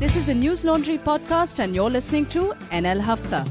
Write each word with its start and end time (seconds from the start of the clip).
This 0.00 0.16
is 0.16 0.28
a 0.28 0.34
News 0.34 0.64
Laundry 0.64 0.98
podcast, 0.98 1.58
and 1.58 1.74
you're 1.74 1.90
listening 1.90 2.26
to 2.36 2.54
NL 2.82 3.00
Hafta. 3.00 3.44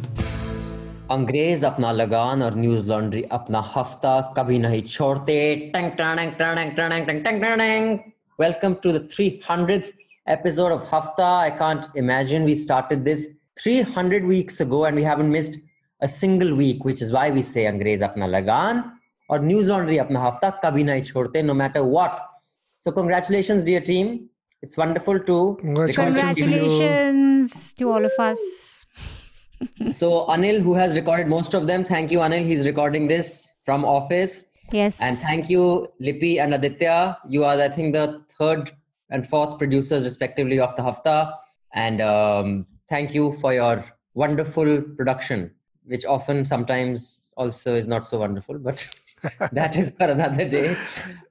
अंग्रेज 1.11 1.63
अपना 1.65 1.91
लगान 1.91 2.43
और 2.43 2.55
न्यूज 2.57 2.87
लॉन्ड्री 2.89 3.21
अपना 3.37 3.59
हफ्ता 3.75 4.19
कभी 4.37 4.57
नहीं 4.59 4.81
छोड़ते 4.81 5.35
टंग 5.75 5.91
टंग 5.97 6.31
टंग 6.39 6.71
टंग 6.77 7.05
टंग 7.07 7.23
टंग 7.25 7.43
टंग 7.43 7.99
welcome 8.39 8.73
to 8.83 8.91
the 8.91 9.07
300th 9.11 9.91
episode 10.35 10.75
of 10.77 10.87
hafta 10.93 11.27
i 11.41 11.51
can't 11.61 11.85
imagine 12.03 12.47
we 12.51 12.55
started 12.63 13.05
this 13.09 13.27
300 13.63 14.21
weeks 14.31 14.59
ago 14.65 14.79
and 14.89 15.01
we 15.01 15.03
haven't 15.09 15.31
missed 15.35 15.59
a 16.01 16.09
single 16.15 16.55
week 16.61 16.87
which 16.89 17.03
is 17.07 17.11
why 17.17 17.25
we 17.37 17.43
say 17.51 17.65
अंग्रेज 17.73 18.03
अपना 18.03 18.27
लगान 18.27 18.83
और 19.29 19.45
न्यूज 19.45 19.67
लॉन्ड्री 19.67 19.97
अपना 20.05 20.23
हफ्ता 20.27 20.49
कभी 20.63 20.83
नहीं 20.83 21.01
छोड़ते 21.11 21.43
no 21.51 21.57
matter 21.61 21.83
what 21.95 22.17
so 22.87 22.95
congratulations 22.99 23.67
dear 23.69 23.83
team 23.91 24.11
it's 24.62 24.76
wonderful 24.76 25.18
to 25.18 25.56
Congratulations 25.60 27.72
to 27.74 27.90
all 27.90 28.04
of 28.04 28.12
us. 28.18 28.86
so 29.92 30.26
Anil, 30.26 30.60
who 30.60 30.74
has 30.74 30.96
recorded 30.96 31.28
most 31.28 31.54
of 31.54 31.66
them, 31.66 31.84
thank 31.84 32.10
you, 32.10 32.18
Anil. 32.18 32.44
He's 32.44 32.66
recording 32.66 33.08
this 33.08 33.50
from 33.64 33.84
office. 33.84 34.50
Yes. 34.72 35.00
And 35.00 35.18
thank 35.18 35.50
you, 35.50 35.88
Lippy 35.98 36.38
and 36.38 36.54
Aditya. 36.54 37.18
You 37.28 37.44
are, 37.44 37.60
I 37.60 37.68
think, 37.68 37.94
the 37.94 38.22
third 38.38 38.70
and 39.10 39.26
fourth 39.26 39.58
producers, 39.58 40.04
respectively, 40.04 40.60
of 40.60 40.76
the 40.76 40.82
Hafta. 40.82 41.34
And 41.72 42.00
um, 42.00 42.66
thank 42.88 43.14
you 43.14 43.32
for 43.32 43.52
your 43.52 43.84
wonderful 44.14 44.82
production, 44.82 45.50
which 45.84 46.04
often 46.04 46.44
sometimes 46.44 47.22
also 47.36 47.74
is 47.74 47.86
not 47.86 48.06
so 48.06 48.18
wonderful, 48.18 48.58
but 48.58 48.88
that 49.52 49.76
is 49.76 49.92
for 49.98 50.04
another 50.04 50.48
day. 50.48 50.76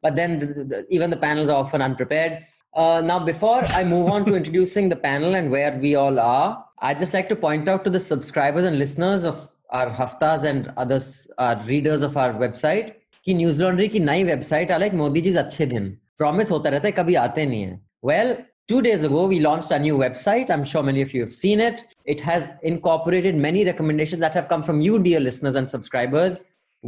But 0.02 0.16
then 0.16 0.40
the, 0.40 0.46
the, 0.46 0.88
even 0.90 1.10
the 1.10 1.18
panels 1.18 1.50
are 1.50 1.64
often 1.64 1.82
unprepared. 1.82 2.46
Uh, 2.75 3.01
now, 3.05 3.19
before 3.19 3.63
I 3.81 3.85
move 3.85 4.11
on 4.11 4.25
to 4.27 4.35
introducing 4.35 4.89
the 4.89 4.97
panel 4.97 5.37
and 5.37 5.51
where 5.51 5.73
we 5.79 5.95
all 5.95 6.19
are, 6.19 6.65
I'd 6.81 6.99
just 6.99 7.15
like 7.15 7.29
to 7.29 7.37
point 7.37 7.69
out 7.69 7.85
to 7.85 7.91
the 7.91 8.01
subscribers 8.01 8.65
and 8.65 8.79
listeners 8.79 9.25
of 9.25 9.51
our 9.71 9.89
haftas 9.89 10.45
and 10.45 10.73
others, 10.77 11.29
our 11.39 11.57
readers 11.67 12.03
of 12.03 12.17
our 12.17 12.33
website, 12.33 12.93
कि 13.25 13.35
news 13.35 13.61
laundry 13.61 13.87
की 13.89 14.01
नई 14.01 14.25
website 14.25 14.71
like 14.71 14.95
Modi 14.95 15.21
ji 15.27 15.35
अच्छे 15.43 15.67
दिन 15.67 15.89
promise 16.19 16.51
होता 16.51 16.71
रहता 16.71 16.89
है 16.89 16.93
कभी 16.93 17.15
आते 17.27 17.47
नहीं 17.47 17.63
है 17.63 17.81
well 18.05 18.37
Two 18.73 18.81
days 18.85 19.03
ago, 19.05 19.23
we 19.31 19.39
launched 19.41 19.73
a 19.73 19.79
new 19.79 19.97
website. 20.01 20.51
I'm 20.53 20.63
sure 20.65 20.83
many 20.83 21.03
of 21.03 21.11
you 21.15 21.21
have 21.23 21.33
seen 21.39 21.61
it. 21.61 21.81
It 22.13 22.21
has 22.27 22.47
incorporated 22.63 23.35
many 23.37 23.65
recommendations 23.67 24.23
that 24.23 24.33
have 24.39 24.47
come 24.53 24.63
from 24.69 24.81
you, 24.81 24.99
dear 25.07 25.21
listeners 25.25 25.59
and 25.61 25.69
subscribers. 25.73 26.39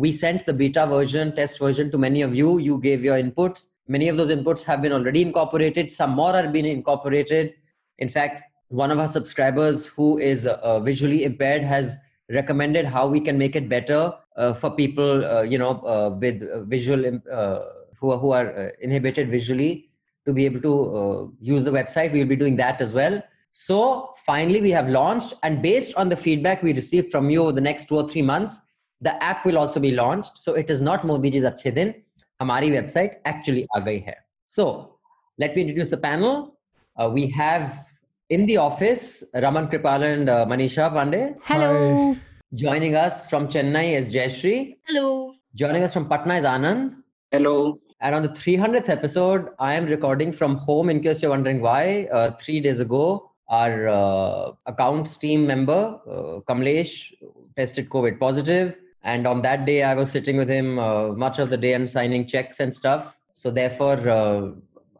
We 0.04 0.12
sent 0.20 0.46
the 0.46 0.54
beta 0.54 0.86
version, 0.92 1.34
test 1.40 1.58
version 1.58 1.90
to 1.90 2.00
many 2.06 2.22
of 2.28 2.38
you. 2.38 2.56
You 2.68 2.78
gave 2.86 3.04
your 3.08 3.18
inputs. 3.24 3.66
Many 3.87 4.09
of 4.09 4.17
those 4.17 4.29
inputs 4.29 4.63
have 4.63 4.81
been 4.81 4.93
already 4.93 5.21
incorporated. 5.21 5.89
Some 5.89 6.11
more 6.11 6.35
are 6.35 6.47
being 6.47 6.65
incorporated. 6.65 7.53
In 7.99 8.09
fact, 8.09 8.43
one 8.69 8.91
of 8.91 8.99
our 8.99 9.07
subscribers 9.07 9.87
who 9.87 10.17
is 10.17 10.47
uh, 10.47 10.79
visually 10.79 11.23
impaired 11.23 11.63
has 11.63 11.97
recommended 12.29 12.85
how 12.85 13.07
we 13.07 13.19
can 13.19 13.37
make 13.37 13.55
it 13.55 13.67
better 13.67 14.13
uh, 14.37 14.53
for 14.53 14.71
people, 14.71 15.25
uh, 15.25 15.41
you 15.41 15.57
know, 15.57 15.79
uh, 15.81 16.17
with 16.19 16.41
visual 16.69 17.19
uh, 17.31 17.59
who 17.99 18.17
who 18.17 18.31
are 18.31 18.57
uh, 18.57 18.69
inhibited 18.79 19.29
visually 19.29 19.89
to 20.25 20.33
be 20.33 20.45
able 20.45 20.61
to 20.61 21.35
use 21.39 21.63
the 21.63 21.71
website. 21.71 22.13
We'll 22.13 22.27
be 22.27 22.35
doing 22.35 22.55
that 22.57 22.79
as 22.79 22.93
well. 22.93 23.21
So 23.51 24.13
finally, 24.25 24.61
we 24.61 24.71
have 24.71 24.87
launched, 24.87 25.33
and 25.43 25.61
based 25.61 25.93
on 25.95 26.07
the 26.07 26.15
feedback 26.15 26.63
we 26.63 26.73
received 26.73 27.11
from 27.11 27.29
you 27.29 27.43
over 27.43 27.51
the 27.51 27.61
next 27.61 27.89
two 27.89 27.97
or 27.97 28.07
three 28.07 28.21
months, 28.21 28.61
the 29.01 29.21
app 29.21 29.45
will 29.45 29.57
also 29.57 29.79
be 29.79 29.91
launched. 29.91 30.37
So 30.37 30.53
it 30.53 30.69
is 30.69 30.79
not 30.79 31.05
Modi 31.05 31.29
ji's 31.31 31.43
Achhe 31.43 31.73
Din. 31.75 31.95
हमारी 32.40 32.70
website 32.70 33.22
actually 33.28 33.66
आ 33.76 33.80
गई 33.88 33.98
है 34.06 34.16
so 34.56 34.66
let 35.40 35.56
me 35.56 35.62
introduce 35.62 35.92
the 35.94 35.98
panel 36.06 36.42
we 37.14 37.26
have 37.36 37.68
in 38.30 38.44
the 38.46 38.56
office 38.56 39.22
raman 39.34 39.68
kripal 39.68 40.02
and 40.02 40.28
uh, 40.28 40.44
manisha 40.52 40.86
pandey 40.94 41.20
hello 41.48 41.68
Hi. 41.72 42.20
joining 42.62 42.94
us 43.02 43.18
from 43.30 43.48
chennai 43.54 43.84
is 43.98 44.12
jayashree 44.14 44.60
hello 44.88 45.04
joining 45.54 45.84
us 45.88 45.92
from 45.96 46.06
patna 46.12 46.38
is 46.40 46.46
anand 46.54 46.96
hello 47.32 47.52
and 48.00 48.14
on 48.16 48.22
the 48.22 48.32
300th 48.40 48.90
episode 48.96 49.46
i 49.68 49.72
am 49.74 49.86
recording 49.94 50.32
from 50.40 50.56
home 50.66 50.90
in 50.94 51.00
case 51.06 51.22
you're 51.22 51.34
wondering 51.36 51.60
why 51.68 52.08
uh, 52.18 52.30
three 52.42 52.58
days 52.66 52.80
ago 52.80 53.04
our 53.48 53.88
uh, 53.88 54.52
accounts 54.72 55.16
team 55.16 55.46
member 55.52 55.80
uh, 56.14 56.34
kamlesh 56.48 56.94
tested 57.58 57.88
covid 57.94 58.18
positive 58.26 58.74
and 59.03 59.27
on 59.27 59.41
that 59.41 59.65
day 59.65 59.83
i 59.83 59.93
was 59.93 60.11
sitting 60.11 60.37
with 60.37 60.49
him 60.49 60.79
uh, 60.79 61.09
much 61.09 61.39
of 61.39 61.49
the 61.49 61.57
day 61.57 61.73
and 61.73 61.89
signing 61.89 62.25
checks 62.25 62.59
and 62.59 62.73
stuff. 62.73 63.17
So 63.33 63.49
therefore 63.49 63.97
uh, 64.09 64.51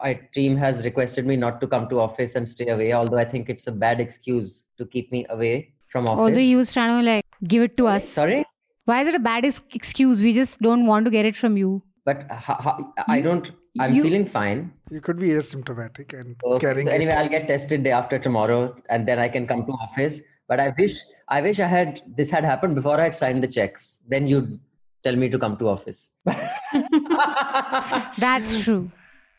my 0.02 0.14
team 0.34 0.56
has 0.58 0.86
requested 0.86 1.26
me 1.26 1.36
not 1.36 1.60
to 1.62 1.68
come 1.68 1.88
to 1.90 2.00
office 2.00 2.36
and 2.36 2.48
stay 2.48 2.70
away 2.70 2.94
although 2.94 3.18
i 3.18 3.26
think 3.26 3.50
it's 3.50 3.68
a 3.68 3.72
bad 3.72 4.00
excuse 4.00 4.66
to 4.78 4.86
keep 4.86 5.12
me 5.12 5.26
away 5.30 5.74
from 5.88 6.08
office. 6.08 6.22
although 6.22 6.48
you 6.52 6.58
was 6.58 6.74
trying 6.74 6.90
to 7.00 7.04
like 7.12 7.26
give 7.48 7.64
it 7.64 7.78
to 7.78 7.88
us. 7.88 8.08
Sorry? 8.08 8.46
Why 8.86 9.02
is 9.02 9.08
it 9.08 9.16
a 9.16 9.20
bad 9.20 9.46
excuse? 9.46 10.22
We 10.22 10.34
just 10.34 10.60
don't 10.60 10.86
want 10.86 11.06
to 11.06 11.12
get 11.12 11.26
it 11.26 11.36
from 11.36 11.58
you. 11.58 11.84
But 12.06 12.24
ha- 12.32 12.58
ha- 12.60 12.80
i 13.08 13.22
don't 13.22 13.52
i'm 13.80 13.94
you, 13.94 14.04
feeling 14.04 14.26
fine. 14.26 14.72
You 14.90 15.02
could 15.02 15.20
be 15.20 15.30
asymptomatic 15.30 16.14
and 16.20 16.36
okay. 16.44 16.60
carrying 16.66 16.88
so 16.88 16.94
anyway 16.94 17.12
it. 17.12 17.18
i'll 17.18 17.30
get 17.30 17.48
tested 17.48 17.84
day 17.84 17.92
after 17.92 18.20
tomorrow 18.20 18.76
and 18.90 19.08
then 19.08 19.20
i 19.20 19.28
can 19.28 19.48
come 19.48 19.66
to 19.66 19.74
office. 19.74 20.22
But 20.48 20.60
i 20.60 20.74
wish 20.78 20.98
I 21.29 21.41
wish 21.41 21.61
I 21.61 21.67
had 21.67 22.03
this 22.17 22.31
had 22.31 22.45
happened 22.45 22.75
before 22.75 22.97
I 23.01 23.05
had 23.05 23.17
signed 23.23 23.43
the 23.43 23.49
checks. 23.49 24.03
Then 24.09 24.29
you'd 24.29 24.61
tell 25.03 25.17
me 25.17 25.29
to 25.29 25.39
come 25.39 25.57
to 25.63 25.69
office. 25.69 26.13
That's 28.27 28.65
true. 28.65 28.91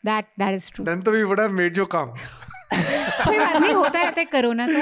That 0.04 0.28
that 0.38 0.54
is 0.54 0.68
true. 0.70 0.84
Then 0.84 1.02
we 1.04 1.24
would 1.24 1.38
have 1.38 1.54
made 1.62 1.76
you 1.76 1.86
come. 1.86 2.12
कोई 2.72 3.38
बात 3.38 3.56
नहीं 3.56 3.72
होता 3.74 4.02
रहता 4.02 4.20
है 4.20 4.24
corona 4.32 4.66
तो 4.68 4.80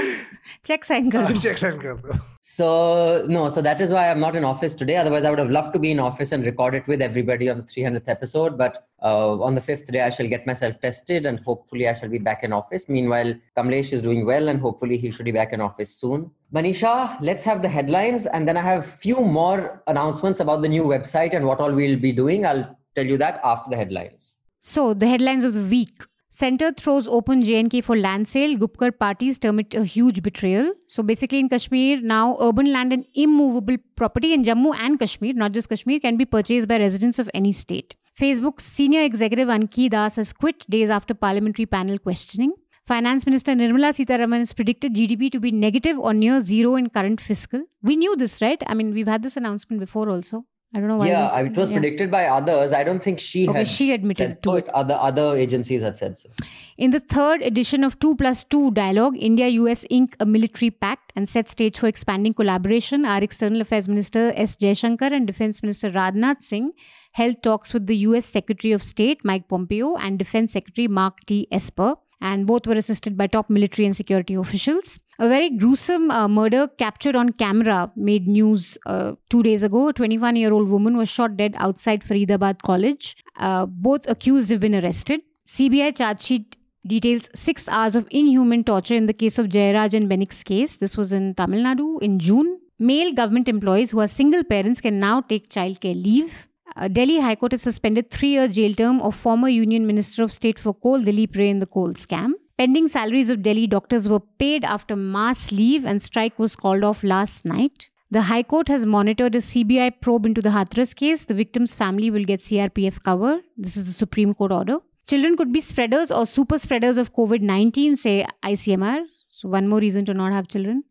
check 0.66 0.84
sign 0.84 1.10
कर 1.10 1.26
दो 1.26 1.34
check 1.40 1.58
sign 1.58 1.78
कर 1.80 1.94
दो 2.06 2.18
so 2.43 3.23
no 3.29 3.49
so 3.49 3.61
that 3.61 3.79
is 3.79 3.93
why 3.93 4.09
i'm 4.09 4.19
not 4.19 4.35
in 4.35 4.43
office 4.43 4.73
today. 4.73 4.97
Otherwise 4.97 5.23
i 5.23 5.29
would 5.29 5.37
have 5.37 5.51
loved 5.51 5.73
to 5.73 5.79
be 5.79 5.91
in 5.91 5.99
office 5.99 6.31
and 6.31 6.43
record 6.43 6.73
it 6.73 6.87
with 6.87 6.99
everybody 6.99 7.49
on 7.51 7.57
the 7.57 7.63
300th 7.63 8.09
episode. 8.09 8.57
But 8.57 8.87
uh, 9.03 9.39
on 9.39 9.53
the 9.53 9.61
fifth 9.61 9.85
day 9.91 10.01
i 10.01 10.09
shall 10.09 10.27
get 10.27 10.47
myself 10.47 10.79
tested 10.81 11.27
and 11.27 11.39
hopefully 11.41 11.87
i 11.87 11.93
shall 11.93 12.09
be 12.09 12.17
back 12.17 12.43
in 12.43 12.51
office. 12.51 12.89
Meanwhile 12.89 13.35
kamlesh 13.55 13.93
is 13.93 14.01
doing 14.01 14.25
well 14.25 14.47
and 14.47 14.59
hopefully 14.59 14.97
he 14.97 15.11
should 15.11 15.25
be 15.25 15.31
back 15.31 15.53
in 15.53 15.61
office 15.61 15.93
soon. 15.95 16.31
Manisha 16.51 17.15
let's 17.21 17.43
have 17.43 17.61
the 17.61 17.69
headlines 17.69 18.25
and 18.25 18.47
then 18.47 18.57
i 18.57 18.61
have 18.61 18.87
few 18.87 19.21
more 19.21 19.83
announcements 19.85 20.39
about 20.39 20.63
the 20.63 20.69
new 20.69 20.85
website 20.85 21.35
and 21.35 21.45
what 21.45 21.59
all 21.59 21.71
we'll 21.71 21.99
be 21.99 22.11
doing. 22.11 22.47
I'll 22.47 22.75
tell 22.95 23.05
you 23.05 23.17
that 23.17 23.39
after 23.43 23.69
the 23.69 23.77
headlines. 23.77 24.33
So 24.61 24.95
the 24.95 25.07
headlines 25.07 25.45
of 25.45 25.53
the 25.53 25.63
week 25.63 26.03
Center 26.33 26.71
throws 26.71 27.09
open 27.09 27.43
JNK 27.43 27.83
for 27.83 27.97
land 27.97 28.25
sale. 28.25 28.57
Gupkar 28.57 28.97
parties 28.97 29.37
term 29.37 29.59
it 29.59 29.73
a 29.73 29.83
huge 29.83 30.23
betrayal. 30.23 30.71
So 30.87 31.03
basically, 31.03 31.39
in 31.39 31.49
Kashmir, 31.49 31.99
now 32.01 32.37
urban 32.39 32.71
land 32.71 32.93
and 32.93 33.05
immovable 33.13 33.75
property 33.97 34.33
in 34.33 34.45
Jammu 34.45 34.73
and 34.75 34.97
Kashmir, 34.97 35.33
not 35.33 35.51
just 35.51 35.67
Kashmir, 35.67 35.99
can 35.99 36.15
be 36.15 36.23
purchased 36.23 36.69
by 36.69 36.77
residents 36.77 37.19
of 37.19 37.29
any 37.33 37.51
state. 37.51 37.97
Facebook's 38.17 38.63
senior 38.63 39.01
executive 39.01 39.49
Ankhi 39.49 39.89
Das 39.89 40.15
has 40.15 40.31
quit 40.31 40.65
days 40.69 40.89
after 40.89 41.13
parliamentary 41.13 41.65
panel 41.65 41.99
questioning. 41.99 42.53
Finance 42.85 43.25
Minister 43.25 43.51
Nirmala 43.51 43.91
Sitharaman 43.91 44.39
has 44.39 44.53
predicted 44.53 44.95
GDP 44.95 45.29
to 45.31 45.39
be 45.41 45.51
negative 45.51 45.99
or 45.99 46.13
near 46.13 46.39
zero 46.39 46.75
in 46.75 46.89
current 46.89 47.19
fiscal. 47.19 47.63
We 47.83 47.97
knew 47.97 48.15
this, 48.15 48.41
right? 48.41 48.61
I 48.67 48.73
mean, 48.73 48.93
we've 48.93 49.07
had 49.07 49.21
this 49.21 49.35
announcement 49.35 49.81
before 49.81 50.09
also. 50.09 50.45
I 50.73 50.79
don't 50.79 50.87
know 50.87 50.95
why. 50.95 51.07
Yeah, 51.07 51.41
we, 51.41 51.49
it 51.49 51.57
was 51.57 51.69
yeah. 51.69 51.79
predicted 51.79 52.09
by 52.09 52.27
others. 52.27 52.71
I 52.71 52.85
don't 52.85 53.03
think 53.03 53.19
she 53.19 53.47
okay, 53.47 53.59
had. 53.59 53.67
she 53.67 53.91
admitted 53.91 54.41
to 54.43 54.55
it. 54.55 54.69
Other 54.69 54.93
other 54.93 55.35
agencies 55.35 55.81
had 55.81 55.97
said 55.97 56.17
so. 56.17 56.29
In 56.77 56.91
the 56.91 57.01
third 57.01 57.41
edition 57.41 57.83
of 57.83 57.99
Two 57.99 58.15
Plus 58.15 58.45
Two 58.45 58.71
dialogue, 58.71 59.17
India-US 59.17 59.85
ink 59.89 60.15
a 60.21 60.25
military 60.25 60.71
pact 60.71 61.11
and 61.15 61.27
set 61.27 61.49
stage 61.49 61.77
for 61.77 61.87
expanding 61.87 62.33
collaboration. 62.33 63.03
Our 63.03 63.21
External 63.21 63.59
Affairs 63.59 63.89
Minister 63.89 64.31
S. 64.35 64.55
Jaishankar 64.55 65.11
and 65.11 65.27
Defense 65.27 65.61
Minister 65.61 65.91
Rajnath 65.91 66.41
Singh 66.41 66.71
held 67.11 67.43
talks 67.43 67.73
with 67.73 67.87
the 67.87 67.97
US 68.07 68.25
Secretary 68.25 68.71
of 68.71 68.81
State 68.81 69.25
Mike 69.25 69.49
Pompeo 69.49 69.97
and 69.97 70.17
Defense 70.17 70.53
Secretary 70.53 70.87
Mark 70.87 71.25
T. 71.25 71.47
Esper, 71.51 71.95
and 72.21 72.45
both 72.45 72.67
were 72.67 72.75
assisted 72.75 73.17
by 73.17 73.27
top 73.27 73.49
military 73.49 73.85
and 73.85 73.95
security 73.95 74.35
officials. 74.35 74.99
A 75.19 75.27
very 75.27 75.49
gruesome 75.49 76.09
uh, 76.09 76.27
murder 76.27 76.67
captured 76.77 77.15
on 77.15 77.31
camera 77.31 77.91
made 77.95 78.27
news 78.27 78.77
uh, 78.85 79.13
two 79.29 79.43
days 79.43 79.63
ago. 79.63 79.89
A 79.89 79.93
21 79.93 80.35
year 80.35 80.53
old 80.53 80.69
woman 80.69 80.97
was 80.97 81.09
shot 81.09 81.37
dead 81.37 81.53
outside 81.57 82.03
Faridabad 82.03 82.61
College. 82.61 83.15
Uh, 83.37 83.65
both 83.65 84.09
accused 84.09 84.49
have 84.49 84.59
been 84.59 84.75
arrested. 84.75 85.21
CBI 85.47 85.95
charge 85.95 86.21
sheet 86.21 86.55
details 86.87 87.29
six 87.35 87.67
hours 87.67 87.95
of 87.95 88.07
inhuman 88.09 88.63
torture 88.63 88.95
in 88.95 89.05
the 89.05 89.13
case 89.13 89.37
of 89.37 89.47
Jayaraj 89.47 89.93
and 89.93 90.09
Bennix 90.09 90.43
case. 90.43 90.77
This 90.77 90.97
was 90.97 91.13
in 91.13 91.35
Tamil 91.35 91.63
Nadu 91.63 92.01
in 92.01 92.17
June. 92.19 92.59
Male 92.79 93.13
government 93.13 93.47
employees 93.47 93.91
who 93.91 93.99
are 93.99 94.07
single 94.07 94.43
parents 94.43 94.81
can 94.81 94.99
now 94.99 95.21
take 95.21 95.49
childcare 95.49 96.01
leave. 96.03 96.47
Uh, 96.75 96.87
Delhi 96.87 97.19
High 97.19 97.35
Court 97.35 97.51
has 97.51 97.61
suspended 97.61 98.09
three-year 98.09 98.47
jail 98.47 98.73
term 98.73 99.01
of 99.01 99.15
former 99.15 99.49
Union 99.49 99.85
Minister 99.85 100.23
of 100.23 100.31
State 100.31 100.57
for 100.57 100.73
Coal, 100.73 101.01
Dilip 101.01 101.35
Ray, 101.35 101.49
in 101.49 101.59
the 101.59 101.65
coal 101.65 101.93
scam. 101.93 102.33
Pending 102.57 102.87
salaries 102.87 103.29
of 103.29 103.41
Delhi 103.41 103.67
doctors 103.67 104.07
were 104.07 104.19
paid 104.19 104.63
after 104.63 104.95
mass 104.95 105.51
leave 105.51 105.85
and 105.85 106.01
strike 106.01 106.37
was 106.37 106.55
called 106.55 106.83
off 106.83 107.03
last 107.03 107.43
night. 107.45 107.89
The 108.11 108.21
High 108.23 108.43
Court 108.43 108.67
has 108.67 108.85
monitored 108.85 109.35
a 109.35 109.39
CBI 109.39 110.01
probe 110.01 110.25
into 110.25 110.41
the 110.41 110.49
Hathras 110.49 110.95
case. 110.95 111.25
The 111.25 111.33
victim's 111.33 111.73
family 111.73 112.11
will 112.11 112.25
get 112.25 112.41
CRPF 112.41 113.03
cover. 113.03 113.41
This 113.57 113.77
is 113.77 113.85
the 113.85 113.93
Supreme 113.93 114.33
Court 114.33 114.51
order. 114.51 114.77
Children 115.07 115.37
could 115.37 115.51
be 115.51 115.61
spreaders 115.61 116.11
or 116.11 116.25
super 116.25 116.59
spreaders 116.59 116.97
of 116.97 117.13
COVID 117.13 117.41
19, 117.41 117.95
say 117.95 118.25
ICMR. 118.43 119.03
So, 119.29 119.49
one 119.49 119.67
more 119.67 119.79
reason 119.79 120.05
to 120.05 120.13
not 120.13 120.33
have 120.33 120.47
children. 120.47 120.83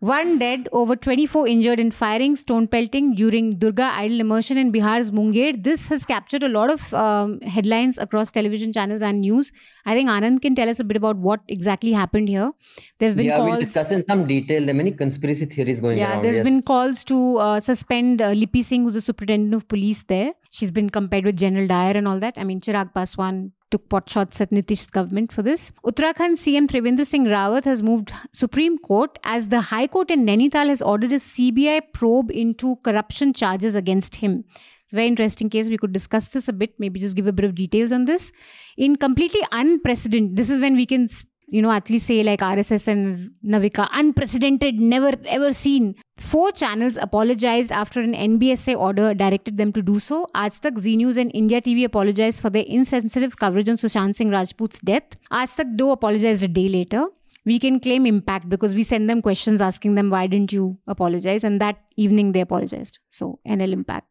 One 0.00 0.38
dead, 0.38 0.68
over 0.72 0.96
24 0.96 1.46
injured 1.46 1.78
in 1.78 1.90
firing, 1.90 2.36
stone 2.36 2.66
pelting 2.66 3.14
during 3.14 3.58
Durga 3.58 3.90
idol 3.94 4.20
immersion 4.20 4.56
in 4.56 4.70
Bihar's 4.70 5.12
Munger. 5.12 5.52
This 5.52 5.88
has 5.88 6.04
captured 6.04 6.42
a 6.42 6.48
lot 6.48 6.70
of 6.70 6.94
um, 6.94 7.40
headlines 7.40 7.98
across 7.98 8.30
television 8.30 8.72
channels 8.72 9.02
and 9.02 9.20
news. 9.20 9.52
I 9.84 9.94
think 9.94 10.08
Anand 10.08 10.40
can 10.42 10.54
tell 10.54 10.68
us 10.68 10.80
a 10.80 10.84
bit 10.84 10.96
about 10.96 11.16
what 11.16 11.40
exactly 11.48 11.92
happened 11.92 12.28
here. 12.28 12.52
There 12.98 13.10
have 13.10 13.16
been 13.16 13.26
yeah, 13.26 13.36
calls. 13.36 13.50
we'll 13.50 13.60
discuss 13.60 13.92
in 13.92 14.04
some 14.08 14.26
detail. 14.26 14.64
There 14.64 14.74
are 14.74 14.82
many 14.82 14.92
conspiracy 14.92 15.44
theories 15.44 15.80
going 15.80 15.98
yeah, 15.98 16.12
around. 16.12 16.24
there's 16.24 16.36
yes. 16.38 16.44
been 16.44 16.62
calls 16.62 17.04
to 17.04 17.36
uh, 17.36 17.60
suspend 17.60 18.22
uh, 18.22 18.32
Lipi 18.32 18.64
Singh, 18.64 18.84
who's 18.84 18.94
the 18.94 19.00
superintendent 19.00 19.54
of 19.54 19.68
police 19.68 20.04
there. 20.04 20.32
She's 20.50 20.70
been 20.70 20.90
compared 20.90 21.24
with 21.24 21.36
General 21.36 21.66
Dyer 21.66 21.92
and 21.96 22.08
all 22.08 22.20
that. 22.20 22.34
I 22.36 22.44
mean, 22.44 22.60
Chirag 22.60 22.92
Paswan 22.94 23.52
took 23.70 23.88
potshots 23.88 24.40
at 24.40 24.50
Nitish's 24.50 24.86
government 24.86 25.32
for 25.32 25.42
this. 25.42 25.72
Uttarakhand 25.84 26.38
CM 26.42 26.66
Trivendra 26.66 27.06
Singh 27.06 27.26
Rawat 27.26 27.64
has 27.64 27.82
moved 27.82 28.12
Supreme 28.32 28.78
Court 28.78 29.18
as 29.24 29.48
the 29.48 29.60
High 29.60 29.86
Court 29.86 30.10
in 30.10 30.26
Nainital 30.26 30.68
has 30.68 30.82
ordered 30.82 31.12
a 31.12 31.16
CBI 31.16 31.92
probe 31.92 32.30
into 32.30 32.76
corruption 32.84 33.32
charges 33.32 33.74
against 33.74 34.16
him. 34.16 34.44
Very 34.90 35.06
interesting 35.06 35.48
case. 35.48 35.68
We 35.68 35.78
could 35.78 35.92
discuss 35.92 36.28
this 36.28 36.48
a 36.48 36.52
bit, 36.52 36.74
maybe 36.78 36.98
just 36.98 37.14
give 37.14 37.28
a 37.28 37.32
bit 37.32 37.44
of 37.44 37.54
details 37.54 37.92
on 37.92 38.06
this. 38.06 38.32
In 38.76 38.96
completely 38.96 39.40
unprecedented, 39.52 40.36
this 40.36 40.50
is 40.50 40.58
when 40.58 40.74
we 40.74 40.84
can 40.84 41.06
you 41.50 41.60
know, 41.60 41.70
at 41.70 41.90
least 41.90 42.06
say 42.06 42.22
like 42.22 42.40
RSS 42.40 42.86
and 42.88 43.32
Navika, 43.44 43.88
unprecedented, 43.92 44.80
never 44.80 45.12
ever 45.26 45.52
seen. 45.52 45.94
Four 46.16 46.52
channels 46.52 46.96
apologized 46.96 47.72
after 47.72 48.00
an 48.00 48.14
NBSA 48.14 48.76
order 48.78 49.14
directed 49.14 49.56
them 49.58 49.72
to 49.72 49.82
do 49.82 49.98
so. 49.98 50.26
Aaj 50.34 50.60
Tak, 50.60 50.78
Zee 50.78 50.96
News 50.96 51.16
and 51.16 51.30
India 51.34 51.60
TV 51.60 51.84
apologized 51.84 52.40
for 52.40 52.50
their 52.50 52.64
insensitive 52.66 53.36
coverage 53.36 53.68
on 53.68 53.76
Sushant 53.76 54.14
Singh 54.14 54.30
Rajput's 54.30 54.80
death. 54.80 55.16
Aaj 55.32 55.56
Tak 55.56 55.74
Do 55.76 55.90
apologized 55.90 56.44
a 56.44 56.48
day 56.48 56.68
later. 56.68 57.06
We 57.46 57.58
can 57.58 57.80
claim 57.80 58.06
impact 58.06 58.48
because 58.48 58.74
we 58.74 58.82
send 58.82 59.08
them 59.10 59.22
questions 59.22 59.62
asking 59.62 59.94
them 59.94 60.10
why 60.10 60.26
didn't 60.26 60.52
you 60.52 60.78
apologize, 60.86 61.42
and 61.42 61.60
that 61.60 61.78
evening 61.96 62.32
they 62.32 62.42
apologized. 62.42 62.98
So 63.08 63.40
NL 63.48 63.72
impact. 63.72 64.06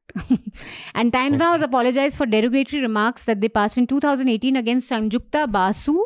and 0.96 1.14
Times 1.14 1.38
Now 1.38 1.52
has 1.54 1.62
apologized 1.62 2.18
for 2.18 2.26
derogatory 2.26 2.82
remarks 2.82 3.26
that 3.26 3.40
they 3.40 3.48
passed 3.48 3.78
in 3.78 3.86
2018 3.86 4.56
against 4.56 4.92
Sanjukta 4.92 5.50
Basu 5.50 6.00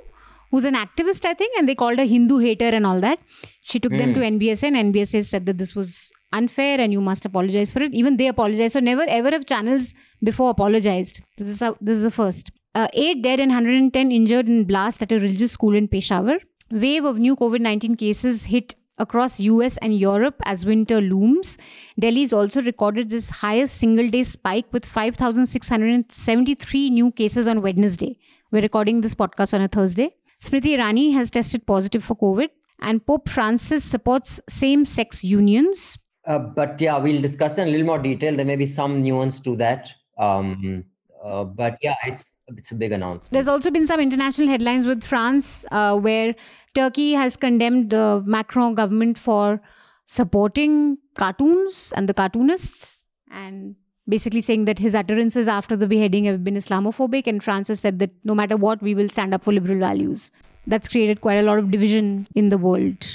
who's 0.53 0.65
an 0.65 0.75
activist, 0.75 1.25
I 1.25 1.33
think, 1.33 1.57
and 1.57 1.67
they 1.67 1.73
called 1.73 1.97
her 1.97 2.05
Hindu 2.05 2.37
hater 2.37 2.65
and 2.65 2.85
all 2.85 3.01
that. 3.01 3.17
She 3.63 3.79
took 3.79 3.91
them 3.91 4.13
to 4.13 4.19
NBSA, 4.19 4.71
and 4.71 4.93
NBSA 4.93 5.25
said 5.25 5.47
that 5.47 5.57
this 5.57 5.73
was 5.75 6.11
unfair 6.31 6.79
and 6.79 6.93
you 6.93 7.01
must 7.01 7.25
apologize 7.25 7.73
for 7.73 7.81
it. 7.81 7.91
Even 7.93 8.17
they 8.17 8.27
apologized. 8.27 8.73
So 8.73 8.79
never 8.79 9.03
ever 9.07 9.31
have 9.31 9.47
channels 9.47 9.95
before 10.21 10.51
apologized. 10.51 11.21
So 11.39 11.45
this 11.45 11.55
is 11.55 11.59
how, 11.59 11.75
this 11.81 11.97
is 11.97 12.03
the 12.03 12.11
first. 12.11 12.51
Uh, 12.75 12.87
eight 12.93 13.23
dead 13.23 13.39
and 13.39 13.49
110 13.49 14.11
injured 14.11 14.47
in 14.47 14.65
blast 14.65 15.01
at 15.01 15.11
a 15.11 15.19
religious 15.19 15.51
school 15.51 15.73
in 15.75 15.87
Peshawar. 15.87 16.37
Wave 16.71 17.03
of 17.03 17.17
new 17.17 17.35
COVID 17.35 17.61
19 17.61 17.95
cases 17.95 18.45
hit 18.45 18.75
across 18.99 19.39
US 19.39 19.77
and 19.77 19.97
Europe 19.97 20.35
as 20.45 20.67
winter 20.67 21.01
looms. 21.01 21.57
Delhi's 21.99 22.33
also 22.33 22.61
recorded 22.61 23.11
its 23.13 23.29
highest 23.29 23.77
single 23.77 24.09
day 24.09 24.23
spike 24.23 24.65
with 24.71 24.85
5,673 24.85 26.89
new 26.91 27.11
cases 27.11 27.47
on 27.47 27.61
Wednesday. 27.61 28.17
We're 28.51 28.61
recording 28.61 29.01
this 29.01 29.15
podcast 29.15 29.55
on 29.55 29.61
a 29.61 29.67
Thursday. 29.67 30.15
Smriti 30.43 30.75
Irani 30.77 31.13
has 31.13 31.29
tested 31.29 31.65
positive 31.65 32.03
for 32.03 32.15
COVID, 32.17 32.49
and 32.81 33.05
Pope 33.05 33.29
Francis 33.29 33.81
supports 33.81 34.41
same 34.49 34.83
sex 34.83 35.23
unions. 35.23 35.97
Uh, 36.27 36.39
but 36.39 36.81
yeah, 36.81 36.97
we'll 36.97 37.21
discuss 37.21 37.57
in 37.57 37.69
a 37.69 37.71
little 37.71 37.85
more 37.85 37.99
detail. 37.99 38.35
There 38.35 38.45
may 38.45 38.57
be 38.57 38.65
some 38.65 39.01
nuance 39.01 39.39
to 39.41 39.55
that. 39.57 39.93
Um, 40.17 40.83
uh, 41.23 41.45
but 41.45 41.77
yeah, 41.81 41.95
it's 42.05 42.33
it's 42.47 42.71
a 42.71 42.75
big 42.75 42.91
announcement. 42.91 43.31
There's 43.31 43.47
also 43.47 43.71
been 43.71 43.87
some 43.87 44.01
international 44.01 44.49
headlines 44.49 44.85
with 44.85 45.05
France, 45.05 45.63
uh, 45.71 45.97
where 45.97 46.35
Turkey 46.75 47.13
has 47.13 47.37
condemned 47.37 47.91
the 47.91 48.21
Macron 48.25 48.75
government 48.75 49.17
for 49.17 49.61
supporting 50.07 50.97
cartoons 51.15 51.93
and 51.95 52.09
the 52.09 52.13
cartoonists, 52.13 52.97
and 53.31 53.77
basically 54.07 54.41
saying 54.41 54.65
that 54.65 54.79
his 54.79 54.95
utterances 54.95 55.47
after 55.47 55.75
the 55.75 55.87
beheading 55.87 56.25
have 56.25 56.43
been 56.43 56.55
Islamophobic. 56.55 57.27
And 57.27 57.43
France 57.43 57.67
has 57.69 57.79
said 57.79 57.99
that 57.99 58.11
no 58.23 58.35
matter 58.35 58.57
what, 58.57 58.81
we 58.81 58.95
will 58.95 59.09
stand 59.09 59.33
up 59.33 59.43
for 59.43 59.53
liberal 59.53 59.79
values. 59.79 60.31
That's 60.67 60.87
created 60.87 61.21
quite 61.21 61.35
a 61.35 61.43
lot 61.43 61.59
of 61.59 61.71
division 61.71 62.27
in 62.35 62.49
the 62.49 62.57
world. 62.57 63.05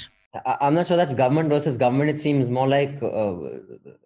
I'm 0.44 0.74
not 0.74 0.86
sure 0.86 0.96
that's 0.96 1.14
government 1.14 1.48
versus 1.48 1.76
government. 1.76 2.10
It 2.10 2.18
seems 2.18 2.50
more 2.50 2.68
like 2.68 3.02
uh, 3.02 3.34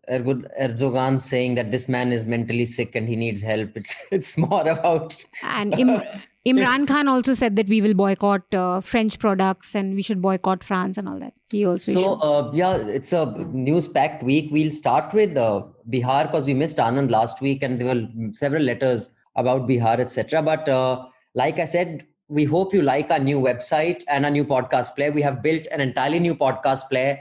Erdogan 0.09 1.21
saying 1.21 1.57
that 1.57 1.73
this 1.73 1.89
man 1.89 2.13
is 2.13 2.27
mentally 2.27 2.65
sick 2.65 2.95
and 2.95 3.09
he 3.09 3.17
needs 3.17 3.43
help. 3.43 3.71
It's 3.77 3.97
it's 4.11 4.39
more 4.39 4.67
about 4.67 5.25
And 5.43 5.79
Im- 5.79 6.03
Imran 6.47 6.89
Khan 6.89 7.07
also 7.07 7.35
said 7.35 7.55
that 7.57 7.69
we 7.69 7.81
will 7.81 7.95
boycott 7.95 8.53
uh, 8.53 8.81
French 8.81 9.19
products 9.19 9.77
and 9.77 9.95
we 9.95 10.03
should 10.03 10.21
boycott 10.21 10.65
France 10.65 10.99
and 10.99 11.09
all 11.09 11.19
that. 11.21 11.35
He 11.51 11.65
also 11.65 11.93
so 11.93 12.15
uh, 12.15 12.51
yeah, 12.53 12.77
it's 12.77 13.13
a 13.13 13.27
news-packed 13.53 14.25
week. 14.25 14.49
We'll 14.51 14.73
start 14.73 15.15
with 15.15 15.37
uh, 15.37 15.63
Bihar 15.89 16.25
because 16.25 16.45
we 16.45 16.55
missed 16.55 16.79
Anand 16.79 17.11
last 17.11 17.41
week, 17.41 17.63
and 17.63 17.81
there 17.81 17.95
were 17.95 18.09
several 18.33 18.63
letters 18.63 19.11
about 19.37 19.69
Bihar, 19.69 20.01
etc. 20.01 20.43
But 20.43 20.69
uh, 20.69 21.05
like 21.35 21.61
I 21.61 21.65
said, 21.65 22.07
we 22.29 22.45
hope 22.45 22.75
you 22.75 22.83
like 22.83 23.11
our 23.11 23.21
new 23.21 23.39
website 23.39 24.03
and 24.09 24.25
our 24.25 24.31
new 24.31 24.45
podcast 24.45 24.97
player. 24.97 25.13
We 25.13 25.23
have 25.23 25.43
built 25.43 25.67
an 25.71 25.81
entirely 25.81 26.19
new 26.19 26.35
podcast 26.35 26.89
player 26.89 27.21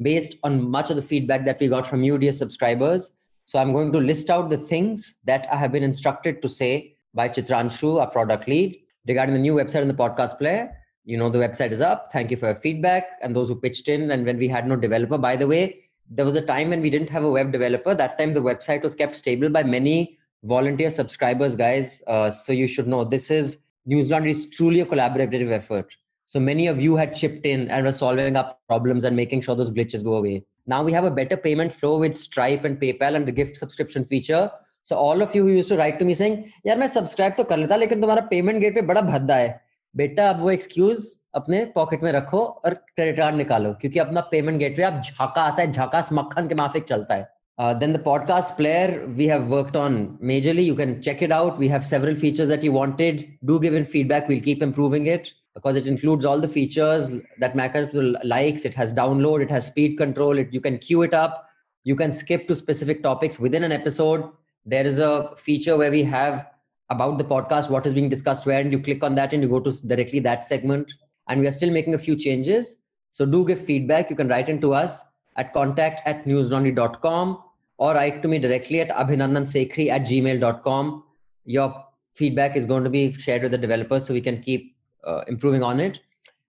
based 0.00 0.36
on 0.42 0.70
much 0.70 0.88
of 0.88 0.96
the 0.96 1.02
feedback 1.02 1.44
that 1.44 1.60
we 1.60 1.68
got 1.68 1.86
from 1.86 2.02
you, 2.02 2.16
dear 2.16 2.32
subscribers. 2.32 3.10
So 3.46 3.58
I'm 3.58 3.72
going 3.72 3.92
to 3.92 3.98
list 3.98 4.30
out 4.30 4.48
the 4.48 4.56
things 4.56 5.16
that 5.24 5.46
I 5.52 5.56
have 5.56 5.72
been 5.72 5.82
instructed 5.82 6.40
to 6.40 6.48
say 6.48 6.93
by 7.14 7.28
Chitranshu, 7.28 8.00
our 8.00 8.10
product 8.10 8.48
lead, 8.48 8.80
regarding 9.06 9.34
the 9.34 9.40
new 9.40 9.54
website 9.54 9.82
and 9.82 9.90
the 9.90 9.94
podcast 9.94 10.38
player. 10.38 10.70
You 11.04 11.18
know, 11.18 11.28
the 11.28 11.38
website 11.38 11.70
is 11.70 11.80
up. 11.80 12.10
Thank 12.12 12.30
you 12.30 12.36
for 12.36 12.46
your 12.46 12.54
feedback 12.54 13.18
and 13.22 13.36
those 13.36 13.48
who 13.48 13.56
pitched 13.56 13.88
in. 13.88 14.10
And 14.10 14.24
when 14.24 14.38
we 14.38 14.48
had 14.48 14.66
no 14.66 14.76
developer, 14.76 15.18
by 15.18 15.36
the 15.36 15.46
way, 15.46 15.84
there 16.10 16.24
was 16.24 16.36
a 16.36 16.40
time 16.40 16.70
when 16.70 16.80
we 16.80 16.90
didn't 16.90 17.10
have 17.10 17.24
a 17.24 17.30
web 17.30 17.52
developer. 17.52 17.94
That 17.94 18.18
time 18.18 18.32
the 18.32 18.40
website 18.40 18.82
was 18.82 18.94
kept 18.94 19.16
stable 19.16 19.48
by 19.48 19.62
many 19.62 20.18
volunteer 20.42 20.90
subscribers, 20.90 21.56
guys. 21.56 22.02
Uh, 22.06 22.30
so 22.30 22.52
you 22.52 22.66
should 22.66 22.86
know 22.86 23.04
this 23.04 23.30
is 23.30 23.58
News 23.86 24.10
Laundry 24.10 24.30
is 24.30 24.46
truly 24.48 24.80
a 24.80 24.86
collaborative 24.86 25.50
effort. 25.50 25.94
So 26.26 26.40
many 26.40 26.66
of 26.66 26.80
you 26.80 26.96
had 26.96 27.14
chipped 27.14 27.44
in 27.44 27.70
and 27.70 27.84
were 27.84 27.92
solving 27.92 28.36
up 28.36 28.60
problems 28.66 29.04
and 29.04 29.14
making 29.14 29.42
sure 29.42 29.54
those 29.54 29.70
glitches 29.70 30.02
go 30.02 30.14
away. 30.14 30.44
Now 30.66 30.82
we 30.82 30.92
have 30.92 31.04
a 31.04 31.10
better 31.10 31.36
payment 31.36 31.70
flow 31.70 31.98
with 31.98 32.16
Stripe 32.16 32.64
and 32.64 32.80
PayPal 32.80 33.14
and 33.14 33.26
the 33.26 33.32
gift 33.32 33.56
subscription 33.56 34.04
feature. 34.04 34.50
So 34.83 34.95
all 34.95 35.21
of 35.21 35.35
you 35.35 35.43
who 35.45 35.55
used 35.55 35.69
to 35.69 35.77
write 35.77 35.99
to 35.99 36.05
me 36.05 36.15
saying, 36.15 36.37
यार 36.67 36.77
मैं 36.77 36.87
subscribe 36.87 37.37
तो 37.37 37.43
कर 37.43 37.57
लेता 37.57 37.75
लेकिन 37.75 38.01
तुम्हारा 38.01 38.29
payment 38.29 38.63
gateway 38.65 38.85
बड़ा 38.87 39.01
भद्दा 39.01 39.35
है 39.35 39.59
बेटा 39.95 40.29
अब 40.29 40.39
वो 40.41 40.51
एक्सक्यूज 40.51 41.05
अपने 41.35 41.63
पॉकेट 41.75 42.03
में 42.03 42.11
रखो 42.11 42.39
और 42.39 42.73
क्रेडिट 42.73 43.17
कार्ड 43.17 43.35
निकालो 43.35 43.73
क्योंकि 43.81 43.99
अपना 43.99 44.21
पेमेंट 44.31 44.59
गेटवे 44.59 44.83
अब 44.83 45.01
झकास 45.01 45.59
है 45.59 45.71
झकास 45.71 46.09
मक्खन 46.13 46.47
के 46.47 46.55
माफिक 46.55 46.83
चलता 46.83 47.15
है 47.15 47.27
uh, 47.59 47.73
then 47.73 47.91
the 47.91 47.99
podcast 47.99 48.55
player 48.55 49.05
we 49.07 49.27
have 49.27 49.47
worked 49.47 49.75
on 49.75 50.17
majorly 50.31 50.63
you 50.63 50.75
can 50.75 51.01
check 51.01 51.21
it 51.21 51.31
out 51.31 51.57
we 51.57 51.67
have 51.67 51.85
several 51.85 52.15
features 52.15 52.47
that 52.47 52.63
you 52.63 52.71
wanted 52.71 53.27
do 53.45 53.59
give 53.59 53.73
in 53.73 53.85
feedback 53.85 54.29
we'll 54.29 54.47
keep 54.49 54.63
improving 54.63 55.07
it 55.07 55.31
because 55.55 55.75
it 55.75 55.87
includes 55.87 56.25
all 56.25 56.39
the 56.39 56.47
features 56.47 57.11
that 57.37 57.55
matter 57.55 57.85
to 57.85 58.15
likes 58.23 58.63
it 58.63 58.73
has 58.73 58.93
download 58.93 59.41
it 59.41 59.51
has 59.51 59.65
speed 59.65 59.97
control 59.97 60.37
it 60.37 60.53
you 60.53 60.61
can 60.61 60.77
queue 60.77 61.01
it 61.01 61.13
up 61.13 61.49
you 61.83 61.95
can 61.95 62.11
skip 62.11 62.47
to 62.47 62.55
specific 62.55 63.03
topics 63.03 63.39
within 63.39 63.63
an 63.63 63.73
episode 63.73 64.23
there 64.66 64.86
is 64.86 64.98
a 64.98 65.34
feature 65.36 65.76
where 65.76 65.90
we 65.90 66.02
have 66.02 66.46
about 66.90 67.18
the 67.18 67.24
podcast 67.24 67.70
what 67.70 67.86
is 67.86 67.94
being 67.94 68.08
discussed 68.08 68.46
where 68.46 68.60
and 68.60 68.72
you 68.72 68.78
click 68.78 69.02
on 69.02 69.14
that 69.14 69.32
and 69.32 69.42
you 69.42 69.48
go 69.48 69.60
to 69.60 69.72
directly 69.86 70.18
that 70.20 70.44
segment. 70.44 70.92
And 71.28 71.40
we 71.40 71.46
are 71.46 71.52
still 71.52 71.70
making 71.70 71.94
a 71.94 71.98
few 71.98 72.16
changes. 72.16 72.76
So 73.10 73.24
do 73.24 73.46
give 73.46 73.64
feedback. 73.64 74.10
You 74.10 74.16
can 74.16 74.28
write 74.28 74.48
into 74.48 74.74
us 74.74 75.04
at 75.36 75.52
contact 75.52 76.02
at 76.06 76.24
newslaundry.com 76.24 77.42
or 77.78 77.94
write 77.94 78.22
to 78.22 78.28
me 78.28 78.38
directly 78.38 78.80
at 78.80 78.90
abhinandansekhri 78.90 79.88
at 79.90 80.02
gmail.com 80.02 81.02
your 81.44 81.84
feedback 82.14 82.56
is 82.56 82.66
going 82.66 82.84
to 82.84 82.90
be 82.90 83.12
shared 83.12 83.42
with 83.42 83.50
the 83.50 83.58
developers 83.58 84.06
so 84.06 84.14
we 84.14 84.20
can 84.20 84.40
keep 84.40 84.76
uh, 85.04 85.24
improving 85.26 85.62
on 85.62 85.80
it. 85.80 86.00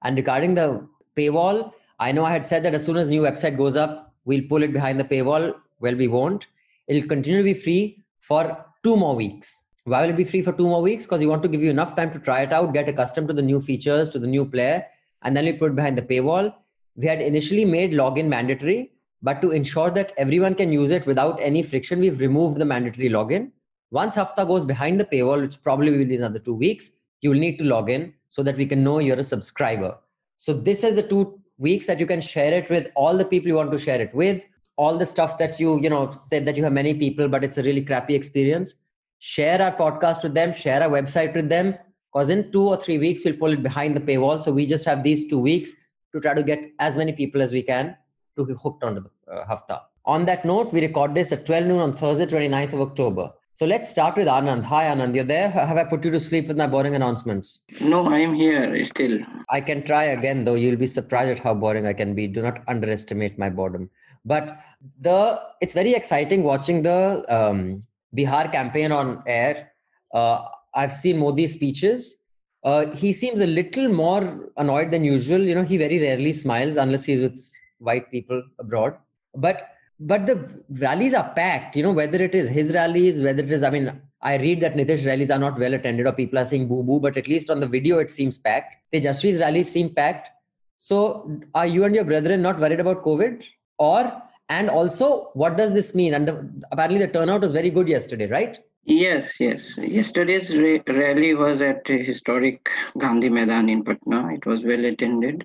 And 0.03 0.15
regarding 0.15 0.53
the 0.55 0.87
paywall 1.17 1.71
i 1.97 2.11
know 2.11 2.25
i 2.25 2.31
had 2.31 2.45
said 2.45 2.61
that 2.63 2.75
as 2.75 2.83
soon 2.85 2.97
as 2.97 3.07
new 3.07 3.21
website 3.21 3.57
goes 3.57 3.77
up 3.77 4.13
we'll 4.25 4.43
pull 4.49 4.63
it 4.63 4.73
behind 4.73 4.99
the 4.99 5.03
paywall. 5.03 5.55
Well 5.79 5.95
we 5.95 6.07
won't. 6.07 6.47
It'll 6.87 7.07
continue 7.07 7.39
to 7.39 7.43
be 7.43 7.53
free 7.53 8.04
for 8.27 8.65
two 8.83 8.97
more 8.97 9.15
weeks 9.15 9.65
why 9.87 10.01
will 10.01 10.09
it 10.09 10.17
be 10.17 10.23
free 10.23 10.41
for 10.41 10.51
two 10.51 10.67
more 10.67 10.81
weeks? 10.81 11.05
Because 11.05 11.19
we 11.19 11.27
want 11.27 11.43
to 11.43 11.47
give 11.47 11.61
you 11.61 11.69
enough 11.69 11.95
time 11.95 12.09
to 12.09 12.17
try 12.17 12.41
it 12.41 12.51
out, 12.51 12.73
get 12.73 12.89
accustomed 12.89 13.27
to 13.27 13.35
the 13.35 13.41
new 13.43 13.61
features, 13.61 14.09
to 14.09 14.19
the 14.19 14.25
new 14.25 14.43
player, 14.43 14.83
and 15.21 15.37
then 15.37 15.45
we 15.45 15.53
put 15.53 15.75
behind 15.75 15.95
the 15.95 16.01
paywall. 16.01 16.51
We 16.95 17.05
had 17.05 17.21
initially 17.21 17.65
made 17.65 17.93
login 17.93 18.27
mandatory, 18.27 18.93
but 19.21 19.43
to 19.43 19.51
ensure 19.51 19.91
that 19.91 20.11
everyone 20.17 20.55
can 20.55 20.71
use 20.71 20.89
it 20.89 21.05
without 21.05 21.39
any 21.39 21.61
friction, 21.61 21.99
we've 21.99 22.19
removed 22.19 22.57
the 22.57 22.65
mandatory 22.65 23.09
login. 23.09 23.51
Once 23.91 24.15
Hafta 24.15 24.43
goes 24.43 24.65
behind 24.65 24.99
the 24.99 25.05
paywall, 25.05 25.39
which 25.39 25.61
probably 25.61 25.91
will 25.91 26.03
be 26.03 26.15
another 26.15 26.39
two 26.39 26.55
weeks, 26.55 26.91
you 27.21 27.29
will 27.29 27.37
need 27.37 27.59
to 27.59 27.63
log 27.65 27.91
in 27.91 28.11
so 28.29 28.41
that 28.41 28.57
we 28.57 28.65
can 28.65 28.83
know 28.83 28.97
you're 28.97 29.19
a 29.19 29.23
subscriber. 29.23 29.95
So 30.37 30.51
this 30.51 30.83
is 30.83 30.95
the 30.95 31.03
two 31.03 31.39
weeks 31.59 31.85
that 31.85 31.99
you 31.99 32.07
can 32.07 32.21
share 32.21 32.53
it 32.53 32.71
with 32.71 32.89
all 32.95 33.15
the 33.15 33.25
people 33.25 33.49
you 33.49 33.55
want 33.55 33.71
to 33.71 33.77
share 33.77 34.01
it 34.01 34.15
with. 34.15 34.43
All 34.77 34.97
the 34.97 35.05
stuff 35.05 35.37
that 35.37 35.59
you, 35.59 35.79
you 35.81 35.89
know, 35.89 36.11
said 36.11 36.45
that 36.45 36.57
you 36.57 36.63
have 36.63 36.73
many 36.73 36.93
people, 36.93 37.27
but 37.27 37.43
it's 37.43 37.57
a 37.57 37.63
really 37.63 37.81
crappy 37.81 38.15
experience 38.15 38.75
share 39.19 39.61
our 39.61 39.75
podcast 39.75 40.23
with 40.23 40.33
them, 40.33 40.53
share 40.53 40.83
our 40.83 40.89
website 40.89 41.33
with 41.33 41.49
them. 41.49 41.75
Because 42.13 42.29
in 42.29 42.51
two 42.51 42.67
or 42.67 42.77
three 42.77 42.97
weeks, 42.97 43.21
we'll 43.25 43.35
pull 43.35 43.51
it 43.51 43.63
behind 43.63 43.95
the 43.95 43.99
paywall. 43.99 44.41
So 44.41 44.51
we 44.51 44.65
just 44.65 44.85
have 44.85 45.03
these 45.03 45.25
two 45.25 45.39
weeks 45.39 45.73
to 46.13 46.21
try 46.21 46.33
to 46.33 46.43
get 46.43 46.59
as 46.79 46.95
many 46.95 47.11
people 47.11 47.41
as 47.41 47.51
we 47.51 47.61
can 47.61 47.95
to 48.37 48.45
be 48.45 48.53
hooked 48.53 48.83
onto 48.83 49.01
the 49.01 49.33
uh, 49.33 49.45
Hafta. 49.45 49.81
On 50.05 50.25
that 50.25 50.45
note, 50.45 50.71
we 50.71 50.81
record 50.81 51.15
this 51.15 51.31
at 51.31 51.45
12 51.45 51.65
noon 51.65 51.79
on 51.79 51.93
Thursday, 51.93 52.25
29th 52.25 52.73
of 52.73 52.81
October. 52.81 53.31
So 53.55 53.65
let's 53.65 53.89
start 53.89 54.15
with 54.15 54.27
Anand. 54.27 54.63
Hi, 54.63 54.85
Anand. 54.85 55.15
You're 55.15 55.23
there? 55.23 55.49
Have 55.49 55.77
I 55.77 55.85
put 55.85 56.05
you 56.05 56.11
to 56.11 56.19
sleep 56.19 56.47
with 56.47 56.57
my 56.57 56.67
boring 56.67 56.93
announcements? 56.95 57.61
No, 57.81 58.05
I 58.07 58.19
am 58.19 58.35
here 58.35 58.85
still. 58.85 59.19
I 59.49 59.61
can 59.61 59.83
try 59.83 60.03
again, 60.03 60.45
though. 60.45 60.55
You'll 60.55 60.75
be 60.75 60.87
surprised 60.87 61.31
at 61.31 61.39
how 61.39 61.53
boring 61.53 61.87
I 61.87 61.93
can 61.93 62.13
be. 62.13 62.27
Do 62.27 62.41
not 62.41 62.61
underestimate 62.67 63.39
my 63.39 63.49
boredom. 63.49 63.89
But 64.25 64.57
the 64.99 65.41
it's 65.61 65.73
very 65.73 65.93
exciting 65.93 66.43
watching 66.43 66.81
the 66.83 67.23
um, 67.29 67.83
Bihar 68.15 68.51
campaign 68.51 68.91
on 68.91 69.23
air. 69.27 69.71
Uh, 70.13 70.45
I've 70.73 70.93
seen 70.93 71.17
Modi's 71.19 71.53
speeches. 71.53 72.15
Uh, 72.63 72.87
he 72.87 73.13
seems 73.13 73.39
a 73.41 73.45
little 73.45 73.87
more 73.87 74.49
annoyed 74.57 74.89
than 74.91 75.03
usual. 75.03 75.39
You 75.39 75.55
know, 75.55 75.63
he 75.63 75.77
very 75.77 75.99
rarely 75.99 76.33
smiles 76.33 76.75
unless 76.75 77.05
he's 77.05 77.21
with 77.21 77.39
white 77.77 78.09
people 78.09 78.41
abroad. 78.59 78.97
But 79.35 79.69
but 79.99 80.25
the 80.25 80.49
rallies 80.79 81.13
are 81.13 81.29
packed 81.35 81.75
you 81.75 81.83
know 81.83 81.91
whether 81.91 82.21
it 82.21 82.35
is 82.35 82.49
his 82.49 82.73
rallies 82.73 83.21
whether 83.21 83.41
it 83.43 83.51
is 83.51 83.63
i 83.63 83.69
mean 83.69 84.01
i 84.21 84.35
read 84.37 84.59
that 84.59 84.75
nitish 84.75 85.05
rallies 85.05 85.31
are 85.31 85.39
not 85.39 85.57
well 85.57 85.73
attended 85.73 86.05
or 86.05 86.11
people 86.11 86.37
are 86.37 86.45
saying 86.45 86.67
boo 86.67 86.83
boo 86.83 86.99
but 86.99 87.15
at 87.15 87.27
least 87.27 87.49
on 87.49 87.59
the 87.61 87.67
video 87.67 87.99
it 87.99 88.11
seems 88.11 88.37
packed 88.37 88.75
tejaswi's 88.93 89.39
rallies 89.39 89.71
seem 89.71 89.89
packed 89.89 90.29
so 90.75 91.39
are 91.53 91.65
you 91.65 91.85
and 91.85 91.95
your 91.95 92.03
brethren 92.03 92.41
not 92.41 92.59
worried 92.59 92.79
about 92.79 93.03
covid 93.03 93.45
or 93.77 94.21
and 94.49 94.69
also 94.69 95.29
what 95.33 95.57
does 95.57 95.73
this 95.73 95.95
mean 95.95 96.13
and 96.13 96.27
the, 96.27 96.49
apparently 96.71 96.99
the 96.99 97.07
turnout 97.07 97.41
was 97.41 97.51
very 97.51 97.69
good 97.69 97.87
yesterday 97.87 98.27
right 98.27 98.59
Yes, 98.85 99.39
yes. 99.39 99.79
Yesterday's 99.79 100.55
ra- 100.55 100.83
rally 100.87 101.33
was 101.33 101.59
at 101.59 101.87
historic 101.87 102.69
Gandhi 102.99 103.29
Maidan 103.29 103.67
in 103.67 103.83
Patna. 103.83 104.31
It 104.31 104.45
was 104.45 104.63
well 104.63 104.85
attended. 104.85 105.43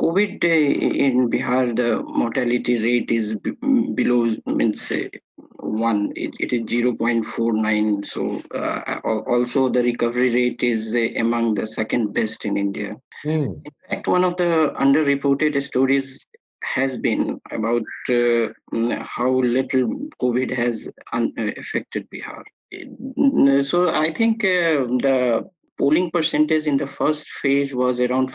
COVID 0.00 0.42
in 0.42 1.28
Bihar, 1.30 1.76
the 1.76 2.02
mortality 2.02 2.82
rate 2.82 3.10
is 3.10 3.34
b- 3.34 3.52
below 3.94 4.34
means 4.46 4.90
uh, 4.90 5.08
one. 5.58 6.12
It, 6.16 6.32
it 6.40 6.52
is 6.54 6.68
zero 6.68 6.94
point 6.94 7.26
four 7.26 7.52
nine. 7.52 8.02
So 8.04 8.42
uh, 8.54 9.00
also 9.04 9.68
the 9.68 9.82
recovery 9.82 10.34
rate 10.34 10.62
is 10.62 10.94
uh, 10.94 11.20
among 11.20 11.54
the 11.54 11.66
second 11.66 12.14
best 12.14 12.46
in 12.46 12.56
India. 12.56 12.96
Mm. 13.26 13.60
In 13.64 13.72
fact, 13.88 14.08
one 14.08 14.24
of 14.24 14.38
the 14.38 14.72
underreported 14.80 15.62
stories 15.62 16.24
has 16.62 16.96
been 16.98 17.40
about 17.50 17.82
uh, 18.08 18.48
how 19.02 19.30
little 19.30 20.08
COVID 20.20 20.56
has 20.56 20.88
un- 21.12 21.32
affected 21.56 22.08
Bihar. 22.10 22.44
So 23.64 23.90
I 23.90 24.12
think 24.12 24.44
uh, 24.44 24.86
the 25.06 25.48
polling 25.78 26.10
percentage 26.10 26.66
in 26.66 26.76
the 26.76 26.86
first 26.86 27.28
phase 27.42 27.74
was 27.74 28.00
around 28.00 28.34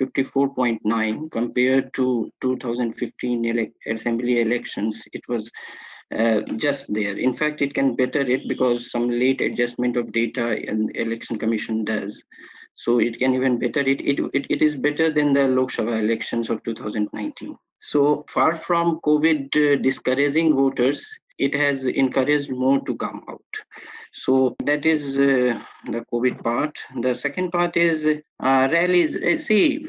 54.9 0.00 1.30
compared 1.30 1.92
to 1.94 2.30
2015 2.40 3.46
ele- 3.46 3.94
assembly 3.94 4.40
elections. 4.40 5.02
It 5.12 5.22
was 5.28 5.50
uh, 6.16 6.40
just 6.56 6.92
there. 6.92 7.16
In 7.16 7.36
fact, 7.36 7.62
it 7.62 7.74
can 7.74 7.94
better 7.94 8.20
it 8.20 8.48
because 8.48 8.90
some 8.90 9.08
late 9.08 9.40
adjustment 9.40 9.96
of 9.96 10.12
data 10.12 10.58
and 10.66 10.90
election 10.96 11.38
commission 11.38 11.84
does. 11.84 12.22
So 12.84 12.98
it 12.98 13.18
can 13.18 13.34
even 13.34 13.58
better 13.58 13.80
it. 13.80 14.00
It, 14.00 14.18
it, 14.32 14.46
it 14.48 14.62
is 14.62 14.74
better 14.74 15.12
than 15.12 15.34
the 15.34 15.46
Lok 15.46 15.70
Sabha 15.70 16.00
elections 16.00 16.48
of 16.48 16.62
2019. 16.62 17.54
So 17.80 18.24
far 18.26 18.56
from 18.56 19.00
COVID 19.00 19.56
uh, 19.56 19.82
discouraging 19.82 20.54
voters, 20.54 21.06
it 21.38 21.54
has 21.54 21.84
encouraged 21.84 22.50
more 22.50 22.80
to 22.86 22.96
come 22.96 23.22
out. 23.28 23.52
So 24.12 24.56
that 24.64 24.86
is 24.86 25.18
uh, 25.18 25.62
the 25.92 26.04
COVID 26.10 26.42
part. 26.42 26.74
The 27.02 27.14
second 27.14 27.50
part 27.52 27.76
is 27.76 28.06
uh, 28.06 28.68
rallies. 28.72 29.14
Uh, 29.14 29.38
see, 29.40 29.86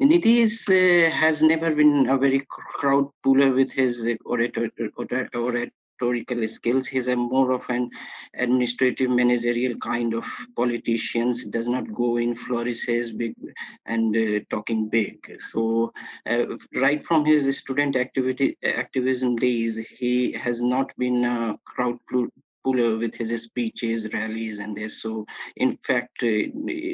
Nitish 0.00 0.68
uh, 0.68 1.10
has 1.14 1.42
never 1.42 1.72
been 1.72 2.08
a 2.08 2.18
very 2.18 2.44
crowd 2.48 3.08
puller 3.22 3.52
with 3.52 3.70
his 3.70 4.04
orator, 4.24 4.68
orator, 4.96 5.70
oratorical 6.00 6.46
skills. 6.48 6.86
He's 6.86 7.08
a 7.08 7.16
more 7.16 7.52
of 7.52 7.62
an 7.68 7.90
administrative 8.36 9.10
managerial 9.10 9.76
kind 9.78 10.14
of 10.14 10.24
politicians. 10.56 11.44
Does 11.44 11.68
not 11.68 11.92
go 11.94 12.16
in 12.16 12.34
flourishes 12.34 13.12
big 13.12 13.34
and 13.86 14.16
uh, 14.16 14.40
talking 14.50 14.88
big. 14.88 15.18
So 15.50 15.92
uh, 16.28 16.44
right 16.74 17.04
from 17.04 17.24
his 17.24 17.56
student 17.58 17.96
activity 17.96 18.56
activism 18.64 19.36
days, 19.36 19.76
he 19.76 20.32
has 20.32 20.60
not 20.60 20.90
been 20.98 21.24
a 21.24 21.58
crowd 21.64 21.98
puller 22.64 22.96
with 22.96 23.14
his 23.14 23.42
speeches, 23.42 24.08
rallies, 24.12 24.58
and 24.58 24.76
this. 24.76 25.02
So, 25.02 25.26
in 25.56 25.76
fact, 25.84 26.22
uh, 26.22 26.46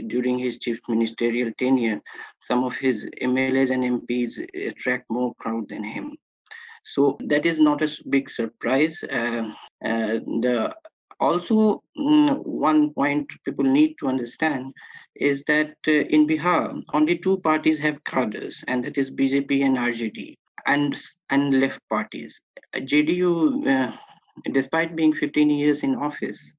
during 0.06 0.38
his 0.38 0.58
chief 0.58 0.78
ministerial 0.88 1.52
tenure, 1.58 2.00
some 2.40 2.64
of 2.64 2.74
his 2.76 3.06
MLAs 3.22 3.70
and 3.70 4.00
MPs 4.00 4.42
attract 4.70 5.10
more 5.10 5.34
crowd 5.34 5.68
than 5.68 5.84
him. 5.84 6.16
So 6.94 7.18
that 7.26 7.46
is 7.46 7.58
not 7.58 7.82
a 7.82 7.88
big 8.08 8.30
surprise. 8.30 9.02
Uh, 9.04 9.50
uh, 9.84 10.18
the 10.44 10.74
also 11.20 11.82
mm, 11.98 12.44
one 12.44 12.94
point 12.94 13.28
people 13.44 13.64
need 13.64 13.96
to 14.00 14.08
understand 14.08 14.72
is 15.16 15.42
that 15.48 15.74
uh, 15.86 15.92
in 15.92 16.26
Bihar 16.26 16.82
only 16.94 17.18
two 17.18 17.38
parties 17.38 17.80
have 17.80 18.02
cadres, 18.04 18.62
and 18.68 18.84
that 18.84 18.96
is 18.96 19.10
BJP 19.10 19.64
and 19.64 19.76
RJD, 19.76 20.36
and 20.66 21.00
and 21.30 21.60
left 21.60 21.80
parties. 21.88 22.40
JDU 22.76 23.92
despite 24.52 24.96
being 24.96 25.12
15 25.12 25.50
years 25.50 25.82
in 25.82 25.94
office, 25.96 26.40
uh, 26.40 26.57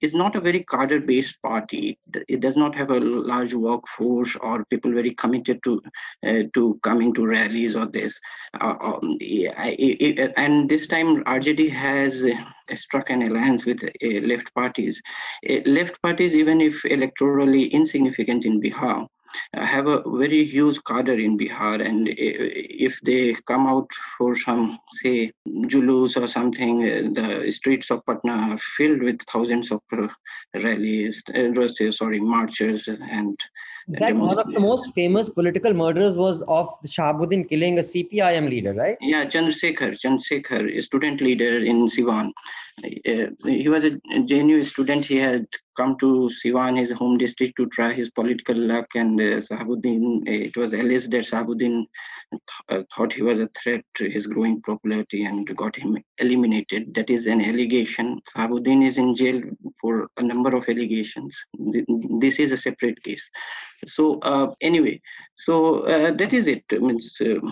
is 0.00 0.14
not 0.14 0.36
a 0.36 0.40
very 0.40 0.64
cadre 0.64 0.98
based 0.98 1.40
party. 1.42 1.98
It 2.28 2.40
does 2.40 2.56
not 2.56 2.74
have 2.74 2.90
a 2.90 2.98
large 3.00 3.54
workforce 3.54 4.36
or 4.36 4.64
people 4.66 4.92
very 4.92 5.14
committed 5.14 5.62
to 5.64 5.82
uh, 6.26 6.42
to 6.54 6.78
coming 6.82 7.14
to 7.14 7.26
rallies 7.26 7.76
or 7.76 7.86
this. 7.86 8.18
Uh, 8.60 8.74
um, 8.80 9.18
and 10.36 10.68
this 10.68 10.86
time, 10.86 11.22
RJD 11.24 11.70
has 11.70 12.24
struck 12.74 13.10
an 13.10 13.22
alliance 13.22 13.64
with 13.64 13.80
left 14.02 14.52
parties. 14.54 15.00
left 15.64 16.00
parties, 16.02 16.34
even 16.34 16.60
if 16.60 16.82
electorally 16.82 17.70
insignificant 17.70 18.44
in 18.44 18.60
Bihar, 18.60 19.06
have 19.54 19.86
a 19.86 20.02
very 20.06 20.44
huge 20.44 20.78
cadre 20.84 21.24
in 21.24 21.38
Bihar, 21.38 21.84
and 21.84 22.08
if 22.08 22.98
they 23.02 23.34
come 23.46 23.66
out 23.66 23.88
for 24.16 24.36
some, 24.36 24.78
say, 25.02 25.32
julus 25.46 26.16
or 26.16 26.28
something, 26.28 27.14
the 27.14 27.50
streets 27.52 27.90
of 27.90 28.04
Patna 28.06 28.32
are 28.32 28.58
filled 28.76 29.02
with 29.02 29.20
thousands 29.32 29.70
of 29.70 29.80
rallies, 30.54 31.22
uh, 31.34 31.92
sorry, 31.92 32.20
marchers, 32.20 32.88
and 32.88 33.36
that 33.88 34.16
one 34.16 34.36
of 34.36 34.52
the 34.52 34.58
most 34.58 34.92
famous 34.94 35.30
political 35.30 35.72
murders 35.72 36.16
was 36.16 36.42
of 36.48 36.68
Shahabuddin 36.84 37.48
killing 37.48 37.78
a 37.78 37.82
CPIM 37.82 38.50
leader, 38.50 38.74
right? 38.74 38.96
Yeah, 39.00 39.26
Chandrasekhar, 39.26 39.96
Chandrasekhar, 40.00 40.76
a 40.76 40.80
student 40.82 41.20
leader 41.20 41.64
in 41.64 41.86
Siwan. 41.86 42.32
Uh, 42.84 43.30
he 43.44 43.68
was 43.68 43.84
a 43.84 43.92
JNU 44.12 44.64
student. 44.64 45.04
He 45.04 45.16
had 45.16 45.46
come 45.76 45.96
to 45.98 46.30
Siwan, 46.38 46.78
his 46.78 46.90
home 46.90 47.16
district, 47.18 47.56
to 47.56 47.66
try 47.66 47.92
his 47.92 48.10
political 48.10 48.56
luck. 48.56 48.86
And 48.94 49.20
uh, 49.20 49.40
Shahabuddin, 49.40 50.26
it 50.26 50.56
was 50.56 50.72
alleged 50.72 51.10
that 51.12 51.24
Shahabuddin 51.24 51.86
th- 52.68 52.86
thought 52.94 53.12
he 53.12 53.22
was 53.22 53.40
a 53.40 53.48
threat 53.62 53.82
to 53.96 54.10
his 54.10 54.26
growing 54.26 54.60
popularity 54.62 55.24
and 55.24 55.46
got 55.56 55.76
him 55.76 55.96
eliminated. 56.18 56.94
That 56.94 57.10
is 57.10 57.26
an 57.26 57.42
allegation. 57.42 58.20
Shahabuddin 58.34 58.86
is 58.86 58.98
in 58.98 59.14
jail 59.16 59.40
for 59.80 60.08
a 60.16 60.22
number 60.22 60.54
of 60.54 60.68
allegations. 60.68 61.36
This 62.20 62.38
is 62.38 62.52
a 62.52 62.56
separate 62.56 63.02
case. 63.02 63.28
So 63.86 64.18
uh, 64.20 64.54
anyway, 64.60 65.00
so 65.34 65.80
uh, 65.80 66.12
that 66.16 66.32
is 66.32 66.46
it. 66.48 66.64
I 66.72 66.78
mean, 66.78 66.98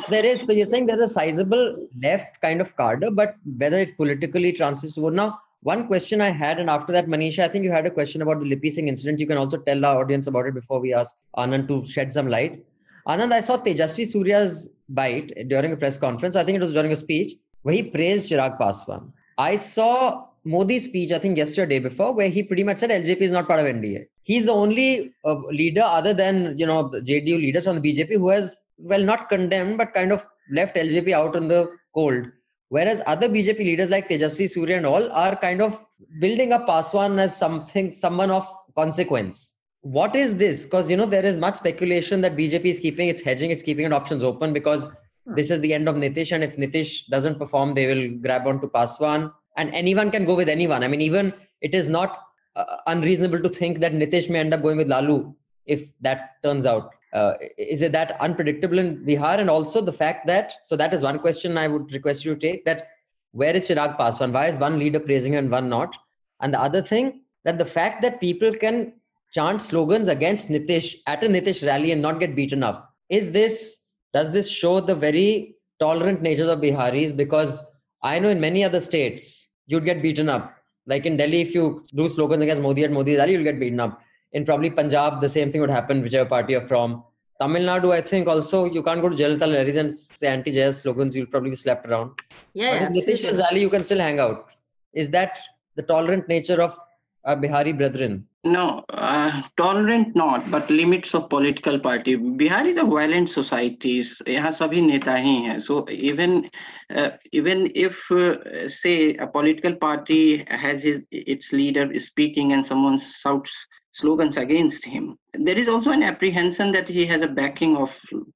there 0.09 0.25
is. 0.25 0.40
So 0.40 0.52
you're 0.52 0.66
saying 0.66 0.87
there's 0.87 1.04
a 1.04 1.09
sizable 1.09 1.88
left 2.02 2.40
kind 2.40 2.61
of 2.61 2.75
cadre, 2.76 3.11
but 3.11 3.37
whether 3.59 3.78
it 3.78 3.97
politically 3.97 4.52
translates 4.52 4.95
to 4.95 5.02
now 5.14 5.40
one 5.64 5.87
question 5.87 6.21
I 6.21 6.28
had, 6.28 6.61
and 6.61 6.68
after 6.68 6.92
that, 6.92 7.06
Manisha, 7.06 7.42
I 7.42 7.49
think 7.49 7.64
you 7.64 7.71
had 7.71 7.87
a 7.87 7.90
question 7.90 8.21
about 8.21 8.38
the 8.40 8.44
Lipi 8.44 8.71
Singh 8.71 8.87
incident. 8.87 9.18
You 9.18 9.26
can 9.26 9.38
also 9.38 9.56
tell 9.56 9.83
our 9.87 10.02
audience 10.02 10.26
about 10.26 10.47
it 10.47 10.52
before 10.52 10.78
we 10.78 10.92
ask 10.92 11.16
Anand 11.38 11.68
to 11.68 11.87
shed 11.87 12.12
some 12.12 12.28
light. 12.28 12.62
Anand, 13.09 13.33
I 13.33 13.40
saw 13.40 13.56
Tejasvi 13.56 14.06
Surya's 14.06 14.68
bite 14.90 15.33
during 15.49 15.73
a 15.73 15.76
press 15.76 15.97
conference. 15.97 16.37
I 16.37 16.44
think 16.44 16.56
it 16.56 16.61
was 16.61 16.75
during 16.75 16.92
a 16.92 16.97
speech 16.97 17.33
where 17.62 17.75
he 17.75 17.83
praised 17.83 18.30
Chirag 18.30 18.59
Paswan. 18.59 19.11
I 19.38 19.56
saw 19.56 20.26
Modi's 20.44 20.85
speech, 20.85 21.12
I 21.12 21.18
think 21.18 21.38
yesterday 21.38 21.78
before, 21.78 22.12
where 22.12 22.28
he 22.28 22.42
pretty 22.42 22.62
much 22.62 22.76
said 22.76 22.90
LJP 22.90 23.23
is 23.23 23.30
not 23.30 23.49
part 23.49 23.61
of 23.61 23.66
NDA. 23.66 24.06
He's 24.23 24.44
the 24.44 24.52
only 24.52 25.14
uh, 25.25 25.37
leader 25.49 25.83
other 25.83 26.12
than, 26.12 26.59
you 26.59 26.66
know, 26.66 26.90
JDU 26.90 27.38
leaders 27.38 27.64
from 27.64 27.80
the 27.80 27.92
BJP 27.92 28.18
who 28.18 28.28
has, 28.28 28.59
well, 28.76 29.02
not 29.02 29.30
condemned, 29.30 29.78
but 29.78 29.94
kind 29.94 30.12
of 30.12 30.26
left 30.50 30.76
LJP 30.76 31.12
out 31.12 31.37
in 31.37 31.49
the 31.49 31.71
cold 31.94 32.26
Whereas 32.68 33.02
other 33.06 33.28
BJP 33.28 33.59
leaders 33.59 33.90
like 33.90 34.09
Tejasvi 34.09 34.50
Surya 34.50 34.76
and 34.76 34.87
all 34.87 35.11
are 35.12 35.37
kind 35.37 35.62
of 35.62 35.85
building 36.18 36.52
up 36.52 36.66
Paswan 36.66 37.18
as 37.18 37.37
something, 37.37 37.92
someone 37.92 38.30
of 38.30 38.49
consequence. 38.75 39.54
What 39.83 40.16
is 40.16 40.37
this? 40.37 40.64
Because 40.64 40.90
you 40.90 40.97
know 40.97 41.06
there 41.06 41.25
is 41.25 41.37
much 41.37 41.56
speculation 41.56 42.21
that 42.23 42.37
BJP 42.37 42.64
is 42.64 42.78
keeping 42.78 43.09
its 43.09 43.21
hedging, 43.21 43.50
it's 43.50 43.62
keeping 43.62 43.85
its 43.85 43.94
options 43.94 44.25
open 44.25 44.52
because 44.52 44.88
this 45.26 45.50
is 45.50 45.61
the 45.61 45.73
end 45.73 45.88
of 45.88 45.97
Nitish, 45.97 46.33
and 46.33 46.44
if 46.44 46.56
Nitish 46.56 47.06
doesn't 47.09 47.38
perform, 47.38 47.75
they 47.75 47.87
will 47.87 48.18
grab 48.21 48.47
onto 48.47 48.68
Paswan, 48.68 49.33
and 49.56 49.73
anyone 49.75 50.11
can 50.11 50.25
go 50.25 50.35
with 50.35 50.49
anyone. 50.49 50.83
I 50.83 50.88
mean, 50.88 51.00
even 51.00 51.33
it 51.61 51.75
is 51.75 51.88
not 51.88 52.18
uh, 52.56 52.76
unreasonable 52.87 53.40
to 53.40 53.49
think 53.49 53.80
that 53.80 53.92
Nitish 53.92 54.28
may 54.28 54.40
end 54.40 54.54
up 54.54 54.62
going 54.62 54.76
with 54.76 54.88
Lalu 54.88 55.33
if 55.66 55.88
that 56.00 56.42
turns 56.42 56.66
out. 56.66 56.90
Uh, 57.14 57.35
is 57.56 57.80
it 57.80 57.92
that 57.92 58.21
unpredictable 58.21 58.78
in 58.78 59.04
Bihar? 59.06 59.38
And 59.38 59.49
also 59.49 59.80
the 59.80 59.92
fact 59.92 60.26
that, 60.26 60.54
so 60.64 60.76
that 60.76 60.92
is 60.92 61.02
one 61.02 61.21
question 61.21 61.56
I 61.56 61.68
would 61.68 61.92
request 61.92 62.25
you 62.25 62.35
to 62.35 62.40
take 62.40 62.64
that 62.64 62.88
where 63.30 63.54
is 63.54 63.68
Chirag 63.68 63.97
Paswan? 63.99 64.33
Why 64.33 64.47
is 64.49 64.59
one 64.59 64.78
leader 64.78 65.00
praising 65.00 65.37
and 65.37 65.50
one 65.50 65.68
not? 65.68 65.97
And 66.40 66.52
the 66.52 66.61
other 66.61 66.83
thing, 66.83 67.23
that 67.44 67.59
the 67.59 67.64
fact 67.64 68.02
that 68.02 68.21
people 68.21 68.52
can 68.52 68.94
chant 69.33 69.61
slogans 69.61 70.09
against 70.09 70.49
Nitish 70.49 70.97
at 71.06 71.23
a 71.25 71.26
Nitish 71.26 71.66
rally 71.66 71.92
and 71.92 72.00
not 72.00 72.21
get 72.21 72.37
beaten 72.37 72.62
up, 72.62 72.94
is 73.09 73.33
this, 73.33 73.78
does 74.12 74.30
this 74.30 74.50
show 74.50 74.80
the 74.80 74.94
very 74.94 75.56
tolerant 75.80 76.23
nature 76.23 76.50
of 76.50 76.61
Biharis? 76.61 77.16
Because 77.16 77.61
I 78.02 78.18
know 78.18 78.28
in 78.28 78.40
many 78.40 78.64
other 78.64 78.80
states, 78.80 79.49
you'd 79.66 79.85
get 79.85 80.02
beaten 80.02 80.28
up. 80.28 80.56
Like 80.87 81.06
in 81.06 81.16
Delhi, 81.16 81.40
if 81.40 81.54
you 81.54 81.85
do 81.94 82.09
slogans 82.09 82.42
against 82.42 82.62
Modi 82.62 82.85
at 82.85 82.92
Modi 82.92 83.16
rally, 83.16 83.33
you'll 83.33 83.44
get 83.44 83.59
beaten 83.59 83.80
up 83.80 84.00
In 84.34 84.46
probably 84.46 84.69
Punjab, 84.69 85.22
the 85.22 85.29
same 85.29 85.51
thing 85.51 85.62
would 85.62 85.69
happen, 85.69 86.01
whichever 86.01 86.29
party 86.29 86.53
you're 86.53 86.62
from. 86.62 87.03
Tamil 87.41 87.63
Nadu, 87.63 87.91
I 87.91 88.01
think 88.01 88.27
also 88.27 88.65
you 88.65 88.84
can't 88.84 89.01
go 89.01 89.10
to 89.10 89.15
Jayalalitha 89.15 89.55
rallies 89.55 89.75
and 89.77 89.98
say 89.98 90.27
anti-Jaya 90.27 90.74
slogans. 90.74 91.15
You'll 91.15 91.25
probably 91.27 91.51
be 91.51 91.55
slapped 91.55 91.88
around. 91.88 92.12
Yeah, 92.53 92.72
but 92.72 92.77
in 92.77 92.98
absolutely. 92.98 93.13
Nitish's 93.13 93.38
rally, 93.38 93.62
you 93.62 93.69
can 93.69 93.84
still 93.84 94.00
hang 94.00 94.19
out. 94.19 94.48
Is 94.93 95.10
that 95.12 95.39
the 95.75 95.81
tolerant 95.84 96.27
nature 96.27 96.62
of 96.62 96.77
our 97.24 97.36
Bihari 97.36 97.72
brethren? 97.72 98.25
No, 98.43 98.86
uh, 98.89 99.41
tolerant 99.58 100.15
not, 100.15 100.50
but 100.50 100.69
limits 100.69 101.13
of 101.13 101.29
political 101.29 101.77
party. 101.77 102.15
Bihar 102.15 102.65
is 102.65 102.77
a 102.77 102.84
violent 102.84 103.29
society. 103.29 104.01
यहाँ 104.27 104.51
सभी 104.58 104.81
नेता 104.81 105.15
ही 105.15 105.36
हैं. 105.46 105.60
So 105.62 105.86
even 105.89 106.50
uh, 106.96 107.10
even 107.34 107.72
if 107.75 108.00
uh, 108.12 108.67
say 108.67 109.15
a 109.15 109.27
political 109.27 109.75
party 109.75 110.46
has 110.48 110.81
his 110.84 111.05
its 111.12 111.51
leader 111.51 111.91
is 111.91 112.08
speaking 112.08 112.53
and 112.53 112.65
someone 112.65 113.00
shouts 113.00 113.53
slogans 113.94 114.36
against 114.36 114.84
him, 114.84 115.16
there 115.32 115.56
is 115.56 115.68
also 115.68 115.90
an 115.90 116.02
apprehension 116.02 116.72
that 116.72 116.88
he 116.88 117.06
has 117.06 117.22
a 117.22 117.28
backing 117.28 117.76
of 117.76 117.90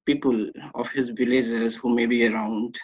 people 0.05 0.49
of 0.73 0.89
his 0.89 1.09
villagers 1.09 1.75
who 1.75 1.89
may 1.93 2.05
be 2.05 2.25
around 2.27 2.75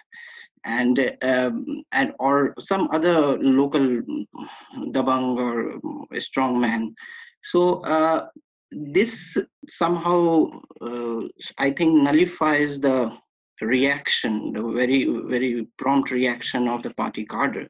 and 0.65 1.15
um, 1.21 1.83
and 1.91 2.11
or 2.19 2.53
some 2.59 2.89
other 2.91 3.37
local 3.37 4.01
dabang 4.91 5.37
or 5.37 6.19
strong 6.19 6.59
man 6.59 6.93
so 7.43 7.81
uh, 7.85 8.27
this 8.71 9.37
somehow 9.69 10.49
uh, 10.81 11.21
i 11.59 11.69
think 11.71 12.01
nullifies 12.01 12.79
the 12.79 13.11
reaction 13.61 14.51
the 14.53 14.61
very 14.61 15.05
very 15.27 15.67
prompt 15.77 16.11
reaction 16.11 16.67
of 16.67 16.83
the 16.83 16.89
party 16.91 17.25
cadre. 17.25 17.67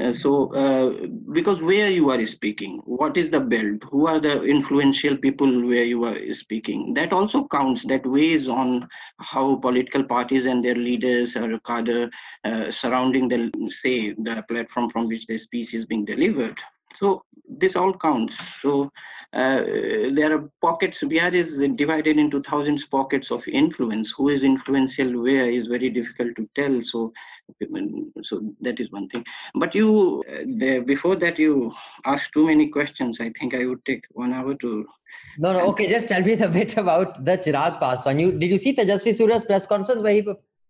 Uh, 0.00 0.12
so 0.12 0.52
uh, 0.54 1.06
because 1.32 1.60
where 1.60 1.88
you 1.90 2.10
are 2.10 2.26
speaking 2.26 2.80
what 2.84 3.16
is 3.16 3.30
the 3.30 3.40
belt? 3.40 3.82
Who 3.90 4.06
are 4.06 4.20
the 4.20 4.42
influential 4.42 5.16
people 5.16 5.66
where 5.66 5.84
you 5.84 6.04
are 6.04 6.34
speaking? 6.34 6.94
That 6.94 7.12
also 7.12 7.46
counts 7.48 7.84
that 7.86 8.06
weighs 8.06 8.48
on 8.48 8.88
how 9.18 9.56
political 9.56 10.04
parties 10.04 10.46
and 10.46 10.64
their 10.64 10.74
leaders 10.74 11.36
or 11.36 11.58
cadre 11.60 12.10
uh, 12.44 12.70
surrounding 12.70 13.28
the 13.28 13.50
say 13.70 14.12
the 14.12 14.44
platform 14.48 14.90
from 14.90 15.06
which 15.08 15.26
the 15.26 15.38
speech 15.38 15.74
is 15.74 15.86
being 15.86 16.04
delivered 16.04 16.58
so 16.94 17.22
this 17.48 17.76
all 17.76 17.92
counts 17.92 18.36
so 18.62 18.90
uh, 19.32 19.62
there 20.16 20.36
are 20.36 20.50
pockets 20.60 21.02
bihar 21.02 21.32
is 21.32 21.58
divided 21.76 22.18
into 22.18 22.42
thousands 22.42 22.84
pockets 22.84 23.30
of 23.30 23.46
influence 23.48 24.12
who 24.16 24.28
is 24.28 24.42
influential 24.42 25.22
where 25.22 25.48
is 25.48 25.66
very 25.66 25.90
difficult 25.90 26.34
to 26.36 26.48
tell 26.54 26.80
so 26.82 27.12
so 28.22 28.40
that 28.60 28.80
is 28.80 28.90
one 28.90 29.08
thing 29.08 29.24
but 29.54 29.74
you 29.74 30.22
uh, 30.32 30.80
before 30.92 31.16
that 31.16 31.38
you 31.38 31.72
asked 32.06 32.32
too 32.32 32.46
many 32.46 32.68
questions 32.68 33.20
i 33.20 33.30
think 33.38 33.54
i 33.54 33.64
would 33.66 33.84
take 33.84 34.04
one 34.24 34.32
hour 34.32 34.54
to 34.54 34.72
No, 35.38 35.52
no. 35.52 35.60
Okay, 35.68 35.88
just 35.88 36.08
tell 36.08 36.22
me 36.22 36.34
the 36.34 36.48
bit 36.56 36.76
about 36.76 37.24
the 37.24 37.36
Chirag 37.44 37.80
Paswan. 37.80 38.20
You 38.20 38.32
did 38.32 38.50
you 38.50 38.58
see 38.58 38.72
the 38.72 38.82
Tejasvi 38.82 39.14
Surya's 39.14 39.44
press 39.44 39.66
conference 39.66 40.02
where 40.02 40.12
he 40.12 40.22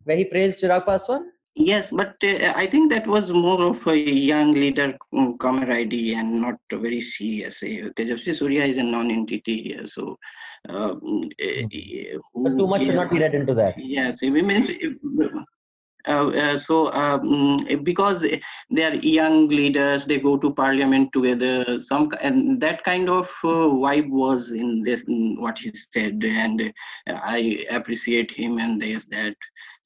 where 0.04 0.16
he 0.16 0.24
praised 0.24 0.62
Chirag 0.62 0.86
Paswan? 0.86 1.26
Yes, 1.56 1.90
but 1.90 2.14
uh, 2.22 2.52
I 2.54 2.66
think 2.66 2.90
that 2.92 3.06
was 3.06 3.32
more 3.32 3.62
of 3.62 3.86
a 3.86 3.96
young 3.96 4.54
leader 4.54 4.96
um, 5.16 5.36
camaraderie 5.38 6.14
and 6.14 6.40
not 6.40 6.54
very 6.72 7.00
serious. 7.00 7.62
Uh, 7.62 7.90
Tejasvi 7.96 8.34
Surya 8.36 8.64
is 8.64 8.76
a 8.76 8.82
non-entity 8.82 9.62
here, 9.62 9.86
so 9.86 10.16
uh, 10.68 10.94
But 12.34 12.56
too 12.56 12.68
much 12.68 12.84
should 12.84 12.94
not 12.94 13.10
be 13.10 13.18
read 13.18 13.34
into 13.34 13.54
that. 13.54 13.74
Yes, 13.78 14.18
it 14.22 14.30
means 14.30 14.70
uh, 16.08 16.28
uh, 16.28 16.58
so 16.58 16.92
um, 16.92 17.66
because 17.82 18.22
they 18.70 18.84
are 18.84 18.94
young 18.94 19.48
leaders, 19.48 20.04
they 20.04 20.18
go 20.18 20.38
to 20.38 20.54
parliament 20.54 21.12
together. 21.12 21.80
Some 21.80 22.10
and 22.20 22.60
that 22.60 22.84
kind 22.84 23.10
of 23.10 23.26
uh, 23.44 23.68
vibe 23.84 24.08
was 24.08 24.52
in 24.52 24.82
this 24.82 25.02
in 25.02 25.36
what 25.40 25.58
he 25.58 25.70
said, 25.92 26.22
and 26.24 26.72
I 27.06 27.66
appreciate 27.70 28.30
him 28.30 28.58
and 28.58 28.80
there's 28.80 29.06
that. 29.06 29.34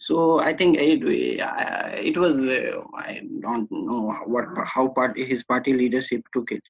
So 0.05 0.39
I 0.39 0.53
think 0.55 0.77
it, 0.79 1.01
uh, 1.41 1.89
it 1.97 2.19
was 2.19 2.37
uh, 2.37 2.83
I 2.95 3.23
don't 3.41 3.71
know 3.73 4.13
what 4.27 4.45
how 4.67 4.89
party 4.89 5.25
his 5.25 5.43
party 5.43 5.73
leadership 5.73 6.23
took 6.35 6.53
it. 6.53 6.63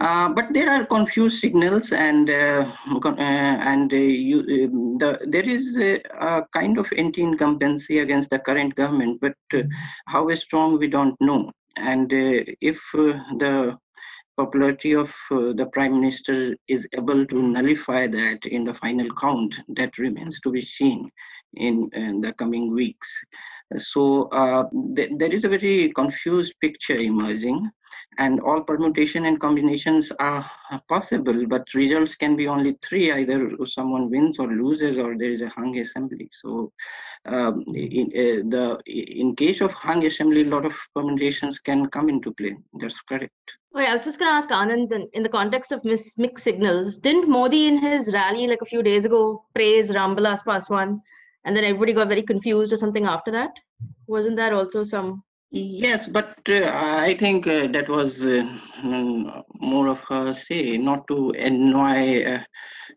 Uh, 0.00 0.28
but 0.28 0.44
there 0.52 0.70
are 0.70 0.86
confused 0.86 1.40
signals, 1.40 1.90
and 1.90 2.30
uh, 2.30 2.70
uh, 3.04 3.14
and 3.18 3.92
uh, 3.92 3.96
you, 3.96 4.38
um, 4.38 4.96
the, 4.98 5.18
there 5.26 5.48
is 5.56 5.76
a, 5.76 6.00
a, 6.20 6.46
kind 6.52 6.78
of 6.78 6.86
anti-incumbency 6.96 7.98
against 7.98 8.30
the 8.30 8.38
current 8.38 8.76
government. 8.76 9.20
But 9.20 9.34
how 10.06 10.32
strong 10.36 10.78
we 10.78 10.86
don't 10.86 11.20
know. 11.20 11.50
And 11.76 12.12
if 12.12 12.80
the 12.92 13.76
popularity 14.36 14.92
of 14.92 15.10
the 15.30 15.68
prime 15.72 16.00
minister 16.00 16.54
is 16.68 16.86
able 16.92 17.26
to 17.26 17.42
nullify 17.42 18.06
that 18.06 18.38
in 18.46 18.62
the 18.62 18.74
final 18.74 19.08
count, 19.20 19.58
that 19.76 19.98
remains 19.98 20.38
to 20.42 20.52
be 20.52 20.60
seen 20.60 21.10
in, 21.54 21.90
in 21.92 22.20
the 22.20 22.32
coming 22.32 22.72
weeks. 22.72 23.08
So 23.78 24.28
th- 24.96 25.10
there 25.16 25.32
is 25.32 25.44
a 25.44 25.48
very 25.48 25.92
confused 25.94 26.54
picture 26.60 26.96
emerging 26.96 27.70
and 28.18 28.40
all 28.40 28.62
permutation 28.62 29.26
and 29.26 29.40
combinations 29.40 30.10
are 30.18 30.50
possible 30.88 31.46
but 31.46 31.72
results 31.74 32.14
can 32.14 32.36
be 32.36 32.48
only 32.48 32.76
three 32.86 33.12
either 33.12 33.50
someone 33.66 34.10
wins 34.10 34.38
or 34.38 34.48
loses 34.48 34.98
or 34.98 35.16
there 35.16 35.30
is 35.30 35.40
a 35.40 35.48
hung 35.50 35.78
assembly. 35.78 36.28
So 36.42 36.72
um, 37.26 37.64
in 37.74 38.06
uh, 38.06 38.48
the 38.54 38.78
in 38.86 39.36
case 39.36 39.60
of 39.60 39.72
hung 39.72 40.04
assembly 40.06 40.42
a 40.42 40.50
lot 40.50 40.64
of 40.64 40.72
permutations 40.94 41.58
can 41.58 41.88
come 41.90 42.08
into 42.08 42.32
play. 42.32 42.56
That's 42.80 43.00
correct. 43.02 43.32
Oh, 43.74 43.80
yeah, 43.80 43.90
I 43.90 43.92
was 43.92 44.04
just 44.04 44.18
going 44.18 44.30
to 44.30 44.34
ask 44.34 44.48
Anand, 44.48 45.08
in, 45.12 45.22
the 45.22 45.28
context 45.28 45.72
of 45.72 45.84
mixed 45.84 46.42
signals, 46.42 46.96
didn't 46.96 47.28
Modi 47.28 47.68
in 47.68 47.76
his 47.76 48.12
rally 48.14 48.46
like 48.46 48.62
a 48.62 48.66
few 48.66 48.82
days 48.82 49.04
ago 49.04 49.44
praise 49.54 49.90
Ramvilas 49.90 50.42
Paswan, 50.42 51.00
and 51.44 51.56
then 51.56 51.64
everybody 51.64 51.92
got 51.92 52.08
very 52.08 52.22
confused 52.22 52.72
or 52.72 52.76
something 52.76 53.06
after 53.06 53.30
that? 53.32 53.50
Wasn't 54.06 54.36
that 54.36 54.52
also 54.52 54.82
some 54.82 55.22
Yes, 55.50 56.06
but 56.06 56.36
uh, 56.46 56.70
I 56.74 57.16
think 57.18 57.46
uh, 57.46 57.68
that 57.68 57.88
was 57.88 58.22
uh, 58.22 58.44
more 58.82 59.88
of 59.88 60.00
a 60.10 60.34
say 60.34 60.76
not 60.76 61.06
to 61.08 61.30
annoy 61.30 62.38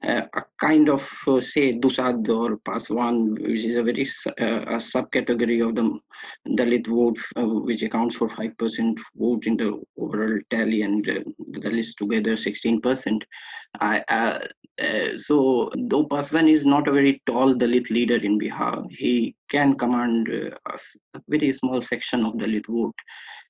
a 0.04 0.44
kind 0.60 0.90
of 0.90 1.02
say 1.42 1.80
Dusad 1.80 2.28
or 2.30 2.58
Paswan, 2.58 3.34
which 3.40 3.66
is 3.66 3.76
a 3.76 3.84
very 3.84 4.08
a 4.38 4.78
subcategory 4.78 5.68
of 5.68 5.76
the 5.76 6.00
Dalit 6.58 6.88
vote, 6.88 7.18
which 7.66 7.84
accounts 7.84 8.16
for 8.16 8.30
five 8.30 8.58
percent 8.58 9.00
vote 9.16 9.46
in 9.46 9.58
the 9.58 9.80
overall 9.98 10.40
tally, 10.50 10.82
and 10.82 11.06
the 11.06 11.24
Dalits 11.60 11.96
together 11.96 12.36
sixteen 12.36 12.82
percent. 12.82 13.24
I, 13.80 14.04
uh, 14.10 14.40
uh, 14.82 15.18
so 15.18 15.72
though 15.78 16.06
Paswan 16.08 16.52
is 16.52 16.66
not 16.66 16.88
a 16.88 16.92
very 16.92 17.22
tall 17.28 17.54
Dalit 17.54 17.90
leader 17.90 18.18
in 18.18 18.40
Bihar, 18.40 18.86
he 18.92 19.36
can 19.50 19.78
command 19.78 20.30
uh, 20.30 20.76
a 21.14 21.22
very 21.28 21.54
small 21.54 21.82
section 21.82 22.26
of 22.26 22.34
Dalit 22.34 22.66
vote. 22.68 22.96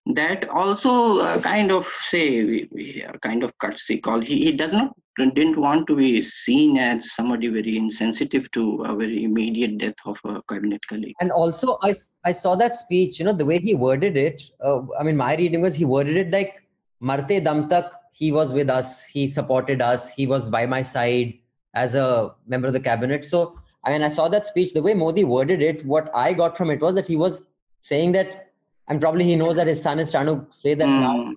That 0.08 0.50
also 0.50 1.20
uh, 1.20 1.40
kind 1.42 1.72
of 1.72 1.88
say 2.10 2.68
a 3.08 3.20
kind 3.20 3.44
of 3.44 3.56
courtesy 3.60 4.00
call. 4.00 4.20
He, 4.20 4.44
he 4.46 4.52
does 4.52 4.74
not 4.74 4.96
didn't 5.18 5.58
want 5.58 5.86
to 5.88 5.96
be 5.96 6.22
seen 6.24 6.78
as 6.78 7.14
somebody 7.14 7.48
very 7.50 7.78
insensitive 7.78 8.50
to 8.52 8.84
a 8.84 8.96
very 8.96 9.24
immediate 9.24 9.78
death 9.78 9.94
of 10.06 10.18
a 10.26 10.42
cabinet 10.50 10.82
colleague. 10.88 11.14
And 11.20 11.32
also, 11.32 11.78
I 11.84 11.96
I 12.26 12.32
saw 12.32 12.56
that 12.56 12.74
speech. 12.74 13.20
You 13.20 13.26
know 13.26 13.34
the 13.34 13.46
way 13.46 13.60
he 13.60 13.76
worded 13.76 14.18
it. 14.18 14.42
Uh, 14.64 14.82
I 15.00 15.04
mean, 15.04 15.18
my 15.18 15.36
reading 15.36 15.62
was 15.62 15.76
he 15.76 15.86
worded 15.86 16.18
it 16.18 16.32
like 16.32 16.64
"Marte 17.00 17.44
dam 17.44 17.70
tak." 17.70 17.92
He 18.14 18.32
was 18.32 18.54
with 18.54 18.70
us. 18.70 19.06
He 19.06 19.28
supported 19.28 19.82
us. 19.82 20.10
He 20.10 20.28
was 20.28 20.50
by 20.50 20.66
my 20.66 20.82
side 20.82 21.34
as 21.74 21.96
a 21.96 22.34
member 22.48 22.68
of 22.68 22.74
the 22.74 22.80
cabinet. 22.80 23.26
So 23.26 23.60
I 23.84 23.92
mean, 23.92 24.04
I 24.04 24.10
saw 24.10 24.28
that 24.30 24.46
speech. 24.46 24.74
The 24.74 24.82
way 24.82 24.94
Modi 24.94 25.24
worded 25.24 25.62
it, 25.62 25.86
what 25.86 26.12
I 26.14 26.34
got 26.34 26.56
from 26.56 26.70
it 26.70 26.82
was 26.82 26.96
that 26.96 27.08
he 27.08 27.16
was 27.16 27.46
saying 27.80 28.12
that, 28.14 28.51
and 28.92 29.00
probably 29.04 29.26
he 29.32 29.36
knows 29.42 29.56
that 29.60 29.68
his 29.72 29.82
son 29.88 30.00
is 30.04 30.12
trying 30.14 30.30
to 30.32 30.38
say 30.62 30.74
that 30.82 30.88
Mm. 30.94 31.02
now. 31.04 31.34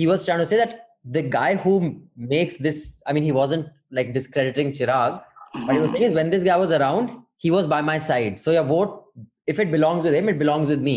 He 0.00 0.06
was 0.10 0.24
trying 0.26 0.38
to 0.42 0.46
say 0.52 0.58
that 0.60 0.72
the 1.16 1.22
guy 1.38 1.48
who 1.64 1.72
makes 2.34 2.56
this, 2.66 2.78
I 3.06 3.12
mean, 3.16 3.26
he 3.30 3.32
wasn't 3.40 3.66
like 3.98 4.12
discrediting 4.18 4.70
Chirag, 4.78 5.18
but 5.66 5.72
he 5.76 5.80
was 5.82 5.90
saying 5.92 6.06
is 6.10 6.14
when 6.20 6.30
this 6.36 6.46
guy 6.48 6.56
was 6.62 6.72
around, 6.78 7.10
he 7.44 7.50
was 7.56 7.66
by 7.74 7.80
my 7.90 7.98
side. 8.06 8.40
So 8.44 8.54
your 8.56 8.64
vote, 8.70 8.94
if 9.52 9.60
it 9.64 9.70
belongs 9.76 10.04
with 10.08 10.14
him, 10.20 10.30
it 10.32 10.38
belongs 10.44 10.72
with 10.74 10.80
me. 10.88 10.96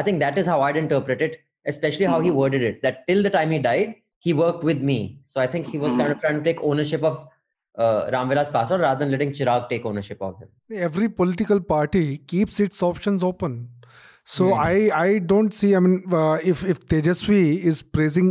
I 0.00 0.04
think 0.06 0.20
that 0.20 0.38
is 0.42 0.46
how 0.52 0.60
I'd 0.68 0.78
interpret 0.84 1.20
it, 1.28 1.34
especially 1.74 2.06
how 2.12 2.20
he 2.26 2.30
Mhm. 2.30 2.38
worded 2.42 2.62
it. 2.70 2.78
That 2.86 3.02
till 3.10 3.22
the 3.28 3.32
time 3.38 3.50
he 3.56 3.58
died, 3.66 3.90
he 4.28 4.32
worked 4.44 4.64
with 4.70 4.80
me. 4.92 4.98
So 5.34 5.40
I 5.46 5.46
think 5.56 5.66
he 5.74 5.82
was 5.84 5.94
kind 6.00 6.12
of 6.14 6.20
trying 6.24 6.38
to 6.40 6.44
take 6.52 6.62
ownership 6.72 7.02
of 7.10 7.20
uh, 7.82 8.10
Ramvilas 8.12 8.48
Paswan 8.54 8.80
rather 8.84 8.98
than 9.00 9.10
letting 9.14 9.30
Chirag 9.36 9.68
take 9.68 9.84
ownership 9.90 10.20
of 10.28 10.32
him. 10.40 10.48
Every 10.86 11.08
political 11.20 11.60
party 11.60 12.18
keeps 12.32 12.58
its 12.64 12.82
options 12.82 13.22
open. 13.28 13.68
So 14.33 14.45
Hmm. 14.53 14.61
I 14.67 14.75
I 14.99 15.19
don't 15.31 15.53
see. 15.61 15.75
I 15.75 15.79
mean, 15.87 15.97
uh, 16.19 16.37
if 16.53 16.63
if 16.73 16.79
Tejasvi 16.93 17.41
is 17.71 17.81
praising, 17.97 18.29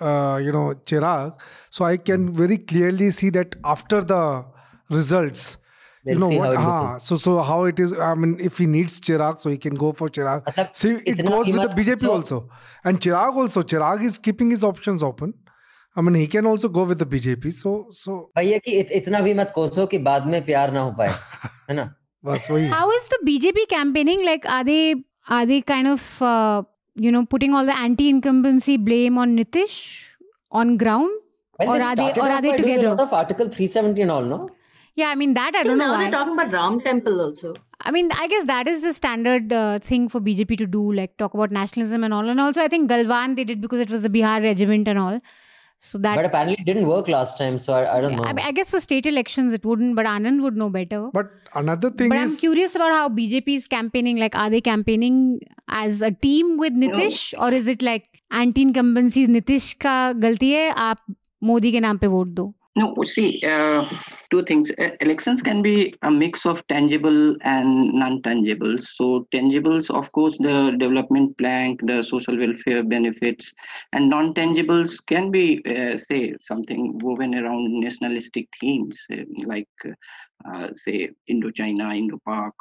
uh, 0.00 0.40
you 0.46 0.52
know, 0.58 0.64
Chirag, 0.92 1.34
so 1.78 1.84
I 1.84 1.96
can 2.10 2.32
very 2.42 2.58
clearly 2.72 3.10
see 3.20 3.30
that 3.38 3.56
after 3.76 4.00
the 4.12 4.20
results, 4.88 5.58
We'll 6.04 6.14
you 6.14 6.20
know 6.20 6.28
see 6.30 6.38
what? 6.38 6.56
how 6.56 6.62
it 6.62 6.64
ah, 6.70 6.92
looks. 6.92 7.04
so 7.12 7.16
so 7.16 7.34
how 7.42 7.58
it 7.64 7.80
is. 7.86 7.92
I 8.08 8.14
mean, 8.14 8.36
if 8.50 8.58
he 8.58 8.66
needs 8.76 8.98
Chirag, 9.08 9.38
so 9.38 9.50
he 9.50 9.58
can 9.66 9.74
go 9.74 9.92
for 10.00 10.08
Chirag. 10.08 10.44
मतलब 10.48 10.74
See, 10.82 10.92
it 10.94 11.18
इतना 11.18 11.30
goes 11.34 11.52
with 11.52 11.60
the 11.62 11.68
कीमत 11.68 11.76
BJP 11.80 12.00
तो- 12.06 12.12
also, 12.16 12.38
and 12.84 13.00
Chirag 13.08 13.40
also. 13.44 13.62
Chirag 13.74 14.04
is 14.10 14.18
keeping 14.28 14.50
his 14.56 14.64
options 14.70 15.02
open. 15.10 15.34
I 15.96 16.02
mean, 16.06 16.14
he 16.20 16.26
can 16.36 16.46
also 16.46 16.68
go 16.78 16.84
with 16.84 16.98
the 17.04 17.06
BJP. 17.16 17.52
So 17.58 17.74
so 17.98 18.16
भैया 18.38 18.58
कि 18.64 18.78
इत, 18.80 18.90
इतना 19.00 19.20
भी 19.26 19.34
मत 19.34 19.52
कोसो 19.54 19.86
कि 19.92 19.98
बाद 20.08 20.26
में 20.34 20.44
प्यार 20.46 20.72
ना 20.72 20.80
हो 20.80 20.90
पाए 20.98 21.08
है 21.70 21.76
ना 21.76 21.84
बस 22.24 22.48
वही 22.50 22.64
है. 22.64 22.70
How 22.70 22.90
is 22.98 23.08
the 23.14 23.18
BJP 23.28 23.66
campaigning? 23.76 24.24
Like, 24.30 24.48
are 24.56 24.64
they 24.70 24.94
are 25.29 25.45
they 25.45 25.61
kind 25.61 25.87
of 25.87 26.21
uh, 26.21 26.63
you 26.95 27.11
know 27.11 27.25
putting 27.25 27.53
all 27.53 27.65
the 27.65 27.77
anti-incumbency 27.77 28.77
blame 28.77 29.17
on 29.17 29.35
Nitish 29.37 30.03
on 30.51 30.77
ground? 30.77 31.09
Well, 31.59 31.69
Or 31.69 31.77
they 31.79 31.83
are 31.85 31.95
they- 31.95 32.21
or 32.21 32.29
are 32.29 32.41
they 32.41 32.49
by 32.51 32.57
doing 32.57 32.69
together? 32.75 32.87
a 32.87 32.89
lot 32.91 32.99
of 33.01 33.13
article 33.13 33.47
370 33.47 34.01
and 34.01 34.11
all 34.11 34.23
no 34.23 34.49
Yeah, 34.95 35.09
I 35.09 35.15
mean 35.15 35.33
that 35.35 35.51
I 35.55 35.63
don't 35.63 35.77
know 35.77 35.85
now 35.87 35.93
why. 35.93 36.03
they're 36.03 36.11
talking 36.19 36.33
about 36.33 36.51
Ram 36.51 36.81
Temple 36.81 37.21
also. 37.25 37.53
I 37.83 37.91
mean, 37.91 38.09
I 38.23 38.27
guess 38.27 38.45
that 38.45 38.67
is 38.67 38.81
the 38.83 38.93
standard 38.93 39.53
uh, 39.53 39.79
thing 39.79 40.07
for 40.09 40.19
BJP 40.19 40.57
to 40.57 40.67
do, 40.67 40.81
like 40.91 41.15
talk 41.17 41.33
about 41.33 41.51
nationalism 41.51 42.03
and 42.03 42.13
all. 42.13 42.27
And 42.33 42.39
also, 42.39 42.61
I 42.61 42.67
think 42.67 42.89
Galwan 42.91 43.35
they 43.37 43.43
did 43.43 43.61
because 43.61 43.79
it 43.79 43.89
was 43.89 44.01
the 44.03 44.09
Bihar 44.09 44.41
regiment 44.43 44.87
and 44.87 44.99
all. 44.99 45.19
So 45.83 45.97
that, 45.97 46.15
but 46.15 46.25
apparently 46.25 46.57
it 46.59 46.65
didn't 46.65 46.87
work 46.87 47.07
last 47.07 47.39
time 47.39 47.57
so 47.57 47.73
i, 47.73 47.97
I 47.97 48.01
don't 48.01 48.11
yeah, 48.11 48.17
know 48.17 48.23
I, 48.25 48.33
mean, 48.33 48.45
I 48.45 48.51
guess 48.51 48.69
for 48.69 48.79
state 48.79 49.07
elections 49.07 49.51
it 49.51 49.65
wouldn't, 49.65 49.95
but 49.95 50.05
Anand 50.05 50.43
would 50.43 50.55
know 50.55 50.69
better. 50.69 51.09
But 51.11 51.31
another 51.55 51.89
thing 51.89 52.09
But 52.09 52.19
is, 52.19 52.33
I'm 52.33 52.37
curious 52.37 52.75
about 52.75 52.91
how 52.91 53.09
BJP 53.09 53.55
is 53.55 53.67
campaigning. 53.67 54.17
Like, 54.17 54.35
are 54.35 54.51
they 54.51 54.61
campaigning 54.61 55.39
as 55.67 56.03
a 56.03 56.11
team 56.11 56.59
with 56.59 56.73
Nitish, 56.73 57.33
no. 57.33 57.45
or 57.45 57.51
is 57.51 57.67
it 57.67 57.81
like 57.81 58.21
anti-incumbency? 58.29 59.25
Nitish 59.27 59.79
ka 59.79 60.13
galti 60.13 60.53
hai, 60.53 60.69
aap 60.75 60.97
Modi 61.43 61.71
के 61.71 61.79
नाम 61.79 61.97
पे 61.97 62.07
vote 62.07 62.27
दो. 62.27 62.53
No, 62.73 62.95
see, 63.03 63.41
uh, 63.45 63.85
two 64.29 64.43
things. 64.43 64.71
Uh, 64.79 64.91
elections 65.01 65.41
can 65.41 65.61
be 65.61 65.93
a 66.03 66.09
mix 66.09 66.45
of 66.45 66.65
tangible 66.67 67.35
and 67.41 67.91
non-tangibles. 67.91 68.87
So 68.95 69.27
tangibles, 69.33 69.89
of 69.89 70.09
course, 70.13 70.37
the 70.37 70.73
development 70.79 71.37
plank, 71.37 71.81
the 71.85 72.01
social 72.01 72.37
welfare 72.37 72.81
benefits, 72.81 73.51
and 73.91 74.09
non-tangibles 74.09 75.05
can 75.05 75.31
be, 75.31 75.61
uh, 75.65 75.97
say, 75.97 76.33
something 76.39 76.97
woven 76.99 77.35
around 77.35 77.77
nationalistic 77.77 78.47
themes 78.61 78.97
uh, 79.11 79.17
like, 79.43 79.67
uh, 80.45 80.69
say, 80.73 81.09
Indochina, 81.29 81.97
Indo-Pak, 81.97 82.53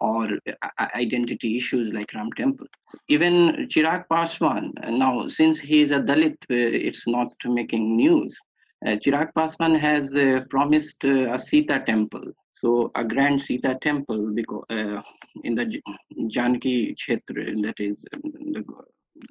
or 0.00 0.28
uh, 0.46 0.86
identity 0.94 1.56
issues 1.56 1.90
like 1.94 2.12
Ram 2.14 2.30
Temple. 2.36 2.66
Even 3.08 3.66
Chirag 3.70 4.04
Paswan, 4.10 4.72
uh, 4.82 4.90
now 4.90 5.26
since 5.26 5.58
he 5.58 5.80
is 5.80 5.90
a 5.90 6.00
Dalit, 6.00 6.36
uh, 6.50 6.86
it's 6.88 7.06
not 7.06 7.32
making 7.46 7.96
news. 7.96 8.38
Uh, 8.86 8.96
Chirag 9.04 9.28
Paswan 9.36 9.78
has 9.78 10.14
uh, 10.14 10.40
promised 10.50 11.04
uh, 11.04 11.32
a 11.34 11.38
Sita 11.38 11.82
temple, 11.86 12.24
so 12.52 12.90
a 12.94 13.04
grand 13.04 13.40
Sita 13.40 13.76
temple 13.82 14.32
because 14.34 14.64
uh, 14.70 15.00
in 15.44 15.54
the 15.54 15.64
J- 15.66 15.82
Janki 16.28 16.94
Kshetra, 16.98 17.60
that 17.62 17.74
is 17.78 17.96
um, 18.14 18.32
the, 18.52 18.64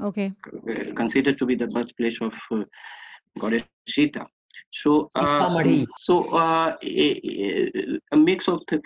Okay. 0.02 0.34
uh, 0.70 0.94
considered 0.96 1.38
to 1.40 1.46
be 1.46 1.56
the 1.56 1.68
birthplace 1.68 2.20
of 2.22 2.34
uh, 2.52 2.64
goddess 3.40 3.64
Sita. 3.88 4.26
So, 4.74 5.08
uh, 5.16 5.50
so 6.00 6.26
uh, 6.36 6.76
a, 6.84 7.22
a- 7.24 8.00
a 8.12 8.18
mix 8.18 8.48
of 8.48 8.62
the. 8.68 8.82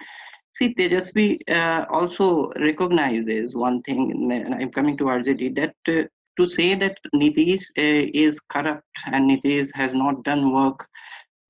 See, 0.57 0.75
Tejasvi 0.75 1.39
uh, 1.49 1.85
also 1.89 2.51
recognizes 2.59 3.55
one 3.55 3.81
thing, 3.81 4.11
and 4.31 4.53
I'm 4.53 4.69
coming 4.71 4.95
to 4.97 5.05
RJD, 5.05 5.55
that 5.55 5.75
uh, 5.87 6.03
to 6.41 6.49
say 6.49 6.75
that 6.75 6.97
Nitish 7.15 7.65
uh, 7.77 8.09
is 8.25 8.39
corrupt 8.49 8.87
and 9.05 9.29
Nitish 9.29 9.69
has 9.75 9.93
not 9.93 10.23
done 10.23 10.51
work 10.51 10.87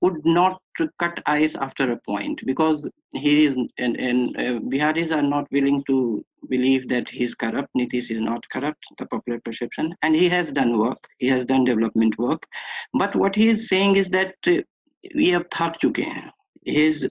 would 0.02 0.24
not 0.24 0.60
cut 0.98 1.22
ice 1.26 1.54
after 1.54 1.92
a 1.92 1.96
point 2.06 2.40
because 2.44 2.90
he 3.12 3.46
is 3.46 3.54
and, 3.78 3.96
and 3.96 4.36
uh, 4.36 4.58
Biharis 4.72 5.12
are 5.12 5.22
not 5.22 5.50
willing 5.52 5.82
to 5.86 6.24
believe 6.48 6.88
that 6.88 7.08
he's 7.08 7.34
corrupt. 7.34 7.68
Nitish 7.76 8.10
is 8.10 8.20
not 8.20 8.48
corrupt, 8.50 8.84
the 8.98 9.06
popular 9.06 9.40
perception, 9.44 9.94
and 10.02 10.14
he 10.14 10.28
has 10.28 10.50
done 10.50 10.78
work. 10.78 10.98
He 11.18 11.28
has 11.28 11.46
done 11.46 11.64
development 11.64 12.18
work, 12.18 12.44
but 12.94 13.14
what 13.14 13.36
he 13.36 13.48
is 13.48 13.68
saying 13.68 13.96
is 13.96 14.10
that 14.10 14.34
uh, 14.46 14.56
we 15.14 15.28
have 15.28 15.48
thak 15.50 15.78
chuke 15.80 16.02
hain. 16.04 16.30
His 16.64 17.08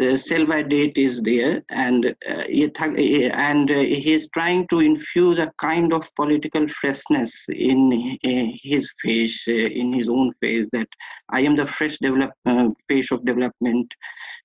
uh, 0.00 0.16
sell 0.16 0.46
by 0.46 0.62
date 0.62 0.96
is 0.96 1.20
there, 1.22 1.62
and 1.70 2.06
uh, 2.06 2.44
and 2.48 3.70
uh, 3.70 3.74
he 3.74 4.12
is 4.12 4.28
trying 4.32 4.66
to 4.68 4.80
infuse 4.80 5.38
a 5.38 5.52
kind 5.60 5.92
of 5.92 6.02
political 6.16 6.66
freshness 6.68 7.46
in 7.50 8.18
uh, 8.24 8.56
his 8.62 8.90
face, 9.02 9.44
uh, 9.48 9.52
in 9.52 9.92
his 9.92 10.08
own 10.08 10.32
face. 10.40 10.68
That 10.72 10.88
I 11.30 11.40
am 11.42 11.56
the 11.56 11.66
fresh 11.66 11.98
develop 11.98 12.32
uh, 12.46 12.70
face 12.88 13.10
of 13.10 13.24
development, 13.26 13.92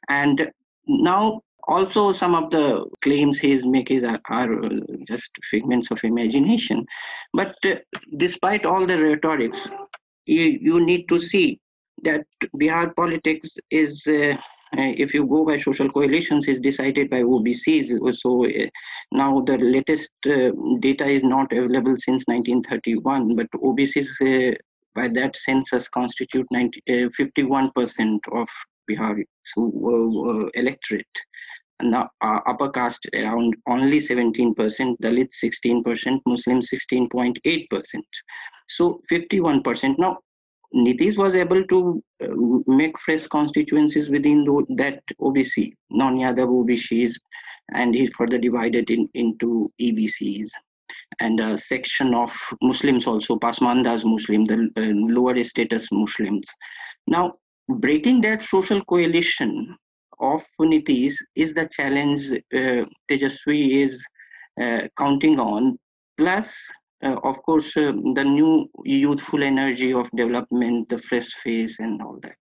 and 0.10 0.52
now 0.88 1.42
also 1.68 2.12
some 2.12 2.36
of 2.36 2.52
the 2.52 2.86
claims 3.02 3.40
he 3.40 3.54
is 3.54 3.66
making 3.66 4.04
are, 4.04 4.20
are 4.30 4.66
uh, 4.66 4.70
just 5.08 5.30
figments 5.50 5.92
of 5.92 6.04
imagination. 6.04 6.86
But 7.34 7.56
uh, 7.64 7.76
despite 8.18 8.66
all 8.66 8.86
the 8.86 8.98
rhetorics, 8.98 9.68
you, 10.26 10.60
you 10.62 10.86
need 10.86 11.08
to 11.08 11.22
see 11.22 11.60
that 12.04 12.26
Bihar 12.58 12.94
politics 12.96 13.58
is. 13.70 14.06
Uh, 14.78 14.94
if 14.98 15.14
you 15.14 15.26
go 15.26 15.46
by 15.46 15.58
social 15.58 15.90
coalitions, 15.90 16.48
is 16.48 16.60
decided 16.60 17.10
by 17.10 17.22
OBCs. 17.22 17.88
So 18.16 18.46
uh, 18.46 18.70
now 19.12 19.42
the 19.42 19.58
latest 19.58 20.12
uh, 20.26 20.52
data 20.80 21.06
is 21.08 21.24
not 21.24 21.52
available 21.52 21.96
since 21.98 22.24
1931, 22.28 23.36
but 23.36 23.48
OBCs 23.56 24.56
by 24.96 25.08
that 25.10 25.36
census 25.36 25.90
constitute 25.90 26.48
90, 26.52 26.82
uh, 26.90 26.92
51% 27.20 28.20
of 28.34 28.48
Bihar 28.90 29.24
so, 29.44 30.50
electorate. 30.54 31.06
Now 31.82 32.10
uh, 32.22 32.40
upper 32.48 32.70
caste 32.70 33.08
around 33.14 33.56
only 33.68 34.00
17%, 34.00 34.56
Dalit 35.02 35.30
16%, 35.44 36.22
Muslim 36.26 36.62
16.8%. 36.62 38.02
So 38.70 39.02
51%. 39.12 39.96
Now 39.98 40.20
Nitish 40.74 41.18
was 41.18 41.36
able 41.36 41.64
to 41.66 42.04
uh, 42.24 42.28
make 42.68 42.98
fresh 43.00 43.28
constituencies 43.28 44.10
within 44.10 44.46
that 44.78 45.02
OBC, 45.20 45.74
non-Yadav 45.90 46.48
OBCs, 46.48 47.14
and 47.74 47.94
he 47.94 48.08
further 48.08 48.38
divided 48.38 48.90
in, 48.90 49.10
into 49.14 49.72
EBCs 49.82 50.50
and 51.20 51.40
a 51.40 51.58
section 51.58 52.14
of 52.14 52.34
Muslims 52.62 53.08
also, 53.08 53.38
Pasmandas 53.38 54.04
Muslim, 54.06 54.46
the 54.46 54.70
uh, 54.78 54.82
lower 55.14 55.42
status 55.44 55.88
Muslims. 55.92 56.48
Now, 57.08 57.36
breaking 57.68 58.22
that 58.22 58.44
social 58.44 58.84
coalition 58.86 59.76
of 60.20 60.44
Nitish 60.60 61.16
is 61.36 61.54
the 61.54 61.68
challenge 61.68 62.32
uh, 62.32 62.86
Tejaswi 63.10 63.84
is 63.84 64.04
uh, 64.62 64.88
counting 64.98 65.40
on, 65.40 65.78
plus 66.18 66.54
uh, 67.04 67.16
of 67.24 67.42
course, 67.44 67.76
uh, 67.78 67.92
the 68.16 68.24
new 68.24 68.70
youthful 68.84 69.44
energy 69.44 69.94
of 69.94 70.10
development, 70.12 70.90
the 70.90 70.98
fresh 71.00 71.30
face, 71.44 71.80
and 71.80 72.02
all 72.02 72.20
that. 72.24 72.38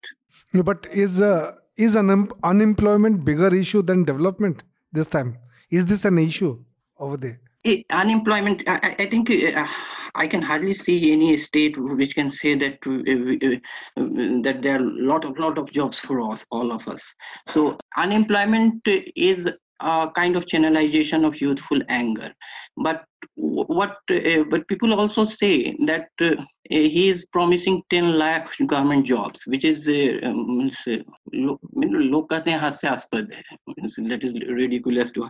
No, 0.54 0.63
but 0.63 0.88
is 0.91 1.22
uh, 1.22 1.54
is 1.78 1.95
un- 1.95 2.30
unemployment 2.43 3.24
bigger 3.26 3.54
issue 3.54 3.82
than 3.82 4.04
development 4.04 4.63
this 4.91 5.08
time? 5.08 5.38
Is 5.69 5.86
this 5.86 6.06
an 6.06 6.17
issue 6.17 6.63
over 7.00 7.17
there? 7.17 7.39
Eh, 7.65 7.84
unemployment, 7.91 8.63
I, 8.67 8.95
I- 9.00 9.06
think 9.10 9.30
uh, 9.30 9.67
I 10.15 10.28
can 10.28 10.41
hardly 10.41 10.74
see 10.74 11.12
any 11.12 11.36
state 11.38 11.78
which 11.78 12.15
can 12.15 12.32
say 12.32 12.56
that 12.56 12.78
uh, 12.88 12.91
uh, 12.91 13.56
uh, 14.02 14.41
that 14.43 14.62
there 14.62 14.76
are 14.76 14.84
a 14.84 14.91
lot 15.12 15.26
of 15.26 15.38
lot 15.38 15.58
of 15.58 15.72
jobs 15.72 16.00
for 16.00 16.32
us, 16.32 16.45
all 16.52 16.72
of 16.72 16.88
us. 16.88 17.04
So 17.50 17.78
unemployment 17.98 18.82
is 19.15 19.50
a 19.80 20.11
kind 20.14 20.37
of 20.37 20.46
channelization 20.46 21.24
of 21.26 21.40
youthful 21.40 21.80
anger. 21.88 22.33
But 22.76 23.04
w- 23.37 23.64
what? 23.66 23.96
Uh, 24.11 24.44
but 24.50 24.66
people 24.68 24.94
also 24.94 25.24
say 25.24 25.76
that 25.87 26.09
uh, 26.20 26.37
he 26.68 27.09
is 27.09 27.26
promising 27.26 27.83
10 27.90 28.12
lakh 28.18 28.48
government 28.66 29.07
jobs, 29.07 29.46
which 29.46 29.64
is 29.64 29.88
uh, 29.88 30.26
um, 30.26 30.59
means, 30.59 30.76
uh, 30.87 30.98
लो- 31.33 31.59
मतलब 31.78 32.00
लोग 32.00 32.28
कहते 32.30 32.50
हैं 32.50 32.59
हास्यास्पद 32.59 33.33
है 33.33 33.42
Means 33.76 33.96
that 34.11 34.24
is 34.24 34.35
ridiculous 34.61 35.11
to 35.12 35.28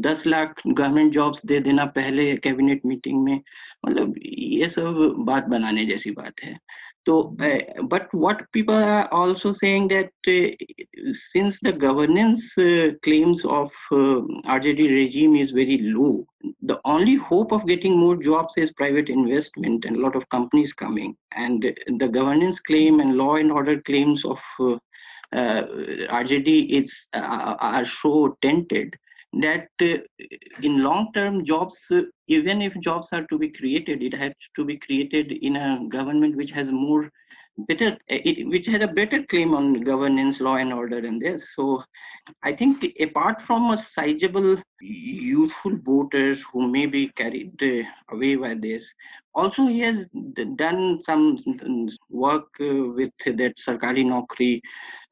10 0.00 0.26
lakh 0.26 0.60
government 0.66 1.12
jobs 1.12 1.46
they 1.46 1.60
देना 1.60 1.84
पहले 1.98 2.36
cabinet 2.46 2.80
meeting 2.86 3.22
में 3.24 3.40
मतलब 3.86 4.14
ये 4.26 4.68
सब 4.70 5.14
बात 5.26 5.44
बनाने 5.56 5.84
जैसी 5.86 6.10
बात 6.10 6.42
है 6.44 6.58
so 7.09 7.35
uh, 7.39 7.81
but 7.93 8.13
what 8.13 8.41
people 8.51 8.75
are 8.75 9.07
also 9.11 9.51
saying 9.51 9.87
that 9.87 10.11
uh, 10.27 11.13
since 11.13 11.59
the 11.61 11.71
governance 11.71 12.57
uh, 12.57 12.89
claims 13.03 13.45
of 13.45 13.71
uh, 13.91 14.19
rjd 14.57 14.89
regime 15.01 15.35
is 15.35 15.51
very 15.51 15.79
low 15.99 16.25
the 16.61 16.79
only 16.85 17.15
hope 17.15 17.51
of 17.51 17.65
getting 17.67 17.97
more 17.97 18.15
jobs 18.15 18.53
is 18.57 18.71
private 18.71 19.09
investment 19.09 19.85
and 19.85 19.97
a 19.97 19.99
lot 19.99 20.15
of 20.15 20.27
companies 20.29 20.73
coming. 20.73 21.15
And 21.35 21.63
the 21.97 22.07
governance 22.07 22.59
claim 22.59 22.99
and 22.99 23.17
law 23.17 23.35
and 23.35 23.51
order 23.51 23.81
claims 23.81 24.23
of 24.25 24.39
uh, 24.59 24.77
uh, 25.31 25.63
rjd 26.23 26.71
it's 26.71 27.07
are 27.13 27.85
so 27.85 28.37
tainted 28.41 28.95
that 29.33 29.69
uh, 29.81 29.97
in 30.63 30.83
long 30.83 31.11
term 31.13 31.45
jobs 31.45 31.77
uh, 31.91 32.01
even 32.27 32.61
if 32.61 32.73
jobs 32.81 33.09
are 33.11 33.25
to 33.27 33.37
be 33.37 33.49
created 33.49 34.01
it 34.01 34.13
has 34.13 34.33
to 34.55 34.65
be 34.65 34.77
created 34.77 35.31
in 35.31 35.55
a 35.55 35.87
government 35.89 36.35
which 36.35 36.51
has 36.51 36.71
more 36.71 37.09
better 37.67 37.97
which 38.45 38.67
has 38.67 38.81
a 38.81 38.87
better 38.87 39.23
claim 39.29 39.53
on 39.53 39.81
governance 39.81 40.39
law 40.39 40.55
and 40.55 40.73
order 40.73 40.97
and 40.97 41.21
this. 41.21 41.47
So 41.55 41.83
i 42.43 42.51
think 42.53 42.85
apart 42.99 43.41
from 43.41 43.71
a 43.71 43.77
sizable 43.77 44.57
youthful 44.81 45.75
voters 45.83 46.43
who 46.51 46.67
may 46.67 46.85
be 46.85 47.07
carried 47.09 47.51
uh, 47.61 48.13
away 48.13 48.35
by 48.35 48.53
this 48.55 48.87
also 49.33 49.65
he 49.67 49.79
has 49.79 50.05
done 50.55 51.01
some 51.03 51.37
work 52.09 52.47
uh, 52.61 52.85
with 52.97 53.11
that 53.25 53.55
sarkari 53.65 54.05
naukri 54.11 54.61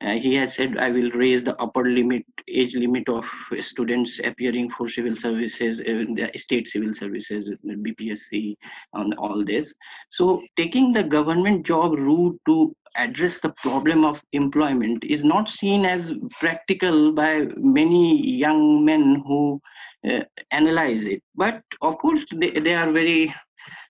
uh, 0.01 0.13
he 0.13 0.35
has 0.35 0.53
said 0.53 0.77
i 0.77 0.89
will 0.89 1.11
raise 1.11 1.43
the 1.43 1.55
upper 1.61 1.85
limit 1.89 2.23
age 2.47 2.75
limit 2.75 3.07
of 3.09 3.25
students 3.59 4.19
appearing 4.23 4.69
for 4.77 4.87
civil 4.87 5.15
services 5.15 5.77
the 5.77 6.29
state 6.35 6.67
civil 6.67 6.93
services 6.93 7.49
bpsc 7.65 8.55
and 8.93 9.13
all 9.15 9.43
this. 9.43 9.73
So 10.09 10.41
taking 10.55 10.93
the 10.93 11.03
government 11.03 11.65
job 11.65 11.93
route 11.93 12.39
to 12.47 12.75
address 12.95 13.39
the 13.39 13.49
problem 13.61 14.05
of 14.05 14.21
employment 14.33 15.03
is 15.03 15.23
not 15.23 15.49
seen 15.49 15.85
as 15.85 16.13
practical 16.39 17.11
by 17.11 17.47
many 17.57 18.25
young 18.25 18.83
men 18.83 19.23
who 19.27 19.61
uh, 20.09 20.21
analyze 20.51 21.05
it. 21.05 21.21
But 21.35 21.61
of 21.81 21.97
course 21.99 22.25
they, 22.35 22.51
they 22.51 22.73
are 22.73 22.91
very 22.91 23.33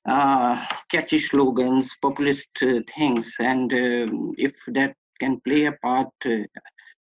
uh, 0.09 0.65
catchy 0.91 1.19
slogans 1.19 1.89
populist 2.01 2.49
uh, 2.61 2.79
things. 2.95 3.33
And 3.39 3.71
um, 3.73 4.33
if 4.37 4.53
that 4.67 4.95
can 5.17 5.39
play 5.41 5.65
a 5.65 5.73
part 5.73 6.09
uh, 6.25 6.37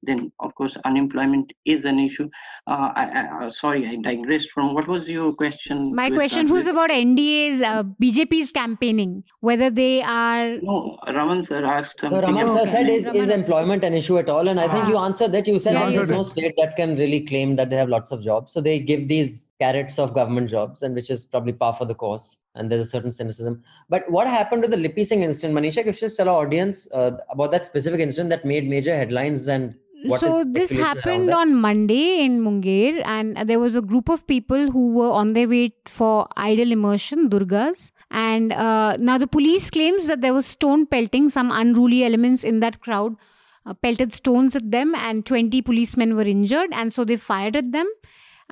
then 0.03 0.33
of 0.41 0.55
course 0.55 0.77
unemployment 0.85 1.53
is 1.65 1.85
an 1.85 1.99
issue. 1.99 2.29
Uh, 2.67 2.91
I, 2.95 3.05
I, 3.05 3.47
uh, 3.47 3.51
sorry, 3.51 3.87
I 3.87 3.97
digressed 3.97 4.51
from 4.51 4.75
what 4.75 4.89
was 4.89 5.09
your 5.09 5.33
question? 5.33 5.95
My 5.95 6.11
question 6.11 6.51
was 6.51 6.67
about 6.67 6.91
NDA's 6.91 7.61
uh, 7.61 7.85
BJP's 8.03 8.51
campaigning, 8.53 9.25
whether 9.41 9.71
they 9.71 10.03
are. 10.03 10.59
No, 10.61 10.99
Raman 11.07 11.43
sir 11.43 11.65
asked 11.65 12.01
something. 12.01 12.21
No, 12.21 12.27
Raman 12.27 12.49
sir 12.51 12.67
said 12.67 12.91
is, 12.91 13.07
is 13.07 13.29
employment 13.29 13.85
an 13.85 13.95
issue 13.95 14.19
at 14.19 14.29
all? 14.29 14.49
And 14.49 14.59
I 14.59 14.69
think 14.69 14.89
you 14.89 14.99
answered 14.99 15.33
that. 15.33 15.47
You 15.47 15.59
said 15.59 15.75
Yeah, 15.75 15.91
there 15.91 16.01
is 16.01 16.11
no 16.11 16.23
state 16.23 16.55
that 16.59 16.77
can 16.77 16.97
really 16.97 17.21
claim 17.21 17.57
that 17.57 17.71
they 17.71 17.77
have 17.77 17.89
lots 17.89 18.11
of 18.11 18.23
jobs. 18.23 18.53
So 18.53 18.61
they 18.61 18.79
give 18.79 19.09
these 19.09 19.47
carrots 19.61 19.99
of 19.99 20.15
government 20.15 20.51
jobs, 20.51 20.83
and 20.83 20.95
which 20.95 21.11
is 21.11 21.25
probably 21.25 21.53
par 21.53 21.75
for 21.75 21.85
the 21.85 21.95
course. 21.95 22.39
And 22.55 22.71
there's 22.71 22.87
a 22.87 22.91
certain 22.91 23.13
cynicism. 23.13 23.63
But 23.89 24.11
what 24.11 24.27
happened 24.27 24.63
to 24.65 24.69
the 24.69 24.77
Lipi 24.77 25.07
Singh 25.07 25.23
incident? 25.23 25.59
Manisha, 25.59 25.79
if 25.79 25.87
you 25.87 25.93
just 25.93 26.17
tell 26.17 26.29
our 26.29 26.45
audience 26.45 26.87
uh, 26.93 27.13
about 27.31 27.51
that 27.53 27.65
specific 27.65 28.01
incident 28.01 28.31
that 28.31 28.45
made 28.45 28.69
major 28.69 28.95
headlines 28.95 29.49
and 29.49 29.75
what 30.05 30.21
so 30.21 30.45
this 30.45 30.71
happened 30.71 31.31
on 31.31 31.55
Monday 31.55 32.25
in 32.25 32.41
Munger, 32.41 33.01
and 33.05 33.37
there 33.49 33.61
was 33.61 33.77
a 33.77 33.81
group 33.81 34.09
of 34.09 34.27
people 34.27 34.71
who 34.71 34.95
were 34.95 35.11
on 35.11 35.33
their 35.33 35.49
way 35.49 35.71
for 35.87 36.27
idol 36.37 36.73
immersion, 36.73 37.31
Durgas. 37.31 37.93
And 38.11 38.53
uh, 38.53 38.97
now 38.97 39.17
the 39.19 39.27
police 39.29 39.71
claims 39.71 40.07
that 40.09 40.21
there 40.21 40.35
was 40.35 40.47
stone 40.47 40.87
pelting. 40.87 41.31
Some 41.31 41.51
unruly 41.53 42.05
elements 42.05 42.43
in 42.43 42.61
that 42.61 42.81
crowd 42.81 43.17
uh, 43.65 43.75
pelted 43.75 44.13
stones 44.13 44.57
at 44.57 44.71
them, 44.71 44.95
and 44.95 45.25
20 45.25 45.63
policemen 45.63 46.17
were 46.17 46.23
injured, 46.23 46.71
and 46.73 46.93
so 46.93 47.05
they 47.05 47.17
fired 47.17 47.55
at 47.57 47.71
them. 47.73 47.89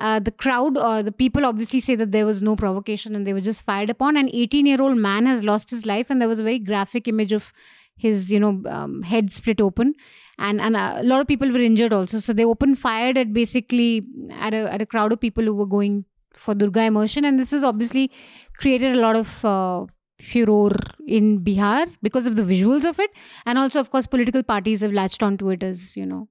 Uh, 0.01 0.19
the 0.19 0.31
crowd 0.31 0.77
or 0.77 1.03
the 1.03 1.11
people 1.11 1.45
obviously 1.45 1.79
say 1.79 1.95
that 1.95 2.11
there 2.11 2.25
was 2.25 2.41
no 2.41 2.55
provocation 2.55 3.15
and 3.15 3.27
they 3.27 3.33
were 3.33 3.47
just 3.49 3.63
fired 3.63 3.89
upon. 3.89 4.17
An 4.17 4.29
18 4.33 4.65
year 4.65 4.81
old 4.81 4.97
man 4.97 5.27
has 5.27 5.43
lost 5.43 5.69
his 5.69 5.85
life, 5.85 6.07
and 6.09 6.19
there 6.19 6.27
was 6.27 6.39
a 6.39 6.43
very 6.43 6.57
graphic 6.57 7.07
image 7.07 7.31
of 7.31 7.53
his, 7.95 8.31
you 8.31 8.39
know, 8.39 8.63
um, 8.67 9.03
head 9.03 9.31
split 9.31 9.61
open, 9.61 9.93
and 10.39 10.59
and 10.59 10.75
a 10.75 11.03
lot 11.03 11.21
of 11.21 11.27
people 11.27 11.51
were 11.51 11.65
injured 11.69 11.93
also. 11.93 12.19
So 12.19 12.33
they 12.33 12.49
opened 12.53 12.79
fired 12.79 13.21
at 13.23 13.31
basically 13.31 13.89
at 14.31 14.55
a 14.55 14.63
at 14.73 14.81
a 14.81 14.87
crowd 14.87 15.13
of 15.13 15.19
people 15.19 15.43
who 15.43 15.55
were 15.55 15.71
going 15.77 16.03
for 16.33 16.55
Durga 16.55 16.85
immersion, 16.93 17.23
and 17.23 17.39
this 17.39 17.51
has 17.51 17.63
obviously 17.63 18.11
created 18.57 18.97
a 18.97 19.01
lot 19.07 19.15
of. 19.15 19.33
Uh, 19.55 19.85
furor 20.21 20.69
in 21.07 21.39
Bihar 21.45 21.87
because 22.07 22.27
of 22.27 22.35
the 22.35 22.43
visuals 22.43 22.85
of 22.87 22.99
it, 22.99 23.09
and 23.47 23.57
also, 23.57 23.79
of 23.79 23.89
course, 23.89 24.05
political 24.05 24.43
parties 24.43 24.81
have 24.81 24.93
latched 24.93 25.23
onto 25.23 25.49
it 25.49 25.63
as 25.63 25.97
you 25.97 26.05
know 26.05 26.27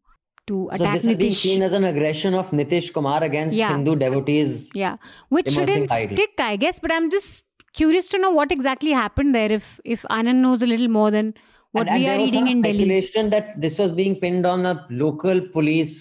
to 0.51 0.57
So 0.71 0.75
attack 0.77 0.95
this 0.95 1.05
is 1.13 1.17
being 1.23 1.33
Nitish. 1.33 1.43
seen 1.49 1.63
as 1.69 1.73
an 1.81 1.85
aggression 1.93 2.35
of 2.41 2.51
Nitish 2.61 2.93
Kumar 2.99 3.23
against 3.29 3.57
Yeah. 3.61 3.73
Hindu 3.77 3.97
devotees. 4.03 4.57
Yeah, 4.83 4.97
which 5.39 5.51
shouldn't 5.59 5.93
idol. 6.01 6.17
stick, 6.17 6.43
I 6.51 6.57
guess. 6.67 6.79
But 6.87 6.93
I'm 6.99 7.11
just 7.17 7.45
curious 7.81 8.09
to 8.15 8.19
know 8.27 8.31
what 8.41 8.53
exactly 8.59 8.93
happened 9.03 9.35
there. 9.41 9.51
If 9.61 9.73
if 9.97 10.03
Anand 10.19 10.43
knows 10.47 10.63
a 10.69 10.71
little 10.75 10.89
more 10.99 11.11
than 11.17 11.35
what 11.79 11.87
and, 11.87 11.91
and 11.97 12.01
we 12.03 12.07
there 12.07 12.17
are 12.19 12.23
reading 12.25 12.49
in 12.53 12.63
Delhi. 12.63 12.79
speculation 12.79 13.31
that 13.37 13.53
this 13.67 13.79
was 13.85 13.93
being 14.01 14.17
pinned 14.25 14.47
on 14.55 14.67
a 14.73 14.75
local 15.05 15.41
police 15.57 15.95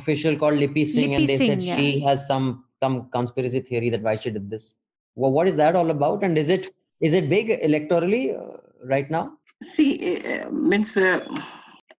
official 0.00 0.36
called 0.42 0.58
Lipi 0.64 0.84
Singh, 0.86 1.10
Lipi 1.10 1.16
and 1.20 1.28
they 1.32 1.38
Singh, 1.38 1.60
said 1.62 1.78
she 1.80 1.88
has 2.08 2.26
some 2.32 2.46
some 2.82 2.96
conspiracy 3.16 3.60
theory 3.70 3.90
that 3.96 4.02
why 4.08 4.14
she 4.24 4.30
did 4.38 4.48
this. 4.54 4.74
Well, 5.16 5.32
what 5.38 5.48
is 5.54 5.56
that 5.62 5.74
all 5.80 5.90
about? 5.98 6.22
And 6.28 6.38
is 6.44 6.50
it 6.58 6.68
is 7.10 7.14
it 7.22 7.28
big 7.36 7.48
electorally 7.70 8.22
uh, 8.40 8.58
right 8.94 9.10
now? 9.18 9.24
See, 9.74 9.90
uh, 10.32 10.50
means 10.50 10.96
uh, 10.96 11.20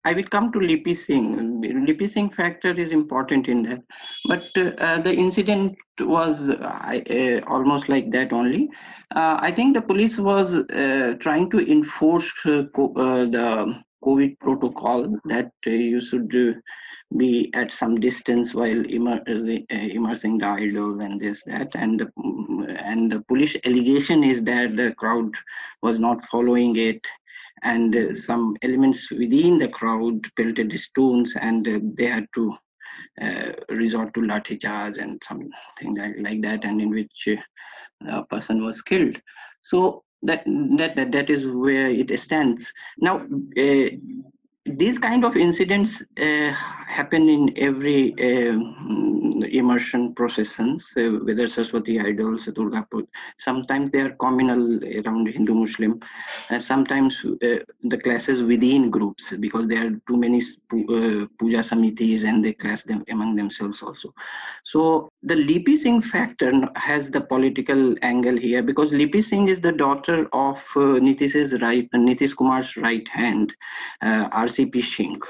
I 0.07 0.13
will 0.13 0.29
come 0.35 0.51
to 0.53 0.59
Lipi 0.59 0.95
Singh. 0.95 1.61
Lipi 1.87 2.09
Singh 2.09 2.29
factor 2.29 2.71
is 2.71 2.91
important 2.91 3.47
in 3.47 3.63
that, 3.63 3.81
but 4.27 4.43
uh, 4.81 5.01
the 5.01 5.13
incident 5.13 5.77
was 5.99 6.49
uh, 6.49 7.41
almost 7.47 7.89
like 7.89 8.11
that 8.11 8.31
only. 8.33 8.69
Uh, 9.15 9.37
I 9.41 9.51
think 9.51 9.75
the 9.75 9.81
police 9.81 10.17
was 10.19 10.55
uh, 10.55 11.15
trying 11.19 11.49
to 11.51 11.59
enforce 11.71 12.31
uh, 12.45 12.63
co- 12.75 12.93
uh, 12.95 13.25
the 13.37 13.75
COVID 14.03 14.39
protocol 14.39 15.19
that 15.25 15.51
you 15.65 16.01
should 16.01 16.31
be 17.17 17.51
at 17.53 17.71
some 17.71 17.99
distance 17.99 18.53
while 18.53 18.85
immer- 18.85 19.23
immersing 19.69 20.37
the 20.37 20.47
idol 20.47 21.01
and 21.01 21.19
this 21.21 21.43
that 21.45 21.69
and 21.75 21.99
the, 22.01 22.05
mm, 22.17 22.81
and 22.83 23.11
the 23.11 23.21
police 23.21 23.55
allegation 23.65 24.23
is 24.23 24.43
that 24.43 24.75
the 24.77 24.91
crowd 24.97 25.31
was 25.81 25.99
not 25.99 26.23
following 26.31 26.75
it 26.75 27.05
and 27.63 27.95
uh, 27.95 28.13
some 28.13 28.55
elements 28.61 29.09
within 29.11 29.57
the 29.59 29.67
crowd 29.67 30.25
pelted 30.35 30.77
stones 30.79 31.33
and 31.41 31.67
uh, 31.67 31.79
they 31.97 32.07
had 32.07 32.25
to 32.35 32.53
uh, 33.21 33.51
resort 33.69 34.13
to 34.13 34.21
lathi 34.21 34.59
charge 34.59 34.97
and 34.97 35.21
something 35.27 35.51
like, 35.95 36.15
like 36.19 36.41
that 36.41 36.63
and 36.63 36.81
in 36.81 36.89
which 36.89 37.27
uh, 37.31 38.21
a 38.21 38.25
person 38.25 38.63
was 38.63 38.81
killed. 38.81 39.15
So 39.61 40.03
that 40.23 40.43
that 40.77 40.95
that, 40.95 41.11
that 41.11 41.29
is 41.29 41.47
where 41.47 41.89
it 41.89 42.19
stands. 42.19 42.71
Now 42.97 43.17
uh, 43.17 43.89
these 44.75 44.99
kind 44.99 45.23
of 45.23 45.35
incidents 45.35 46.01
uh, 46.19 46.51
happen 46.51 47.29
in 47.29 47.53
every 47.57 48.13
um, 48.21 49.43
immersion 49.51 50.13
processions, 50.13 50.93
uh, 50.97 51.19
whether 51.23 51.47
Saraswati 51.47 51.99
idols, 51.99 52.45
Durga 52.53 52.87
Puja. 52.89 53.07
Sometimes 53.37 53.91
they 53.91 53.99
are 53.99 54.11
communal 54.11 54.79
around 54.99 55.27
Hindu 55.27 55.53
Muslim, 55.53 55.99
and 56.49 56.61
sometimes 56.61 57.23
uh, 57.25 57.59
the 57.83 57.97
classes 57.97 58.43
within 58.43 58.89
groups 58.89 59.33
because 59.39 59.67
there 59.67 59.87
are 59.87 59.91
too 60.07 60.17
many 60.17 60.39
uh, 60.39 61.25
puja 61.39 61.61
samitis 61.63 62.23
and 62.23 62.43
they 62.43 62.53
clash 62.53 62.83
them 62.83 63.03
among 63.09 63.35
themselves 63.35 63.81
also. 63.81 64.13
So 64.63 65.09
the 65.23 65.35
Lipi 65.35 65.77
Singh 65.77 66.01
factor 66.01 66.51
has 66.75 67.09
the 67.09 67.21
political 67.21 67.95
angle 68.01 68.37
here 68.37 68.63
because 68.63 68.91
Lipi 68.91 69.23
Singh 69.23 69.49
is 69.49 69.61
the 69.61 69.71
daughter 69.71 70.27
of 70.33 70.57
uh, 70.75 70.99
Nitish's 71.05 71.61
right, 71.61 71.89
Nitish 71.91 72.35
Kumar's 72.35 72.75
right 72.77 73.07
hand, 73.07 73.53
uh, 74.01 74.29
RCP 74.57 74.83
Singh. 74.83 75.21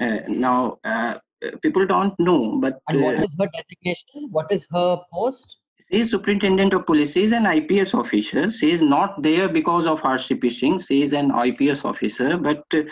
Uh, 0.00 0.18
now, 0.28 0.78
uh, 0.84 1.14
people 1.62 1.86
don't 1.86 2.18
know, 2.18 2.58
but 2.60 2.80
And 2.88 3.02
what 3.02 3.14
is 3.24 3.36
her 3.38 3.48
designation? 3.54 4.28
What 4.30 4.50
is 4.50 4.66
her 4.72 5.00
post? 5.12 5.58
She 5.90 6.00
is 6.00 6.10
superintendent 6.10 6.74
of 6.74 6.84
police. 6.86 7.12
She 7.12 7.24
is 7.24 7.32
an 7.32 7.46
IPS 7.46 7.94
officer. 7.94 8.50
She 8.50 8.72
is 8.72 8.82
not 8.82 9.22
there 9.22 9.48
because 9.48 9.86
of 9.86 10.00
RCP 10.00 10.52
Singh. 10.52 10.80
She 10.80 11.02
is 11.02 11.12
an 11.12 11.30
IPS 11.30 11.84
officer, 11.84 12.36
but 12.36 12.64
uh, 12.74 12.82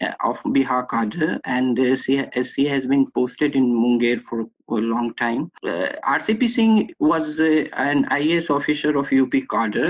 uh, 0.00 0.12
of 0.24 0.38
Bihar 0.44 0.88
cadre, 0.88 1.40
and 1.44 1.78
uh, 1.78 1.96
she, 1.96 2.24
she 2.44 2.66
has 2.66 2.86
been 2.86 3.10
posted 3.10 3.56
in 3.56 3.74
Munger 3.74 4.20
for 4.28 4.46
a 4.70 4.74
long 4.74 5.14
time. 5.14 5.50
Uh, 5.64 5.88
RCP 6.06 6.48
Singh 6.48 6.94
was 7.00 7.40
uh, 7.40 7.64
an 7.76 8.04
IAS 8.06 8.50
officer 8.50 8.96
of 8.96 9.12
UP 9.12 9.32
cadre. 9.50 9.86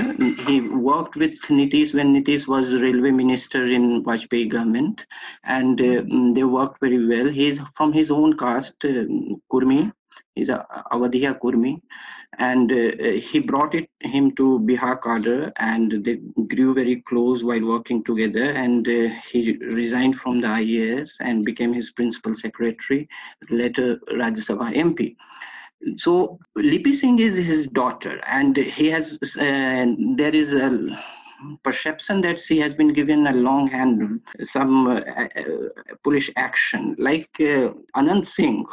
He 0.47 0.61
worked 0.61 1.15
with 1.15 1.39
Nitish 1.43 1.93
when 1.93 2.13
Nitish 2.15 2.47
was 2.47 2.73
railway 2.73 3.11
minister 3.11 3.67
in 3.67 4.03
Vajpayee 4.03 4.49
government, 4.49 5.05
and 5.43 5.79
uh, 5.79 5.83
mm, 5.83 6.33
they 6.33 6.43
worked 6.43 6.79
very 6.79 7.05
well. 7.05 7.29
He 7.29 7.47
is 7.47 7.61
from 7.77 7.93
his 7.93 8.09
own 8.09 8.37
caste, 8.37 8.83
uh, 8.83 9.05
Kurmi. 9.51 9.91
He's 10.35 10.49
a 10.49 10.65
Avadhiya 10.91 11.39
Kurmi. 11.39 11.81
And 12.39 12.71
uh, 12.71 13.11
he 13.19 13.39
brought 13.39 13.75
it 13.75 13.89
him 13.99 14.31
to 14.35 14.59
Bihar 14.59 15.01
cadre 15.01 15.51
and 15.57 16.03
they 16.03 16.15
grew 16.47 16.73
very 16.73 17.03
close 17.07 17.43
while 17.43 17.63
working 17.63 18.03
together. 18.03 18.51
And 18.51 18.87
uh, 18.87 19.13
he 19.31 19.57
resigned 19.57 20.15
from 20.15 20.41
the 20.41 20.47
IAS 20.47 21.11
and 21.19 21.45
became 21.45 21.73
his 21.73 21.91
principal 21.91 22.35
secretary 22.35 23.07
later 23.49 23.99
Rajya 24.11 24.43
Sabha 24.47 24.75
MP 24.75 25.15
so 25.97 26.39
Lipi 26.57 26.93
Singh 26.93 27.19
is 27.19 27.35
his 27.35 27.67
daughter, 27.67 28.21
and 28.25 28.55
he 28.55 28.89
has 28.89 29.17
uh, 29.37 29.85
there 30.15 30.33
is 30.33 30.53
a 30.53 30.69
perception 31.63 32.21
that 32.21 32.39
she 32.39 32.59
has 32.59 32.73
been 32.75 32.93
given 32.93 33.27
a 33.27 33.33
long 33.33 33.67
hand, 33.67 34.21
some 34.41 34.87
uh, 34.87 34.99
uh, 34.99 35.85
police 36.03 36.29
action, 36.35 36.95
like 36.97 37.29
uh, 37.39 37.69
Anand 37.95 38.25
Singh. 38.27 38.65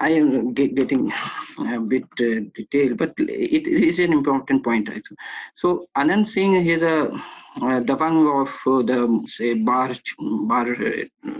I 0.00 0.10
am 0.10 0.52
get, 0.52 0.74
getting 0.74 1.10
a 1.58 1.80
bit 1.80 2.04
uh, 2.20 2.50
detailed, 2.54 2.98
but 2.98 3.14
it 3.18 3.66
is 3.66 3.98
an 3.98 4.12
important 4.12 4.62
point. 4.62 4.88
Also. 4.90 5.14
So 5.54 5.88
Anand 5.96 6.26
Singh 6.26 6.66
is 6.66 6.82
a 6.82 7.04
uh, 7.56 7.80
Dabang 7.80 8.42
of 8.42 8.48
uh, 8.66 8.82
the 8.82 9.26
say 9.28 9.54
Bar 9.54 9.94
Bar 10.18 10.72
uh, 10.72 11.30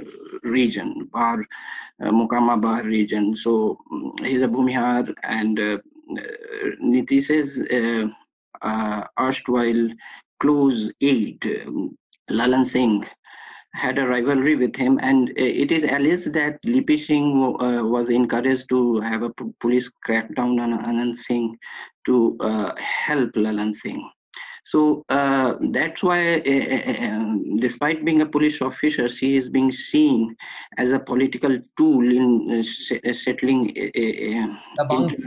region, 0.45 1.09
Bar 1.13 1.45
Mokama 2.01 2.61
Bar 2.61 2.85
region. 2.85 3.37
So 3.37 3.79
he's 4.23 4.43
a 4.43 4.47
Bhumihar 4.49 5.13
and 5.25 5.59
uh, 5.59 5.79
uh, 7.71 8.07
uh, 8.63 9.05
erstwhile 9.19 9.89
close 10.41 10.91
aide, 11.01 11.47
um, 11.67 11.97
Lalan 12.31 12.67
Singh, 12.67 13.07
had 13.75 13.99
a 13.99 14.07
rivalry 14.07 14.55
with 14.55 14.75
him, 14.77 14.99
and 15.03 15.31
uh, 15.31 15.33
it 15.37 15.73
is 15.73 15.85
alleged 15.85 16.33
that 16.33 16.63
Lipi 16.63 16.99
Singh 16.99 17.57
uh, 17.61 17.85
was 17.85 18.09
encouraged 18.09 18.69
to 18.69 19.01
have 19.01 19.23
a 19.23 19.31
police 19.61 19.91
crackdown 20.07 20.61
on 20.61 20.79
Anand 20.85 21.17
Singh 21.17 21.57
to 22.07 22.37
uh, 22.41 22.75
help 22.77 23.33
Lalan 23.33 23.75
Singh. 23.75 24.09
So 24.65 25.05
uh, 25.11 25.55
that's 25.61 26.03
why, 26.03 26.39
uh, 26.39 27.35
despite 27.59 28.05
being 28.05 28.23
a 28.23 28.27
police 28.27 28.63
officer, 28.63 29.09
she 29.09 29.37
is 29.37 29.51
being 29.51 29.71
seen 29.71 30.35
as 30.79 30.93
a 30.93 30.99
political 30.99 31.59
tool 31.77 32.01
in 32.03 32.65
settling 33.13 33.75
the 33.75 34.57
intra, 34.91 35.19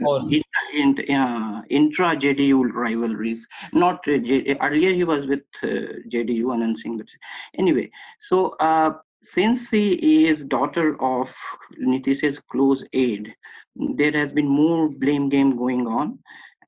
intra, 0.73 1.63
intra 1.69 2.15
JDU 2.15 2.73
rivalries. 2.73 3.47
Not 3.73 4.03
earlier 4.07 4.93
he 4.93 5.03
was 5.03 5.27
with 5.27 5.43
JDU 5.61 6.45
Anand 6.45 6.77
Singh, 6.77 6.97
but 6.97 7.07
anyway. 7.57 7.91
So 8.19 8.55
uh, 8.59 8.93
since 9.21 9.69
she 9.69 10.25
is 10.25 10.43
daughter 10.43 10.99
of 11.01 11.31
Nitish's 11.79 12.39
close 12.39 12.83
aide, 12.93 13.35
there 13.75 14.13
has 14.13 14.31
been 14.31 14.47
more 14.47 14.89
blame 14.89 15.29
game 15.29 15.55
going 15.55 15.85
on 15.85 16.17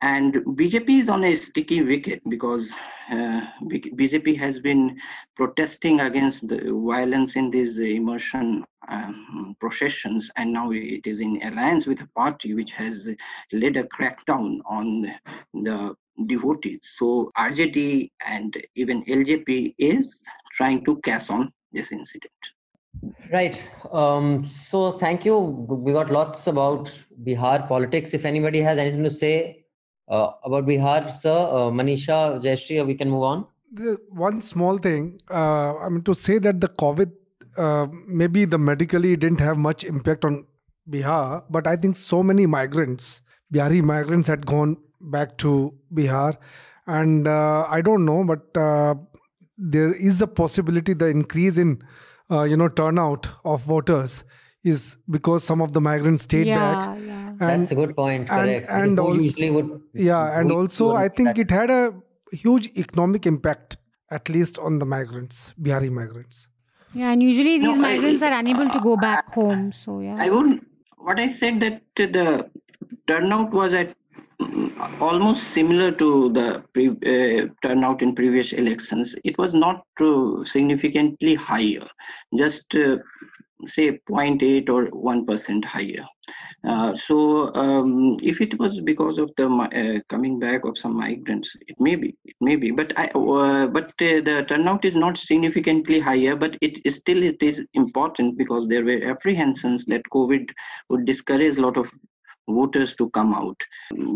and 0.01 0.33
BJP 0.33 1.01
is 1.01 1.09
on 1.09 1.25
a 1.25 1.35
sticky 1.35 1.81
wicket 1.81 2.21
because 2.29 2.71
uh, 3.12 3.41
BJP 3.65 4.39
has 4.39 4.59
been 4.59 4.97
protesting 5.35 5.99
against 5.99 6.47
the 6.47 6.71
violence 6.71 7.35
in 7.35 7.51
these 7.51 7.77
immersion 7.79 8.63
um, 8.88 9.55
processions, 9.59 10.29
and 10.38 10.53
now 10.53 10.71
it 10.71 11.05
is 11.05 11.19
in 11.19 11.41
alliance 11.43 11.85
with 11.85 11.99
a 11.99 12.07
party 12.15 12.53
which 12.53 12.71
has 12.71 13.09
led 13.51 13.75
a 13.75 13.83
crackdown 13.83 14.59
on 14.65 15.12
the 15.53 15.93
devotees. 16.27 16.79
So 16.97 17.31
RJD 17.38 18.12
and 18.25 18.55
even 18.75 19.03
LJP 19.05 19.75
is 19.77 20.23
trying 20.55 20.85
to 20.85 20.99
cash 21.03 21.29
on 21.29 21.51
this 21.73 21.91
incident. 21.91 22.31
Right. 23.31 23.69
Um, 23.91 24.45
so 24.45 24.93
thank 24.93 25.23
you. 25.23 25.38
We 25.38 25.93
got 25.93 26.09
lots 26.09 26.47
about 26.47 26.91
Bihar 27.23 27.67
politics. 27.67 28.13
If 28.13 28.25
anybody 28.25 28.59
has 28.59 28.77
anything 28.77 29.03
to 29.03 29.09
say 29.09 29.59
uh, 30.10 30.32
about 30.43 30.65
Bihar, 30.65 31.12
sir, 31.12 31.30
uh, 31.30 31.69
Manisha, 31.72 32.41
Jayashree, 32.41 32.86
we 32.86 32.95
can 32.95 33.10
move 33.10 33.24
on. 33.24 33.45
The 33.72 33.98
one 34.10 34.41
small 34.41 34.78
thing, 34.78 35.19
uh, 35.30 35.78
I 35.78 35.89
mean, 35.89 36.02
to 36.04 36.15
say 36.15 36.39
that 36.39 36.60
the 36.60 36.69
COVID, 36.69 37.12
uh, 37.58 37.88
maybe 38.08 38.45
the 38.45 38.58
medically 38.58 39.15
didn't 39.15 39.39
have 39.39 39.58
much 39.58 39.84
impact 39.84 40.26
on 40.26 40.45
Bihar, 40.89 41.43
but 41.50 41.67
I 41.67 41.76
think 41.76 41.95
so 41.95 42.24
many 42.24 42.48
migrants, 42.48 43.22
Bihari 43.52 43.82
migrants, 43.82 44.28
had 44.28 44.45
gone 44.45 44.78
back 45.00 45.38
to 45.39 45.74
Bihar, 45.93 46.38
and 46.88 47.28
uh, 47.28 47.67
I 47.69 47.82
don't 47.82 48.06
know, 48.06 48.24
but 48.24 48.60
uh, 48.60 48.95
there 49.58 49.93
is 49.93 50.22
a 50.22 50.28
possibility 50.28 50.93
the 50.93 51.08
increase 51.08 51.60
in, 51.60 51.84
you 52.32 52.58
know, 52.58 52.69
turnout 52.69 53.30
of 53.45 53.62
voters 53.62 54.24
is 54.63 54.98
because 55.10 55.43
some 55.43 55.62
of 55.62 55.74
the 55.74 55.82
migrants 55.82 56.24
stayed 56.24 56.48
yeah, 56.48 56.58
back. 56.58 57.00
Yeah 57.00 57.09
and, 57.09 57.09
that's 57.39 57.71
a 57.71 57.75
good 57.75 57.95
point 57.95 58.28
correct 58.28 58.67
and, 58.69 58.84
and 58.84 58.99
also, 58.99 59.19
usually 59.19 59.49
would 59.49 59.82
yeah 59.93 60.39
and 60.39 60.52
also 60.52 60.91
i 60.91 61.08
think 61.08 61.38
it 61.38 61.49
had 61.49 61.69
a 61.69 61.93
huge 62.32 62.67
economic 62.78 63.25
impact 63.25 63.78
at 64.12 64.30
least 64.30 64.60
on 64.60 64.80
the 64.80 64.86
migrants 64.86 65.54
bihari 65.62 65.89
migrants 65.89 66.47
yeah 66.93 67.12
and 67.12 67.23
usually 67.23 67.58
these 67.58 67.78
no, 67.78 67.88
migrants 67.89 68.21
I, 68.21 68.32
are 68.32 68.39
unable 68.39 68.69
to 68.69 68.80
go 68.80 68.97
back 68.97 69.34
home 69.34 69.71
so 69.71 69.99
yeah 69.99 70.15
i 70.19 70.30
wouldn't. 70.30 70.65
what 70.97 71.19
i 71.19 71.32
said 71.32 71.60
that 71.62 71.82
the 71.95 72.49
turnout 73.08 73.52
was 73.52 73.73
at 73.73 73.95
mm, 74.41 75.02
almost 75.02 75.49
similar 75.49 75.91
to 75.91 76.32
the 76.34 76.63
pre, 76.73 76.89
uh, 76.89 77.47
turnout 77.63 78.02
in 78.02 78.15
previous 78.15 78.54
elections 78.54 79.15
it 79.23 79.38
was 79.38 79.54
not 79.54 79.86
uh, 80.02 80.43
significantly 80.43 81.36
higher 81.36 81.88
just 82.36 82.75
uh, 82.75 82.97
say 83.65 83.99
0.8 84.10 84.69
or 84.69 84.88
1% 84.88 85.65
higher. 85.65 86.06
Uh, 86.67 86.95
so 86.95 87.54
um, 87.56 88.17
if 88.22 88.41
it 88.41 88.60
was 88.60 88.82
because 88.82 89.17
of 89.17 89.32
the 89.38 89.45
uh, 89.48 90.00
coming 90.10 90.39
back 90.39 90.65
of 90.65 90.78
some 90.78 90.95
migrants, 90.98 91.56
it 91.67 91.80
may 91.80 91.95
be, 91.95 92.17
it 92.26 92.36
may 92.41 92.56
be. 92.56 92.69
But 92.72 92.91
I, 92.98 93.08
uh, 93.08 93.67
but 93.67 93.86
uh, 94.02 94.19
the 94.28 94.45
turnout 94.50 94.84
is 94.84 94.95
not 94.95 95.17
significantly 95.17 96.00
higher. 96.00 96.36
But 96.36 96.58
it 96.62 96.80
is 96.84 96.95
still 96.95 97.24
it 97.24 97.41
is 97.41 97.63
important 97.76 98.38
because 98.38 98.67
there 98.67 98.84
were 98.84 99.10
apprehensions 99.10 99.86
that 99.86 100.02
COVID 100.13 100.50
would 100.89 101.06
discourage 101.06 101.58
a 101.58 101.62
lot 101.62 101.78
of 101.78 101.89
voters 102.50 102.95
to 102.95 103.10
come 103.12 103.34
out. 103.34 103.62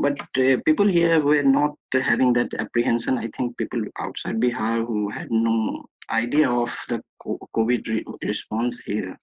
But 0.01 0.19
uh, 0.37 0.57
people 0.65 0.87
here 0.87 1.21
were 1.21 1.43
not 1.43 1.75
having 1.93 2.33
that 2.33 2.53
apprehension. 2.55 3.17
I 3.17 3.29
think 3.37 3.57
people 3.57 3.81
outside 3.99 4.39
Bihar 4.39 4.85
who 4.85 5.09
had 5.09 5.31
no 5.31 5.85
idea 6.09 6.49
of 6.49 6.75
the 6.89 7.01
COVID 7.25 7.87
re- 7.87 8.05
response 8.23 8.79
here 8.79 9.17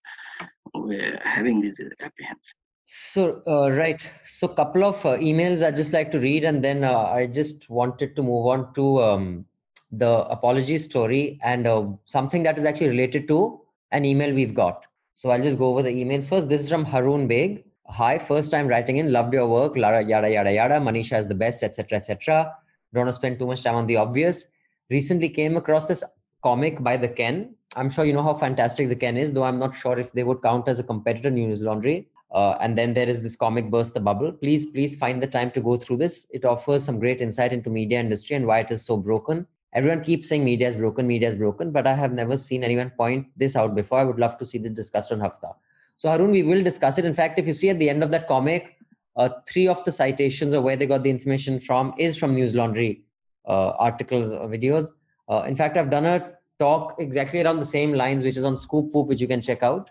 were 0.74 1.18
having 1.22 1.60
this 1.60 1.78
apprehension. 2.00 2.59
So 2.92 3.40
uh, 3.46 3.70
right, 3.70 4.02
so 4.26 4.48
couple 4.48 4.82
of 4.82 5.06
uh, 5.06 5.10
emails 5.10 5.64
I'd 5.64 5.76
just 5.76 5.92
like 5.92 6.10
to 6.10 6.18
read, 6.18 6.42
and 6.42 6.60
then 6.60 6.82
uh, 6.82 6.98
I 6.98 7.28
just 7.28 7.70
wanted 7.70 8.16
to 8.16 8.22
move 8.24 8.48
on 8.48 8.74
to 8.74 9.00
um, 9.00 9.44
the 9.92 10.26
apology 10.28 10.76
story 10.76 11.38
and 11.44 11.68
uh, 11.68 11.86
something 12.06 12.42
that 12.42 12.58
is 12.58 12.64
actually 12.64 12.88
related 12.88 13.28
to 13.28 13.60
an 13.92 14.04
email 14.04 14.34
we've 14.34 14.54
got. 14.54 14.86
So 15.14 15.30
I'll 15.30 15.40
just 15.40 15.56
go 15.56 15.68
over 15.68 15.82
the 15.82 15.90
emails 15.90 16.28
first. 16.28 16.48
This 16.48 16.64
is 16.64 16.68
from 16.68 16.84
Harun 16.84 17.28
Beg. 17.28 17.64
Hi, 17.86 18.18
first 18.18 18.50
time 18.50 18.66
writing 18.66 18.96
in. 18.96 19.12
Loved 19.12 19.34
your 19.34 19.46
work. 19.46 19.76
Lara, 19.76 20.04
yada 20.04 20.28
yada 20.28 20.52
yada. 20.52 20.80
Manisha 20.80 21.16
is 21.16 21.28
the 21.28 21.34
best, 21.36 21.62
etc. 21.62 21.96
etc. 21.96 22.52
Don't 22.92 23.02
want 23.02 23.10
to 23.10 23.14
spend 23.14 23.38
too 23.38 23.46
much 23.46 23.62
time 23.62 23.76
on 23.76 23.86
the 23.86 23.98
obvious. 23.98 24.46
Recently 24.90 25.28
came 25.28 25.56
across 25.56 25.86
this 25.86 26.02
comic 26.42 26.82
by 26.82 26.96
the 26.96 27.06
Ken. 27.06 27.54
I'm 27.76 27.88
sure 27.88 28.04
you 28.04 28.14
know 28.14 28.24
how 28.24 28.34
fantastic 28.34 28.88
the 28.88 28.96
Ken 28.96 29.16
is, 29.16 29.32
though 29.32 29.44
I'm 29.44 29.58
not 29.58 29.76
sure 29.76 29.96
if 29.96 30.10
they 30.10 30.24
would 30.24 30.42
count 30.42 30.66
as 30.66 30.80
a 30.80 30.82
competitor 30.82 31.30
News 31.30 31.60
Laundry. 31.60 32.08
Uh, 32.32 32.56
and 32.60 32.78
then 32.78 32.94
there 32.94 33.08
is 33.08 33.22
this 33.22 33.36
comic 33.36 33.70
burst 33.70 33.94
the 33.94 34.00
bubble. 34.00 34.32
Please 34.32 34.66
please 34.66 34.94
find 34.96 35.22
the 35.22 35.26
time 35.26 35.50
to 35.50 35.60
go 35.60 35.76
through 35.76 35.96
this. 35.96 36.26
It 36.30 36.44
offers 36.44 36.84
some 36.84 36.98
great 36.98 37.20
insight 37.20 37.52
into 37.52 37.70
media 37.70 37.98
industry 37.98 38.36
and 38.36 38.46
why 38.46 38.60
it 38.60 38.70
is 38.70 38.84
so 38.84 38.96
broken. 38.96 39.46
Everyone 39.72 40.02
keeps 40.02 40.28
saying 40.28 40.44
media 40.44 40.68
is 40.68 40.76
broken 40.76 41.06
media 41.06 41.28
is 41.28 41.36
broken 41.36 41.70
but 41.70 41.86
i 41.86 41.94
have 41.94 42.12
never 42.12 42.36
seen 42.36 42.64
anyone 42.64 42.90
point 42.90 43.26
this 43.36 43.56
out 43.56 43.74
before. 43.74 43.98
I 43.98 44.04
would 44.04 44.18
love 44.18 44.38
to 44.38 44.44
see 44.44 44.58
this 44.58 44.72
discussed 44.72 45.12
on 45.12 45.20
hafta. 45.20 45.54
So 45.96 46.08
harun 46.08 46.30
we 46.30 46.42
will 46.42 46.62
discuss 46.62 46.98
it. 46.98 47.04
In 47.04 47.14
fact 47.14 47.38
if 47.38 47.46
you 47.46 47.52
see 47.52 47.70
at 47.70 47.78
the 47.78 47.90
end 47.90 48.04
of 48.04 48.10
that 48.12 48.28
comic 48.28 48.76
uh, 49.16 49.28
three 49.48 49.68
of 49.68 49.84
the 49.84 49.92
citations 49.92 50.54
of 50.54 50.62
where 50.62 50.76
they 50.76 50.86
got 50.86 51.02
the 51.02 51.10
information 51.10 51.60
from 51.60 51.94
is 51.98 52.16
from 52.16 52.34
news 52.34 52.54
laundry 52.54 53.02
uh, 53.46 53.70
articles 53.70 54.32
or 54.32 54.48
videos. 54.48 54.88
Uh, 55.28 55.42
in 55.46 55.56
fact, 55.56 55.76
I've 55.76 55.90
done 55.90 56.06
a 56.06 56.32
talk 56.58 56.96
exactly 56.98 57.42
around 57.42 57.58
the 57.58 57.66
same 57.66 57.92
lines, 57.92 58.24
which 58.24 58.36
is 58.36 58.44
on 58.44 58.56
Scoop 58.56 58.90
Whoop, 58.92 59.08
which 59.08 59.20
you 59.20 59.28
can 59.28 59.40
check 59.40 59.62
out. 59.62 59.90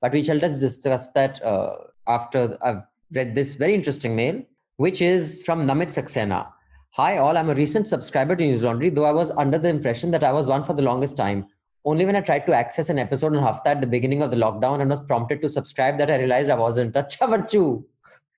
But 0.00 0.12
we 0.12 0.22
shall 0.22 0.38
just 0.38 0.60
discuss 0.60 1.10
that 1.12 1.42
uh, 1.44 1.76
after 2.06 2.56
I've 2.62 2.84
read 3.12 3.34
this 3.34 3.54
very 3.54 3.74
interesting 3.74 4.14
mail, 4.14 4.42
which 4.76 5.02
is 5.02 5.42
from 5.42 5.66
Namit 5.66 5.88
Saxena. 5.88 6.46
Hi, 6.92 7.18
all. 7.18 7.36
I'm 7.36 7.50
a 7.50 7.54
recent 7.54 7.86
subscriber 7.86 8.34
to 8.36 8.44
News 8.44 8.62
Laundry, 8.62 8.90
though 8.90 9.04
I 9.04 9.12
was 9.12 9.30
under 9.32 9.58
the 9.58 9.68
impression 9.68 10.10
that 10.12 10.24
I 10.24 10.32
was 10.32 10.46
one 10.46 10.64
for 10.64 10.72
the 10.72 10.82
longest 10.82 11.16
time. 11.16 11.46
Only 11.84 12.06
when 12.06 12.16
I 12.16 12.20
tried 12.20 12.46
to 12.46 12.54
access 12.54 12.88
an 12.88 12.98
episode 12.98 13.34
on 13.36 13.42
Hafta 13.42 13.68
at 13.70 13.80
the 13.80 13.86
beginning 13.86 14.22
of 14.22 14.30
the 14.30 14.36
lockdown 14.36 14.80
and 14.80 14.90
was 14.90 15.00
prompted 15.00 15.42
to 15.42 15.48
subscribe 15.48 15.98
that 15.98 16.10
I 16.10 16.18
realized 16.18 16.50
I 16.50 16.54
wasn't. 16.54 16.94
Acha 16.94 17.28
bachu. 17.28 17.84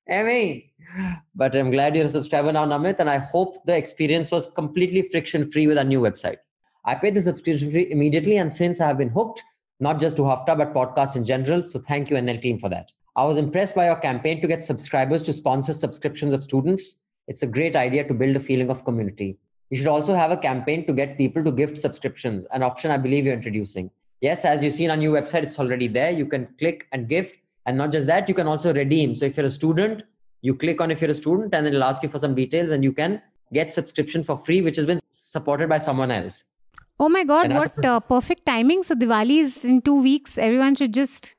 Amy. 0.09 0.73
But 1.35 1.55
I'm 1.55 1.71
glad 1.71 1.95
you're 1.95 2.07
a 2.07 2.09
subscriber 2.09 2.53
now, 2.53 2.67
Namit, 2.67 2.99
and 2.99 3.09
I 3.09 3.19
hope 3.19 3.65
the 3.65 3.77
experience 3.77 4.31
was 4.31 4.49
completely 4.49 5.03
friction 5.03 5.45
free 5.45 5.67
with 5.67 5.79
our 5.79 5.85
new 5.85 6.01
website. 6.01 6.39
I 6.85 6.95
paid 6.95 7.15
the 7.15 7.23
subscription 7.23 7.71
fee 7.71 7.91
immediately, 7.91 8.39
and 8.39 8.53
since 8.53 8.81
I 8.81 8.89
have 8.89 8.99
been 8.99 9.11
hooked, 9.11 9.43
not 9.81 9.99
just 9.99 10.17
to 10.17 10.23
Hafta, 10.23 10.55
but 10.57 10.75
podcasts 10.75 11.17
in 11.17 11.25
general. 11.25 11.63
So 11.63 11.79
thank 11.79 12.11
you, 12.11 12.17
NL 12.17 12.41
team, 12.41 12.59
for 12.59 12.69
that. 12.69 12.93
I 13.17 13.25
was 13.25 13.39
impressed 13.39 13.75
by 13.75 13.87
your 13.87 13.97
campaign 13.97 14.41
to 14.41 14.47
get 14.47 14.63
subscribers 14.63 15.23
to 15.25 15.33
sponsor 15.33 15.73
subscriptions 15.73 16.33
of 16.33 16.43
students. 16.43 16.97
It's 17.27 17.43
a 17.43 17.47
great 17.47 17.77
idea 17.77 18.07
to 18.07 18.15
build 18.15 18.37
a 18.37 18.41
feeling 18.41 18.71
of 18.71 18.85
community. 18.85 19.39
You 19.71 19.77
should 19.77 19.89
also 19.89 20.15
have 20.15 20.31
a 20.31 20.37
campaign 20.37 20.87
to 20.87 20.93
get 20.93 21.17
people 21.17 21.43
to 21.45 21.53
gift 21.53 21.79
subscriptions, 21.79 22.45
an 22.53 22.63
option 22.63 22.91
I 22.91 22.97
believe 22.97 23.25
you're 23.25 23.35
introducing. 23.35 23.91
Yes, 24.21 24.45
as 24.45 24.63
you 24.63 24.71
see 24.71 24.85
on 24.87 24.91
our 24.93 24.97
new 24.97 25.13
website, 25.13 25.43
it's 25.43 25.59
already 25.59 25.89
there. 25.89 26.11
You 26.11 26.27
can 26.27 26.49
click 26.59 26.87
and 26.93 27.09
gift. 27.09 27.39
And 27.67 27.77
not 27.79 27.93
just 27.93 28.07
that, 28.07 28.29
you 28.29 28.35
can 28.35 28.47
also 28.47 28.75
redeem. 28.75 29.15
So 29.15 29.25
if 29.25 29.37
you're 29.37 29.47
a 29.47 29.51
student 29.51 30.03
You 30.43 30.55
click 30.55 30.81
on 30.81 30.91
if 30.91 31.01
you're 31.01 31.11
a 31.11 31.15
student, 31.15 31.55
and 31.55 31.67
it'll 31.67 31.85
ask 31.85 32.03
you 32.03 32.09
for 32.09 32.19
some 32.19 32.35
details, 32.35 32.71
and 32.71 32.83
you 32.83 32.93
can 32.93 33.21
get 33.53 33.71
subscription 33.71 34.23
for 34.23 34.37
free, 34.37 34.63
which 34.63 34.77
has 34.77 34.87
been 34.87 35.01
supported 35.11 35.69
by 35.69 35.79
someone 35.79 36.11
else. 36.11 36.45
Oh 37.03 37.09
my 37.09 37.25
God, 37.25 37.47
and 37.47 37.55
what 37.55 37.83
uh, 37.83 37.99
perfect 37.99 38.45
timing. 38.45 38.83
So 38.83 38.95
Diwali 38.95 39.39
is 39.41 39.65
in 39.65 39.81
two 39.81 40.03
weeks. 40.03 40.37
Everyone 40.37 40.75
should 40.75 40.93
just 40.93 41.35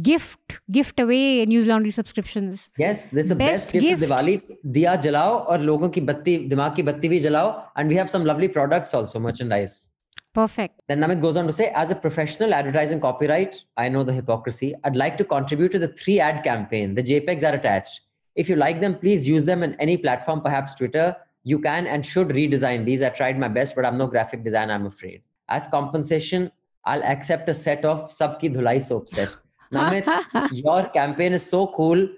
gift, 0.00 0.60
gift 0.70 0.98
away 0.98 1.44
News 1.44 1.66
Laundry 1.66 1.90
subscriptions. 1.90 2.70
Yes, 2.78 3.08
this 3.10 3.26
is 3.26 3.28
the 3.28 3.36
best, 3.36 3.66
best 3.66 3.72
gift, 3.74 3.84
gift 3.84 4.02
of 4.02 4.08
Diwali. 4.08 4.42
Diya 4.66 4.96
jalao 5.06 5.44
aur 5.46 5.58
logon 5.58 5.90
ki 5.90 6.00
batti, 6.00 6.48
dimag 6.48 6.76
ki 6.76 6.82
batti 6.82 7.10
bhi 7.10 7.20
jalao. 7.22 7.64
And 7.76 7.90
we 7.90 7.96
have 7.96 8.08
some 8.08 8.24
lovely 8.24 8.48
products 8.48 8.94
also, 8.94 9.20
merchandise. 9.20 9.90
Perfect. 10.32 10.80
Then 10.88 11.00
Namit 11.00 11.20
goes 11.20 11.36
on 11.36 11.46
to 11.46 11.52
say, 11.52 11.70
as 11.74 11.90
a 11.90 11.94
professional 11.94 12.54
advertising 12.54 12.98
copyright, 12.98 13.62
I 13.76 13.90
know 13.90 14.04
the 14.04 14.12
hypocrisy. 14.14 14.74
I'd 14.84 14.96
like 14.96 15.18
to 15.18 15.24
contribute 15.24 15.70
to 15.72 15.78
the 15.78 15.88
three 15.88 16.18
ad 16.18 16.42
campaign. 16.42 16.94
The 16.94 17.02
JPEGs 17.02 17.42
are 17.42 17.54
attached. 17.54 18.00
If 18.34 18.48
you 18.48 18.56
like 18.56 18.80
them, 18.80 18.98
please 18.98 19.28
use 19.28 19.44
them 19.44 19.62
in 19.62 19.74
any 19.74 19.96
platform, 19.98 20.40
perhaps 20.40 20.74
Twitter, 20.74 21.14
you 21.44 21.58
can 21.58 21.86
and 21.86 22.04
should 22.04 22.28
redesign 22.28 22.84
these. 22.84 23.02
I 23.02 23.10
tried 23.10 23.38
my 23.38 23.48
best, 23.48 23.76
but 23.76 23.86
I'm 23.86 23.96
no 23.96 24.06
graphic 24.06 24.42
designer, 24.42 24.72
I'm 24.74 24.86
afraid. 24.86 25.22
As 25.48 25.66
compensation, 25.66 26.50
I'll 26.84 27.04
accept 27.04 27.48
a 27.48 27.54
set 27.54 27.84
of 27.84 28.04
Sabki 28.10 28.54
Dhulai 28.54 28.82
soap 28.82 29.08
set. 29.08 29.28
Namit, 29.72 30.06
your 30.52 30.84
campaign 30.88 31.32
is 31.32 31.44
so 31.48 31.66
cool. 31.68 32.08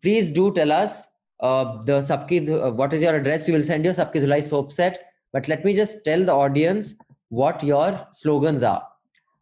Please 0.00 0.30
do 0.30 0.52
tell 0.52 0.72
us 0.72 1.06
uh, 1.40 1.82
the 1.82 1.98
Sabki, 2.00 2.48
uh, 2.48 2.70
what 2.70 2.92
is 2.92 3.02
your 3.02 3.14
address? 3.14 3.46
We 3.46 3.52
will 3.52 3.64
send 3.64 3.84
you 3.84 3.90
a 3.90 3.94
Sabki 3.94 4.16
Dhulai 4.16 4.42
soap 4.42 4.72
set. 4.72 5.06
But 5.32 5.48
let 5.48 5.64
me 5.64 5.72
just 5.72 6.04
tell 6.04 6.24
the 6.24 6.32
audience 6.32 6.94
what 7.30 7.62
your 7.62 8.06
slogans 8.12 8.62
are. 8.62 8.86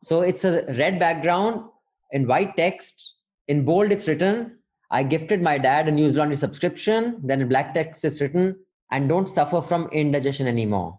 So 0.03 0.23
it's 0.23 0.45
a 0.45 0.65
red 0.79 0.99
background 0.99 1.65
in 2.13 2.27
white 2.27 2.57
text. 2.57 3.15
In 3.49 3.65
bold, 3.65 3.93
it's 3.93 4.09
written, 4.09 4.59
I 4.91 5.03
gifted 5.03 5.43
my 5.43 5.59
dad 5.59 5.89
a 5.89 5.91
News 5.91 6.17
Laundry 6.17 6.37
subscription. 6.37 7.21
Then 7.23 7.41
in 7.43 7.49
black 7.49 7.75
text, 7.75 8.05
it's 8.05 8.21
written, 8.21 8.57
and 8.91 9.09
don't 9.09 9.29
suffer 9.29 9.63
from 9.63 9.89
indigestion 9.93 10.47
anymore. 10.47 10.99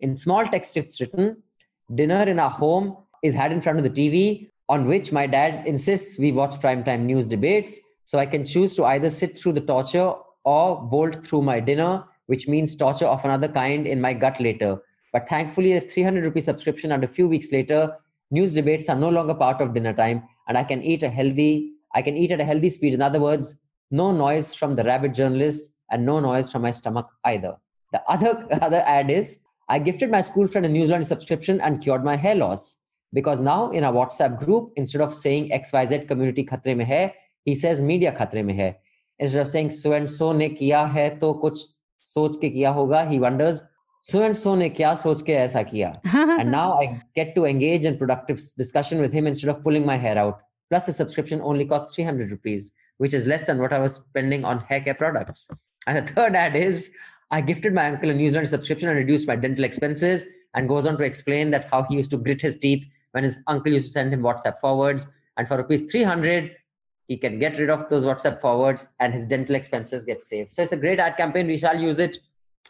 In 0.00 0.16
small 0.16 0.46
text, 0.46 0.76
it's 0.76 1.00
written, 1.00 1.42
dinner 1.94 2.22
in 2.22 2.38
our 2.38 2.50
home 2.50 2.96
is 3.22 3.34
had 3.34 3.52
in 3.52 3.60
front 3.60 3.78
of 3.78 3.84
the 3.84 3.90
TV, 3.90 4.48
on 4.68 4.86
which 4.86 5.12
my 5.12 5.26
dad 5.26 5.66
insists 5.66 6.18
we 6.18 6.32
watch 6.32 6.54
primetime 6.60 7.00
news 7.00 7.26
debates. 7.26 7.78
So 8.04 8.18
I 8.18 8.26
can 8.26 8.44
choose 8.44 8.74
to 8.76 8.84
either 8.84 9.10
sit 9.10 9.36
through 9.36 9.52
the 9.52 9.60
torture 9.60 10.12
or 10.44 10.80
bolt 10.80 11.24
through 11.24 11.42
my 11.42 11.60
dinner, 11.60 12.04
which 12.26 12.48
means 12.48 12.76
torture 12.76 13.06
of 13.06 13.24
another 13.24 13.48
kind 13.48 13.86
in 13.86 14.00
my 14.00 14.14
gut 14.14 14.40
later. 14.40 14.80
But 15.12 15.28
thankfully, 15.28 15.72
a 15.74 15.80
300 15.80 16.24
rupee 16.24 16.40
subscription 16.40 16.92
and 16.92 17.02
a 17.02 17.08
few 17.08 17.28
weeks 17.28 17.50
later, 17.52 17.96
news 18.30 18.54
debates 18.54 18.88
are 18.88 18.96
no 18.96 19.08
longer 19.08 19.34
part 19.34 19.60
of 19.60 19.74
dinner 19.74 19.92
time, 19.92 20.22
and 20.46 20.56
I 20.56 20.64
can 20.64 20.82
eat 20.82 21.02
a 21.02 21.08
healthy, 21.08 21.72
I 21.94 22.02
can 22.02 22.16
eat 22.16 22.32
at 22.32 22.40
a 22.40 22.44
healthy 22.44 22.70
speed. 22.70 22.94
In 22.94 23.02
other 23.02 23.20
words, 23.20 23.56
no 23.90 24.12
noise 24.12 24.54
from 24.54 24.74
the 24.74 24.84
rabid 24.84 25.14
journalists 25.14 25.70
and 25.90 26.06
no 26.06 26.20
noise 26.20 26.50
from 26.50 26.62
my 26.62 26.70
stomach 26.70 27.08
either. 27.24 27.56
The 27.92 28.02
other 28.08 28.46
other 28.62 28.82
ad 28.86 29.10
is 29.10 29.40
I 29.68 29.78
gifted 29.78 30.10
my 30.10 30.20
school 30.20 30.48
friend 30.48 30.66
a 30.66 30.68
News 30.68 30.90
Laundry 30.90 31.04
subscription 31.04 31.60
and 31.60 31.80
cured 31.80 32.04
my 32.04 32.16
hair 32.16 32.34
loss. 32.34 32.76
Because 33.12 33.40
now 33.40 33.70
in 33.70 33.84
our 33.84 33.92
WhatsApp 33.92 34.38
group, 34.38 34.72
instead 34.76 35.00
of 35.00 35.14
saying 35.14 35.50
XYZ 35.50 36.06
community 36.06 36.44
khatre 36.44 36.76
mein 36.76 36.86
hai, 36.86 37.14
he 37.44 37.54
says 37.54 37.80
media 37.80 38.12
khatre 38.12 38.44
mein 38.44 38.56
hai. 38.56 38.78
Instead 39.18 39.42
of 39.42 39.48
saying 39.48 39.70
so 39.70 39.92
and 39.92 40.08
so 40.08 40.32
ne 40.32 40.48
kiya 40.48 40.90
hai 40.90 41.10
to 41.10 41.34
kuch 41.44 41.60
soch 42.02 42.36
ke 42.36 42.52
kiya 42.54 42.74
hoga, 42.74 43.08
he 43.10 43.18
wonders 43.18 43.62
so 44.02 44.22
and 44.22 44.36
so 44.36 44.54
ne 44.54 44.70
kya 44.70 44.92
soch 45.04 45.22
ke 45.22 45.38
aisa 45.44 45.64
kiya. 45.70 46.00
and 46.40 46.50
now 46.50 46.72
I 46.80 47.02
get 47.14 47.34
to 47.36 47.44
engage 47.44 47.84
in 47.84 47.98
productive 47.98 48.40
discussion 48.56 49.00
with 49.00 49.12
him 49.12 49.26
instead 49.26 49.50
of 49.50 49.62
pulling 49.62 49.86
my 49.86 49.96
hair 49.96 50.18
out. 50.18 50.40
Plus, 50.70 50.86
the 50.86 50.92
subscription 50.92 51.40
only 51.42 51.64
costs 51.64 51.94
300 51.96 52.30
rupees, 52.30 52.72
which 52.98 53.12
is 53.12 53.26
less 53.26 53.46
than 53.46 53.58
what 53.58 53.72
I 53.72 53.80
was 53.80 53.96
spending 53.96 54.44
on 54.44 54.60
hair 54.60 54.80
care 54.80 54.94
products. 54.94 55.48
And 55.86 55.96
the 55.96 56.12
third 56.12 56.36
ad 56.36 56.56
is 56.56 56.90
I 57.30 57.40
gifted 57.40 57.72
my 57.72 57.88
uncle 57.88 58.10
a 58.10 58.14
newsletter 58.14 58.46
subscription 58.46 58.88
and 58.88 58.98
reduced 58.98 59.26
my 59.26 59.36
dental 59.36 59.64
expenses, 59.64 60.24
and 60.54 60.68
goes 60.68 60.86
on 60.86 60.96
to 60.98 61.04
explain 61.04 61.50
that 61.50 61.68
how 61.70 61.84
he 61.84 61.96
used 61.96 62.10
to 62.10 62.16
grit 62.16 62.42
his 62.42 62.58
teeth 62.58 62.84
when 63.12 63.24
his 63.24 63.38
uncle 63.46 63.72
used 63.72 63.86
to 63.86 63.92
send 63.92 64.12
him 64.12 64.20
WhatsApp 64.20 64.60
forwards. 64.60 65.06
And 65.36 65.46
for 65.46 65.56
rupees 65.56 65.90
300, 65.90 66.56
he 67.06 67.16
can 67.16 67.38
get 67.38 67.58
rid 67.58 67.70
of 67.70 67.88
those 67.88 68.04
WhatsApp 68.04 68.40
forwards 68.40 68.88
and 69.00 69.12
his 69.12 69.26
dental 69.26 69.54
expenses 69.54 70.04
get 70.04 70.22
saved. 70.22 70.52
So 70.52 70.62
it's 70.62 70.72
a 70.72 70.76
great 70.76 70.98
ad 70.98 71.16
campaign. 71.16 71.46
We 71.46 71.58
shall 71.58 71.78
use 71.78 71.98
it. 71.98 72.18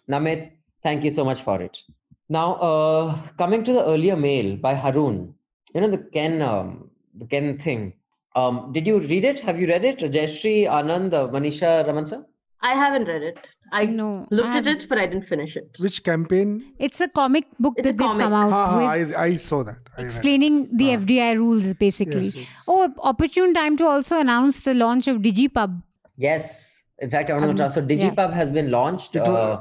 Namit, 0.09 0.53
thank 0.83 1.05
you 1.05 1.11
so 1.11 1.25
much 1.25 1.43
for 1.43 1.61
it. 1.61 1.83
Now, 2.29 2.55
uh, 2.55 3.19
coming 3.39 3.65
to 3.65 3.73
the 3.73 3.85
earlier 3.85 4.17
mail 4.17 4.57
by 4.57 4.75
Harun, 4.75 5.35
you 5.75 5.81
know 5.81 5.89
the 5.89 5.99
Ken, 5.99 6.43
um, 6.43 6.91
the 7.15 7.27
Ken 7.27 7.59
thing. 7.59 7.93
Um, 8.37 8.71
did 8.73 8.87
you 8.87 9.01
read 9.01 9.25
it? 9.25 9.41
Have 9.41 9.59
you 9.61 9.67
read 9.67 9.85
it? 9.85 9.99
Jayashree, 9.99 10.67
Anand, 10.69 11.13
uh, 11.13 11.29
Manisha, 11.29 11.87
Raman 11.87 12.07
sir? 12.07 12.25
I 12.63 12.75
haven't 12.75 13.07
read 13.07 13.23
it. 13.23 13.39
I 13.73 13.87
no. 13.87 14.27
looked 14.31 14.49
I 14.49 14.59
at 14.59 14.67
it, 14.67 14.89
but 14.89 14.99
I 14.99 15.07
didn't 15.07 15.27
finish 15.27 15.57
it. 15.57 15.77
Which 15.79 16.03
campaign? 16.03 16.73
It's 16.79 17.01
a 17.01 17.09
comic 17.09 17.45
book 17.59 17.75
It's 17.79 17.87
that 17.87 17.97
they've 17.97 18.07
come 18.19 18.33
out 18.33 18.51
Ha, 18.51 18.67
ha, 18.67 18.79
with 18.97 19.15
I, 19.15 19.23
I 19.27 19.35
saw 19.35 19.63
that. 19.63 19.79
I 19.97 20.03
read. 20.03 20.07
explaining 20.07 20.77
the 20.77 20.93
Ah. 20.93 20.97
FDI 20.99 21.37
rules 21.37 21.73
basically. 21.75 22.25
Yes, 22.25 22.35
yes. 22.37 22.65
Oh, 22.69 22.93
opportune 22.99 23.55
time 23.55 23.77
to 23.77 23.87
also 23.87 24.19
announce 24.19 24.61
the 24.63 24.75
launch 24.75 25.07
of 25.09 25.19
DigiPub. 25.19 25.83
Yes. 26.17 26.83
In 26.99 27.09
fact, 27.11 27.31
I 27.31 27.35
want 27.35 27.45
to 27.45 27.51
Um, 27.51 27.57
talk. 27.57 27.71
So 27.73 27.81
yeah. 27.81 28.11
DigiPub 28.11 28.33
has 28.33 28.51
been 28.53 28.71
launched. 28.71 29.17
Uh, 29.17 29.61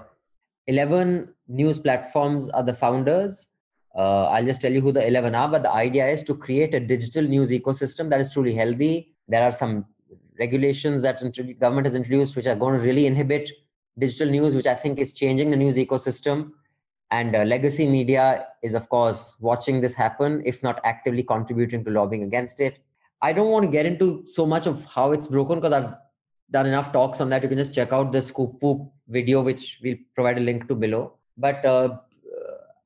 11 0.68 1.30
news 1.48 1.80
platforms 1.80 2.50
are 2.50 2.64
the 2.64 2.74
founders. 2.74 3.48
Uh, 3.96 4.26
I'll 4.26 4.46
just 4.46 4.62
tell 4.62 4.72
you 4.72 4.82
who 4.82 4.92
the 4.92 5.06
11 5.06 5.36
are, 5.36 5.48
but 5.50 5.64
the 5.64 5.72
idea 5.74 6.08
is 6.08 6.22
to 6.24 6.36
create 6.36 6.74
a 6.74 6.80
digital 6.80 7.24
news 7.24 7.52
ecosystem 7.52 8.10
that 8.10 8.20
is 8.20 8.32
truly 8.32 8.54
healthy. 8.54 9.16
There 9.28 9.44
are 9.44 9.52
some 9.52 9.86
regulations 10.40 11.02
that 11.02 11.22
government 11.60 11.86
has 11.86 11.96
introduced 11.96 12.36
which 12.36 12.46
are 12.46 12.56
going 12.56 12.78
to 12.78 12.84
really 12.84 13.06
inhibit 13.06 13.52
digital 13.98 14.30
news, 14.30 14.56
which 14.56 14.66
I 14.66 14.74
think 14.74 15.00
is 15.00 15.12
changing 15.12 15.52
the 15.52 15.58
news 15.58 15.76
ecosystem. 15.76 16.52
And 17.12 17.36
uh, 17.36 17.44
legacy 17.44 17.88
media 17.88 18.48
is, 18.62 18.74
of 18.74 18.88
course, 18.90 19.36
watching 19.40 19.82
this 19.82 19.94
happen, 19.94 20.44
if 20.46 20.62
not 20.64 20.80
actively 20.84 21.24
contributing 21.24 21.84
to 21.86 21.92
lobbying 21.92 22.24
against 22.24 22.60
it. 22.60 22.80
I 23.22 23.34
don't 23.34 23.50
want 23.50 23.66
to 23.66 23.72
get 23.72 23.86
into 23.86 24.26
so 24.26 24.46
much 24.46 24.68
of 24.68 24.86
how 24.86 25.12
it's 25.12 25.28
broken 25.28 25.60
because 25.60 25.74
I've 25.74 25.96
done 26.52 26.68
enough 26.68 26.94
talks 26.94 27.20
on 27.20 27.30
that. 27.30 27.44
You 27.44 27.50
can 27.50 27.58
just 27.58 27.74
check 27.74 27.92
out 27.92 28.12
the 28.12 28.22
Scoop 28.22 28.62
Whoop 28.62 28.92
video, 29.08 29.42
which 29.42 29.80
we'll 29.84 29.98
provide 30.16 30.38
a 30.38 30.42
link 30.42 30.68
to 30.68 30.76
below. 30.76 31.16
But 31.38 31.66
uh, 31.66 31.98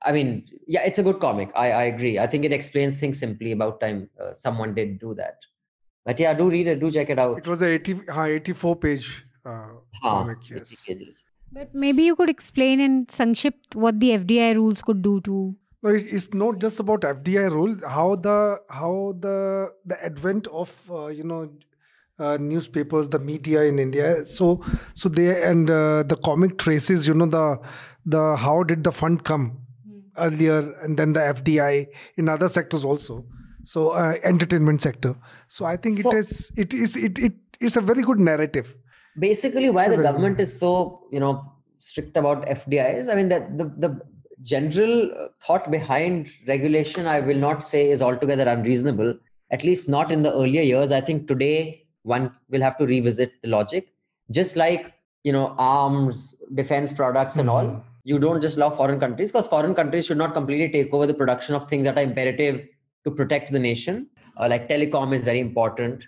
I 0.03 0.11
mean, 0.11 0.45
yeah, 0.67 0.83
it's 0.83 0.99
a 0.99 1.03
good 1.03 1.19
comic. 1.19 1.51
I, 1.55 1.71
I 1.71 1.83
agree. 1.83 2.19
I 2.19 2.27
think 2.27 2.45
it 2.45 2.51
explains 2.51 2.97
things 2.97 3.19
simply. 3.19 3.51
About 3.53 3.79
time 3.79 4.09
uh, 4.21 4.33
someone 4.33 4.73
did 4.73 4.99
do 4.99 5.13
that. 5.15 5.37
But 6.05 6.19
yeah, 6.19 6.33
do 6.33 6.49
read 6.49 6.67
it. 6.67 6.79
Do 6.79 6.91
check 6.91 7.09
it 7.09 7.19
out. 7.19 7.37
It 7.37 7.47
was 7.47 7.61
a 7.61 7.67
80, 7.67 8.01
ha, 8.09 8.25
84 8.25 8.75
page 8.75 9.25
uh, 9.45 9.67
Huh, 10.01 10.09
comic, 10.09 10.49
yes. 10.49 10.89
But 11.51 11.69
maybe 11.73 12.03
you 12.03 12.15
could 12.15 12.29
explain 12.29 12.79
in 12.79 13.05
Sankshipt 13.05 13.75
what 13.75 13.99
the 13.99 14.09
FDI 14.09 14.55
rules 14.55 14.81
could 14.81 15.01
do 15.01 15.21
to. 15.21 15.55
No, 15.83 15.89
it's 15.89 16.33
not 16.33 16.59
just 16.59 16.79
about 16.79 17.01
FDI 17.01 17.51
rule. 17.51 17.77
How 17.87 18.15
the 18.15 18.59
how 18.69 19.15
the 19.19 19.71
the 19.85 20.03
advent 20.03 20.47
of 20.47 20.75
uh, 20.89 21.07
you 21.07 21.23
know 21.23 21.51
uh, 22.19 22.37
newspapers, 22.37 23.09
the 23.09 23.19
media 23.19 23.63
in 23.63 23.79
India. 23.79 24.25
So 24.25 24.63
so 24.93 25.09
they 25.09 25.43
and 25.43 25.69
uh, 25.69 26.03
the 26.03 26.15
comic 26.15 26.57
traces. 26.57 27.07
You 27.07 27.13
know 27.13 27.27
the 27.27 27.59
the 28.05 28.35
how 28.35 28.63
did 28.63 28.83
the 28.83 28.91
fund 28.91 29.23
come 29.23 29.59
earlier, 30.17 30.73
and 30.81 30.97
then 30.97 31.13
the 31.13 31.19
FDI 31.19 31.87
in 32.17 32.29
other 32.29 32.49
sectors 32.49 32.83
also. 32.83 33.25
So 33.63 33.89
uh, 33.89 34.15
entertainment 34.23 34.81
sector. 34.81 35.15
So 35.47 35.65
I 35.65 35.77
think 35.77 35.99
So- 36.01 36.09
it 36.11 36.15
is 36.17 36.51
it 36.57 36.73
is 36.73 36.95
it 36.95 37.19
it 37.19 37.33
it's 37.59 37.75
a 37.77 37.81
very 37.81 38.03
good 38.03 38.19
narrative. 38.19 38.73
basically 39.23 39.69
why 39.69 39.81
It's 39.87 39.95
the 39.95 40.03
government 40.03 40.39
is 40.43 40.51
so 40.59 40.69
you 41.15 41.19
know 41.23 41.31
strict 41.87 42.15
about 42.21 42.45
fdis 42.53 43.09
i 43.13 43.15
mean 43.17 43.27
that 43.33 43.43
the, 43.59 43.65
the 43.83 43.89
general 44.51 44.93
uh, 45.23 45.27
thought 45.45 45.69
behind 45.75 46.31
regulation 46.47 47.05
i 47.11 47.19
will 47.27 47.41
not 47.43 47.61
say 47.67 47.81
is 47.95 48.01
altogether 48.07 48.47
unreasonable 48.53 49.11
at 49.57 49.63
least 49.69 49.87
not 49.95 50.11
in 50.15 50.23
the 50.27 50.31
earlier 50.41 50.63
years 50.71 50.91
i 50.99 51.01
think 51.09 51.27
today 51.33 51.57
one 52.15 52.25
will 52.55 52.65
have 52.67 52.77
to 52.81 52.87
revisit 52.93 53.37
the 53.43 53.51
logic 53.55 53.93
just 54.39 54.55
like 54.63 54.91
you 55.29 55.33
know 55.37 55.45
arms 55.69 56.23
defense 56.61 56.91
products 57.01 57.37
and 57.43 57.49
all 57.57 57.69
Mhm. 57.73 57.81
you 58.13 58.17
don't 58.27 58.41
just 58.49 58.57
love 58.65 58.75
foreign 58.81 58.99
countries 59.05 59.31
because 59.35 59.47
foreign 59.55 59.75
countries 59.81 60.07
should 60.09 60.21
not 60.25 60.33
completely 60.39 60.69
take 60.77 60.93
over 60.99 61.05
the 61.11 61.19
production 61.23 61.53
of 61.61 61.69
things 61.73 61.85
that 61.89 61.97
are 62.03 62.07
imperative 62.11 62.57
to 63.03 63.11
protect 63.11 63.51
the 63.51 63.59
nation 63.59 64.07
uh, 64.37 64.47
like 64.47 64.67
telecom 64.69 65.13
is 65.13 65.23
very 65.23 65.39
important 65.39 66.07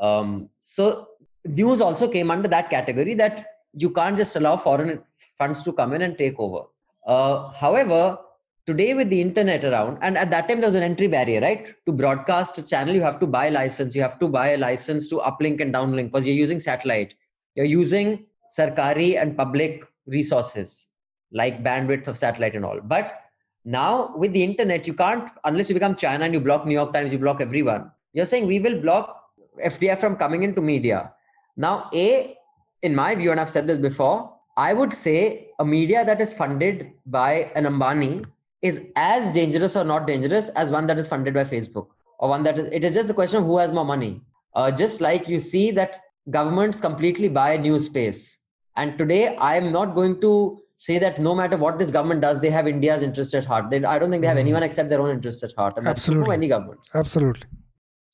um, 0.00 0.48
so 0.60 1.08
news 1.44 1.80
also 1.80 2.08
came 2.08 2.30
under 2.30 2.48
that 2.48 2.70
category 2.70 3.14
that 3.14 3.46
you 3.74 3.90
can't 3.90 4.16
just 4.16 4.36
allow 4.36 4.56
foreign 4.56 5.02
funds 5.38 5.62
to 5.62 5.72
come 5.72 5.92
in 5.92 6.02
and 6.02 6.18
take 6.18 6.38
over. 6.38 6.64
Uh, 7.06 7.48
however, 7.52 8.18
today 8.66 8.94
with 8.94 9.08
the 9.10 9.20
internet 9.20 9.64
around, 9.64 9.98
and 10.02 10.18
at 10.18 10.30
that 10.30 10.48
time 10.48 10.60
there 10.60 10.68
was 10.68 10.74
an 10.74 10.82
entry 10.82 11.06
barrier, 11.06 11.40
right? 11.40 11.72
To 11.86 11.92
broadcast 11.92 12.58
a 12.58 12.62
channel, 12.62 12.94
you 12.94 13.02
have 13.02 13.20
to 13.20 13.26
buy 13.26 13.46
a 13.46 13.50
license. 13.50 13.94
You 13.94 14.02
have 14.02 14.18
to 14.18 14.28
buy 14.28 14.48
a 14.48 14.58
license 14.58 15.08
to 15.08 15.16
uplink 15.16 15.60
and 15.60 15.72
downlink 15.74 16.12
because 16.12 16.26
you're 16.26 16.36
using 16.36 16.60
satellite. 16.60 17.14
You're 17.54 17.66
using 17.66 18.26
sarkari 18.56 19.20
and 19.20 19.36
public 19.36 19.84
resources 20.06 20.88
like 21.32 21.62
bandwidth 21.62 22.08
of 22.08 22.18
satellite 22.18 22.54
and 22.56 22.64
all. 22.64 22.80
But 22.82 23.20
now 23.64 24.14
with 24.16 24.32
the 24.32 24.42
internet, 24.42 24.86
you 24.86 24.94
can't 24.94 25.30
unless 25.44 25.68
you 25.68 25.74
become 25.74 25.96
China 25.96 26.24
and 26.24 26.34
you 26.34 26.40
block 26.40 26.66
New 26.66 26.74
York 26.74 26.92
Times, 26.92 27.12
you 27.12 27.18
block 27.18 27.40
everyone. 27.40 27.90
You're 28.12 28.26
saying 28.26 28.46
we 28.46 28.58
will 28.58 28.80
block 28.80 29.30
FDI 29.62 29.98
from 29.98 30.16
coming 30.16 30.42
into 30.42 30.60
media. 30.60 31.12
Now, 31.56 31.90
A, 31.92 32.36
in 32.82 32.94
my 32.94 33.14
view, 33.14 33.30
and 33.30 33.40
I've 33.40 33.50
said 33.50 33.66
this 33.66 33.78
before, 33.78 34.32
I 34.56 34.72
would 34.72 34.92
say 34.92 35.48
a 35.58 35.64
media 35.64 36.04
that 36.04 36.20
is 36.20 36.32
funded 36.32 36.92
by 37.06 37.50
an 37.54 37.64
Ambani 37.64 38.24
is 38.62 38.88
as 38.96 39.32
dangerous 39.32 39.76
or 39.76 39.84
not 39.84 40.06
dangerous 40.06 40.48
as 40.50 40.70
one 40.70 40.86
that 40.86 40.98
is 40.98 41.08
funded 41.08 41.34
by 41.34 41.44
Facebook 41.44 41.88
or 42.18 42.28
one 42.28 42.42
that 42.42 42.58
is. 42.58 42.66
It 42.66 42.84
is 42.84 42.94
just 42.94 43.08
the 43.08 43.14
question 43.14 43.38
of 43.38 43.44
who 43.44 43.58
has 43.58 43.72
more 43.72 43.84
money. 43.84 44.20
Uh, 44.54 44.70
just 44.70 45.00
like 45.00 45.28
you 45.28 45.40
see 45.40 45.70
that 45.72 46.02
governments 46.30 46.80
completely 46.80 47.28
buy 47.28 47.56
news 47.56 47.86
space, 47.86 48.38
and 48.76 48.98
today 48.98 49.36
I 49.36 49.56
am 49.56 49.70
not 49.70 49.94
going 49.94 50.20
to 50.22 50.60
say 50.86 50.98
that 50.98 51.18
no 51.18 51.32
matter 51.34 51.56
what 51.58 51.78
this 51.78 51.90
government 51.90 52.22
does, 52.22 52.40
they 52.40 52.48
have 52.48 52.66
India's 52.66 53.02
interest 53.02 53.34
at 53.34 53.44
heart. 53.44 53.68
They, 53.70 53.84
I 53.84 53.98
don't 53.98 54.10
think 54.10 54.22
they 54.22 54.28
have 54.28 54.38
Mhm. 54.38 54.46
anyone 54.46 54.62
except 54.68 54.88
their 54.92 55.00
own 55.04 55.10
interest 55.16 55.42
at 55.48 55.52
heart, 55.60 55.74
and 55.76 55.86
that's 55.86 55.98
Absolutely. 56.08 56.34
any 56.40 56.48
governments. 56.52 56.94
Absolutely. 57.00 57.46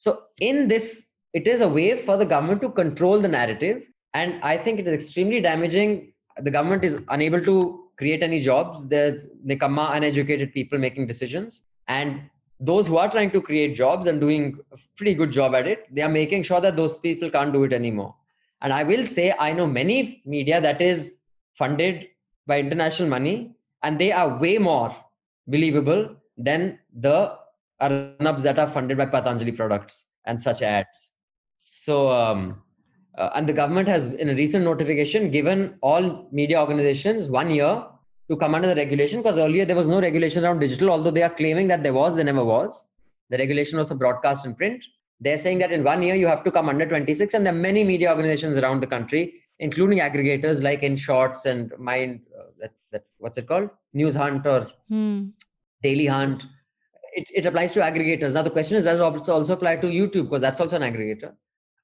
So 0.05 0.11
in 0.41 0.67
this, 0.73 0.87
it 1.33 1.47
is 1.53 1.61
a 1.61 1.69
way 1.69 1.89
for 2.07 2.17
the 2.23 2.27
government 2.35 2.61
to 2.63 2.71
control 2.71 3.21
the 3.27 3.29
narrative, 3.29 3.83
and 4.15 4.41
I 4.53 4.57
think 4.57 4.81
it 4.81 4.89
is 4.89 4.95
extremely 5.01 5.41
damaging. 5.41 5.93
The 6.49 6.51
government 6.57 6.83
is 6.89 6.97
unable 7.17 7.43
to 7.51 7.57
create 8.01 8.25
any 8.31 8.41
jobs. 8.49 8.87
They're 8.95 9.15
nikama, 9.53 9.85
uneducated 9.99 10.53
people 10.59 10.79
making 10.87 11.07
decisions, 11.13 11.63
and 11.87 12.21
those 12.59 12.89
who 12.89 12.97
are 13.05 13.09
trying 13.15 13.31
to 13.37 13.41
create 13.51 13.77
jobs 13.85 14.09
and 14.09 14.21
doing 14.27 14.59
a 14.73 14.79
pretty 14.97 15.15
good 15.15 15.31
job 15.39 15.55
at 15.55 15.67
it, 15.69 15.87
they 15.95 16.03
are 16.09 16.15
making 16.19 16.43
sure 16.43 16.61
that 16.67 16.75
those 16.83 16.99
people 17.07 17.31
can't 17.31 17.53
do 17.53 17.63
it 17.71 17.73
anymore. 17.73 18.13
And 18.63 18.73
I 18.73 18.83
will 18.83 19.05
say, 19.15 19.33
I 19.39 19.53
know 19.53 19.67
many 19.81 19.99
media 20.37 20.61
that 20.69 20.81
is 20.91 21.13
funded 21.63 22.07
by 22.47 22.61
international 22.61 23.09
money, 23.09 23.53
and 23.83 23.99
they 23.99 24.13
are 24.13 24.39
way 24.39 24.59
more 24.59 24.95
believable 25.47 26.17
than 26.37 26.79
the 26.95 27.37
Arnabs 27.81 28.43
that 28.43 28.59
are 28.59 28.67
funded 28.67 28.97
by 28.97 29.07
Patanjali 29.07 29.53
products 29.53 30.07
and 30.25 30.43
such 30.43 30.63
ads. 30.63 31.13
So, 31.59 32.09
um, 32.09 32.63
uh, 33.17 33.31
and 33.35 33.49
the 33.49 33.53
government 33.53 33.89
has, 33.89 34.09
in 34.09 34.29
a 34.29 34.35
recent 34.35 34.65
notification, 34.65 35.31
given 35.31 35.77
all 35.81 36.29
media 36.33 36.61
organizations 36.61 37.29
one 37.29 37.51
year 37.51 37.85
to 38.31 38.37
come 38.37 38.55
under 38.55 38.69
the 38.69 38.75
regulation 38.75 39.21
because 39.21 39.39
earlier 39.39 39.65
there 39.65 39.77
was 39.77 39.87
no 39.87 40.01
regulation 40.01 40.45
around 40.45 40.59
digital, 40.59 40.91
although 40.91 41.11
they 41.11 41.23
are 41.23 41.31
claiming 41.31 41.69
that 41.69 41.83
there 41.83 41.95
was, 41.95 42.17
there 42.17 42.25
never 42.25 42.45
was. 42.45 42.85
The 43.31 43.39
regulation 43.39 43.79
was 43.79 43.89
for 43.89 43.95
broadcast 43.95 44.45
and 44.45 44.57
print. 44.57 44.85
They're 45.21 45.39
saying 45.39 45.59
that 45.61 45.73
in 45.73 45.83
one 45.83 46.03
year 46.03 46.15
you 46.15 46.27
have 46.27 46.45
to 46.45 46.51
come 46.51 46.69
under 46.69 46.87
26, 46.87 47.33
and 47.35 47.47
there 47.47 47.55
are 47.55 47.57
many 47.57 47.85
media 47.85 48.11
organizations 48.11 48.57
around 48.59 48.83
the 48.83 48.87
country, 48.87 49.35
including 49.59 50.01
aggregators 50.01 50.63
like 50.63 50.83
Inshorts 50.83 51.47
and 51.47 51.73
Mind, 51.79 52.21
that, 52.61 52.73
that, 52.93 53.05
what's 53.19 53.39
it 53.39 53.47
called? 53.47 53.71
News 53.93 54.15
Hunt 54.15 54.47
or 54.47 54.67
Hmm. 54.89 55.27
Daily 55.83 56.07
Hunt. 56.07 56.47
It, 57.15 57.29
it 57.35 57.47
applies 57.47 57.73
to 57.73 57.81
aggregators. 57.81 58.35
Now 58.35 58.43
the 58.43 58.51
question 58.51 58.77
is, 58.77 58.85
does 58.85 58.99
it 58.99 59.03
also 59.03 59.33
also 59.35 59.53
apply 59.55 59.77
to 59.77 59.87
YouTube 59.87 60.25
because 60.25 60.41
that's 60.43 60.61
also 60.61 60.77
an 60.77 60.83
aggregator, 60.83 61.33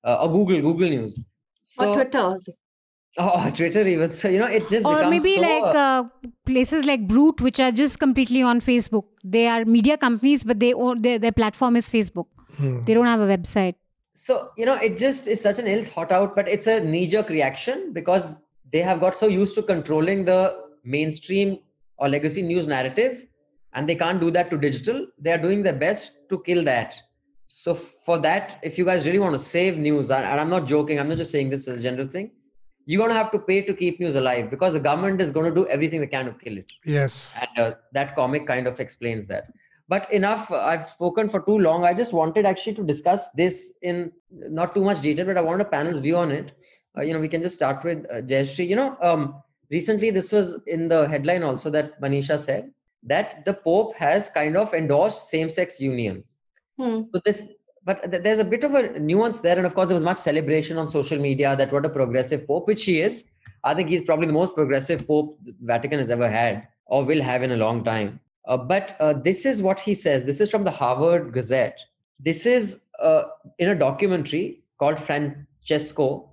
uh, 0.04 0.18
or 0.22 0.30
Google, 0.32 0.60
Google 0.60 0.88
News. 0.90 1.20
So 1.62 1.92
or 1.92 2.04
Twitter. 2.04 2.36
oh, 3.18 3.50
Twitter 3.54 3.86
even. 3.88 4.10
So 4.10 4.28
you 4.28 4.38
know, 4.38 4.46
it 4.46 4.68
just 4.68 4.84
or 4.84 4.96
becomes 4.96 5.10
maybe 5.10 5.36
so, 5.36 5.40
like 5.42 5.74
uh, 5.74 5.78
uh, 5.78 6.04
places 6.44 6.84
like 6.84 7.06
Brut, 7.08 7.40
which 7.40 7.60
are 7.60 7.72
just 7.72 7.98
completely 7.98 8.42
on 8.42 8.60
Facebook. 8.60 9.04
They 9.24 9.46
are 9.48 9.64
media 9.64 9.96
companies, 9.96 10.44
but 10.44 10.60
they 10.60 10.74
own 10.74 11.00
their, 11.02 11.18
their 11.18 11.32
platform 11.32 11.76
is 11.76 11.90
Facebook. 11.90 12.26
Hmm. 12.56 12.82
They 12.82 12.92
don't 12.94 13.06
have 13.06 13.20
a 13.20 13.26
website. 13.36 13.76
so 14.14 14.50
you 14.58 14.66
know, 14.66 14.74
it 14.76 14.98
just 14.98 15.26
is 15.26 15.40
such 15.40 15.58
an 15.58 15.66
ill 15.66 15.84
thought 15.84 16.12
out, 16.12 16.34
but 16.36 16.48
it's 16.48 16.66
a 16.66 16.80
knee 16.80 17.06
jerk 17.06 17.30
reaction 17.30 17.92
because 17.94 18.40
they 18.72 18.80
have 18.80 19.00
got 19.00 19.16
so 19.16 19.26
used 19.28 19.54
to 19.54 19.62
controlling 19.62 20.24
the 20.26 20.61
mainstream 20.84 21.58
or 21.96 22.08
legacy 22.08 22.42
news 22.42 22.66
narrative, 22.66 23.26
and 23.74 23.88
they 23.88 23.94
can't 23.94 24.20
do 24.20 24.30
that 24.30 24.50
to 24.50 24.58
digital. 24.58 25.06
They 25.18 25.32
are 25.32 25.38
doing 25.38 25.62
their 25.62 25.74
best 25.74 26.12
to 26.30 26.38
kill 26.40 26.64
that. 26.64 26.94
So 27.46 27.74
for 27.74 28.18
that, 28.18 28.58
if 28.62 28.78
you 28.78 28.84
guys 28.84 29.06
really 29.06 29.18
want 29.18 29.34
to 29.34 29.38
save 29.38 29.78
news, 29.78 30.10
and 30.10 30.24
I'm 30.24 30.50
not 30.50 30.66
joking, 30.66 30.98
I'm 30.98 31.08
not 31.08 31.18
just 31.18 31.30
saying 31.30 31.50
this 31.50 31.68
as 31.68 31.80
a 31.80 31.82
general 31.82 32.08
thing, 32.08 32.30
you're 32.86 33.00
gonna 33.00 33.18
have 33.18 33.30
to 33.32 33.38
pay 33.38 33.60
to 33.62 33.74
keep 33.74 34.00
news 34.00 34.16
alive 34.16 34.50
because 34.50 34.72
the 34.72 34.80
government 34.80 35.20
is 35.20 35.30
going 35.30 35.48
to 35.48 35.54
do 35.54 35.66
everything 35.68 36.00
they 36.00 36.06
can 36.06 36.24
to 36.24 36.32
kill 36.32 36.58
it. 36.58 36.72
Yes. 36.84 37.38
And 37.40 37.66
uh, 37.66 37.74
that 37.92 38.14
comic 38.14 38.46
kind 38.46 38.66
of 38.66 38.80
explains 38.80 39.26
that. 39.28 39.52
But 39.88 40.12
enough. 40.12 40.50
uh, 40.50 40.58
I've 40.58 40.88
spoken 40.88 41.28
for 41.28 41.40
too 41.40 41.58
long. 41.58 41.84
I 41.84 41.92
just 41.92 42.12
wanted 42.12 42.46
actually 42.46 42.74
to 42.74 42.82
discuss 42.82 43.30
this 43.32 43.74
in 43.82 44.12
not 44.30 44.74
too 44.74 44.82
much 44.82 45.00
detail, 45.00 45.26
but 45.26 45.36
I 45.36 45.42
want 45.42 45.60
a 45.60 45.64
panel's 45.64 46.00
view 46.00 46.16
on 46.16 46.32
it. 46.32 46.52
Uh, 46.96 47.02
you 47.02 47.12
know, 47.12 47.20
we 47.20 47.28
can 47.28 47.42
just 47.42 47.54
start 47.54 47.84
with 47.84 48.06
uh, 48.10 48.22
Jayashree. 48.22 48.66
You 48.66 48.76
know, 48.76 48.96
um, 49.02 49.34
recently 49.72 50.10
this 50.10 50.30
was 50.30 50.60
in 50.66 50.88
the 50.88 51.08
headline 51.08 51.42
also 51.42 51.70
that 51.70 52.00
Manisha 52.00 52.38
said 52.38 52.70
that 53.02 53.44
the 53.44 53.54
Pope 53.54 53.96
has 53.96 54.28
kind 54.28 54.56
of 54.56 54.72
endorsed 54.74 55.28
same-sex 55.28 55.80
union. 55.80 56.22
Hmm. 56.78 57.02
So 57.12 57.20
this, 57.24 57.48
but 57.84 58.10
th- 58.10 58.22
there's 58.22 58.38
a 58.38 58.44
bit 58.44 58.62
of 58.62 58.74
a 58.74 58.98
nuance 59.00 59.40
there, 59.40 59.56
and 59.56 59.66
of 59.66 59.74
course 59.74 59.88
there 59.88 59.96
was 59.96 60.04
much 60.04 60.18
celebration 60.18 60.78
on 60.78 60.88
social 60.88 61.18
media 61.18 61.56
that 61.56 61.72
what 61.72 61.84
a 61.84 61.88
progressive 61.88 62.46
pope, 62.46 62.68
which 62.68 62.84
he 62.84 63.00
is. 63.00 63.24
I 63.64 63.74
think 63.74 63.88
he's 63.88 64.02
probably 64.02 64.26
the 64.26 64.32
most 64.32 64.54
progressive 64.54 65.06
pope 65.06 65.38
the 65.42 65.54
Vatican 65.60 65.98
has 65.98 66.10
ever 66.10 66.28
had 66.28 66.68
or 66.86 67.04
will 67.04 67.22
have 67.22 67.42
in 67.42 67.52
a 67.52 67.56
long 67.56 67.84
time. 67.84 68.20
Uh, 68.46 68.56
but 68.56 68.96
uh, 69.00 69.12
this 69.12 69.46
is 69.46 69.62
what 69.62 69.80
he 69.80 69.94
says. 69.94 70.24
This 70.24 70.40
is 70.40 70.50
from 70.50 70.64
the 70.64 70.70
Harvard 70.70 71.32
Gazette. 71.32 71.80
This 72.18 72.44
is 72.44 72.84
uh, 73.00 73.22
in 73.58 73.68
a 73.70 73.74
documentary 73.74 74.62
called 74.78 74.98
Francesco 74.98 76.32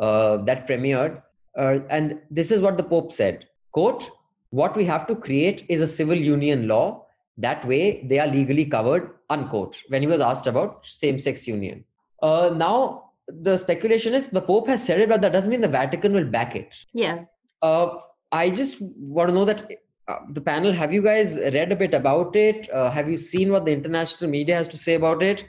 uh, 0.00 0.38
that 0.38 0.66
premiered, 0.68 1.22
uh, 1.56 1.78
and 1.90 2.18
this 2.30 2.50
is 2.50 2.60
what 2.60 2.76
the 2.76 2.84
Pope 2.84 3.12
said: 3.12 3.46
"Quote: 3.72 4.10
What 4.50 4.76
we 4.76 4.84
have 4.84 5.06
to 5.08 5.16
create 5.16 5.64
is 5.68 5.80
a 5.80 5.88
civil 5.88 6.16
union 6.16 6.68
law. 6.68 7.06
That 7.38 7.64
way 7.66 8.06
they 8.08 8.18
are 8.20 8.28
legally 8.28 8.64
covered 8.64 9.10
unquote 9.30 9.80
when 9.88 10.02
he 10.02 10.08
was 10.08 10.20
asked 10.20 10.46
about 10.46 10.86
same-sex 10.86 11.46
union. 11.46 11.84
Uh, 12.22 12.52
now 12.54 13.10
the 13.28 13.56
speculation 13.58 14.14
is 14.14 14.28
the 14.28 14.40
pope 14.40 14.68
has 14.68 14.84
said 14.84 15.00
it 15.00 15.08
but 15.08 15.22
that 15.22 15.32
doesn't 15.32 15.50
mean 15.50 15.60
the 15.60 15.68
vatican 15.68 16.12
will 16.12 16.26
back 16.26 16.54
it. 16.54 16.74
Yeah. 16.92 17.24
uh, 17.62 17.96
i 18.32 18.50
just 18.50 18.80
want 18.80 19.28
to 19.30 19.34
know 19.34 19.44
that 19.44 19.70
uh, 20.08 20.18
the 20.30 20.40
panel 20.40 20.72
have 20.72 20.92
you 20.92 21.02
guys 21.02 21.36
read 21.38 21.72
a 21.72 21.76
bit 21.76 21.94
about 21.94 22.36
it? 22.36 22.68
Uh, 22.70 22.90
have 22.90 23.08
you 23.08 23.16
seen 23.16 23.50
what 23.50 23.64
the 23.64 23.72
international 23.72 24.30
media 24.30 24.54
has 24.54 24.68
to 24.68 24.76
say 24.76 24.94
about 24.94 25.22
it? 25.22 25.44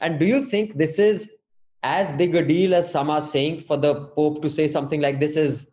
And 0.00 0.18
do 0.18 0.26
you 0.26 0.44
think 0.44 0.74
this 0.74 0.98
is 0.98 1.30
as 1.82 2.12
big 2.12 2.34
a 2.34 2.44
deal 2.46 2.74
as 2.74 2.90
some 2.90 3.10
are 3.10 3.22
saying 3.22 3.58
for 3.58 3.76
the 3.76 4.06
pope 4.16 4.42
to 4.42 4.50
say 4.50 4.68
something 4.68 5.00
like 5.00 5.18
this 5.20 5.36
is 5.36 5.70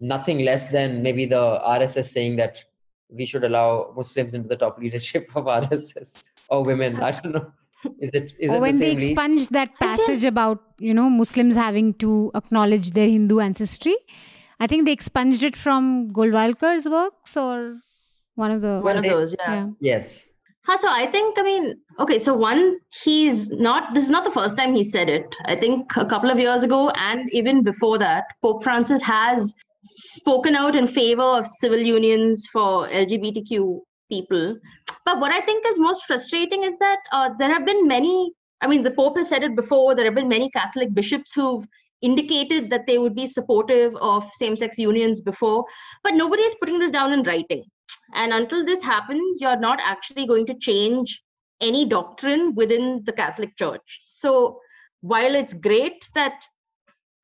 nothing 0.00 0.44
less 0.44 0.68
than 0.68 1.02
maybe 1.02 1.24
the 1.24 1.60
rss 1.66 2.04
saying 2.04 2.36
that 2.36 2.62
we 3.08 3.26
should 3.26 3.44
allow 3.44 3.92
Muslims 3.96 4.34
into 4.34 4.48
the 4.48 4.56
top 4.56 4.78
leadership 4.78 5.30
of 5.34 5.44
RSS 5.62 6.28
or 6.48 6.64
women. 6.64 7.02
I 7.02 7.12
don't 7.12 7.32
know. 7.32 7.52
Is 8.00 8.10
it 8.12 8.34
is 8.38 8.50
or 8.50 8.56
it 8.56 8.60
when 8.60 8.72
the 8.72 8.78
they 8.78 8.90
same 8.90 8.98
league? 8.98 9.10
expunged 9.12 9.52
that 9.52 9.74
passage 9.78 10.24
about 10.24 10.62
you 10.78 10.92
know 10.92 11.08
Muslims 11.08 11.54
having 11.54 11.94
to 11.94 12.32
acknowledge 12.34 12.90
their 12.90 13.06
Hindu 13.06 13.38
ancestry. 13.38 13.96
I 14.58 14.66
think 14.66 14.86
they 14.86 14.92
expunged 14.92 15.42
it 15.42 15.54
from 15.54 16.10
Golwalkar's 16.12 16.88
works 16.88 17.36
or 17.36 17.76
one 18.34 18.50
of 18.50 18.60
the 18.60 18.80
One 18.80 18.96
of 18.96 19.04
those. 19.04 19.34
Yeah. 19.38 19.52
yeah. 19.54 19.66
Yes. 19.80 20.30
Huh, 20.66 20.76
so 20.78 20.88
I 20.88 21.08
think, 21.12 21.38
I 21.38 21.44
mean, 21.44 21.76
okay, 22.00 22.18
so 22.18 22.34
one, 22.34 22.78
he's 23.04 23.50
not, 23.50 23.94
this 23.94 24.02
is 24.02 24.10
not 24.10 24.24
the 24.24 24.32
first 24.32 24.56
time 24.56 24.74
he 24.74 24.82
said 24.82 25.08
it. 25.08 25.32
I 25.44 25.54
think 25.54 25.96
a 25.96 26.04
couple 26.04 26.28
of 26.28 26.40
years 26.40 26.64
ago, 26.64 26.90
and 26.90 27.30
even 27.32 27.62
before 27.62 27.98
that, 27.98 28.24
Pope 28.42 28.64
Francis 28.64 29.00
has 29.02 29.54
spoken 29.84 30.56
out 30.56 30.74
in 30.74 30.88
favor 30.88 31.22
of 31.22 31.46
civil 31.46 31.78
unions 31.78 32.48
for 32.52 32.88
LGBTQ 32.88 33.78
people. 34.10 34.58
But 35.04 35.20
what 35.20 35.30
I 35.30 35.40
think 35.42 35.64
is 35.64 35.78
most 35.78 36.04
frustrating 36.04 36.64
is 36.64 36.76
that 36.78 36.98
uh, 37.12 37.30
there 37.38 37.52
have 37.52 37.64
been 37.64 37.86
many, 37.86 38.32
I 38.60 38.66
mean, 38.66 38.82
the 38.82 38.90
Pope 38.90 39.18
has 39.18 39.28
said 39.28 39.44
it 39.44 39.54
before, 39.54 39.94
there 39.94 40.04
have 40.04 40.16
been 40.16 40.26
many 40.26 40.50
Catholic 40.50 40.92
bishops 40.92 41.32
who've 41.32 41.64
indicated 42.02 42.70
that 42.70 42.88
they 42.88 42.98
would 42.98 43.14
be 43.14 43.28
supportive 43.28 43.94
of 44.00 44.28
same 44.36 44.56
sex 44.56 44.78
unions 44.78 45.20
before, 45.20 45.64
but 46.02 46.14
nobody 46.14 46.42
is 46.42 46.56
putting 46.58 46.80
this 46.80 46.90
down 46.90 47.12
in 47.12 47.22
writing. 47.22 47.62
And 48.14 48.32
until 48.32 48.64
this 48.64 48.82
happens, 48.82 49.40
you're 49.40 49.58
not 49.58 49.78
actually 49.82 50.26
going 50.26 50.46
to 50.46 50.54
change 50.54 51.22
any 51.60 51.88
doctrine 51.88 52.54
within 52.54 53.02
the 53.06 53.12
Catholic 53.12 53.56
Church. 53.56 54.00
So 54.02 54.60
while 55.00 55.34
it's 55.34 55.54
great 55.54 56.08
that 56.14 56.44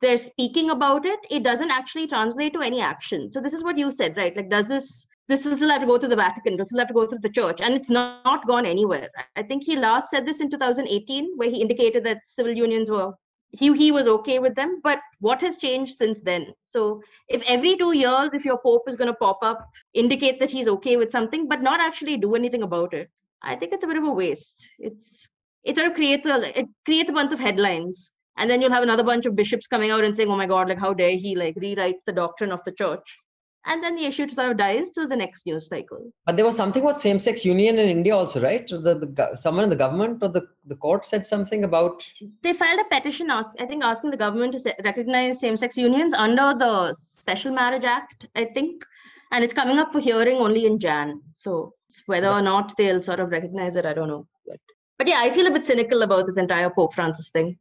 they're 0.00 0.16
speaking 0.16 0.70
about 0.70 1.06
it, 1.06 1.20
it 1.30 1.42
doesn't 1.42 1.70
actually 1.70 2.08
translate 2.08 2.52
to 2.54 2.60
any 2.60 2.80
action. 2.80 3.30
So 3.30 3.40
this 3.40 3.52
is 3.52 3.62
what 3.62 3.78
you 3.78 3.90
said, 3.90 4.16
right? 4.16 4.36
Like, 4.36 4.50
does 4.50 4.66
this 4.66 5.06
this 5.28 5.44
will 5.44 5.56
still 5.56 5.70
have 5.70 5.80
to 5.80 5.86
go 5.86 5.98
to 5.98 6.08
the 6.08 6.16
Vatican, 6.16 6.58
will 6.58 6.78
have 6.78 6.88
to 6.88 6.94
go 6.94 7.06
through 7.06 7.20
the 7.22 7.30
church, 7.30 7.60
and 7.60 7.74
it's 7.74 7.88
not, 7.88 8.24
not 8.24 8.46
gone 8.46 8.66
anywhere. 8.66 9.08
I 9.36 9.42
think 9.42 9.62
he 9.64 9.76
last 9.76 10.10
said 10.10 10.26
this 10.26 10.40
in 10.40 10.50
2018, 10.50 11.34
where 11.36 11.48
he 11.48 11.62
indicated 11.62 12.04
that 12.04 12.18
civil 12.26 12.52
unions 12.52 12.90
were 12.90 13.12
he 13.52 13.72
he 13.74 13.92
was 13.92 14.08
okay 14.08 14.38
with 14.38 14.54
them. 14.54 14.80
But 14.82 15.00
what 15.20 15.40
has 15.42 15.56
changed 15.56 15.96
since 15.96 16.20
then? 16.22 16.54
So 16.64 17.02
if 17.28 17.42
every 17.46 17.76
two 17.76 17.92
years, 17.96 18.34
if 18.34 18.44
your 18.44 18.58
pope 18.58 18.88
is 18.88 18.96
going 18.96 19.08
to 19.12 19.14
pop 19.14 19.38
up, 19.42 19.68
indicate 19.94 20.40
that 20.40 20.50
he's 20.50 20.68
okay 20.68 20.96
with 20.96 21.12
something, 21.12 21.46
but 21.48 21.62
not 21.62 21.80
actually 21.80 22.16
do 22.16 22.34
anything 22.34 22.62
about 22.62 22.94
it, 22.94 23.10
I 23.42 23.56
think 23.56 23.72
it's 23.72 23.84
a 23.84 23.86
bit 23.86 23.98
of 23.98 24.04
a 24.04 24.10
waste. 24.10 24.68
It's 24.78 25.28
it 25.64 25.76
sort 25.76 25.88
of 25.88 25.94
creates 25.94 26.26
a 26.26 26.58
it 26.58 26.66
creates 26.84 27.10
a 27.10 27.12
bunch 27.12 27.32
of 27.32 27.38
headlines, 27.38 28.10
and 28.36 28.50
then 28.50 28.60
you'll 28.60 28.72
have 28.72 28.82
another 28.82 29.04
bunch 29.04 29.26
of 29.26 29.36
bishops 29.36 29.66
coming 29.66 29.90
out 29.90 30.04
and 30.04 30.16
saying, 30.16 30.30
"Oh 30.30 30.36
my 30.36 30.46
God, 30.46 30.68
like 30.68 30.78
how 30.78 30.94
dare 30.94 31.16
he 31.16 31.36
like 31.36 31.54
rewrite 31.56 32.00
the 32.06 32.12
doctrine 32.12 32.52
of 32.52 32.64
the 32.64 32.72
church?" 32.72 33.18
And 33.66 33.82
then 33.82 33.94
the 33.94 34.04
issue 34.04 34.28
sort 34.28 34.50
of 34.50 34.56
dies 34.56 34.90
till 34.90 35.08
the 35.08 35.16
next 35.16 35.46
news 35.46 35.68
cycle. 35.68 36.12
But 36.26 36.36
there 36.36 36.44
was 36.44 36.56
something 36.56 36.82
about 36.82 37.00
same-sex 37.00 37.44
union 37.44 37.78
in 37.78 37.88
India 37.88 38.16
also, 38.16 38.40
right? 38.40 38.66
The, 38.66 38.76
the 38.78 39.34
someone 39.34 39.64
in 39.64 39.70
the 39.70 39.76
government 39.76 40.18
or 40.22 40.28
the, 40.28 40.42
the 40.66 40.74
court 40.76 41.06
said 41.06 41.24
something 41.24 41.64
about. 41.64 42.04
They 42.42 42.52
filed 42.52 42.80
a 42.80 42.94
petition, 42.94 43.30
ask, 43.30 43.54
I 43.60 43.66
think, 43.66 43.84
asking 43.84 44.10
the 44.10 44.16
government 44.16 44.52
to 44.58 44.74
recognize 44.84 45.40
same-sex 45.40 45.76
unions 45.76 46.14
under 46.14 46.54
the 46.58 46.94
Special 46.94 47.52
Marriage 47.52 47.84
Act, 47.84 48.26
I 48.34 48.46
think, 48.46 48.84
and 49.30 49.44
it's 49.44 49.54
coming 49.54 49.78
up 49.78 49.92
for 49.92 50.00
hearing 50.00 50.38
only 50.38 50.66
in 50.66 50.78
Jan. 50.78 51.22
So 51.34 51.74
whether 52.06 52.28
or 52.28 52.42
not 52.42 52.74
they'll 52.76 53.02
sort 53.02 53.20
of 53.20 53.30
recognize 53.30 53.76
it, 53.76 53.86
I 53.86 53.92
don't 53.92 54.08
know. 54.08 54.26
But, 54.46 54.58
but 54.98 55.06
yeah, 55.06 55.20
I 55.20 55.30
feel 55.30 55.46
a 55.46 55.50
bit 55.50 55.66
cynical 55.66 56.02
about 56.02 56.26
this 56.26 56.36
entire 56.36 56.70
Pope 56.70 56.94
Francis 56.94 57.30
thing. 57.30 57.58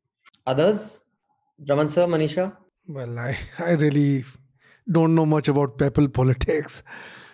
Others, 0.48 1.04
Raman 1.70 1.90
sir, 1.90 2.08
Manisha. 2.08 2.58
Well, 2.88 3.20
I 3.20 3.38
I 3.60 3.74
really 3.74 4.26
don't 4.90 5.16
know 5.16 5.26
much 5.26 5.48
about 5.48 5.78
papal 5.78 6.08
politics. 6.08 6.84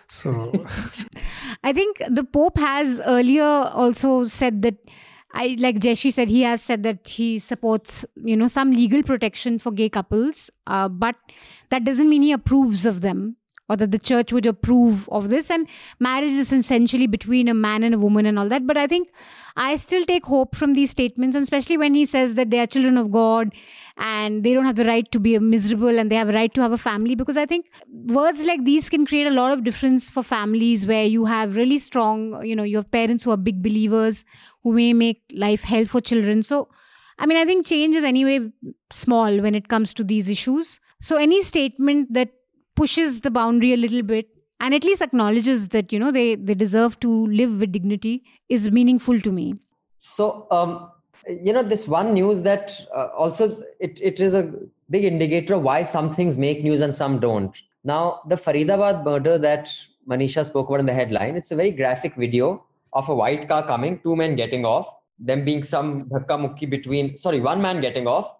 So 0.08 0.52
I 1.64 1.72
think 1.72 2.02
the 2.08 2.24
Pope 2.24 2.58
has 2.58 3.00
earlier 3.00 3.44
also 3.44 4.24
said 4.24 4.62
that 4.62 4.76
I 5.32 5.56
like 5.58 5.76
Jeshi 5.76 6.12
said 6.12 6.30
he 6.30 6.42
has 6.42 6.62
said 6.62 6.82
that 6.84 7.06
he 7.06 7.38
supports 7.38 8.04
you 8.16 8.36
know 8.36 8.48
some 8.48 8.72
legal 8.72 9.02
protection 9.02 9.58
for 9.58 9.70
gay 9.70 9.88
couples, 9.88 10.50
uh, 10.66 10.88
but 10.88 11.16
that 11.70 11.84
doesn't 11.84 12.08
mean 12.08 12.22
he 12.22 12.32
approves 12.32 12.86
of 12.86 13.02
them 13.02 13.36
or 13.68 13.76
that 13.76 13.90
the 13.90 13.98
church 13.98 14.32
would 14.32 14.46
approve 14.46 15.08
of 15.10 15.28
this. 15.28 15.50
And 15.50 15.68
marriage 15.98 16.30
is 16.30 16.52
essentially 16.52 17.06
between 17.06 17.48
a 17.48 17.54
man 17.54 17.82
and 17.82 17.94
a 17.94 17.98
woman 17.98 18.26
and 18.26 18.38
all 18.38 18.48
that. 18.48 18.66
But 18.66 18.76
I 18.76 18.86
think 18.86 19.08
I 19.56 19.76
still 19.76 20.04
take 20.04 20.24
hope 20.26 20.54
from 20.54 20.74
these 20.74 20.90
statements, 20.90 21.34
and 21.34 21.42
especially 21.42 21.76
when 21.76 21.94
he 21.94 22.06
says 22.06 22.34
that 22.34 22.50
they 22.50 22.60
are 22.60 22.66
children 22.66 22.96
of 22.96 23.10
God 23.10 23.52
and 23.96 24.44
they 24.44 24.54
don't 24.54 24.64
have 24.64 24.76
the 24.76 24.84
right 24.84 25.10
to 25.10 25.18
be 25.18 25.38
miserable 25.38 25.98
and 25.98 26.10
they 26.10 26.14
have 26.14 26.28
a 26.28 26.32
right 26.32 26.52
to 26.54 26.62
have 26.62 26.72
a 26.72 26.78
family. 26.78 27.14
Because 27.14 27.36
I 27.36 27.44
think 27.44 27.66
words 27.90 28.44
like 28.44 28.64
these 28.64 28.88
can 28.88 29.04
create 29.04 29.26
a 29.26 29.30
lot 29.30 29.52
of 29.52 29.64
difference 29.64 30.08
for 30.08 30.22
families 30.22 30.86
where 30.86 31.04
you 31.04 31.24
have 31.24 31.56
really 31.56 31.78
strong, 31.78 32.44
you 32.44 32.54
know, 32.54 32.62
you 32.62 32.76
have 32.76 32.90
parents 32.90 33.24
who 33.24 33.32
are 33.32 33.36
big 33.36 33.62
believers 33.62 34.24
who 34.62 34.72
may 34.72 34.92
make 34.92 35.22
life 35.34 35.62
hell 35.62 35.84
for 35.84 36.00
children. 36.00 36.42
So, 36.42 36.68
I 37.18 37.26
mean, 37.26 37.36
I 37.36 37.44
think 37.44 37.66
change 37.66 37.96
is 37.96 38.04
anyway 38.04 38.52
small 38.90 39.40
when 39.40 39.54
it 39.54 39.68
comes 39.68 39.92
to 39.94 40.04
these 40.04 40.30
issues. 40.30 40.80
So, 41.00 41.16
any 41.16 41.42
statement 41.42 42.12
that 42.14 42.30
pushes 42.80 43.20
the 43.26 43.30
boundary 43.38 43.72
a 43.72 43.80
little 43.84 44.02
bit 44.02 44.28
and 44.60 44.74
at 44.74 44.84
least 44.84 45.02
acknowledges 45.06 45.68
that 45.74 45.92
you 45.92 45.98
know 46.02 46.10
they 46.18 46.28
they 46.50 46.54
deserve 46.54 46.98
to 47.06 47.10
live 47.40 47.58
with 47.60 47.72
dignity 47.72 48.14
is 48.48 48.70
meaningful 48.78 49.20
to 49.26 49.32
me. 49.32 49.46
So 49.98 50.46
um, 50.50 50.90
you 51.46 51.52
know 51.52 51.62
this 51.74 51.86
one 51.88 52.12
news 52.14 52.42
that 52.42 52.80
uh, 52.94 53.08
also 53.24 53.62
it, 53.80 54.00
it 54.10 54.20
is 54.20 54.34
a 54.34 54.42
big 54.90 55.04
indicator 55.04 55.54
of 55.54 55.62
why 55.62 55.82
some 55.82 56.10
things 56.18 56.38
make 56.38 56.62
news 56.64 56.80
and 56.80 56.94
some 56.94 57.18
don't. 57.20 57.62
Now 57.84 58.20
the 58.26 58.36
faridabad 58.36 59.04
murder 59.04 59.38
that 59.38 59.72
manisha 60.10 60.44
spoke 60.44 60.68
about 60.68 60.80
in 60.80 60.86
the 60.86 60.94
headline 60.98 61.36
it's 61.36 61.50
a 61.50 61.56
very 61.56 61.70
graphic 61.70 62.14
video 62.16 62.64
of 62.92 63.08
a 63.08 63.14
white 63.14 63.48
car 63.48 63.62
coming 63.66 64.00
two 64.04 64.16
men 64.16 64.36
getting 64.36 64.64
off 64.64 64.94
them 65.18 65.44
being 65.44 65.62
some 65.62 66.04
dhakka 66.12 66.36
mukki 66.44 66.68
between 66.76 67.16
sorry 67.24 67.40
one 67.40 67.60
man 67.60 67.80
getting 67.80 68.06
off 68.06 68.30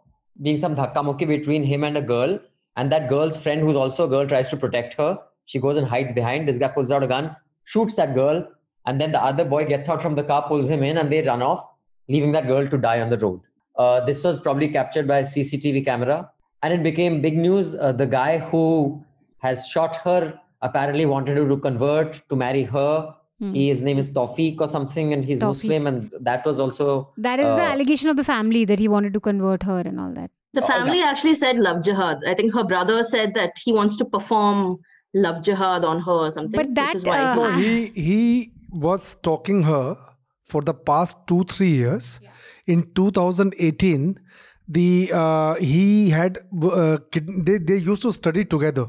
being 0.46 0.58
some 0.62 0.74
dhakka 0.74 1.02
mukki 1.08 1.26
between 1.26 1.62
him 1.72 1.84
and 1.88 1.98
a 1.98 2.04
girl 2.12 2.38
and 2.78 2.92
that 2.92 3.08
girl's 3.08 3.38
friend, 3.42 3.60
who's 3.60 3.76
also 3.76 4.04
a 4.04 4.08
girl, 4.08 4.26
tries 4.26 4.48
to 4.50 4.56
protect 4.56 4.94
her. 4.94 5.18
She 5.46 5.58
goes 5.58 5.76
and 5.76 5.86
hides 5.86 6.12
behind. 6.12 6.46
This 6.46 6.58
guy 6.58 6.68
pulls 6.68 6.92
out 6.92 7.02
a 7.02 7.08
gun, 7.08 7.34
shoots 7.64 7.96
that 7.96 8.14
girl. 8.14 8.46
And 8.86 9.00
then 9.00 9.10
the 9.10 9.22
other 9.22 9.44
boy 9.44 9.64
gets 9.66 9.88
out 9.88 10.00
from 10.00 10.14
the 10.14 10.22
car, 10.22 10.46
pulls 10.46 10.70
him 10.70 10.84
in, 10.84 10.96
and 10.96 11.12
they 11.12 11.22
run 11.22 11.42
off, 11.42 11.66
leaving 12.08 12.30
that 12.32 12.46
girl 12.46 12.68
to 12.68 12.78
die 12.78 13.00
on 13.00 13.10
the 13.10 13.18
road. 13.18 13.40
Uh, 13.76 14.00
this 14.04 14.22
was 14.22 14.38
probably 14.38 14.68
captured 14.68 15.08
by 15.08 15.18
a 15.18 15.24
CCTV 15.24 15.84
camera. 15.84 16.30
And 16.62 16.72
it 16.72 16.84
became 16.84 17.20
big 17.20 17.36
news. 17.36 17.74
Uh, 17.74 17.90
the 17.90 18.06
guy 18.06 18.38
who 18.38 19.04
has 19.38 19.66
shot 19.66 19.96
her 19.96 20.40
apparently 20.62 21.04
wanted 21.04 21.36
her 21.36 21.48
to 21.48 21.56
convert 21.56 22.28
to 22.28 22.36
marry 22.36 22.62
her. 22.62 23.12
Hmm. 23.40 23.54
He, 23.54 23.68
his 23.68 23.82
name 23.82 23.98
is 23.98 24.12
Tawfiq 24.12 24.60
or 24.60 24.68
something, 24.68 25.12
and 25.12 25.24
he's 25.24 25.40
Tawfiq. 25.40 25.48
Muslim, 25.48 25.86
and 25.88 26.14
that 26.20 26.46
was 26.46 26.58
also. 26.60 27.12
That 27.16 27.38
is 27.40 27.46
uh, 27.46 27.56
the 27.56 27.62
allegation 27.62 28.08
of 28.08 28.16
the 28.16 28.24
family 28.24 28.64
that 28.64 28.78
he 28.78 28.88
wanted 28.88 29.14
to 29.14 29.20
convert 29.20 29.62
her 29.64 29.80
and 29.80 30.00
all 30.00 30.12
that. 30.14 30.30
The 30.54 30.62
oh, 30.62 30.66
family 30.66 31.02
actually 31.02 31.34
said 31.34 31.58
love 31.58 31.82
jihad. 31.82 32.18
I 32.26 32.34
think 32.34 32.54
her 32.54 32.64
brother 32.64 33.02
said 33.02 33.34
that 33.34 33.52
he 33.62 33.72
wants 33.72 33.96
to 33.96 34.04
perform 34.04 34.78
love 35.14 35.42
jihad 35.42 35.84
on 35.84 36.00
her 36.00 36.12
or 36.12 36.30
something. 36.30 36.58
But 36.58 36.74
that 36.74 37.06
uh, 37.06 37.34
no, 37.34 37.50
he 37.52 37.86
he 37.88 38.52
was 38.70 39.02
stalking 39.02 39.62
her 39.62 39.96
for 40.46 40.62
the 40.62 40.74
past 40.74 41.16
two 41.26 41.44
three 41.44 41.68
years. 41.68 42.20
Yeah. 42.22 42.30
In 42.66 42.94
2018, 42.94 44.18
the 44.68 45.10
uh, 45.12 45.54
he 45.54 46.10
had 46.10 46.38
uh, 46.62 46.98
they 47.12 47.58
they 47.58 47.76
used 47.76 48.02
to 48.02 48.12
study 48.12 48.44
together. 48.44 48.86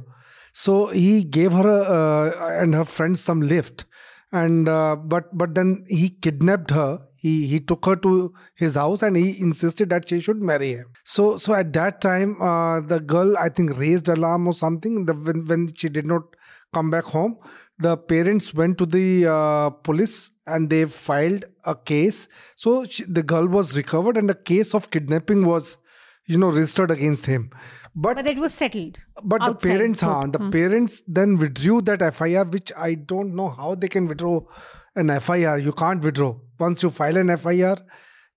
So 0.54 0.88
he 0.88 1.24
gave 1.24 1.52
her 1.52 1.70
uh, 1.70 2.62
and 2.62 2.74
her 2.74 2.86
friends 2.86 3.22
some 3.22 3.42
lift, 3.42 3.86
and 4.32 4.68
uh, 4.68 4.96
but 4.96 5.38
but 5.38 5.56
then 5.56 5.86
he 5.88 6.10
kidnapped 6.10 6.72
her 6.72 7.00
he 7.22 7.48
he 7.48 7.60
took 7.60 7.86
her 7.86 7.96
to 8.08 8.34
his 8.56 8.76
house 8.76 9.02
and 9.02 9.18
he 9.18 9.40
insisted 9.40 9.90
that 9.90 10.10
she 10.10 10.20
should 10.22 10.42
marry 10.42 10.74
him. 10.74 10.86
So 11.04 11.38
so 11.38 11.54
at 11.54 11.74
that 11.74 12.02
time 12.02 12.42
uh, 12.42 12.82
the 12.82 13.00
girl 13.00 13.38
i 13.38 13.50
think 13.50 13.78
raised 13.80 14.10
alarm 14.18 14.48
or 14.48 14.54
something 14.54 15.06
the, 15.06 15.14
when, 15.14 15.46
when 15.46 15.74
she 15.76 15.90
did 15.90 16.06
not 16.06 16.36
come 16.74 16.92
back 16.92 17.06
home. 17.06 17.38
The 17.80 17.98
parents 17.98 18.54
went 18.54 18.78
to 18.80 18.86
the 18.86 19.28
uh, 19.28 19.70
police 19.70 20.32
and 20.46 20.70
they 20.70 20.86
filed 20.86 21.46
a 21.66 21.76
case. 21.76 22.28
So 22.56 22.86
she, 22.86 23.04
the 23.06 23.24
girl 23.24 23.48
was 23.48 23.76
recovered 23.78 24.18
and 24.18 24.30
a 24.30 24.36
case 24.36 24.74
of 24.74 24.92
kidnapping 24.92 25.46
was 25.46 25.78
you 26.26 26.38
know 26.38 26.50
registered 26.50 26.92
against 26.92 27.26
him. 27.26 27.52
But, 27.96 28.16
but 28.18 28.28
it 28.28 28.38
was 28.38 28.54
settled 28.54 28.98
but 29.24 29.44
the 29.44 29.56
parents 29.56 30.02
huh, 30.02 30.28
the 30.32 30.38
hmm. 30.38 30.52
parents 30.52 31.02
then 31.08 31.38
withdrew 31.38 31.82
that 31.82 32.14
fir 32.14 32.44
which 32.46 32.72
i 32.78 32.94
don't 32.94 33.36
know 33.36 33.50
how 33.50 33.74
they 33.74 33.88
can 33.88 34.08
withdraw 34.08 34.42
an 34.96 35.10
fir 35.20 35.58
you 35.58 35.74
can't 35.74 36.04
withdraw 36.04 36.36
once 36.60 36.84
you 36.84 36.90
file 36.90 37.18
an 37.18 37.36
FIR, 37.36 37.78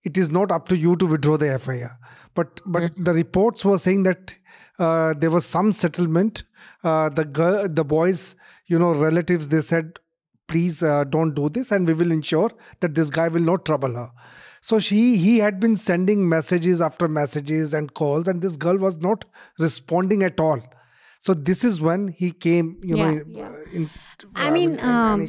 it 0.05 0.17
is 0.17 0.31
not 0.31 0.51
up 0.51 0.69
to 0.69 0.77
you 0.77 0.97
to 0.97 1.07
withdraw 1.07 1.37
the 1.37 1.59
FIR. 1.59 1.91
But 2.35 2.61
but 2.65 2.83
mm-hmm. 2.83 3.05
the 3.05 3.15
reports 3.15 3.65
were 3.65 3.79
saying 3.79 4.05
that 4.05 4.35
uh, 4.79 5.15
there 5.15 5.31
was 5.31 5.45
some 5.47 5.73
settlement. 5.73 6.45
Uh, 6.83 7.09
the 7.09 7.25
girl, 7.25 7.69
the 7.69 7.85
boys, 7.85 8.35
you 8.67 8.79
know, 8.79 8.93
relatives, 8.93 9.49
they 9.49 9.61
said, 9.61 9.99
please 10.49 10.83
uh, 10.83 11.05
don't 11.05 11.35
do 11.35 11.49
this, 11.49 11.71
and 11.71 11.87
we 11.87 11.95
will 11.95 12.11
ensure 12.11 12.51
that 12.81 12.95
this 12.95 13.11
guy 13.11 13.29
will 13.29 13.41
not 13.41 13.65
trouble 13.65 13.95
her. 13.95 14.11
So 14.61 14.79
she 14.79 15.17
he 15.17 15.39
had 15.39 15.59
been 15.61 15.77
sending 15.77 16.29
messages 16.29 16.81
after 16.81 17.09
messages 17.09 17.75
and 17.75 17.93
calls, 17.95 18.29
and 18.29 18.41
this 18.41 18.57
girl 18.57 18.79
was 18.79 18.99
not 18.99 19.25
responding 19.59 20.23
at 20.23 20.39
all. 20.41 20.63
So 21.23 21.35
this 21.35 21.63
is 21.63 21.81
when 21.81 22.09
he 22.09 22.33
came, 22.33 22.81
you 22.83 22.97
yeah, 22.97 23.11
know, 23.13 23.23
yeah. 23.29 23.53
in 23.73 23.89
I 24.35 24.51
mean, 24.51 24.81
um, 24.81 25.29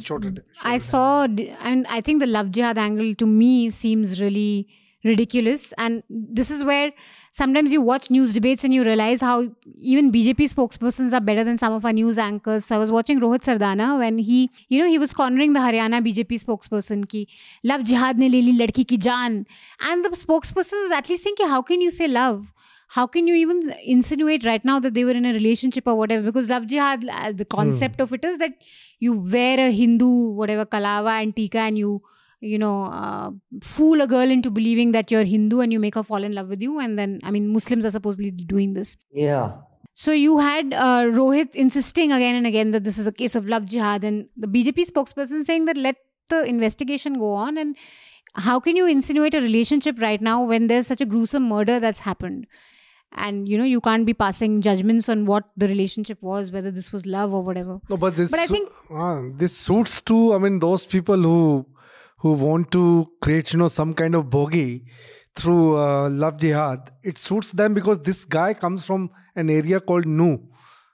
I 0.64 0.78
saw, 0.78 1.22
and 1.22 1.86
I 1.86 2.00
think 2.00 2.18
the 2.18 2.26
love 2.26 2.50
jihad 2.50 2.78
angle 2.78 3.14
to 3.14 3.26
me 3.26 3.70
seems 3.70 4.20
really 4.20 4.66
ridiculous. 5.04 5.72
And 5.78 6.02
this 6.10 6.50
is 6.50 6.64
where 6.64 6.90
sometimes 7.30 7.72
you 7.72 7.80
watch 7.80 8.10
news 8.10 8.32
debates 8.32 8.64
and 8.64 8.74
you 8.74 8.82
realize 8.82 9.20
how 9.20 9.46
even 9.76 10.10
BJP 10.10 10.52
spokespersons 10.52 11.12
are 11.12 11.20
better 11.20 11.44
than 11.44 11.58
some 11.58 11.72
of 11.72 11.84
our 11.84 11.92
news 11.92 12.18
anchors. 12.18 12.64
So 12.64 12.74
I 12.74 12.78
was 12.78 12.90
watching 12.90 13.20
Rohit 13.20 13.44
Sardana 13.44 13.96
when 13.96 14.18
he, 14.18 14.50
you 14.68 14.80
know, 14.80 14.88
he 14.88 14.98
was 14.98 15.14
cornering 15.14 15.52
the 15.52 15.60
Haryana 15.60 16.04
BJP 16.04 16.42
spokesperson 16.42 17.08
ki 17.08 17.28
love 17.62 17.84
jihad 17.84 18.18
ne 18.18 18.28
le 18.28 18.42
li 18.48 18.58
ladki 18.58 18.84
ki 18.84 18.98
jaan. 18.98 19.46
And 19.78 20.04
the 20.04 20.08
spokesperson 20.08 20.82
was 20.82 20.90
at 20.90 21.08
least 21.08 21.22
thinking, 21.22 21.46
how 21.46 21.62
can 21.62 21.80
you 21.80 21.92
say 21.92 22.08
love? 22.08 22.52
How 22.88 23.06
can 23.06 23.26
you 23.26 23.34
even 23.34 23.74
insinuate 23.82 24.44
right 24.44 24.64
now 24.64 24.78
that 24.78 24.94
they 24.94 25.04
were 25.04 25.12
in 25.12 25.24
a 25.24 25.32
relationship 25.32 25.86
or 25.86 25.96
whatever? 25.96 26.22
Because 26.22 26.48
love 26.48 26.66
jihad, 26.66 27.04
uh, 27.08 27.32
the 27.32 27.44
concept 27.44 27.98
mm. 27.98 28.02
of 28.04 28.12
it 28.12 28.24
is 28.24 28.38
that 28.38 28.52
you 28.98 29.12
wear 29.12 29.58
a 29.58 29.70
Hindu, 29.70 30.30
whatever, 30.30 30.64
kalava 30.64 31.22
and 31.22 31.34
tika, 31.34 31.58
and 31.58 31.78
you, 31.78 32.02
you 32.40 32.58
know, 32.58 32.84
uh, 32.84 33.30
fool 33.62 34.00
a 34.00 34.06
girl 34.06 34.30
into 34.30 34.50
believing 34.50 34.92
that 34.92 35.10
you're 35.10 35.24
Hindu 35.24 35.60
and 35.60 35.72
you 35.72 35.80
make 35.80 35.94
her 35.94 36.02
fall 36.02 36.22
in 36.22 36.34
love 36.34 36.48
with 36.48 36.62
you. 36.62 36.78
And 36.78 36.98
then, 36.98 37.20
I 37.24 37.30
mean, 37.30 37.52
Muslims 37.52 37.84
are 37.84 37.90
supposedly 37.90 38.30
doing 38.30 38.74
this. 38.74 38.96
Yeah. 39.12 39.52
So 39.94 40.12
you 40.12 40.38
had 40.38 40.72
uh, 40.74 41.04
Rohit 41.04 41.54
insisting 41.54 42.10
again 42.12 42.34
and 42.34 42.46
again 42.46 42.72
that 42.72 42.82
this 42.84 42.98
is 42.98 43.06
a 43.06 43.12
case 43.12 43.34
of 43.34 43.46
love 43.46 43.66
jihad, 43.66 44.04
and 44.04 44.28
the 44.36 44.48
BJP 44.48 44.90
spokesperson 44.90 45.44
saying 45.44 45.66
that 45.66 45.76
let 45.76 45.96
the 46.28 46.44
investigation 46.44 47.18
go 47.18 47.32
on. 47.32 47.56
And 47.56 47.76
how 48.34 48.58
can 48.58 48.74
you 48.74 48.86
insinuate 48.86 49.34
a 49.34 49.40
relationship 49.40 50.00
right 50.00 50.20
now 50.20 50.44
when 50.44 50.66
there's 50.66 50.88
such 50.88 51.00
a 51.00 51.06
gruesome 51.06 51.48
murder 51.48 51.78
that's 51.78 52.00
happened? 52.00 52.48
And 53.14 53.48
you 53.48 53.56
know 53.58 53.64
you 53.64 53.80
can't 53.80 54.06
be 54.06 54.14
passing 54.14 54.60
judgments 54.60 55.08
on 55.08 55.24
what 55.26 55.44
the 55.56 55.68
relationship 55.68 56.20
was 56.20 56.50
whether 56.50 56.70
this 56.70 56.92
was 56.92 57.06
love 57.06 57.32
or 57.32 57.42
whatever. 57.42 57.80
No 57.88 57.96
but 57.96 58.16
this 58.16 58.30
but 58.30 58.40
i 58.40 58.46
think 58.46 58.68
uh, 58.90 59.22
this 59.36 59.56
suits 59.56 60.00
to 60.00 60.34
i 60.34 60.38
mean 60.38 60.58
those 60.58 60.84
people 60.84 61.16
who 61.16 61.64
who 62.18 62.32
want 62.32 62.70
to 62.72 63.06
create 63.20 63.52
you 63.52 63.58
know 63.58 63.68
some 63.68 63.94
kind 63.94 64.14
of 64.14 64.28
bogey 64.30 64.84
through 65.36 65.76
uh, 65.76 66.08
love 66.10 66.38
jihad. 66.38 66.90
It 67.02 67.18
suits 67.18 67.52
them 67.52 67.74
because 67.74 68.00
this 68.00 68.24
guy 68.24 68.54
comes 68.54 68.84
from 68.86 69.10
an 69.36 69.50
area 69.50 69.80
called 69.80 70.06
Nuh. 70.06 70.38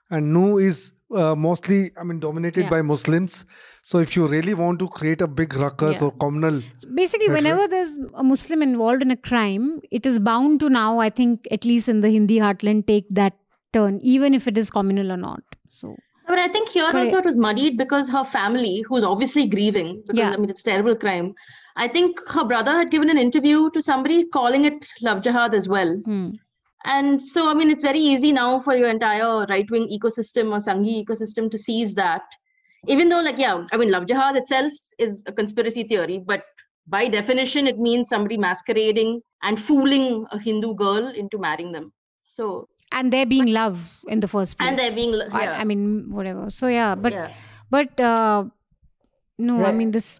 And 0.09 0.33
Nuh 0.33 0.57
is 0.57 0.91
uh, 1.15 1.35
mostly 1.35 1.91
i 1.97 2.03
mean 2.03 2.19
dominated 2.19 2.63
yeah. 2.63 2.69
by 2.69 2.81
muslims 2.81 3.45
so 3.81 3.99
if 3.99 4.15
you 4.15 4.27
really 4.27 4.53
want 4.53 4.79
to 4.79 4.87
create 4.89 5.21
a 5.21 5.27
big 5.27 5.55
ruckus 5.55 6.01
yeah. 6.01 6.07
or 6.07 6.11
communal 6.11 6.61
basically 6.93 7.29
whenever 7.29 7.67
there's 7.67 7.97
a 8.15 8.23
muslim 8.23 8.61
involved 8.61 9.01
in 9.01 9.11
a 9.11 9.17
crime 9.17 9.79
it 9.91 10.05
is 10.05 10.19
bound 10.19 10.59
to 10.59 10.69
now 10.69 10.99
i 10.99 11.09
think 11.09 11.47
at 11.51 11.65
least 11.65 11.89
in 11.89 12.01
the 12.01 12.09
hindi 12.09 12.39
heartland 12.39 12.87
take 12.87 13.07
that 13.09 13.33
turn 13.73 13.99
even 14.01 14.33
if 14.33 14.47
it 14.47 14.57
is 14.57 14.69
communal 14.69 15.11
or 15.11 15.17
not 15.17 15.43
so 15.69 15.95
But 16.31 16.39
I 16.39 16.47
think 16.47 16.69
here 16.69 16.89
But 16.91 17.03
also 17.03 17.17
it 17.17 17.25
was 17.25 17.35
muddied 17.35 17.77
because 17.77 18.09
her 18.09 18.23
family, 18.23 18.85
who's 18.87 19.03
obviously 19.03 19.47
grieving, 19.47 19.89
because 20.07 20.19
Yeah. 20.19 20.29
I 20.35 20.37
mean 20.37 20.49
it's 20.49 20.61
a 20.61 20.67
terrible 20.67 20.95
crime. 20.95 21.33
I 21.75 21.87
think 21.87 22.21
her 22.35 22.45
brother 22.51 22.75
had 22.77 22.91
given 22.91 23.09
an 23.09 23.17
interview 23.17 23.69
to 23.71 23.81
somebody 23.81 24.25
calling 24.37 24.65
it 24.65 24.85
love 25.01 25.21
jihad 25.21 25.53
as 25.53 25.67
well. 25.67 25.91
Hmm. 26.05 26.29
And 26.85 27.21
so, 27.21 27.49
I 27.49 27.53
mean, 27.53 27.69
it's 27.69 27.83
very 27.83 27.99
easy 27.99 28.31
now 28.31 28.59
for 28.59 28.75
your 28.75 28.89
entire 28.89 29.45
right 29.45 29.69
wing 29.69 29.87
ecosystem 29.87 30.51
or 30.51 30.59
Sanghi 30.59 31.05
ecosystem 31.05 31.49
to 31.51 31.57
seize 31.57 31.93
that. 31.95 32.23
Even 32.87 33.09
though, 33.09 33.21
like, 33.21 33.37
yeah, 33.37 33.65
I 33.71 33.77
mean, 33.77 33.91
love 33.91 34.07
jihad 34.07 34.35
itself 34.35 34.73
is 34.97 35.23
a 35.27 35.31
conspiracy 35.31 35.83
theory, 35.83 36.17
but 36.17 36.43
by 36.87 37.07
definition, 37.07 37.67
it 37.67 37.77
means 37.77 38.09
somebody 38.09 38.37
masquerading 38.37 39.21
and 39.43 39.61
fooling 39.61 40.25
a 40.31 40.39
Hindu 40.39 40.73
girl 40.73 41.07
into 41.09 41.37
marrying 41.37 41.71
them. 41.71 41.93
So, 42.23 42.67
And 42.91 43.13
there 43.13 43.25
being 43.25 43.47
love 43.47 43.99
in 44.07 44.19
the 44.19 44.27
first 44.27 44.57
place. 44.57 44.69
and 44.69 44.77
they're 44.77 44.95
being, 44.95 45.13
yeah, 45.13 45.27
I, 45.31 45.61
I 45.61 45.63
mean, 45.63 46.09
whatever. 46.09 46.49
So 46.49 46.67
yeah, 46.67 46.95
but 46.95 47.13
yeah. 47.13 47.31
but 47.69 47.99
uh, 47.99 48.45
no, 49.37 49.63
I 49.63 49.71
mean 49.71 49.91
this. 49.91 50.19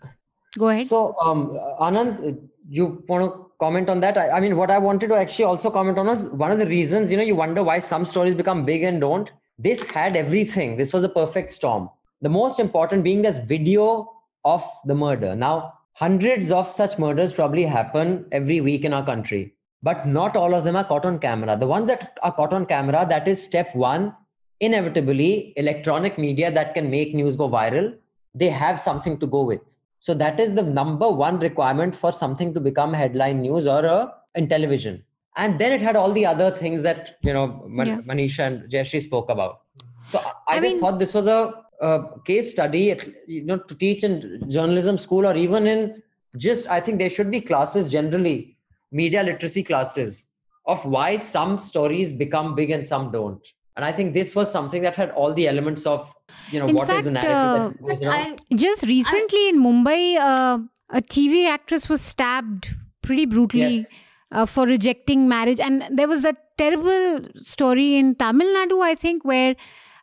Go 0.57 0.70
ahead. 0.70 0.88
So, 0.88 1.16
um, 1.22 1.57
Anand, 1.80 2.49
you 2.68 3.03
want 3.07 3.34
to 3.34 3.51
comment 3.62 3.89
on 3.89 3.99
that? 4.01 4.18
I, 4.18 4.30
I 4.38 4.39
mean, 4.39 4.57
what 4.57 4.72
I 4.72 4.80
wanted 4.80 5.09
to 5.09 5.16
actually 5.16 5.45
also 5.45 5.70
comment 5.70 5.97
on 5.97 6.07
was 6.07 6.28
one 6.43 6.51
of 6.51 6.59
the 6.59 6.66
reasons, 6.66 7.12
you 7.12 7.18
know, 7.18 7.24
you 7.24 7.36
wonder 7.36 7.64
why 7.64 7.78
some 7.80 8.05
stories 8.05 8.34
become 8.34 8.66
big 8.66 8.84
and 8.84 8.99
don't. 8.99 9.32
This 9.59 9.84
had 9.97 10.18
everything. 10.18 10.78
This 10.78 10.93
was 10.93 11.03
a 11.03 11.09
perfect 11.09 11.51
storm. 11.51 11.89
The 12.22 12.30
most 12.30 12.59
important 12.59 13.03
being 13.03 13.22
this 13.22 13.39
video 13.39 14.12
of 14.43 14.64
the 14.86 14.95
murder. 14.95 15.36
Now, 15.36 15.74
hundreds 15.93 16.51
of 16.51 16.68
such 16.68 16.97
murders 16.97 17.34
probably 17.34 17.64
happen 17.64 18.26
every 18.32 18.62
week 18.62 18.86
in 18.86 18.93
our 18.93 19.05
country, 19.05 19.53
but 19.84 20.07
not 20.07 20.36
all 20.36 20.55
of 20.55 20.64
them 20.64 20.76
are 20.76 20.84
caught 20.84 21.05
on 21.05 21.20
camera. 21.20 21.55
The 21.55 21.68
ones 21.68 21.88
that 21.89 22.18
are 22.24 22.32
caught 22.32 22.53
on 22.53 22.66
camera, 22.66 23.05
that 23.07 23.28
is 23.28 23.43
step 23.43 23.76
one. 23.76 24.16
Inevitably, 24.59 25.53
electronic 25.57 26.18
media 26.18 26.51
that 26.51 26.74
can 26.74 26.89
make 26.89 27.14
news 27.14 27.36
go 27.36 27.49
viral, 27.49 27.95
they 28.34 28.49
have 28.49 28.80
something 28.80 29.20
to 29.20 29.28
go 29.28 29.43
with. 29.43 29.78
So 30.02 30.16
that 30.16 30.39
is 30.39 30.54
the 30.54 30.64
number 30.64 31.08
one 31.10 31.38
requirement 31.39 31.95
for 31.95 32.12
something 32.12 32.54
to 32.56 32.60
become 32.60 32.91
headline 32.91 33.41
news 33.41 33.68
or 33.68 33.86
a, 33.86 34.12
in 34.34 34.49
television. 34.49 35.04
And 35.38 35.60
then 35.60 35.72
it 35.72 35.82
had 35.82 35.95
all 35.95 36.12
the 36.12 36.26
other 36.26 36.49
things 36.49 36.82
that 36.82 37.18
you 37.22 37.34
know 37.34 37.64
Man- 37.68 37.88
Yeah. 37.88 37.97
Manisha 38.10 38.47
and 38.47 38.70
Jayashree 38.72 39.02
spoke 39.04 39.30
about. 39.30 39.62
So 40.08 40.18
I, 40.20 40.32
I 40.47 40.60
just 40.60 40.64
mean- 40.74 40.80
thought 40.80 40.97
this 40.97 41.14
was 41.14 41.28
a, 41.28 41.54
a 41.82 41.91
case 42.26 42.52
study, 42.52 42.91
at- 42.91 43.08
you 43.28 43.43
know, 43.45 43.58
to 43.60 43.76
teach 43.76 44.04
in 44.04 44.43
journalism 44.49 44.97
school 44.97 45.26
or 45.28 45.36
even 45.36 45.68
in 45.68 46.02
just. 46.36 46.68
I 46.68 46.80
think 46.80 46.97
there 46.97 47.10
should 47.12 47.30
be 47.30 47.39
classes 47.39 47.88
generally, 47.88 48.58
media 48.91 49.22
literacy 49.22 49.64
classes 49.64 50.24
of 50.66 50.84
why 50.84 51.18
some 51.18 51.60
stories 51.60 52.12
become 52.12 52.56
big 52.56 52.72
and 52.72 52.84
some 52.86 53.12
don't. 53.12 53.54
And 53.76 53.86
I 53.86 53.91
think 53.91 54.14
this 54.16 54.36
was 54.36 54.52
something 54.52 54.82
that 54.82 54.95
had 54.95 55.12
all 55.12 55.32
the 55.34 55.47
elements 55.47 55.86
of, 55.86 56.12
you 56.52 56.60
know, 56.60 56.68
In 56.68 56.76
what 56.76 56.90
is 56.90 57.04
the 57.04 57.12
fact, 57.12 57.26
narrative 57.26 57.74
that 57.78 57.82
But 57.82 57.88
goes 57.88 58.02
around. 58.02 58.40
I, 58.52 58.56
Just 58.56 58.84
recently 58.84 59.50
in 59.50 59.64
Mumbai, 59.64 60.18
uh, 60.18 60.60
a 60.90 61.02
TV 61.02 61.48
actress 61.48 61.88
was 61.90 62.02
stabbed 62.02 62.68
pretty 63.02 63.26
brutally 63.26 63.78
Yes. 63.78 63.88
uh, 64.32 64.46
for 64.46 64.66
rejecting 64.66 65.28
marriage. 65.30 65.60
And 65.60 65.84
there 65.92 66.08
was 66.08 66.26
a 66.26 66.36
terrible 66.58 67.20
story 67.36 67.96
in 67.98 68.16
Tamil 68.16 68.48
Nadu, 68.48 68.82
I 68.84 68.96
think, 68.96 69.24
where 69.26 69.56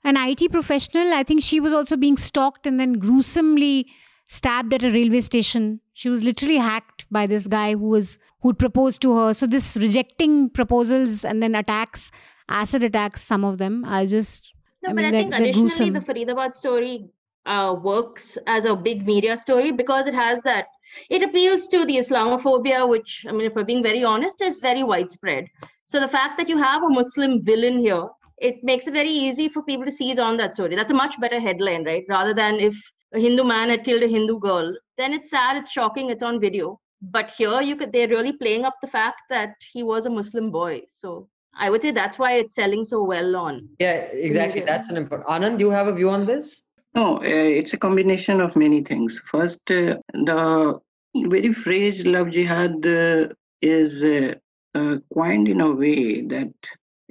an 0.05 0.17
IT 0.17 0.51
professional, 0.51 1.13
I 1.13 1.23
think 1.23 1.43
she 1.43 1.61
was 1.61 1.73
also 1.73 1.97
being 1.97 2.17
stalked 2.17 2.67
and 2.67 2.79
then 2.81 2.95
gruesomely 2.95 3.87
stabbed 4.27 4.73
at 4.75 4.83
a 4.83 4.91
railway 4.91 5.21
station. 5.21 5.81
She 5.95 6.09
was 6.09 6.23
literally 6.23 6.57
hacked 6.57 7.07
by 7.11 7.27
this 7.27 7.47
guy 7.47 7.73
who 7.73 7.89
was 7.91 8.19
who'd 8.43 8.59
proposed 8.59 9.03
to 9.03 9.17
her. 9.17 9.35
So 9.35 9.47
this 9.47 9.77
rejecting 9.77 10.51
proposals 10.51 11.25
and 11.25 11.43
then 11.43 11.55
attacks, 11.55 12.11
acid 12.49 12.83
attacks, 12.85 13.23
some 13.23 13.45
of 13.45 13.59
them 13.59 13.85
are 13.85 14.07
just 14.07 14.55
No, 14.83 14.91
I 14.91 14.93
but 14.93 15.05
I 15.05 15.11
think 15.11 15.35
additionally, 15.35 15.91
the 15.91 16.01
Faridabad 16.01 16.55
story 16.55 17.09
uh, 17.47 17.77
works 17.83 18.39
as 18.47 18.65
a 18.65 18.77
big 18.77 19.07
media 19.07 19.37
story 19.37 19.73
because 19.73 20.07
it 20.07 20.15
has 20.15 20.41
that. 20.43 20.67
It 21.11 21.23
appeals 21.23 21.67
to 21.69 21.85
the 21.85 21.97
Islamophobia, 21.97 22.89
which, 22.89 23.25
I 23.29 23.33
mean, 23.33 23.47
if 23.47 23.55
we're 23.55 23.65
being 23.65 23.83
very 23.83 24.05
honest, 24.05 24.41
is 24.41 24.57
very 24.57 24.83
widespread. 24.83 25.47
So 25.87 26.01
the 26.01 26.09
fact 26.09 26.39
that 26.39 26.49
you 26.49 26.57
have 26.59 26.83
a 26.83 26.89
Muslim 26.89 27.43
villain 27.43 27.79
here, 27.79 28.07
it 28.39 28.63
makes 28.63 28.87
it 28.87 28.93
very 28.93 29.11
easy 29.11 29.49
for 29.49 29.63
people 29.63 29.85
to 29.85 29.93
seize 29.93 30.19
on 30.19 30.37
that 30.37 30.55
story. 30.55 30.77
That's 30.77 30.91
a 30.91 30.95
much 30.95 31.21
better 31.21 31.41
headline, 31.41 31.85
right? 31.85 32.05
Rather 32.09 32.35
than 32.35 32.55
if 32.57 32.77
a 33.15 33.19
Hindu 33.19 33.45
man 33.45 33.71
had 33.71 33.85
killed 33.85 34.03
a 34.03 34.09
Hindu 34.09 34.39
girl, 34.39 34.75
then 34.97 35.13
it's 35.13 35.31
sad, 35.31 35.57
it's 35.57 35.73
shocking, 35.73 36.11
it's 36.11 36.23
on 36.23 36.41
video. 36.41 36.81
But 37.01 37.31
here, 37.37 37.61
you 37.63 37.77
could 37.77 37.93
they're 37.93 38.09
really 38.09 38.33
playing 38.33 38.65
up 38.65 38.77
the 38.83 38.89
fact 38.89 39.21
that 39.31 39.55
he 39.73 39.83
was 39.83 40.07
a 40.07 40.11
Muslim 40.11 40.51
boy. 40.51 40.83
So 40.89 41.29
I 41.59 41.71
would 41.71 41.83
say 41.83 41.91
that's 41.91 42.19
why 42.19 42.35
it's 42.35 42.55
selling 42.55 42.85
so 42.85 43.03
well 43.03 43.37
on. 43.37 43.69
Yeah, 43.79 43.97
exactly. 44.13 44.61
That's 44.61 44.89
an 44.89 44.97
important. 44.97 45.29
Anand, 45.29 45.59
do 45.59 45.65
you 45.65 45.71
have 45.71 45.89
a 45.89 45.93
view 45.93 46.11
on 46.11 46.25
this? 46.25 46.63
No, 46.95 47.17
uh, 47.19 47.21
it's 47.23 47.75
a 47.75 47.77
combination 47.77 48.41
of 48.41 48.57
many 48.57 48.83
things. 48.83 49.21
First, 49.27 49.71
uh, 49.71 49.97
the 50.13 50.79
very 51.15 51.53
phrase 51.53 52.07
love 52.07 52.31
jihad 52.31 52.87
uh, 52.87 53.29
is 53.61 54.03
uh, 54.03 54.35
uh, 54.75 54.97
coined 55.13 55.49
in 55.49 55.61
a 55.61 55.73
way 55.73 56.23
that 56.23 56.55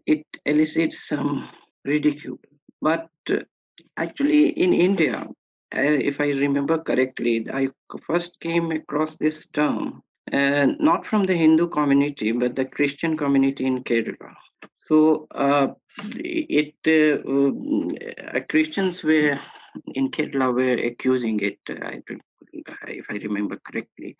it 0.05 0.25
elicits 0.45 1.07
some 1.07 1.49
ridicule. 1.85 2.39
But 2.81 3.09
uh, 3.29 3.39
actually, 3.97 4.49
in 4.49 4.73
India, 4.73 5.27
uh, 5.75 5.79
if 5.81 6.21
I 6.21 6.29
remember 6.29 6.77
correctly, 6.79 7.47
I 7.53 7.69
first 8.05 8.39
came 8.39 8.71
across 8.71 9.17
this 9.17 9.45
term 9.47 10.01
uh, 10.33 10.67
not 10.79 11.05
from 11.05 11.25
the 11.25 11.33
Hindu 11.33 11.67
community, 11.69 12.31
but 12.31 12.55
the 12.55 12.65
Christian 12.65 13.15
community 13.17 13.65
in 13.65 13.83
Kerala. 13.83 14.33
So 14.75 15.27
uh, 15.31 15.67
it 16.15 16.75
uh, 16.87 18.37
uh, 18.37 18.39
Christians 18.49 19.03
were 19.03 19.39
in 19.95 20.11
Kerala 20.11 20.53
were 20.53 20.73
accusing 20.73 21.39
it, 21.39 21.59
uh, 21.69 21.91
if 22.87 23.05
I 23.09 23.13
remember 23.15 23.59
correctly. 23.65 24.15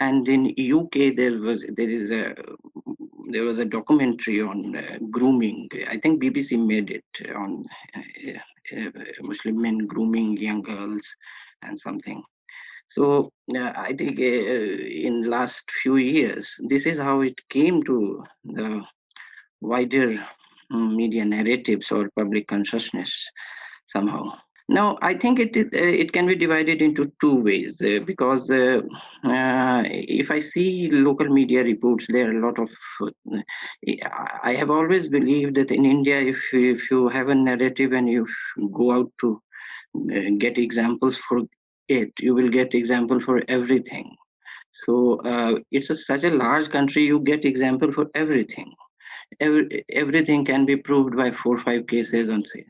And 0.00 0.26
in 0.28 0.54
UK 0.58 1.16
there 1.16 1.38
was 1.38 1.64
there 1.76 1.90
is 1.90 2.10
a 2.10 2.34
there 3.30 3.44
was 3.44 3.58
a 3.58 3.64
documentary 3.64 4.40
on 4.40 4.76
uh, 4.76 4.98
grooming. 5.10 5.68
I 5.88 5.98
think 5.98 6.22
BBC 6.22 6.58
made 6.58 6.90
it 6.90 7.34
on 7.34 7.64
Muslim 9.20 9.60
men 9.60 9.78
grooming 9.86 10.36
young 10.36 10.62
girls 10.62 11.02
and 11.62 11.78
something. 11.78 12.22
So 12.88 13.30
uh, 13.56 13.72
I 13.76 13.94
think 13.94 14.18
uh, 14.18 14.22
in 14.22 15.24
last 15.24 15.70
few 15.82 15.96
years 15.96 16.54
this 16.68 16.86
is 16.86 16.98
how 16.98 17.20
it 17.22 17.36
came 17.48 17.82
to 17.84 18.24
the 18.44 18.82
wider 19.60 20.14
mm, 20.72 20.94
media 20.94 21.24
narratives 21.24 21.90
or 21.90 22.10
public 22.16 22.48
consciousness 22.48 23.12
somehow. 23.86 24.32
Now, 24.68 24.96
I 25.02 25.14
think 25.14 25.40
it 25.40 25.56
uh, 25.56 25.68
it 25.72 26.12
can 26.12 26.26
be 26.26 26.34
divided 26.34 26.80
into 26.80 27.12
two 27.20 27.36
ways 27.42 27.82
uh, 27.82 27.98
because 28.06 28.50
uh, 28.50 28.80
uh, 29.24 29.82
if 29.84 30.30
I 30.30 30.38
see 30.38 30.88
local 30.90 31.28
media 31.28 31.62
reports, 31.62 32.06
there 32.08 32.28
are 32.28 32.38
a 32.38 32.46
lot 32.46 32.58
of. 32.58 32.70
Uh, 33.00 33.40
I 34.42 34.54
have 34.54 34.70
always 34.70 35.08
believed 35.08 35.56
that 35.56 35.70
in 35.72 35.84
India, 35.84 36.20
if 36.20 36.40
if 36.52 36.90
you 36.90 37.08
have 37.08 37.28
a 37.28 37.34
narrative 37.34 37.92
and 37.92 38.08
you 38.08 38.26
go 38.72 38.92
out 38.92 39.12
to 39.20 39.42
uh, 39.96 40.30
get 40.38 40.58
examples 40.58 41.18
for 41.28 41.42
it, 41.88 42.12
you 42.18 42.34
will 42.34 42.48
get 42.48 42.74
example 42.74 43.20
for 43.20 43.42
everything. 43.48 44.16
So 44.72 45.20
uh, 45.20 45.58
it's 45.70 45.90
a, 45.90 45.96
such 45.96 46.24
a 46.24 46.30
large 46.30 46.70
country, 46.70 47.04
you 47.04 47.20
get 47.20 47.44
example 47.44 47.92
for 47.92 48.06
everything. 48.14 48.72
Every, 49.40 49.84
everything 49.92 50.44
can 50.44 50.64
be 50.64 50.76
proved 50.76 51.16
by 51.16 51.30
four 51.30 51.56
or 51.56 51.62
five 51.62 51.86
cases 51.86 52.30
on 52.30 52.44
say. 52.46 52.64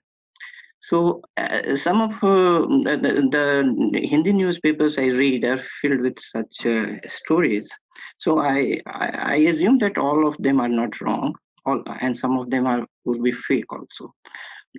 So 0.80 1.22
uh, 1.36 1.76
some 1.76 2.00
of 2.00 2.10
uh, 2.24 2.66
the, 2.66 3.28
the, 3.30 4.00
Hindi 4.00 4.32
newspapers 4.32 4.98
I 4.98 5.06
read 5.06 5.44
are 5.44 5.62
filled 5.80 6.00
with 6.00 6.18
such 6.18 6.66
uh, 6.66 6.96
stories. 7.06 7.70
So 8.18 8.40
I, 8.40 8.80
I 8.86 9.08
I 9.34 9.36
assume 9.50 9.78
that 9.78 9.96
all 9.96 10.26
of 10.26 10.36
them 10.38 10.60
are 10.60 10.68
not 10.68 11.00
wrong, 11.00 11.34
all 11.66 11.84
and 12.00 12.18
some 12.18 12.36
of 12.36 12.50
them 12.50 12.66
are 12.66 12.84
would 13.04 13.22
be 13.22 13.30
fake 13.32 13.72
also. 13.72 14.12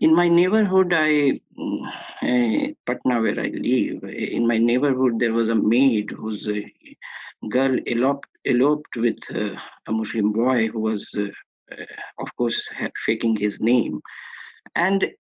In 0.02 0.16
my 0.16 0.28
neighborhood, 0.28 0.92
I 0.94 1.40
uh, 1.60 2.74
Patna 2.86 3.22
where 3.22 3.40
I 3.40 3.50
live, 3.50 4.04
in 4.04 4.48
my 4.48 4.58
neighborhood 4.58 5.20
there 5.20 5.34
was 5.34 5.50
a 5.50 5.56
maid 5.56 6.10
whose 6.10 6.48
uh, 6.48 6.62
girl 7.50 7.78
eloped 7.88 8.28
eloped 8.46 8.96
with 8.98 9.20
uh, 9.34 9.56
a 9.88 9.92
Muslim 9.92 10.32
boy 10.34 10.68
who 10.68 10.80
was, 10.80 11.14
of 12.18 12.36
course, 12.38 12.60
faking 13.06 13.36
his 13.36 13.62
name, 13.62 14.02
and 14.76 15.12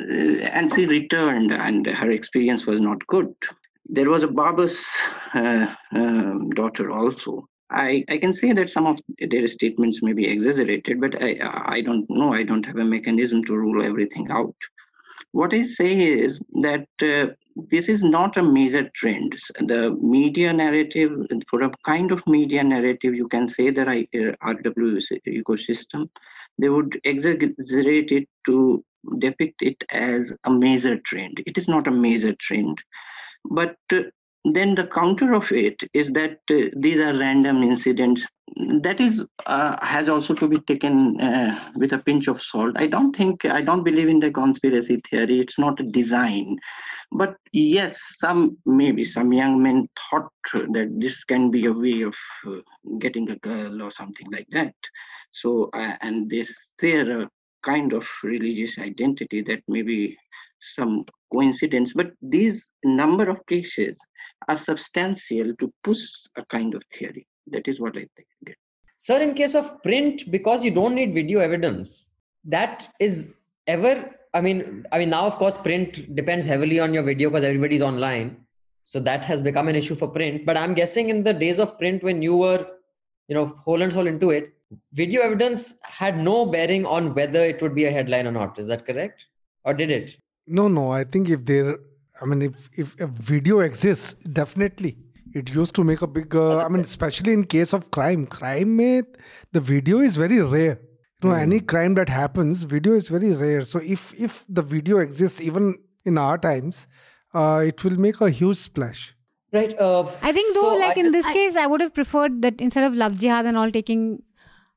and 0.00 0.74
she 0.74 0.86
returned, 0.86 1.52
and 1.52 1.86
her 1.86 2.10
experience 2.10 2.66
was 2.66 2.80
not 2.80 3.06
good. 3.06 3.32
There 3.86 4.10
was 4.10 4.24
a 4.24 4.28
barber's 4.28 4.84
daughter 5.32 6.90
also. 6.90 7.48
I, 7.70 8.04
I 8.08 8.18
can 8.18 8.34
say 8.34 8.52
that 8.52 8.70
some 8.70 8.86
of 8.86 9.00
their 9.18 9.46
statements 9.46 10.02
may 10.02 10.12
be 10.12 10.26
exaggerated, 10.26 11.00
but 11.00 11.20
I 11.22 11.38
I 11.76 11.80
don't 11.80 12.08
know. 12.10 12.32
I 12.32 12.42
don't 12.42 12.66
have 12.66 12.76
a 12.76 12.84
mechanism 12.84 13.44
to 13.44 13.56
rule 13.56 13.84
everything 13.84 14.30
out. 14.30 14.54
What 15.32 15.52
I 15.54 15.64
say 15.64 15.92
is 15.98 16.38
that 16.62 16.86
uh, 17.02 17.32
this 17.56 17.88
is 17.88 18.02
not 18.02 18.36
a 18.36 18.42
major 18.42 18.88
trend. 18.94 19.32
The 19.58 19.90
media 20.00 20.52
narrative, 20.52 21.12
for 21.50 21.62
a 21.62 21.72
kind 21.84 22.12
of 22.12 22.26
media 22.26 22.62
narrative, 22.62 23.14
you 23.14 23.28
can 23.28 23.48
say 23.48 23.70
that 23.70 23.88
I, 23.88 24.06
uh, 24.14 24.34
RW 24.54 25.02
ecosystem, 25.26 26.08
they 26.58 26.68
would 26.68 27.00
exaggerate 27.04 28.12
it 28.12 28.28
to 28.46 28.84
depict 29.18 29.62
it 29.62 29.82
as 29.90 30.32
a 30.44 30.50
major 30.50 30.98
trend. 31.00 31.42
It 31.46 31.58
is 31.58 31.68
not 31.68 31.88
a 31.88 31.92
major 31.92 32.34
trend. 32.40 32.78
But 33.44 33.76
uh, 33.92 34.02
then 34.44 34.74
the 34.74 34.86
counter 34.86 35.32
of 35.34 35.50
it 35.52 35.80
is 35.94 36.10
that 36.12 36.38
uh, 36.50 36.70
these 36.76 37.00
are 37.00 37.16
random 37.16 37.62
incidents. 37.62 38.26
That 38.82 39.00
is 39.00 39.24
uh, 39.46 39.84
has 39.84 40.08
also 40.08 40.34
to 40.34 40.46
be 40.46 40.58
taken 40.60 41.20
uh, 41.20 41.70
with 41.76 41.92
a 41.92 41.98
pinch 41.98 42.28
of 42.28 42.42
salt. 42.42 42.74
I 42.76 42.86
don't 42.86 43.16
think 43.16 43.44
i 43.46 43.62
don't 43.62 43.84
believe 43.84 44.08
in 44.08 44.20
the 44.20 44.30
conspiracy 44.30 45.00
theory. 45.10 45.40
It's 45.40 45.58
not 45.58 45.80
a 45.80 45.84
design 45.84 46.58
but 47.12 47.36
yes 47.52 48.00
some 48.18 48.56
maybe 48.66 49.04
some 49.04 49.32
young 49.32 49.62
men 49.62 49.88
thought 50.10 50.30
that 50.52 50.92
this 50.98 51.24
can 51.24 51.50
be 51.50 51.66
a 51.66 51.72
way 51.72 52.02
of 52.02 52.14
uh, 52.46 52.60
getting 52.98 53.30
a 53.30 53.36
girl 53.36 53.82
or 53.82 53.90
something 53.90 54.30
like 54.30 54.46
that. 54.50 54.74
So 55.32 55.70
uh, 55.74 55.96
and 56.02 56.28
this 56.28 56.72
there 56.80 57.22
a 57.22 57.30
kind 57.62 57.92
of 57.92 58.06
religious 58.22 58.78
identity 58.78 59.42
that 59.42 59.62
maybe 59.68 60.16
some 60.74 61.04
coincidence 61.32 61.92
but 61.94 62.12
these 62.22 62.70
number 62.84 63.28
of 63.28 63.44
cases 63.46 63.98
are 64.48 64.56
substantial 64.56 65.54
to 65.58 65.72
push 65.82 66.02
a 66.36 66.44
kind 66.46 66.74
of 66.74 66.82
theory. 66.96 67.26
That 67.48 67.68
is 67.68 67.80
what 67.80 67.96
I 67.96 68.06
think. 68.16 68.56
Sir, 68.96 69.20
in 69.22 69.34
case 69.34 69.54
of 69.54 69.82
print, 69.82 70.30
because 70.30 70.64
you 70.64 70.70
don't 70.70 70.94
need 70.94 71.14
video 71.14 71.40
evidence, 71.40 72.10
that 72.44 72.92
is 73.00 73.34
ever. 73.66 74.10
I 74.32 74.40
mean, 74.40 74.84
I 74.92 74.98
mean 74.98 75.10
now 75.10 75.26
of 75.26 75.36
course 75.36 75.56
print 75.56 76.14
depends 76.14 76.46
heavily 76.46 76.80
on 76.80 76.92
your 76.92 77.02
video 77.02 77.30
because 77.30 77.44
everybody's 77.44 77.82
online. 77.82 78.36
So 78.84 79.00
that 79.00 79.24
has 79.24 79.40
become 79.40 79.68
an 79.68 79.76
issue 79.76 79.94
for 79.94 80.08
print. 80.08 80.44
But 80.44 80.56
I'm 80.56 80.74
guessing 80.74 81.08
in 81.08 81.22
the 81.22 81.32
days 81.32 81.58
of 81.58 81.78
print 81.78 82.02
when 82.02 82.20
you 82.20 82.36
were, 82.36 82.66
you 83.28 83.34
know, 83.34 83.46
whole 83.46 83.80
and 83.80 83.92
soul 83.92 84.06
into 84.06 84.30
it, 84.30 84.52
video 84.92 85.22
evidence 85.22 85.74
had 85.82 86.18
no 86.18 86.44
bearing 86.44 86.84
on 86.84 87.14
whether 87.14 87.40
it 87.40 87.62
would 87.62 87.74
be 87.74 87.86
a 87.86 87.90
headline 87.90 88.26
or 88.26 88.32
not. 88.32 88.58
Is 88.58 88.66
that 88.68 88.86
correct? 88.86 89.26
Or 89.64 89.72
did 89.72 89.90
it? 89.90 90.16
No, 90.46 90.68
no. 90.68 90.90
I 90.90 91.04
think 91.04 91.28
if 91.28 91.44
there 91.44 91.78
I 92.20 92.26
mean, 92.26 92.42
if 92.42 92.70
if 92.76 93.00
a 93.00 93.06
video 93.06 93.60
exists, 93.60 94.14
definitely 94.32 94.96
it 95.34 95.54
used 95.54 95.74
to 95.74 95.84
make 95.84 96.02
a 96.02 96.06
big. 96.06 96.34
Uh, 96.34 96.58
I 96.58 96.68
mean, 96.68 96.82
especially 96.82 97.32
in 97.32 97.44
case 97.44 97.72
of 97.72 97.90
crime, 97.90 98.26
crime 98.26 98.76
में 98.76 99.02
the 99.52 99.60
video 99.60 100.00
is 100.00 100.16
very 100.16 100.40
rare. 100.40 100.78
You 101.22 101.30
know, 101.30 101.34
mm. 101.34 101.40
any 101.40 101.60
crime 101.60 101.94
that 101.94 102.08
happens, 102.08 102.62
video 102.62 102.94
is 102.94 103.08
very 103.08 103.32
rare. 103.34 103.62
So 103.62 103.80
if 103.80 104.14
if 104.14 104.44
the 104.48 104.62
video 104.62 104.98
exists 104.98 105.40
even 105.40 105.78
in 106.04 106.18
our 106.18 106.38
times, 106.38 106.86
uh, 107.34 107.64
it 107.66 107.82
will 107.82 107.96
make 107.96 108.20
a 108.20 108.30
huge 108.30 108.58
splash. 108.58 109.14
Right. 109.52 109.78
Uh, 109.78 110.10
I 110.22 110.32
think 110.32 110.54
though, 110.54 110.62
so 110.62 110.76
like 110.76 110.96
I 110.96 111.00
in 111.00 111.12
this 111.12 111.26
I, 111.26 111.32
case, 111.32 111.56
I 111.56 111.66
would 111.66 111.80
have 111.80 111.94
preferred 111.94 112.42
that 112.42 112.60
instead 112.60 112.84
of 112.84 112.94
love 112.94 113.18
jihad 113.18 113.46
and 113.46 113.56
all 113.56 113.70
taking 113.70 114.22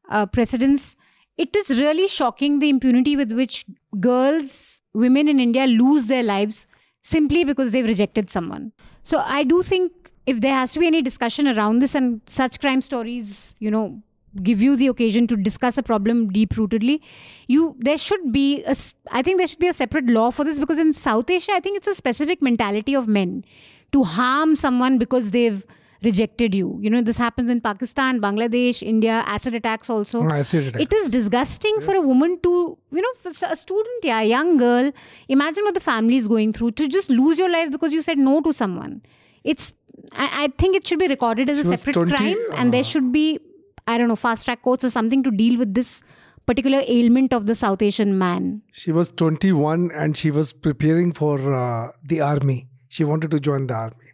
uh, 0.09 0.25
precedence, 0.25 0.95
it 1.37 1.55
is 1.55 1.79
really 1.79 2.07
shocking 2.07 2.59
the 2.59 2.69
impunity 2.69 3.15
with 3.15 3.31
which 3.31 3.65
girls, 3.99 4.76
women 4.93 5.27
in 5.27 5.39
India 5.39 5.65
lose 5.65 6.05
their 6.05 6.23
lives 6.23 6.67
simply 7.01 7.43
because 7.43 7.71
they've 7.71 7.85
rejected 7.85 8.29
someone. 8.29 8.71
So 9.03 9.19
I 9.19 9.43
do 9.43 9.61
think 9.61 10.11
if 10.25 10.41
there 10.41 10.53
has 10.53 10.73
to 10.73 10.79
be 10.79 10.87
any 10.87 11.01
discussion 11.01 11.47
around 11.47 11.79
this 11.79 11.95
and 11.95 12.21
such 12.25 12.59
crime 12.59 12.81
stories, 12.81 13.53
you 13.59 13.71
know, 13.71 14.01
give 14.43 14.61
you 14.61 14.75
the 14.75 14.87
occasion 14.87 15.27
to 15.27 15.35
discuss 15.35 15.77
a 15.77 15.83
problem 15.83 16.27
deep 16.29 16.53
rootedly 16.53 16.99
you 17.47 17.75
there 17.79 17.97
should 17.97 18.31
be 18.31 18.63
a 18.65 18.75
i 19.11 19.21
think 19.21 19.37
there 19.37 19.47
should 19.47 19.59
be 19.59 19.67
a 19.67 19.73
separate 19.73 20.05
law 20.07 20.29
for 20.29 20.43
this 20.43 20.59
because 20.59 20.77
in 20.77 20.93
south 20.93 21.29
asia 21.29 21.51
i 21.53 21.59
think 21.59 21.77
it's 21.77 21.87
a 21.87 21.95
specific 21.95 22.41
mentality 22.41 22.93
of 22.93 23.07
men 23.07 23.43
to 23.91 24.03
harm 24.03 24.55
someone 24.55 24.97
because 24.97 25.31
they've 25.31 25.65
rejected 26.03 26.53
you. 26.53 26.77
You 26.81 26.89
know, 26.89 27.01
this 27.01 27.17
happens 27.17 27.49
in 27.49 27.61
Pakistan, 27.61 28.21
Bangladesh, 28.21 28.81
India, 28.83 29.23
acid 29.25 29.55
attacks 29.55 29.89
also. 29.89 30.23
Oh, 30.23 30.29
acid 30.29 30.67
attacks. 30.67 30.83
It 30.83 30.93
is 30.93 31.11
disgusting 31.11 31.75
yes. 31.77 31.85
for 31.85 31.95
a 31.95 32.01
woman 32.01 32.39
to, 32.41 32.77
you 32.91 33.01
know, 33.01 33.31
a 33.49 33.55
student, 33.55 34.03
yeah, 34.03 34.21
a 34.21 34.23
young 34.25 34.57
girl, 34.57 34.91
imagine 35.27 35.63
what 35.63 35.73
the 35.73 35.79
family 35.79 36.15
is 36.15 36.27
going 36.27 36.53
through 36.53 36.71
to 36.71 36.87
just 36.87 37.09
lose 37.09 37.39
your 37.39 37.49
life 37.49 37.71
because 37.71 37.93
you 37.93 38.01
said 38.01 38.17
no 38.17 38.41
to 38.41 38.53
someone. 38.53 39.01
It's, 39.43 39.73
I, 40.13 40.43
I 40.43 40.53
think 40.57 40.75
it 40.75 40.87
should 40.87 40.99
be 40.99 41.07
recorded 41.07 41.49
as 41.49 41.57
she 41.57 41.73
a 41.73 41.77
separate 41.77 41.93
20, 41.93 42.15
crime 42.15 42.37
uh, 42.51 42.55
and 42.55 42.73
there 42.73 42.83
should 42.83 43.11
be, 43.11 43.39
I 43.87 43.97
don't 43.97 44.07
know, 44.07 44.15
fast 44.15 44.45
track 44.45 44.61
courts 44.61 44.83
or 44.83 44.89
something 44.89 45.23
to 45.23 45.31
deal 45.31 45.57
with 45.57 45.73
this 45.73 46.01
particular 46.45 46.81
ailment 46.87 47.33
of 47.33 47.45
the 47.45 47.55
South 47.55 47.81
Asian 47.81 48.17
man. 48.17 48.61
She 48.71 48.91
was 48.91 49.11
21 49.11 49.91
and 49.91 50.15
she 50.15 50.31
was 50.31 50.53
preparing 50.53 51.11
for 51.11 51.53
uh, 51.53 51.91
the 52.03 52.21
army. 52.21 52.67
She 52.87 53.03
wanted 53.03 53.31
to 53.31 53.39
join 53.39 53.67
the 53.67 53.73
army 53.73 54.06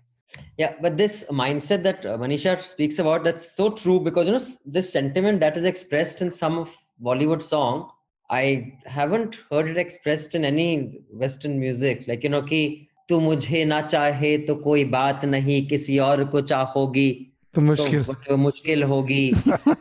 yeah 0.57 0.73
but 0.81 0.97
this 0.97 1.25
mindset 1.29 1.83
that 1.83 2.05
uh, 2.05 2.17
manisha 2.17 2.59
speaks 2.61 2.99
about 2.99 3.23
that's 3.23 3.51
so 3.51 3.69
true 3.69 3.99
because 3.99 4.27
you 4.27 4.33
know 4.33 4.45
this 4.65 4.91
sentiment 4.91 5.39
that 5.39 5.57
is 5.57 5.63
expressed 5.63 6.21
in 6.21 6.31
some 6.31 6.57
of 6.57 6.75
bollywood 7.01 7.43
song 7.43 7.89
i 8.29 8.73
haven't 8.85 9.37
heard 9.51 9.69
it 9.69 9.77
expressed 9.77 10.35
in 10.35 10.45
any 10.45 11.01
western 11.11 11.59
music. 11.59 12.05
Like 12.07 12.23
you 12.23 12.29
know 12.29 12.41
ki 12.41 12.89
tu 13.07 13.19
mujhe 13.19 13.67
na 13.67 13.81
chahe 13.81 14.45
to 14.47 14.55
koi 14.55 14.85
baat 14.85 15.21
nahi 15.21 15.69
kisi 15.69 15.99
aur 16.07 16.25
ko 16.25 16.41
chahogi 16.41 17.31
to 17.53 17.61
mushkil. 17.61 18.05
to 18.27 18.37
mushkil 18.45 18.87
hogi. 18.93 19.23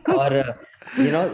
Or 0.09 0.31
uh, 0.45 0.53
you 0.99 1.11
know 1.11 1.25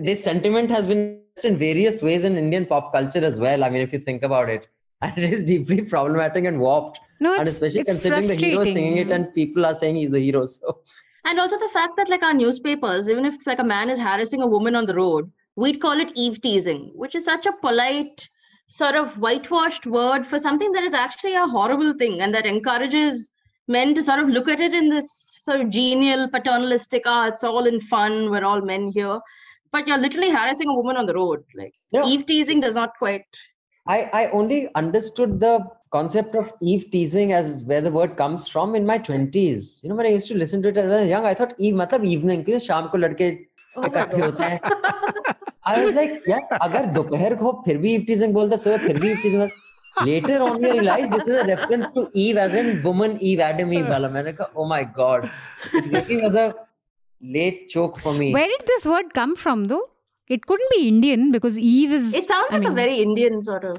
this 0.00 0.22
sentiment 0.22 0.70
has 0.70 0.86
been 0.86 1.20
in 1.44 1.56
various 1.56 2.02
ways 2.02 2.24
in 2.24 2.36
indian 2.36 2.66
pop 2.66 2.92
culture 2.92 3.24
as 3.24 3.40
well. 3.40 3.64
I 3.64 3.70
mean 3.70 3.82
if 3.82 3.92
you 3.92 3.98
think 3.98 4.22
about 4.22 4.48
it. 4.48 4.66
And 5.06 5.16
it 5.16 5.30
is 5.30 5.44
deeply 5.44 5.82
problematic 5.82 6.44
and 6.44 6.58
warped 6.58 6.98
no, 7.20 7.34
and 7.34 7.48
especially 7.48 7.84
considering 7.84 8.26
the 8.26 8.34
hero 8.34 8.64
singing 8.64 8.98
it 8.98 9.10
and 9.10 9.32
people 9.32 9.66
are 9.66 9.74
saying 9.74 9.96
he's 9.96 10.10
the 10.10 10.20
hero. 10.20 10.46
So 10.46 10.80
and 11.24 11.38
also 11.38 11.58
the 11.58 11.68
fact 11.70 11.96
that 11.96 12.08
like 12.08 12.22
our 12.22 12.34
newspapers, 12.34 13.08
even 13.08 13.26
if 13.26 13.46
like 13.46 13.58
a 13.58 13.64
man 13.64 13.90
is 13.90 13.98
harassing 13.98 14.42
a 14.42 14.46
woman 14.46 14.74
on 14.74 14.86
the 14.86 14.94
road, 14.94 15.30
we'd 15.56 15.80
call 15.80 16.00
it 16.00 16.12
eve 16.14 16.40
teasing, 16.40 16.90
which 16.94 17.14
is 17.14 17.24
such 17.24 17.46
a 17.46 17.52
polite 17.52 18.28
sort 18.68 18.94
of 18.94 19.16
whitewashed 19.18 19.86
word 19.86 20.26
for 20.26 20.38
something 20.38 20.72
that 20.72 20.84
is 20.84 20.94
actually 20.94 21.34
a 21.34 21.46
horrible 21.46 21.92
thing 21.94 22.20
and 22.20 22.34
that 22.34 22.46
encourages 22.46 23.28
men 23.66 23.94
to 23.94 24.02
sort 24.02 24.20
of 24.20 24.28
look 24.28 24.48
at 24.48 24.60
it 24.60 24.74
in 24.74 24.88
this 24.88 25.40
sort 25.42 25.60
of 25.60 25.70
genial 25.70 26.28
paternalistic 26.28 27.02
ah 27.06 27.28
it's 27.28 27.44
all 27.44 27.66
in 27.66 27.80
fun 27.80 28.30
we're 28.30 28.44
all 28.44 28.60
men 28.60 28.88
here 28.88 29.18
but 29.72 29.88
you're 29.88 29.98
literally 29.98 30.30
harassing 30.30 30.68
a 30.68 30.74
woman 30.74 30.98
on 30.98 31.06
the 31.06 31.14
road 31.14 31.42
like 31.54 31.74
no. 31.92 32.06
eve 32.06 32.26
teasing 32.26 32.60
does 32.60 32.74
not 32.74 32.92
quite 32.98 33.24
I, 33.86 34.10
I 34.12 34.30
only 34.32 34.68
understood 34.74 35.40
the 35.40 35.66
concept 35.91 36.35
of 36.35 36.51
Eve 36.61 36.85
teasing 36.91 37.33
as 37.33 37.63
where 37.65 37.81
the 37.81 37.91
word 37.91 38.15
comes 38.17 38.47
from 38.47 38.75
in 38.75 38.85
my 38.85 38.97
20s. 38.99 39.83
You 39.83 39.89
know, 39.89 39.95
when 39.95 40.05
I 40.05 40.09
used 40.09 40.27
to 40.27 40.37
listen 40.37 40.61
to 40.63 40.69
it 40.69 40.75
when 40.75 40.91
I 40.91 41.01
was 41.01 41.07
young, 41.07 41.25
I 41.25 41.33
thought 41.33 41.53
Eve 41.57 41.75
matlab 41.75 42.05
evening, 42.05 42.43
because 42.43 42.67
शाम 42.67 42.89
को 42.91 42.97
लड़के 42.97 43.27
इकट्ठे 43.85 44.21
होते 44.21 44.43
हैं. 44.43 44.59
I 45.65 45.83
was 45.83 45.93
like, 45.95 46.21
yeah, 46.27 46.41
अगर 46.61 46.85
दोपहर 46.93 47.35
को 47.43 47.51
फिर 47.65 47.77
भी 47.77 47.97
Eve 47.97 48.07
teasing 48.09 48.33
बोलता 48.33 48.55
सो 48.65 48.77
फिर 48.87 48.99
भी 48.99 49.11
Eve 49.13 49.21
teasing 49.25 49.49
Later 50.01 50.41
on, 50.41 50.59
you 50.59 50.71
realize 50.71 51.07
this 51.09 51.27
is 51.27 51.35
a 51.39 51.45
reference 51.45 51.85
to 51.95 52.09
Eve 52.13 52.37
as 52.37 52.55
in 52.55 52.81
woman 52.81 53.17
Eve, 53.21 53.39
Adam 53.39 53.73
Eve. 53.73 53.89
वाला 53.89 54.09
मैंने 54.09 54.31
कहा, 54.33 54.49
oh 54.57 54.65
my 54.65 54.83
god, 54.83 55.29
it 55.71 55.91
really 55.91 56.21
was 56.21 56.35
a 56.35 56.53
late 57.21 57.67
choke 57.67 57.99
for 57.99 58.13
me. 58.13 58.33
Where 58.33 58.47
did 58.47 58.63
this 58.65 58.85
word 58.85 59.13
come 59.13 59.35
from, 59.35 59.67
though? 59.67 59.83
It 60.27 60.47
couldn't 60.47 60.71
be 60.71 60.87
Indian 60.87 61.31
because 61.31 61.59
Eve 61.59 61.91
is. 61.91 62.13
It 62.13 62.27
sounds 62.27 62.49
I 62.49 62.55
like 62.55 62.61
mean, 62.61 62.71
a 62.71 62.75
very 62.75 62.97
Indian 63.03 63.41
sort 63.43 63.63
of. 63.63 63.77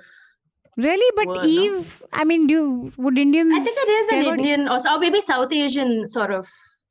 Really, 0.83 1.11
but 1.15 1.27
word, 1.27 1.45
Eve. 1.45 2.01
No? 2.01 2.07
I 2.13 2.23
mean, 2.23 2.47
do 2.47 2.53
you, 2.53 2.93
would 2.97 3.17
Indians? 3.17 3.51
I 3.53 3.59
think 3.59 3.77
it 3.77 3.89
is 3.89 4.09
an 4.13 4.33
Indian 4.33 4.69
or, 4.69 4.79
or 4.89 4.99
maybe 4.99 5.19
South 5.21 5.51
Asian 5.51 6.07
sort 6.07 6.31
of 6.31 6.47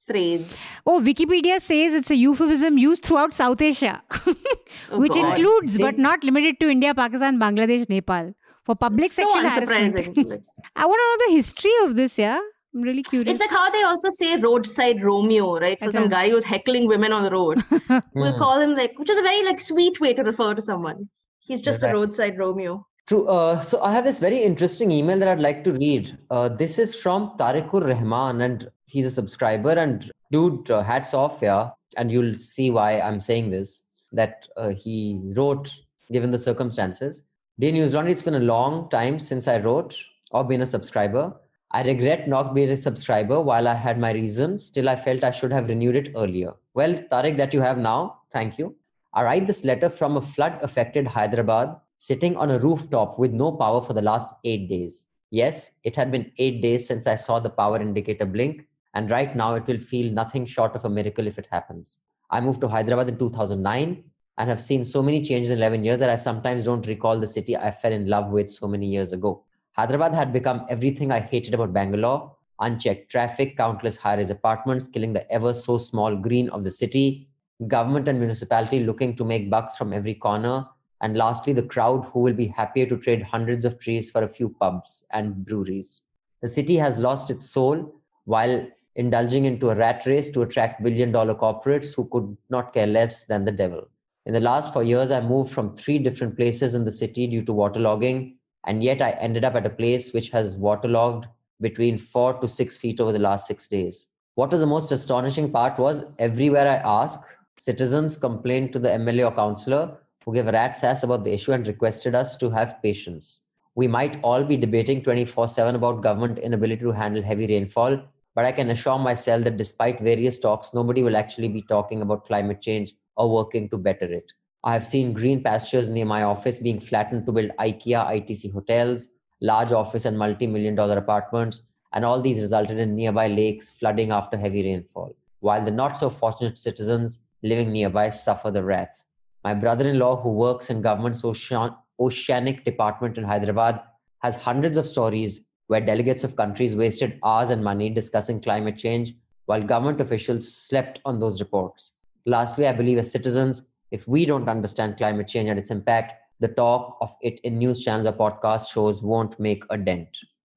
phrase. 0.07 0.55
Oh, 0.87 1.01
Wikipedia 1.01 1.61
says 1.61 1.95
it's 1.95 2.11
a 2.11 2.17
euphemism 2.17 2.77
used 2.77 3.03
throughout 3.05 3.33
South 3.33 3.63
Asia, 3.63 4.03
oh, 4.27 4.99
which 4.99 5.13
God. 5.13 5.39
includes 5.39 5.77
See? 5.77 5.83
but 5.83 5.97
not 5.97 6.23
limited 6.23 6.61
to 6.61 6.69
India, 6.69 6.95
Pakistan, 6.95 7.39
Bangladesh, 7.39 7.89
Nepal. 7.89 8.35
For 8.65 8.75
public 8.77 9.13
so 9.13 9.23
sexual 9.23 9.51
harassment. 9.51 9.97
I 10.77 10.87
want 10.87 11.01
to 11.01 11.07
know 11.09 11.27
the 11.27 11.33
history 11.33 11.73
of 11.85 11.97
this, 11.97 12.19
yeah? 12.19 12.39
I'm 12.75 12.83
really 12.83 13.03
curious. 13.03 13.31
It's 13.31 13.41
like 13.41 13.51
how 13.59 13.71
they 13.71 13.83
also 13.83 14.11
say 14.11 14.37
roadside 14.37 15.03
Romeo, 15.03 15.59
right? 15.59 15.79
For 15.79 15.91
some 15.91 16.11
guy 16.11 16.29
who's 16.29 16.45
heckling 16.45 16.87
women 16.87 17.13
on 17.13 17.23
the 17.23 17.31
road. 17.31 17.63
we'll 18.15 18.33
hmm. 18.33 18.39
call 18.39 18.61
him 18.61 18.75
like, 18.77 18.99
which 18.99 19.09
is 19.09 19.17
a 19.17 19.23
very 19.23 19.43
like 19.43 19.63
sweet 19.63 19.99
way 20.01 20.13
to 20.13 20.23
refer 20.23 20.53
to 20.53 20.61
someone. 20.61 21.09
He's 21.39 21.63
just 21.63 21.83
a 21.83 21.87
roadside 21.95 22.37
Romeo. 22.37 22.87
True. 23.09 23.27
Uh, 23.27 23.63
so 23.63 23.81
I 23.81 23.93
have 23.93 24.05
this 24.05 24.21
very 24.21 24.43
interesting 24.43 24.91
email 24.91 25.19
that 25.19 25.29
I'd 25.29 25.41
like 25.41 25.65
to 25.65 25.73
read. 25.73 26.19
Uh, 26.31 26.51
this 26.51 26.79
is 26.79 26.95
from 26.95 27.31
Tarikur 27.39 27.83
Rahman, 27.83 28.43
and 28.43 28.71
he's 28.85 29.07
a 29.07 29.11
subscriber. 29.11 29.71
And 29.71 30.13
dude, 30.31 30.71
uh, 30.71 30.83
hats 30.83 31.15
off, 31.15 31.39
yeah. 31.41 31.71
And 31.97 32.13
you'll 32.13 32.39
see 32.39 32.71
why 32.71 33.01
I'm 33.01 33.23
saying 33.23 33.51
this. 33.51 33.85
That 34.13 34.47
uh, 34.59 34.75
he 34.75 35.23
wrote, 35.35 35.75
given 36.13 36.31
the 36.31 36.39
circumstances. 36.39 37.23
Dear 37.59 37.73
News 37.73 37.95
Laundry, 37.95 38.13
it's 38.13 38.21
been 38.21 38.35
a 38.35 38.41
long 38.41 38.91
time 38.91 39.19
since 39.19 39.49
I 39.49 39.57
wrote 39.57 39.97
or 40.31 40.45
been 40.45 40.61
a 40.61 40.67
subscriber. 40.67 41.35
I 41.71 41.85
regret 41.85 42.29
not 42.29 42.55
being 42.55 42.69
a 42.69 42.77
subscriber 42.77 43.41
while 43.41 43.69
I 43.69 43.75
had 43.75 43.99
my 43.99 44.13
reasons. 44.13 44.67
Still, 44.67 44.91
I 44.91 44.97
felt 44.97 45.25
I 45.25 45.31
should 45.31 45.53
have 45.55 45.69
renewed 45.69 45.97
it 45.97 46.13
earlier. 46.15 46.53
Well, 46.75 46.93
Tariq, 47.11 47.39
that 47.39 47.55
you 47.55 47.63
have 47.63 47.79
now, 47.79 48.21
thank 48.35 48.59
you. 48.59 48.77
I 49.15 49.25
write 49.25 49.47
this 49.47 49.65
letter 49.65 49.89
from 49.89 50.19
a 50.19 50.23
flood 50.23 50.59
affected 50.61 51.07
Hyderabad, 51.07 51.75
sitting 51.99 52.37
on 52.37 52.51
a 52.51 52.59
rooftop 52.59 53.19
with 53.19 53.33
no 53.33 53.53
power 53.53 53.81
for 53.81 53.93
the 53.93 54.03
last 54.03 54.31
eight 54.45 54.69
days. 54.69 55.07
Yes, 55.31 55.73
it 55.85 55.95
had 55.95 56.11
been 56.11 56.33
eight 56.39 56.63
days 56.63 56.87
since 56.87 57.07
I 57.07 57.17
saw 57.17 57.39
the 57.39 57.51
power 57.51 57.81
indicator 57.81 58.25
blink, 58.25 58.67
and 58.95 59.11
right 59.11 59.37
now 59.37 59.55
it 59.55 59.67
will 59.67 59.79
feel 59.79 60.13
nothing 60.13 60.47
short 60.47 60.75
of 60.75 60.85
a 60.85 60.89
miracle 60.89 61.27
if 61.27 61.39
it 61.39 61.49
happens. 61.51 61.99
I 62.31 62.41
moved 62.41 62.61
to 62.63 62.69
Hyderabad 62.69 63.09
in 63.09 63.19
2009. 63.19 64.05
and 64.41 64.49
have 64.49 64.63
seen 64.63 64.85
so 64.85 65.03
many 65.03 65.21
changes 65.21 65.51
in 65.51 65.59
11 65.59 65.83
years 65.85 65.99
that 65.99 66.09
I 66.09 66.15
sometimes 66.15 66.65
don't 66.65 66.87
recall 66.87 67.19
the 67.19 67.27
city 67.27 67.57
I 67.57 67.73
fell 67.73 67.93
in 67.93 68.07
love 68.07 68.31
with 68.31 68.49
so 68.49 68.69
many 68.69 68.87
years 68.87 69.13
ago. 69.13 69.43
Hyderabad 69.73 70.15
had 70.15 70.33
become 70.33 70.65
everything 70.69 71.11
I 71.11 71.19
hated 71.19 71.55
about 71.55 71.73
Bangalore 71.73 72.37
unchecked 72.61 73.11
traffic, 73.11 73.57
countless 73.57 73.97
high 73.97 74.17
rise 74.17 74.31
apartments 74.31 74.89
killing 74.89 75.13
the 75.13 75.31
ever 75.31 75.55
so 75.55 75.79
small 75.79 76.17
green 76.17 76.49
of 76.51 76.65
the 76.65 76.71
city, 76.71 77.29
government 77.67 78.09
and 78.09 78.19
municipality 78.19 78.81
looking 78.81 79.15
to 79.17 79.25
make 79.25 79.51
bucks 79.51 79.77
from 79.77 79.93
every 79.93 80.15
corner, 80.15 80.67
and 81.01 81.17
lastly, 81.17 81.53
the 81.53 81.63
crowd 81.63 82.05
who 82.07 82.21
will 82.21 82.33
be 82.33 82.47
happier 82.47 82.87
to 82.87 82.97
trade 82.97 83.23
hundreds 83.23 83.65
of 83.65 83.79
trees 83.79 84.11
for 84.11 84.23
a 84.23 84.29
few 84.29 84.49
pubs 84.49 85.05
and 85.11 85.45
breweries. 85.45 86.01
The 86.43 86.49
city 86.49 86.77
has 86.77 86.99
lost 86.99 87.31
its 87.31 87.49
soul 87.49 87.95
while 88.25 88.69
indulging 88.97 89.45
into 89.45 89.71
a 89.71 89.77
rat 89.77 90.05
race 90.07 90.29
to 90.31 90.43
attract 90.43 90.83
billion 90.83 91.13
dollar 91.13 91.35
corporates 91.35 91.95
who 91.95 92.09
could 92.09 92.37
not 92.51 92.73
care 92.73 92.87
less 92.87 93.27
than 93.27 93.45
the 93.45 93.53
devil. 93.53 93.89
In 94.27 94.33
the 94.35 94.41
last 94.41 94.73
four 94.73 94.83
years, 94.83 95.11
I 95.11 95.21
moved 95.21 95.53
from 95.53 95.75
three 95.75 95.99
different 95.99 96.37
places 96.37 96.75
in 96.75 96.85
the 96.85 96.93
city 96.93 97.27
due 97.27 97.43
to 97.43 97.53
waterlogging, 97.53 98.35
and 98.67 98.83
yet 98.83 99.01
I 99.01 99.13
ended 99.13 99.45
up 99.45 99.55
at 99.55 99.67
a 99.67 99.71
place 99.71 100.13
which 100.13 100.31
has 100.31 100.57
waterlogged 100.57 101.27
between 101.61 101.97
four 101.97 102.35
to 102.35 102.49
six 102.49 102.77
feet 102.77 103.01
over 103.01 103.13
the 103.13 103.19
last 103.19 103.47
six 103.47 103.69
days. 103.69 104.09
What 104.35 104.53
was 104.53 104.61
the 104.61 104.67
most 104.67 104.93
astonishing 104.93 105.51
part 105.51 105.79
was 105.79 106.05
everywhere 106.19 106.69
I 106.69 107.03
asked, 107.03 107.25
citizens 107.59 108.17
complained 108.17 108.73
to 108.73 108.79
the 108.79 108.91
MLA 108.91 109.31
or 109.31 109.35
councillor 109.35 109.99
who 110.29 110.35
gave 110.35 110.47
a 110.47 110.53
rat's 110.53 110.85
ass 110.85 111.05
about 111.05 111.25
the 111.25 111.33
issue 111.33 111.53
and 111.53 111.67
requested 111.67 112.15
us 112.15 112.37
to 112.37 112.51
have 112.51 112.83
patience. 112.83 113.41
We 113.75 113.89
might 113.89 114.19
all 114.23 114.45
be 114.45 114.59
debating 114.59 115.01
24 115.03 115.49
7 115.49 115.75
about 115.75 116.03
government 116.03 116.39
inability 116.39 116.83
to 116.83 116.91
handle 116.91 117.23
heavy 117.23 117.47
rainfall, 117.47 118.03
but 118.35 118.45
I 118.45 118.53
can 118.53 118.69
assure 118.69 118.99
myself 118.99 119.45
that 119.45 119.57
despite 119.57 120.01
various 120.01 120.39
talks, 120.39 120.75
nobody 120.75 121.03
will 121.03 121.17
actually 121.17 121.49
be 121.49 121.63
talking 121.63 122.03
about 122.03 122.27
climate 122.27 122.61
change 122.61 122.93
or 123.17 123.33
working 123.35 123.71
to 123.71 123.79
better 123.79 124.05
it. 124.05 124.31
I 124.65 124.75
have 124.75 124.85
seen 124.85 125.15
green 125.15 125.43
pastures 125.43 125.89
near 125.89 126.05
my 126.05 126.25
office 126.25 126.59
being 126.59 126.79
flattened 126.79 127.25
to 127.25 127.33
build 127.33 127.53
IKEA 127.59 128.05
ITC 128.21 128.53
hotels, 128.53 129.09
large 129.41 129.73
office 129.73 130.05
and 130.05 130.19
multi 130.19 130.47
million 130.47 130.75
dollar 130.75 130.99
apartments, 130.99 131.63
and 131.95 132.05
all 132.05 132.21
these 132.21 132.43
resulted 132.43 132.79
in 132.79 132.95
nearby 132.95 133.29
lakes 133.29 133.71
flooding 133.71 134.11
after 134.11 134.37
heavy 134.37 134.63
rainfall, 134.63 135.17
while 135.41 135.65
the 135.65 135.71
not 135.71 135.97
so 135.97 136.11
fortunate 136.11 136.59
citizens 136.59 137.19
living 137.43 137.73
nearby 137.73 138.11
suffer 138.11 138.51
the 138.51 138.63
wrath. 138.63 139.05
My 139.45 139.55
brother 139.55 139.89
in 139.89 139.99
law, 139.99 140.21
who 140.21 140.31
works 140.31 140.71
in 140.71 140.83
government's 140.83 141.25
ocean, 141.25 141.75
oceanic 142.01 142.65
department 142.65 143.19
in 143.19 143.25
Hyderabad, 143.25 143.81
has 144.23 144.37
hundreds 144.37 144.77
of 144.77 144.87
stories 144.87 145.41
where 145.69 145.81
delegates 145.81 146.25
of 146.25 146.37
countries 146.37 146.75
wasted 146.75 147.19
hours 147.25 147.51
and 147.51 147.63
money 147.63 147.91
discussing 147.91 148.41
climate 148.41 148.77
change 148.77 149.15
while 149.47 149.63
government 149.63 150.01
officials 150.01 150.53
slept 150.53 150.99
on 151.05 151.21
those 151.21 151.41
reports. 151.41 151.97
Lastly, 152.27 152.67
I 152.67 152.73
believe 152.73 152.99
as 152.99 153.11
citizens, 153.11 153.71
if 153.91 154.07
we 154.07 154.27
don't 154.27 154.49
understand 154.49 154.97
climate 154.97 155.29
change 155.29 155.49
and 155.49 155.59
its 155.59 155.71
impact, 155.71 156.15
the 156.41 156.49
talk 156.49 156.99
of 157.01 157.15
it 157.23 157.41
in 157.45 157.59
news 157.59 157.83
channels 157.83 158.07
or 158.07 158.13
podcast 158.13 158.71
shows 158.71 159.03
won't 159.03 159.39
make 159.41 159.65
a 159.71 159.79
dent. 159.79 160.09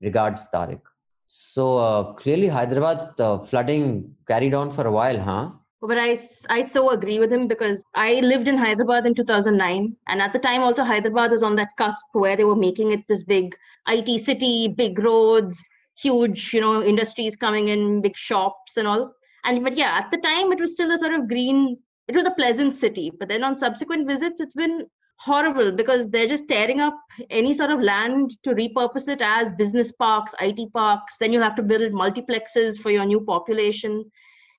Regards, 0.01 0.47
Tariq. 0.53 0.81
So 1.27 1.77
uh, 1.77 2.13
clearly, 2.13 2.47
Hyderabad, 2.47 3.15
the 3.15 3.39
flooding 3.39 4.15
carried 4.27 4.53
on 4.53 4.69
for 4.69 4.85
a 4.85 4.91
while, 4.91 5.19
huh? 5.19 5.51
But 5.81 5.97
I, 5.97 6.19
I 6.49 6.61
so 6.61 6.91
agree 6.91 7.19
with 7.19 7.33
him 7.33 7.47
because 7.47 7.83
I 7.95 8.13
lived 8.19 8.47
in 8.47 8.57
Hyderabad 8.57 9.07
in 9.07 9.15
2009. 9.15 9.95
And 10.07 10.21
at 10.21 10.31
the 10.31 10.37
time, 10.37 10.61
also, 10.61 10.83
Hyderabad 10.83 11.31
was 11.31 11.41
on 11.41 11.55
that 11.55 11.75
cusp 11.77 12.05
where 12.11 12.37
they 12.37 12.43
were 12.43 12.55
making 12.55 12.91
it 12.91 12.99
this 13.07 13.23
big 13.23 13.55
IT 13.87 14.23
city, 14.23 14.67
big 14.67 14.99
roads, 14.99 15.57
huge, 15.99 16.53
you 16.53 16.61
know, 16.61 16.83
industries 16.83 17.35
coming 17.35 17.69
in, 17.69 18.01
big 18.01 18.15
shops 18.15 18.77
and 18.77 18.87
all. 18.87 19.11
And 19.43 19.63
but 19.63 19.75
yeah, 19.75 19.97
at 19.97 20.11
the 20.11 20.17
time, 20.17 20.51
it 20.51 20.59
was 20.59 20.73
still 20.73 20.91
a 20.91 20.97
sort 20.97 21.13
of 21.13 21.27
green, 21.27 21.77
it 22.07 22.15
was 22.15 22.27
a 22.27 22.31
pleasant 22.31 22.75
city. 22.77 23.11
But 23.17 23.29
then 23.29 23.43
on 23.43 23.57
subsequent 23.57 24.07
visits, 24.07 24.39
it's 24.39 24.53
been 24.53 24.85
horrible 25.15 25.71
because 25.71 26.09
they're 26.09 26.27
just 26.27 26.47
tearing 26.47 26.79
up 26.79 26.95
any 27.31 27.53
sort 27.53 27.71
of 27.71 27.79
land 27.79 28.37
to 28.43 28.51
repurpose 28.51 29.07
it 29.07 29.21
as 29.21 29.51
business 29.53 29.91
parks, 29.91 30.33
IT 30.39 30.71
parks. 30.73 31.15
Then 31.19 31.33
you 31.33 31.41
have 31.41 31.55
to 31.55 31.63
build 31.63 31.91
multiplexes 31.91 32.79
for 32.79 32.91
your 32.91 33.05
new 33.05 33.21
population 33.21 34.05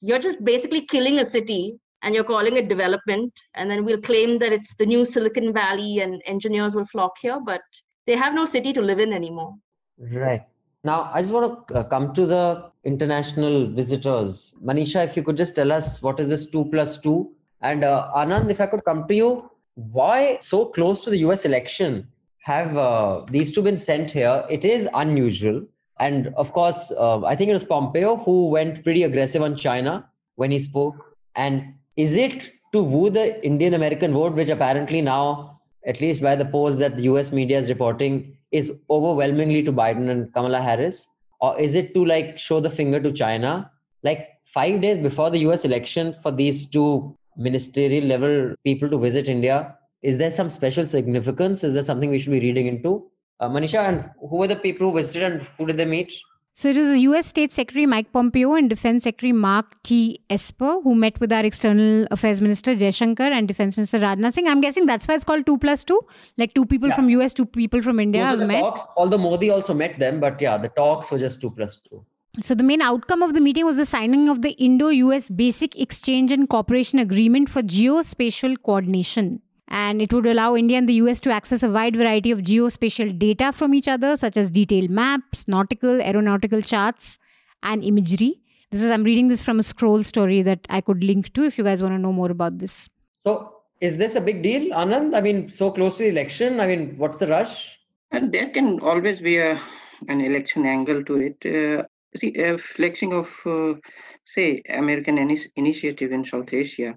you're 0.02 0.18
just 0.18 0.44
basically 0.44 0.84
killing 0.86 1.20
a 1.20 1.26
city 1.26 1.78
and 2.02 2.14
you're 2.14 2.24
calling 2.24 2.56
it 2.56 2.68
development. 2.68 3.32
And 3.54 3.70
then 3.70 3.84
we'll 3.84 4.00
claim 4.00 4.38
that 4.40 4.52
it's 4.52 4.74
the 4.78 4.86
new 4.86 5.04
silicon 5.04 5.52
valley 5.52 6.00
and 6.00 6.20
engineers 6.26 6.74
will 6.74 6.86
flock 6.86 7.12
here 7.20 7.40
but 7.44 7.62
they 8.06 8.16
have 8.16 8.34
no 8.34 8.44
city 8.44 8.72
to 8.72 8.82
live 8.82 8.98
in 8.98 9.12
anymore. 9.12 9.54
Right. 9.98 10.42
Now 10.84 11.10
i 11.14 11.20
just 11.20 11.32
want 11.32 11.68
to 11.68 11.74
uh, 11.74 11.84
come 11.84 12.12
to 12.12 12.26
the 12.26 12.70
international 12.84 13.68
visitors. 13.68 14.54
Manisha 14.62 15.04
if 15.04 15.16
you 15.16 15.22
could 15.22 15.36
just 15.36 15.54
tell 15.54 15.70
us 15.70 16.02
what 16.02 16.18
is 16.18 16.26
this 16.26 16.46
2 16.46 16.64
plus 16.72 16.98
2 16.98 17.30
and 17.60 17.84
uh, 17.84 18.10
anand 18.16 18.50
if 18.50 18.60
i 18.60 18.66
could 18.66 18.84
come 18.84 19.06
to 19.06 19.14
you 19.14 19.48
why 19.74 20.36
so 20.40 20.64
close 20.66 21.02
to 21.02 21.10
the 21.10 21.18
us 21.18 21.44
election 21.44 22.08
have 22.42 22.76
uh, 22.76 23.24
these 23.30 23.52
two 23.52 23.62
been 23.62 23.78
sent 23.78 24.10
here? 24.10 24.44
It 24.50 24.64
is 24.64 24.88
unusual 24.94 25.64
and 25.98 26.28
of 26.36 26.52
course, 26.52 26.90
uh, 26.92 27.24
I 27.24 27.36
think 27.36 27.50
it 27.50 27.52
was 27.52 27.64
Pompeo 27.64 28.16
who 28.16 28.48
went 28.48 28.82
pretty 28.82 29.02
aggressive 29.02 29.42
on 29.42 29.56
China 29.56 30.08
when 30.36 30.50
he 30.50 30.58
spoke. 30.58 31.16
And 31.36 31.74
is 31.96 32.16
it 32.16 32.52
to 32.72 32.82
woo 32.82 33.10
the 33.10 33.44
Indian 33.44 33.74
American 33.74 34.12
vote, 34.12 34.34
which 34.34 34.48
apparently 34.48 35.00
now, 35.00 35.60
at 35.86 36.00
least 36.00 36.22
by 36.22 36.36
the 36.36 36.44
polls 36.44 36.78
that 36.78 36.96
the 36.96 37.04
US 37.04 37.32
media 37.32 37.58
is 37.58 37.68
reporting, 37.68 38.36
is 38.50 38.72
overwhelmingly 38.90 39.62
to 39.62 39.72
Biden 39.72 40.10
and 40.10 40.32
Kamala 40.32 40.60
Harris? 40.60 41.08
Or 41.40 41.58
is 41.58 41.74
it 41.74 41.94
to 41.94 42.04
like 42.04 42.38
show 42.38 42.60
the 42.60 42.70
finger 42.70 43.00
to 43.00 43.12
China? 43.12 43.70
Like 44.02 44.28
five 44.44 44.80
days 44.80 44.98
before 44.98 45.30
the 45.30 45.40
US 45.40 45.64
election, 45.64 46.12
for 46.12 46.32
these 46.32 46.66
two 46.66 47.16
ministerial 47.36 48.04
level 48.04 48.54
people 48.64 48.88
to 48.90 48.98
visit 48.98 49.28
India, 49.28 49.76
is 50.02 50.18
there 50.18 50.30
some 50.30 50.50
special 50.50 50.86
significance? 50.86 51.62
Is 51.62 51.74
there 51.74 51.82
something 51.82 52.10
we 52.10 52.18
should 52.18 52.32
be 52.32 52.40
reading 52.40 52.66
into? 52.66 53.08
Uh, 53.42 53.48
Manisha, 53.48 53.80
and 53.88 54.08
who 54.30 54.36
were 54.36 54.46
the 54.46 54.54
people 54.54 54.88
who 54.88 54.96
visited 54.96 55.24
and 55.24 55.42
who 55.58 55.66
did 55.66 55.76
they 55.76 55.84
meet? 55.84 56.12
So 56.54 56.68
it 56.68 56.76
was 56.76 56.86
the 56.88 57.00
US 57.00 57.26
State 57.26 57.50
Secretary 57.50 57.86
Mike 57.86 58.12
Pompeo 58.12 58.54
and 58.54 58.70
Defense 58.70 59.02
Secretary 59.02 59.32
Mark 59.32 59.82
T. 59.82 60.20
Esper 60.30 60.80
who 60.84 60.94
met 60.94 61.18
with 61.18 61.32
our 61.32 61.44
External 61.44 62.06
Affairs 62.12 62.40
Minister 62.40 62.76
Jaishankar 62.76 63.32
and 63.38 63.48
Defense 63.48 63.76
Minister 63.76 63.98
Rajnath 63.98 64.34
Singh. 64.34 64.46
I'm 64.46 64.60
guessing 64.60 64.86
that's 64.86 65.08
why 65.08 65.14
it's 65.16 65.24
called 65.24 65.44
2 65.44 65.58
plus 65.58 65.82
2. 65.82 65.98
Like 66.36 66.54
two 66.54 66.64
people 66.66 66.90
yeah. 66.90 66.94
from 66.94 67.10
US, 67.10 67.34
two 67.34 67.46
people 67.46 67.82
from 67.82 67.98
India 67.98 68.24
have 68.24 68.46
met. 68.46 68.60
Talks, 68.60 68.82
although 68.96 69.18
Modi 69.18 69.50
also 69.50 69.74
met 69.74 69.98
them, 69.98 70.20
but 70.20 70.40
yeah, 70.40 70.56
the 70.56 70.68
talks 70.68 71.10
were 71.10 71.18
just 71.18 71.40
2 71.40 71.50
plus 71.50 71.80
2. 71.90 72.04
So 72.42 72.54
the 72.54 72.62
main 72.62 72.80
outcome 72.80 73.24
of 73.24 73.34
the 73.34 73.40
meeting 73.40 73.66
was 73.66 73.76
the 73.76 73.86
signing 73.86 74.28
of 74.28 74.42
the 74.42 74.52
Indo-US 74.52 75.28
Basic 75.28 75.80
Exchange 75.80 76.30
and 76.30 76.48
Cooperation 76.48 77.00
Agreement 77.00 77.50
for 77.50 77.62
Geospatial 77.62 78.62
Coordination 78.62 79.42
and 79.72 80.02
it 80.02 80.12
would 80.12 80.26
allow 80.26 80.54
India 80.54 80.76
and 80.76 80.88
the 80.88 80.98
US 81.04 81.18
to 81.20 81.30
access 81.32 81.62
a 81.62 81.70
wide 81.70 81.96
variety 81.96 82.30
of 82.30 82.40
geospatial 82.40 83.18
data 83.18 83.52
from 83.52 83.72
each 83.72 83.88
other, 83.88 84.16
such 84.18 84.36
as 84.36 84.50
detailed 84.50 84.90
maps, 84.90 85.48
nautical, 85.48 86.00
aeronautical 86.02 86.60
charts, 86.60 87.18
and 87.62 87.82
imagery. 87.82 88.38
This 88.70 88.82
is 88.82 88.90
I'm 88.90 89.02
reading 89.02 89.28
this 89.28 89.42
from 89.42 89.58
a 89.58 89.62
scroll 89.62 90.02
story 90.02 90.42
that 90.42 90.66
I 90.68 90.82
could 90.82 91.02
link 91.02 91.32
to 91.32 91.44
if 91.44 91.56
you 91.56 91.64
guys 91.64 91.82
want 91.82 91.94
to 91.94 91.98
know 91.98 92.12
more 92.12 92.30
about 92.30 92.58
this. 92.58 92.88
So, 93.14 93.54
is 93.80 93.96
this 93.96 94.14
a 94.14 94.20
big 94.20 94.42
deal, 94.42 94.70
Anand? 94.72 95.16
I 95.16 95.22
mean, 95.22 95.48
so 95.48 95.70
close 95.70 95.96
to 95.96 96.04
the 96.04 96.10
election. 96.10 96.60
I 96.60 96.66
mean, 96.66 96.94
what's 96.98 97.18
the 97.18 97.26
rush? 97.26 97.78
And 98.10 98.30
there 98.30 98.50
can 98.50 98.78
always 98.80 99.20
be 99.20 99.38
a 99.38 99.60
an 100.08 100.20
election 100.20 100.66
angle 100.66 101.02
to 101.04 101.16
it. 101.16 101.46
Uh, 101.46 101.84
see, 102.16 102.36
a 102.36 102.58
flexing 102.58 103.12
of, 103.14 103.28
uh, 103.46 103.78
say, 104.26 104.62
American 104.68 105.16
initiative 105.56 106.12
in 106.12 106.26
South 106.26 106.52
Asia 106.52 106.94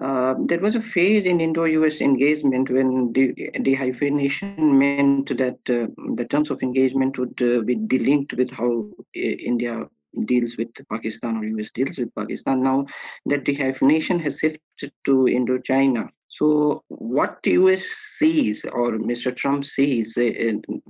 uh, 0.00 0.34
there 0.46 0.58
was 0.58 0.74
a 0.74 0.80
phase 0.80 1.24
in 1.26 1.40
Indo-US 1.40 2.00
engagement 2.00 2.68
when 2.68 3.12
the 3.12 3.32
dehyphenation 3.58 4.58
meant 4.58 5.28
that 5.38 5.58
uh, 5.68 5.86
the 6.16 6.26
terms 6.28 6.50
of 6.50 6.62
engagement 6.62 7.16
would 7.16 7.40
uh, 7.40 7.60
be 7.60 7.76
delinked 7.76 8.36
with 8.36 8.50
how 8.50 8.88
uh, 9.16 9.20
India 9.20 9.86
deals 10.24 10.56
with 10.56 10.68
Pakistan 10.90 11.36
or 11.36 11.44
US 11.44 11.70
deals 11.72 11.98
with 11.98 12.14
Pakistan. 12.14 12.62
Now 12.62 12.86
that 13.26 13.44
dehyphenation 13.44 14.20
has 14.22 14.38
shifted 14.38 14.92
to 15.04 15.26
Indochina. 15.26 16.08
So 16.38 16.82
what 16.88 17.38
US 17.44 17.84
sees 18.18 18.64
or 18.64 18.92
Mr. 18.92 19.34
Trump 19.34 19.64
sees 19.64 20.16
uh, 20.18 20.30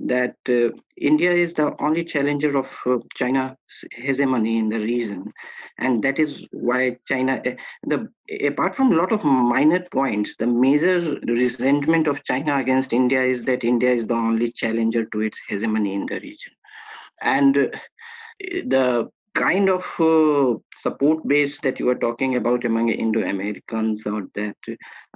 that 0.05 0.35
uh, 0.49 0.75
India 0.97 1.31
is 1.31 1.53
the 1.53 1.75
only 1.79 2.03
challenger 2.03 2.57
of 2.57 2.67
uh, 2.87 2.97
China's 3.13 3.55
hegemony 3.91 4.57
in 4.57 4.69
the 4.69 4.79
region, 4.79 5.31
and 5.77 6.03
that 6.03 6.17
is 6.17 6.47
why 6.51 6.97
China. 7.07 7.43
Uh, 7.45 7.51
the 7.83 8.09
apart 8.47 8.75
from 8.75 8.91
a 8.91 8.95
lot 8.95 9.11
of 9.11 9.23
minor 9.23 9.85
points, 9.91 10.35
the 10.37 10.47
major 10.47 11.19
resentment 11.27 12.07
of 12.07 12.23
China 12.23 12.57
against 12.57 12.91
India 12.91 13.21
is 13.21 13.43
that 13.43 13.63
India 13.63 13.91
is 13.91 14.07
the 14.07 14.15
only 14.15 14.51
challenger 14.51 15.05
to 15.05 15.21
its 15.21 15.39
hegemony 15.47 15.93
in 15.93 16.07
the 16.07 16.19
region, 16.21 16.53
and 17.21 17.55
uh, 17.55 17.67
the 18.65 19.11
kind 19.35 19.69
of 19.69 19.83
uh, 19.99 20.57
support 20.73 21.27
base 21.27 21.59
that 21.59 21.79
you 21.79 21.89
are 21.89 22.01
talking 22.03 22.37
about 22.37 22.63
among 22.65 22.89
Indo-Americans 22.89 24.05
or 24.07 24.27
that, 24.33 24.55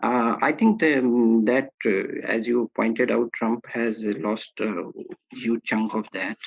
uh, 0.04 0.36
I 0.42 0.52
think 0.52 0.82
the, 0.82 1.02
that, 1.46 1.70
uh, 1.86 2.28
as 2.28 2.46
you 2.46 2.70
pointed 2.76 3.12
out, 3.12 3.32
Trump 3.34 3.66
has 3.68 4.02
lost 4.04 4.52
a 4.60 4.92
huge 5.32 5.64
chunk 5.64 5.94
of 5.96 6.06
that. 6.14 6.38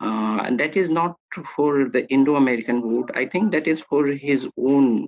Uh, 0.00 0.42
and 0.42 0.58
that 0.58 0.76
is 0.76 0.90
not 0.90 1.16
for 1.54 1.88
the 1.88 2.04
Indo-American 2.08 2.82
vote. 2.82 3.10
I 3.14 3.26
think 3.26 3.52
that 3.52 3.68
is 3.68 3.80
for 3.88 4.06
his 4.08 4.48
own, 4.58 5.06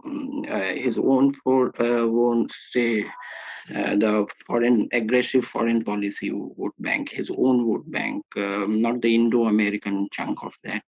uh, 0.49 0.75
his 0.75 0.97
own 0.97 1.35
for 1.35 1.73
uh, 1.81 2.05
own 2.05 2.49
say 2.71 3.05
uh, 3.75 3.97
the 3.97 4.27
foreign 4.47 4.89
aggressive 4.93 5.45
foreign 5.45 5.83
policy 5.83 6.31
vote 6.31 6.75
bank, 6.79 7.11
his 7.11 7.29
own 7.37 7.67
vote 7.67 7.91
bank, 7.91 8.25
um, 8.37 8.81
not 8.81 9.01
the 9.01 9.12
Indo-American 9.12 10.09
chunk 10.12 10.45
of 10.45 10.53
that. 10.62 10.85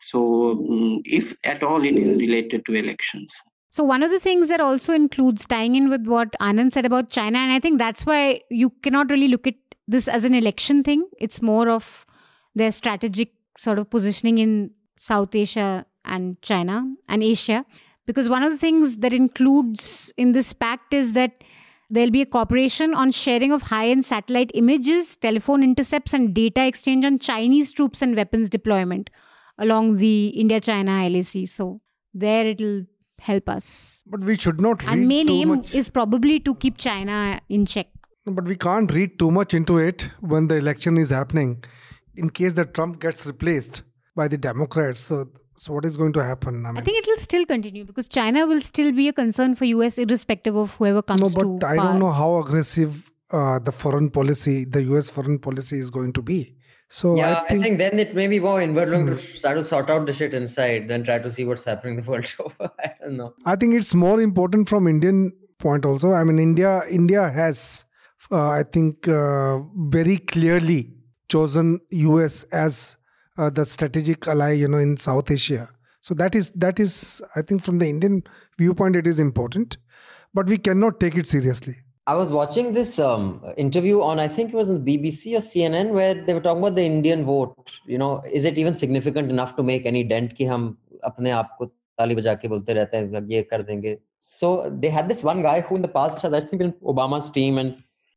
So, 0.00 0.52
um, 0.52 1.02
if 1.04 1.34
at 1.44 1.62
all 1.62 1.84
it 1.84 1.96
is 1.96 2.16
related 2.16 2.64
to 2.66 2.74
elections. 2.74 3.32
So, 3.70 3.84
one 3.84 4.02
of 4.02 4.10
the 4.10 4.20
things 4.20 4.48
that 4.48 4.60
also 4.60 4.94
includes 4.94 5.46
tying 5.46 5.74
in 5.74 5.88
with 5.88 6.06
what 6.06 6.32
Anand 6.40 6.72
said 6.72 6.86
about 6.86 7.10
China, 7.10 7.38
and 7.38 7.52
I 7.52 7.58
think 7.58 7.78
that's 7.78 8.06
why 8.06 8.40
you 8.50 8.70
cannot 8.82 9.10
really 9.10 9.28
look 9.28 9.46
at 9.46 9.54
this 9.88 10.08
as 10.08 10.24
an 10.24 10.34
election 10.34 10.82
thing. 10.82 11.08
It's 11.18 11.42
more 11.42 11.68
of 11.68 12.06
their 12.54 12.72
strategic 12.72 13.32
sort 13.58 13.78
of 13.78 13.90
positioning 13.90 14.38
in 14.38 14.70
South 14.98 15.34
Asia 15.34 15.86
and 16.04 16.40
China 16.42 16.84
and 17.08 17.22
Asia. 17.22 17.64
Because 18.06 18.28
one 18.28 18.42
of 18.42 18.52
the 18.52 18.58
things 18.58 18.98
that 18.98 19.12
includes 19.12 20.12
in 20.16 20.32
this 20.32 20.52
pact 20.52 20.94
is 20.94 21.12
that 21.14 21.42
there'll 21.90 22.10
be 22.10 22.22
a 22.22 22.26
cooperation 22.26 22.94
on 22.94 23.10
sharing 23.10 23.52
of 23.52 23.62
high 23.62 23.88
end 23.88 24.04
satellite 24.04 24.50
images, 24.54 25.16
telephone 25.16 25.62
intercepts, 25.62 26.14
and 26.14 26.32
data 26.32 26.64
exchange 26.66 27.04
on 27.04 27.18
Chinese 27.18 27.72
troops 27.72 28.02
and 28.02 28.16
weapons 28.16 28.48
deployment 28.48 29.10
along 29.58 29.96
the 29.96 30.28
India 30.28 30.60
China 30.60 31.08
LAC. 31.08 31.48
So, 31.48 31.80
there 32.14 32.46
it'll 32.46 32.84
help 33.18 33.48
us. 33.48 34.02
But 34.06 34.20
we 34.20 34.36
should 34.38 34.60
not 34.60 34.82
read 34.84 34.92
And 34.92 35.08
main 35.08 35.28
aim 35.28 35.62
is 35.72 35.90
probably 35.90 36.40
to 36.40 36.54
keep 36.54 36.76
China 36.78 37.40
in 37.48 37.66
check. 37.66 37.88
But 38.24 38.44
we 38.44 38.56
can't 38.56 38.92
read 38.92 39.18
too 39.18 39.30
much 39.30 39.54
into 39.54 39.78
it 39.78 40.10
when 40.20 40.48
the 40.48 40.56
election 40.56 40.96
is 40.96 41.10
happening. 41.10 41.64
In 42.16 42.30
case 42.30 42.54
that 42.54 42.74
Trump 42.74 43.00
gets 43.00 43.26
replaced 43.26 43.82
by 44.14 44.26
the 44.28 44.38
Democrats, 44.38 45.00
so 45.00 45.28
so 45.58 45.72
what 45.72 45.84
is 45.86 45.96
going 45.96 46.12
to 46.12 46.22
happen? 46.22 46.66
I 46.66 46.72
mean, 46.72 46.78
I 46.78 46.80
think 46.82 46.98
it 46.98 47.06
will 47.06 47.18
still 47.18 47.46
continue 47.46 47.84
because 47.84 48.08
China 48.08 48.46
will 48.46 48.60
still 48.60 48.92
be 48.92 49.08
a 49.08 49.12
concern 49.12 49.54
for 49.54 49.64
US 49.64 49.98
irrespective 49.98 50.54
of 50.54 50.74
whoever 50.74 51.02
comes 51.02 51.20
no, 51.20 51.28
to 51.28 51.58
but 51.58 51.66
I 51.66 51.76
power. 51.76 51.92
don't 51.92 52.00
know 52.00 52.12
how 52.12 52.38
aggressive 52.40 53.10
uh, 53.30 53.58
the 53.58 53.72
foreign 53.72 54.10
policy, 54.10 54.64
the 54.64 54.82
U.S. 54.84 55.08
foreign 55.10 55.38
policy, 55.38 55.78
is 55.78 55.90
going 55.90 56.12
to 56.12 56.22
be. 56.22 56.55
So 56.88 57.16
yeah, 57.16 57.42
I 57.50 57.58
think, 57.58 57.78
then 57.78 57.98
it 57.98 58.14
may 58.14 58.28
be 58.28 58.38
more 58.38 58.60
looking 58.64 59.06
Hmm. 59.08 59.16
to 59.16 59.40
try 59.40 59.54
to 59.54 59.64
sort 59.64 59.90
out 59.90 60.06
the 60.06 60.12
shit 60.12 60.34
inside 60.34 60.88
than 60.88 61.02
try 61.02 61.18
to 61.18 61.32
see 61.32 61.44
what's 61.44 61.64
happening 61.64 61.96
the 61.96 62.02
world 62.02 62.32
over. 62.40 62.70
I 62.78 62.92
don't 63.00 63.16
know. 63.16 63.34
I 63.44 63.56
think 63.56 63.74
it's 63.74 63.94
more 63.94 64.20
important 64.20 64.68
from 64.68 64.86
Indian 64.86 65.32
point 65.58 65.84
also. 65.84 66.12
I 66.12 66.22
mean, 66.22 66.38
India 66.38 66.82
India 66.88 67.28
has, 67.28 67.84
uh, 68.30 68.50
I 68.50 68.62
think, 68.62 69.08
uh, 69.08 69.58
very 69.76 70.18
clearly 70.18 70.92
chosen 71.28 71.80
U.S. 71.90 72.44
as 72.52 72.96
uh, 73.36 73.50
the 73.50 73.64
strategic 73.64 74.28
ally, 74.28 74.52
you 74.52 74.68
know, 74.68 74.78
in 74.78 74.96
South 74.96 75.30
Asia. 75.30 75.68
So 76.00 76.14
that 76.14 76.36
is 76.36 76.52
that 76.52 76.78
is, 76.78 77.20
I 77.34 77.42
think, 77.42 77.64
from 77.64 77.78
the 77.78 77.88
Indian 77.88 78.22
viewpoint, 78.58 78.94
it 78.94 79.08
is 79.08 79.18
important, 79.18 79.76
but 80.34 80.46
we 80.46 80.56
cannot 80.56 81.00
take 81.00 81.16
it 81.16 81.26
seriously. 81.26 81.74
I 82.07 82.15
was 82.15 82.31
watching 82.31 82.73
this 82.73 82.97
um, 82.99 83.41
interview 83.57 84.01
on, 84.01 84.19
I 84.19 84.27
think 84.27 84.53
it 84.53 84.55
was 84.55 84.69
on 84.71 84.83
BBC 84.83 85.35
or 85.37 85.41
CNN, 85.41 85.91
where 85.91 86.15
they 86.15 86.33
were 86.33 86.41
talking 86.41 86.61
about 86.61 86.75
the 86.75 86.83
Indian 86.83 87.23
vote. 87.23 87.71
You 87.85 87.97
know, 87.97 88.23
is 88.31 88.43
it 88.45 88.57
even 88.57 88.73
significant 88.73 89.29
enough 89.29 89.55
to 89.57 89.63
make 89.63 89.85
any 89.85 90.03
dent 90.03 90.33
कि 90.37 90.45
हम 90.45 90.77
अपने 91.03 91.31
आप 91.31 91.55
को 91.59 91.65
ताली 91.99 92.15
बजा 92.15 92.33
के 92.41 92.47
बोलते 92.47 92.73
रहते 92.73 92.97
हैं 92.97 93.27
ये 93.29 93.41
कर 93.51 93.63
देंगे. 93.63 93.97
So 94.19 94.69
they 94.81 94.89
had 94.89 95.07
this 95.09 95.23
one 95.23 95.41
guy 95.41 95.61
who 95.61 95.75
in 95.75 95.81
the 95.81 95.87
past 95.87 96.21
has 96.21 96.33
I 96.33 96.39
think 96.39 96.59
been 96.63 96.73
Obama's 96.83 97.29
team 97.29 97.57
and 97.57 97.75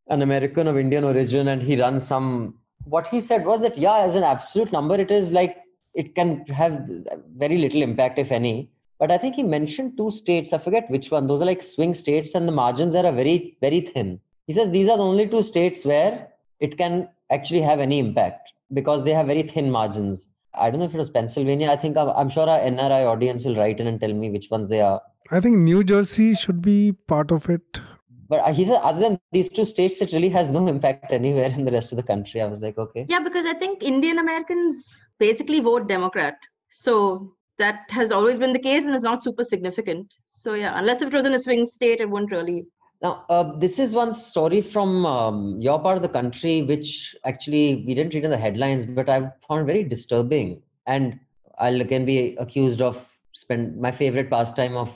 an 0.08 0.22
American 0.22 0.66
of 0.66 0.78
Indian 0.78 1.04
origin, 1.04 1.48
and 1.48 1.62
he 1.62 1.80
runs 1.80 2.06
some. 2.06 2.54
What 2.84 3.06
he 3.06 3.20
said 3.20 3.44
was 3.44 3.62
that 3.62 3.78
yeah, 3.78 3.98
as 3.98 4.16
an 4.16 4.24
absolute 4.24 4.72
number, 4.72 5.00
it 5.00 5.10
is 5.10 5.32
like 5.32 5.56
it 5.94 6.14
can 6.14 6.44
have 6.46 6.90
very 7.36 7.58
little 7.58 7.82
impact 7.82 8.18
if 8.18 8.32
any. 8.32 8.70
but 8.99 9.11
I 9.11 9.17
think 9.17 9.35
he 9.35 9.43
mentioned 9.43 9.97
two 9.97 10.11
states. 10.11 10.51
I 10.51 10.57
forget 10.57 10.89
which 10.89 11.09
one. 11.09 11.27
Those 11.27 11.41
are 11.41 11.45
like 11.45 11.63
swing 11.63 11.93
states, 11.93 12.35
and 12.35 12.47
the 12.47 12.51
margins 12.51 12.95
are 12.95 13.11
very, 13.11 13.57
very 13.61 13.79
thin. 13.81 14.19
He 14.45 14.53
says 14.53 14.71
these 14.71 14.89
are 14.89 14.97
the 14.97 15.03
only 15.03 15.27
two 15.27 15.41
states 15.41 15.85
where 15.85 16.27
it 16.59 16.77
can 16.77 17.07
actually 17.31 17.61
have 17.61 17.79
any 17.79 17.99
impact 17.99 18.51
because 18.73 19.03
they 19.03 19.13
have 19.13 19.27
very 19.27 19.43
thin 19.43 19.71
margins. 19.71 20.29
I 20.53 20.69
don't 20.69 20.79
know 20.79 20.85
if 20.85 20.93
it 20.93 20.97
was 20.97 21.09
Pennsylvania. 21.09 21.69
I 21.69 21.75
think 21.75 21.95
I'm, 21.95 22.09
I'm 22.09 22.29
sure 22.29 22.49
our 22.49 22.59
NRI 22.59 23.05
audience 23.05 23.45
will 23.45 23.55
write 23.55 23.79
in 23.79 23.87
and 23.87 24.01
tell 24.01 24.11
me 24.11 24.29
which 24.29 24.49
ones 24.49 24.69
they 24.69 24.81
are. 24.81 25.01
I 25.31 25.39
think 25.39 25.57
New 25.57 25.83
Jersey 25.83 26.33
should 26.33 26.61
be 26.61 26.91
part 26.91 27.31
of 27.31 27.49
it. 27.49 27.79
But 28.27 28.41
uh, 28.41 28.53
he 28.53 28.65
said, 28.65 28.79
other 28.83 28.99
than 28.99 29.19
these 29.31 29.49
two 29.49 29.65
states, 29.65 30.01
it 30.01 30.11
really 30.11 30.29
has 30.29 30.51
no 30.51 30.67
impact 30.67 31.11
anywhere 31.11 31.49
in 31.49 31.65
the 31.65 31.71
rest 31.71 31.91
of 31.91 31.97
the 31.97 32.03
country. 32.03 32.41
I 32.41 32.47
was 32.47 32.61
like, 32.61 32.77
okay. 32.77 33.05
Yeah, 33.09 33.19
because 33.19 33.45
I 33.45 33.53
think 33.53 33.81
Indian 33.81 34.19
Americans 34.19 34.95
basically 35.19 35.59
vote 35.59 35.87
Democrat. 35.87 36.35
So 36.71 37.33
that 37.59 37.85
has 37.89 38.11
always 38.11 38.39
been 38.39 38.53
the 38.53 38.59
case 38.59 38.83
and 38.83 38.95
is 38.95 39.03
not 39.03 39.23
super 39.23 39.43
significant. 39.43 40.11
So 40.25 40.53
yeah, 40.53 40.73
unless 40.77 41.01
if 41.01 41.09
it 41.09 41.13
was 41.13 41.25
in 41.25 41.33
a 41.33 41.39
swing 41.39 41.65
state, 41.65 42.01
it 42.01 42.09
wouldn't 42.09 42.31
really. 42.31 42.65
Now, 43.01 43.23
uh, 43.29 43.57
this 43.57 43.79
is 43.79 43.93
one 43.93 44.13
story 44.13 44.61
from 44.61 45.05
um, 45.05 45.61
your 45.61 45.79
part 45.79 45.97
of 45.97 46.03
the 46.03 46.09
country, 46.09 46.63
which 46.63 47.15
actually 47.25 47.83
we 47.87 47.93
didn't 47.93 48.13
read 48.13 48.25
in 48.25 48.31
the 48.31 48.37
headlines, 48.37 48.85
but 48.85 49.09
I 49.09 49.31
found 49.47 49.67
very 49.67 49.83
disturbing. 49.83 50.61
And 50.87 51.19
I'll 51.59 51.81
again 51.81 52.05
be 52.05 52.35
accused 52.37 52.81
of 52.81 53.05
spend 53.33 53.79
my 53.79 53.91
favorite 53.91 54.29
pastime 54.29 54.75
of 54.75 54.91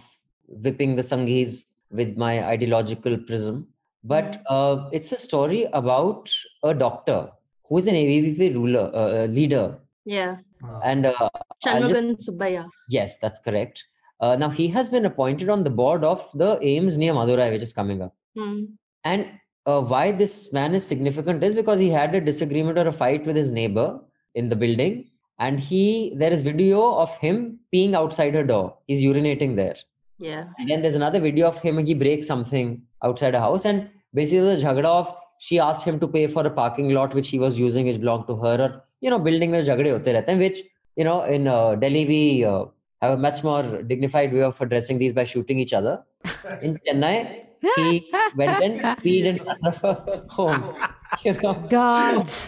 whipping 0.48 0.96
the 0.96 1.02
Sanghis 1.02 1.66
with 1.92 2.18
my 2.18 2.44
ideological 2.46 3.18
prism. 3.18 3.68
But 4.04 4.42
uh, 4.50 4.90
it's 4.92 5.12
a 5.12 5.18
story 5.18 5.68
about 5.74 6.30
a 6.64 6.74
doctor 6.74 7.32
who 7.66 7.78
is 7.78 7.88
an 7.88 7.96
ABVP 7.96 8.54
ruler, 8.54 8.92
uh, 8.94 9.26
leader. 9.28 9.80
Yeah. 10.06 10.38
And 10.84 11.06
uh, 11.06 11.14
I'll 11.20 11.32
Shanmugam 11.66 12.18
Subbiah. 12.26 12.66
Yes, 12.90 13.18
that's 13.20 13.40
correct. 13.40 13.86
Uh, 14.20 14.36
now 14.36 14.50
he 14.50 14.68
has 14.70 14.90
been 14.90 15.06
appointed 15.06 15.50
on 15.50 15.64
the 15.64 15.70
board 15.70 16.04
of 16.04 16.30
the 16.34 16.58
AIIMS 16.58 16.98
near 16.98 17.14
Madurai, 17.14 17.52
which 17.52 17.62
is 17.62 17.74
coming 17.74 18.02
up. 18.02 18.16
Hmm. 18.38 18.66
And 19.04 19.28
uh, 19.66 19.82
why 19.82 20.12
this 20.12 20.52
man 20.54 20.76
is 20.76 20.86
significant 20.86 21.44
is 21.44 21.54
because 21.54 21.80
he 21.80 21.90
had 21.90 22.16
a 22.16 22.22
disagreement 22.22 22.78
or 22.78 22.88
a 22.88 22.94
fight 22.94 23.26
with 23.26 23.36
his 23.36 23.52
neighbor 23.52 24.00
in 24.36 24.50
the 24.50 24.56
building, 24.56 25.10
and 25.40 25.60
he 25.60 26.14
there 26.16 26.32
is 26.32 26.42
video 26.42 26.96
of 26.96 27.16
him 27.18 27.60
peeing 27.74 27.94
outside 27.94 28.34
her 28.34 28.44
door. 28.44 28.78
He's 28.88 29.02
urinating 29.02 29.56
there. 29.56 29.76
Yeah. 30.20 30.46
And 30.58 30.70
then 30.70 30.82
there's 30.82 30.96
another 30.96 31.20
video 31.20 31.48
of 31.48 31.58
him. 31.58 31.78
He 31.86 31.94
breaks 31.94 32.28
something 32.28 32.82
outside 33.04 33.36
a 33.36 33.40
house, 33.40 33.66
and 33.66 33.90
basically 34.14 34.56
the 34.56 34.62
jhagda 34.62 34.86
of 34.86 35.14
she 35.40 35.60
asked 35.60 35.86
him 35.86 36.00
to 36.00 36.08
pay 36.08 36.28
for 36.28 36.46
a 36.48 36.52
parking 36.52 36.90
lot 36.92 37.14
which 37.14 37.28
he 37.28 37.40
was 37.40 37.60
using, 37.60 37.88
which 37.88 38.00
belonged 38.00 38.28
to 38.28 38.36
her. 38.38 38.62
Or 38.62 38.84
you 39.04 39.10
know 39.12 39.20
building 39.28 39.52
mein 39.56 39.66
jhagde 39.70 39.90
hote 39.96 40.10
rehte 40.18 40.34
which 40.44 40.60
you 41.00 41.06
know 41.08 41.20
in 41.36 41.44
uh, 41.58 41.72
delhi 41.84 42.04
we 42.14 42.22
uh, 42.52 42.64
have 43.04 43.14
a 43.18 43.22
much 43.28 43.40
more 43.48 43.64
dignified 43.92 44.34
way 44.36 44.44
of 44.50 44.60
addressing 44.66 44.98
these 44.98 45.14
by 45.14 45.26
shooting 45.26 45.60
each 45.60 45.74
other. 45.80 45.96
In 46.66 46.78
chennai 46.86 47.16
he 47.78 47.90
went 48.42 48.64
and 48.68 48.76
peed 49.04 49.26
in 49.32 49.38
front 49.44 49.68
of 49.72 49.78
her 49.86 49.96
home 50.38 50.64
you 51.26 51.34
know. 51.42 51.54
God. 51.70 52.30
So, 52.30 52.48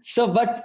so 0.14 0.28
but 0.38 0.64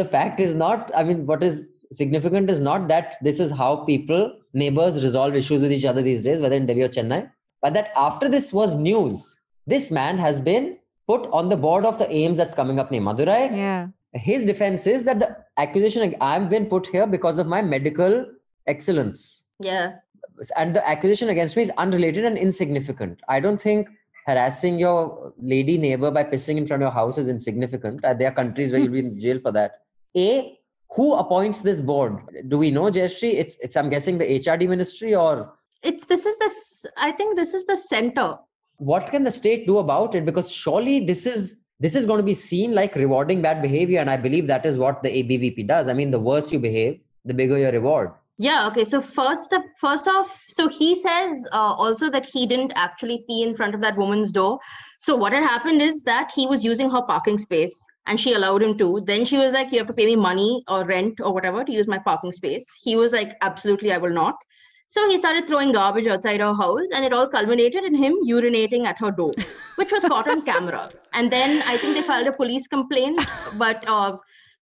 the 0.00 0.04
fact 0.04 0.40
is 0.46 0.54
not 0.64 0.90
i 1.00 1.04
mean 1.08 1.26
what 1.30 1.42
is 1.48 1.56
significant 2.00 2.52
is 2.54 2.60
not 2.68 2.86
that 2.92 3.16
this 3.28 3.40
is 3.44 3.50
how 3.62 3.70
people 3.88 4.22
neighbors 4.62 5.02
resolve 5.06 5.34
issues 5.40 5.60
with 5.66 5.72
each 5.76 5.84
other 5.90 6.02
these 6.08 6.24
days 6.28 6.40
whether 6.44 6.56
in 6.62 6.66
delhi 6.70 6.86
or 6.86 6.92
chennai 6.96 7.20
but 7.66 7.74
that 7.78 7.90
after 8.06 8.30
this 8.36 8.46
was 8.60 8.76
news 8.86 9.20
this 9.74 9.90
man 9.98 10.22
has 10.26 10.40
been 10.48 10.70
put 11.12 11.28
on 11.40 11.48
the 11.48 11.60
board 11.66 11.84
of 11.90 11.98
the 11.98 12.06
AIIMS 12.06 12.36
that's 12.36 12.54
coming 12.54 12.78
up 12.78 12.90
near 12.90 13.04
madurai. 13.10 13.42
Yeah 13.64 13.88
his 14.14 14.44
defense 14.44 14.86
is 14.86 15.04
that 15.04 15.18
the 15.18 15.36
accusation 15.58 16.14
i've 16.20 16.48
been 16.48 16.66
put 16.66 16.86
here 16.86 17.06
because 17.06 17.38
of 17.38 17.46
my 17.46 17.60
medical 17.60 18.24
excellence 18.66 19.44
Yeah. 19.60 19.94
and 20.56 20.74
the 20.74 20.88
accusation 20.88 21.28
against 21.28 21.56
me 21.56 21.62
is 21.62 21.70
unrelated 21.78 22.24
and 22.24 22.36
insignificant. 22.38 23.20
I 23.28 23.40
don't 23.40 23.60
think 23.60 23.88
harassing 24.26 24.78
your 24.78 25.32
lady 25.38 25.76
neighbor 25.78 26.10
by 26.10 26.24
pissing 26.24 26.56
in 26.56 26.66
front 26.66 26.82
of 26.82 26.86
your 26.86 26.92
house 26.92 27.18
is 27.18 27.28
insignificant. 27.28 28.04
Uh, 28.04 28.14
There 28.14 28.28
are 28.28 28.34
countries 28.34 28.72
where 28.72 28.80
you'll 28.80 28.92
be 28.92 28.98
in 29.00 29.18
jail 29.24 29.38
for 29.38 29.52
that. 29.52 29.72
A, 30.16 30.58
who 30.96 31.14
appoints 31.14 31.60
this 31.60 31.80
board? 31.80 32.18
Do 32.48 32.58
we 32.58 32.70
know, 32.70 32.84
Jayashree? 32.84 33.34
It's, 33.34 33.56
it's 33.60 33.76
I'm 33.76 33.90
guessing 33.90 34.16
the 34.18 34.24
HRD 34.40 34.68
ministry 34.68 35.14
or 35.14 35.52
It's 35.82 36.04
this 36.06 36.24
is 36.24 36.36
this 36.38 36.86
I 36.96 37.12
think 37.12 37.36
this 37.36 37.52
is 37.54 37.66
the 37.66 37.76
center. 37.76 38.38
what 38.78 39.10
can 39.10 39.22
the 39.24 39.30
state 39.30 39.66
do 39.66 39.78
about 39.78 40.14
it? 40.14 40.24
Because 40.24 40.50
surely 40.50 41.00
this 41.00 41.26
is 41.26 41.60
this 41.80 41.94
is 41.94 42.06
going 42.06 42.18
to 42.18 42.24
be 42.24 42.34
seen 42.34 42.74
like 42.74 42.94
rewarding 42.94 43.42
bad 43.42 43.60
behavior, 43.60 44.00
and 44.00 44.10
I 44.10 44.16
believe 44.16 44.46
that 44.46 44.64
is 44.64 44.78
what 44.78 45.02
the 45.02 45.10
ABVP 45.10 45.66
does. 45.66 45.88
I 45.88 45.92
mean, 45.92 46.10
the 46.10 46.18
worse 46.18 46.52
you 46.52 46.58
behave, 46.58 47.00
the 47.24 47.34
bigger 47.34 47.58
your 47.58 47.72
reward. 47.72 48.12
Yeah. 48.38 48.66
Okay. 48.68 48.84
So 48.84 49.00
first 49.00 49.52
up, 49.52 49.64
first 49.80 50.08
off, 50.08 50.28
so 50.48 50.68
he 50.68 51.00
says 51.00 51.46
uh, 51.52 51.56
also 51.56 52.10
that 52.10 52.26
he 52.26 52.46
didn't 52.46 52.72
actually 52.74 53.24
pee 53.28 53.42
in 53.42 53.54
front 53.54 53.74
of 53.74 53.80
that 53.82 53.96
woman's 53.96 54.32
door. 54.32 54.58
So 54.98 55.14
what 55.14 55.32
had 55.32 55.44
happened 55.44 55.80
is 55.80 56.02
that 56.02 56.32
he 56.34 56.46
was 56.46 56.64
using 56.64 56.90
her 56.90 57.02
parking 57.02 57.38
space 57.38 57.74
and 58.06 58.18
she 58.18 58.34
allowed 58.34 58.62
him 58.62 58.76
to. 58.78 59.02
Then 59.06 59.24
she 59.24 59.36
was 59.36 59.52
like, 59.52 59.70
"You 59.70 59.78
have 59.78 59.86
to 59.86 59.92
pay 59.92 60.06
me 60.06 60.16
money 60.16 60.64
or 60.68 60.84
rent 60.84 61.20
or 61.20 61.32
whatever 61.32 61.64
to 61.64 61.72
use 61.72 61.86
my 61.86 61.98
parking 61.98 62.32
space." 62.32 62.64
He 62.82 62.96
was 62.96 63.12
like, 63.12 63.36
"Absolutely, 63.40 63.92
I 63.92 63.98
will 63.98 64.12
not." 64.12 64.36
So 64.86 65.08
he 65.08 65.18
started 65.18 65.46
throwing 65.46 65.72
garbage 65.72 66.06
outside 66.06 66.40
her 66.40 66.54
house, 66.54 66.88
and 66.92 67.04
it 67.04 67.12
all 67.12 67.28
culminated 67.28 67.84
in 67.84 67.94
him 67.94 68.14
urinating 68.26 68.84
at 68.84 68.98
her 68.98 69.10
door, 69.10 69.32
which 69.76 69.90
was 69.90 70.04
caught 70.04 70.28
on 70.28 70.42
camera. 70.42 70.90
And 71.12 71.32
then 71.32 71.62
I 71.62 71.78
think 71.78 71.94
they 71.94 72.02
filed 72.02 72.26
a 72.26 72.32
police 72.32 72.66
complaint, 72.68 73.20
but 73.58 73.82
uh, 73.88 74.16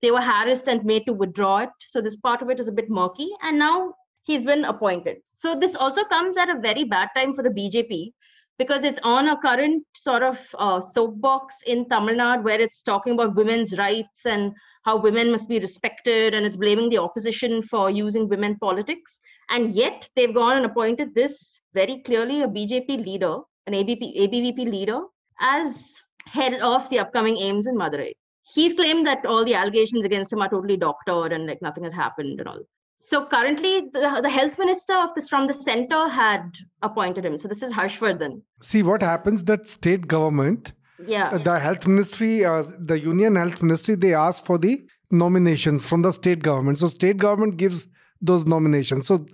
they 0.02 0.12
were 0.12 0.22
harassed 0.22 0.68
and 0.68 0.84
made 0.86 1.06
to 1.06 1.14
withdraw 1.14 1.60
it. 1.60 1.70
So 1.80 2.02
this 2.02 2.16
part 2.16 2.42
of 2.42 2.50
it 2.50 2.60
is 2.60 2.68
a 2.68 2.72
bit 2.72 2.90
murky. 2.90 3.30
And 3.42 3.58
now 3.58 3.94
he's 4.24 4.44
been 4.44 4.66
appointed. 4.66 5.18
So 5.32 5.60
this 5.60 5.76
also 5.76 6.04
comes 6.04 6.38
at 6.38 6.50
a 6.50 6.60
very 6.60 6.84
bad 6.84 7.10
time 7.16 7.34
for 7.34 7.44
the 7.44 7.50
BJP 7.50 8.12
because 8.58 8.84
it's 8.84 9.00
on 9.04 9.30
a 9.30 9.38
current 9.38 9.84
sort 9.96 10.22
of 10.22 10.38
uh, 10.58 10.82
soapbox 10.82 11.56
in 11.66 11.88
Tamil 11.90 12.16
Nadu 12.16 12.44
where 12.44 12.60
it's 12.60 12.82
talking 12.82 13.14
about 13.14 13.36
women's 13.36 13.78
rights 13.78 14.26
and 14.26 14.54
how 14.84 14.98
women 14.98 15.32
must 15.32 15.48
be 15.48 15.60
respected 15.60 16.34
and 16.34 16.46
it's 16.46 16.58
blaming 16.58 16.90
the 16.90 16.98
opposition 16.98 17.62
for 17.62 17.90
using 17.90 18.28
women 18.28 18.58
politics. 18.60 19.20
And 19.50 19.74
yet 19.74 20.10
they've 20.16 20.34
gone 20.34 20.58
and 20.58 20.66
appointed 20.66 21.16
this 21.16 21.62
very 21.74 22.02
clearly 22.06 22.42
a 22.42 22.48
BJP 22.48 23.06
leader, 23.06 23.38
an 23.68 23.74
ABP, 23.74 24.16
ABVP 24.20 24.70
leader, 24.72 25.02
as 25.40 25.94
head 26.26 26.54
of 26.62 26.90
the 26.90 27.00
upcoming 27.00 27.36
AIIMS 27.36 27.68
in 27.68 27.76
Madurai. 27.76 28.14
He's 28.54 28.74
claimed 28.74 29.06
that 29.08 29.26
all 29.26 29.46
the 29.46 29.54
allegations 29.54 30.06
against 30.06 30.34
him 30.34 30.42
are 30.42 30.50
totally 30.50 30.78
doctored 30.78 31.32
and 31.32 31.46
like 31.48 31.62
nothing 31.62 31.84
has 31.84 31.94
happened 31.94 32.40
and 32.40 32.48
all. 32.50 32.60
So 32.98 33.26
currently, 33.26 33.90
the, 33.94 34.20
the 34.22 34.30
health 34.30 34.58
minister 34.60 34.94
of 34.94 35.16
this 35.16 35.30
from 35.30 35.48
the 35.48 35.54
center 35.54 36.10
had 36.10 36.42
appointed 36.82 37.26
him. 37.26 37.38
So 37.38 37.48
this 37.48 37.64
is 37.64 37.72
Harshvardhan. 37.72 38.42
See 38.62 38.84
what 38.84 39.02
happens 39.02 39.44
that 39.46 39.68
state 39.68 40.08
government, 40.08 40.74
Yeah. 41.08 41.30
uh, 41.30 41.38
the 41.38 41.58
health 41.60 41.88
ministry, 41.88 42.44
uh, 42.44 42.64
the 42.78 43.00
union 43.00 43.36
health 43.36 43.62
ministry, 43.62 43.96
they 43.96 44.14
ask 44.14 44.44
for 44.44 44.58
the 44.58 44.86
nominations 45.12 45.88
from 45.88 46.02
the 46.02 46.12
state 46.12 46.42
government. 46.44 46.78
So 46.80 46.88
state 46.88 47.18
government 47.18 47.58
gives 47.58 47.88
those 48.22 48.46
nominations. 48.46 49.08
So 49.08 49.26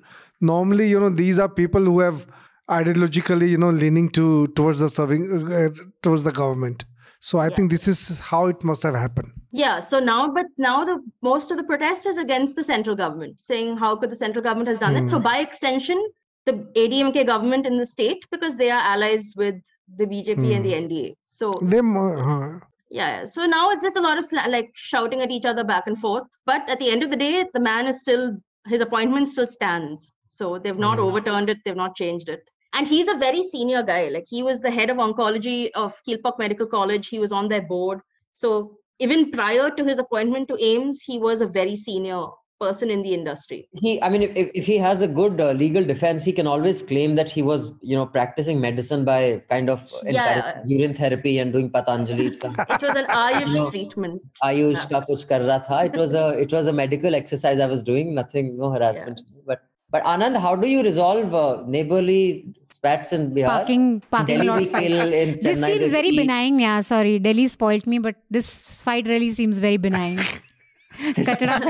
normally, 0.42 0.90
you 0.90 1.00
know, 1.00 1.10
these 1.10 1.40
are 1.40 1.50
people 1.50 1.82
who 1.84 2.00
have 2.00 2.26
ideologically, 2.70 3.50
you 3.50 3.58
know, 3.58 3.70
leaning 3.70 4.10
to 4.12 4.48
towards 4.48 4.80
the 4.80 4.90
serving 4.90 5.52
uh, 5.52 5.70
towards 6.02 6.24
the 6.24 6.32
government. 6.32 6.86
So 7.20 7.40
I 7.40 7.48
Yeah. 7.48 7.56
think 7.56 7.72
this 7.72 7.88
is 7.88 8.20
how 8.20 8.48
it 8.48 8.64
must 8.64 8.84
have 8.84 8.96
happened. 8.96 9.32
Yeah. 9.52 9.80
So 9.80 10.00
now, 10.00 10.28
but 10.32 10.48
now 10.58 10.84
the 10.86 11.00
most 11.22 11.52
of 11.52 11.58
the 11.58 11.64
protest 11.64 12.06
is 12.06 12.18
against 12.18 12.56
the 12.56 12.64
central 12.64 12.96
government, 12.96 13.42
saying 13.42 13.78
how 13.78 13.96
could 13.96 14.12
the 14.12 14.16
central 14.16 14.44
government 14.44 14.68
has 14.70 14.80
done 14.80 14.96
it. 14.96 15.10
So 15.10 15.18
Hmm. 15.18 15.24
by 15.24 15.38
extension, 15.40 16.02
the 16.46 16.54
ADMK 16.76 17.24
government 17.26 17.66
in 17.66 17.78
the 17.78 17.86
state 17.86 18.26
because 18.32 18.56
they 18.56 18.70
are 18.70 18.82
allies 18.82 19.34
with 19.36 19.56
the 19.98 20.06
BJP 20.06 20.54
and 20.56 20.66
the 20.66 20.74
Hmm. 20.74 20.84
NDA. 20.86 21.16
So 21.22 21.52
Them, 21.62 21.96
uh, 21.98 22.60
yeah. 22.90 23.26
So 23.26 23.46
now 23.46 23.70
it's 23.72 23.82
just 23.82 23.98
a 23.98 24.02
lot 24.02 24.18
of 24.18 24.26
sla- 24.26 24.48
like 24.48 24.72
shouting 24.74 25.22
at 25.22 25.32
each 25.32 25.46
other 25.46 25.64
back 25.64 25.88
and 25.88 25.98
forth. 25.98 26.28
But 26.46 26.68
at 26.70 26.80
the 26.80 26.90
end 26.90 27.04
of 27.04 27.10
the 27.10 27.16
day, 27.16 27.46
the 27.54 27.60
man 27.60 27.88
is 27.88 28.00
still 28.00 28.38
his 28.68 28.82
appointment 28.82 29.28
still 29.30 29.48
stands. 29.48 30.14
So 30.28 30.60
they've 30.60 30.78
not 30.78 31.00
Hmm. 31.00 31.06
overturned 31.06 31.50
it. 31.50 31.60
They've 31.66 31.76
not 31.76 31.96
changed 31.96 32.30
it. 32.30 32.50
And 32.74 32.88
he's 32.88 33.08
a 33.08 33.16
very 33.16 33.44
senior 33.44 33.84
guy. 33.84 34.10
Like 34.10 34.26
he 34.28 34.44
was 34.44 34.62
the 34.62 34.72
head 34.72 34.90
of 34.90 34.98
oncology 34.98 35.72
of 35.76 36.02
Kilpauk 36.08 36.38
Medical 36.40 36.68
College. 36.68 37.08
He 37.08 37.20
was 37.20 37.32
on 37.32 37.48
their 37.48 37.62
board. 37.62 38.02
So 38.34 38.78
even 39.00 39.32
prior 39.32 39.70
to 39.72 39.84
his 39.86 40.00
appointment 40.00 40.48
to 40.50 40.56
AIIMS, 40.56 40.98
he 41.06 41.20
was 41.20 41.42
a 41.42 41.48
very 41.48 41.76
senior 41.76 42.26
person 42.60 42.90
in 42.90 43.02
the 43.02 43.14
industry 43.14 43.68
he 43.74 44.02
i 44.02 44.10
mean 44.10 44.22
if, 44.22 44.50
if 44.54 44.66
he 44.66 44.78
has 44.78 45.02
a 45.02 45.08
good 45.08 45.42
uh, 45.42 45.52
legal 45.52 45.84
defense 45.84 46.24
he 46.24 46.32
can 46.32 46.48
always 46.48 46.82
claim 46.82 47.16
that 47.16 47.30
he 47.30 47.42
was 47.42 47.68
you 47.82 47.96
know 47.96 48.06
practicing 48.06 48.60
medicine 48.60 49.04
by 49.04 49.42
kind 49.50 49.70
of 49.70 49.82
uh, 49.94 50.00
yeah. 50.06 50.62
urine 50.66 50.94
therapy 50.94 51.38
and 51.40 51.54
doing 51.54 51.70
patanjali 51.70 52.28
it 52.34 52.44
was 52.88 52.96
an 52.96 53.08
ayush 53.08 53.48
you 53.48 53.56
know, 53.56 53.70
treatment 53.70 54.22
ayush 54.50 54.90
ka 54.90 55.02
kuch 55.12 55.28
kar 55.28 55.42
raha 55.52 55.62
tha. 55.70 55.86
it 55.92 55.98
was 56.04 56.14
a 56.24 56.28
it 56.48 56.58
was 56.60 56.68
a 56.74 56.76
medical 56.82 57.22
exercise 57.22 57.64
i 57.68 57.72
was 57.76 57.88
doing 57.92 58.14
nothing 58.22 58.58
no 58.58 58.72
harassment 58.78 59.24
yeah. 59.26 59.42
but 59.52 59.66
but 59.96 60.04
Anand, 60.04 60.38
how 60.44 60.56
do 60.56 60.68
you 60.68 60.84
resolve 60.84 61.34
uh, 61.34 61.64
neighborly 61.66 62.54
spats 62.64 63.14
in 63.14 63.32
Bihar? 63.32 63.48
Parking, 63.48 64.02
parking 64.12 64.42
Delhi 64.42 64.66
fight. 64.66 64.92
In 64.92 65.40
this 65.40 65.60
Chennai 65.60 65.68
seems 65.68 65.92
very 65.92 66.10
eat. 66.10 66.18
benign. 66.18 66.60
Yeah, 66.60 66.82
sorry, 66.82 67.18
Delhi 67.20 67.48
spoilt 67.48 67.88
me, 67.88 68.00
but 68.00 68.16
this 68.30 68.82
fight 68.82 69.08
really 69.08 69.32
seems 69.32 69.60
very 69.60 69.78
benign. 69.78 70.18
Kachra 70.98 71.62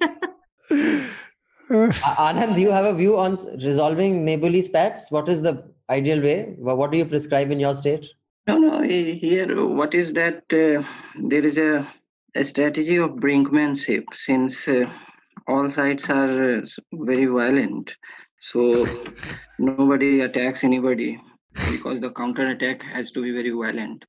Anand, 1.70 2.54
do 2.54 2.60
you 2.60 2.70
have 2.70 2.84
a 2.84 2.94
view 2.94 3.18
on 3.18 3.38
resolving 3.64 4.24
neighborly 4.24 4.62
spats? 4.62 5.10
What 5.10 5.28
is 5.28 5.42
the 5.42 5.64
ideal 5.90 6.20
way? 6.20 6.54
What 6.58 6.92
do 6.92 6.98
you 6.98 7.04
prescribe 7.04 7.50
in 7.50 7.60
your 7.60 7.74
state? 7.74 8.08
No, 8.46 8.58
no. 8.58 8.82
Here, 8.82 9.66
what 9.66 9.94
is 9.94 10.12
that? 10.12 10.42
Uh, 10.52 10.84
there 11.18 11.44
is 11.44 11.56
a, 11.56 11.88
a 12.34 12.44
strategy 12.44 12.96
of 12.96 13.12
brinkmanship 13.12 14.04
since 14.12 14.68
uh, 14.68 14.84
all 15.48 15.70
sides 15.70 16.08
are 16.10 16.58
uh, 16.58 16.66
very 16.92 17.26
violent. 17.26 17.92
So 18.52 18.86
nobody 19.58 20.20
attacks 20.20 20.64
anybody 20.64 21.20
because 21.70 22.00
the 22.00 22.10
counter 22.10 22.48
attack 22.48 22.82
has 22.82 23.10
to 23.12 23.22
be 23.22 23.30
very 23.30 23.50
violent. 23.50 24.04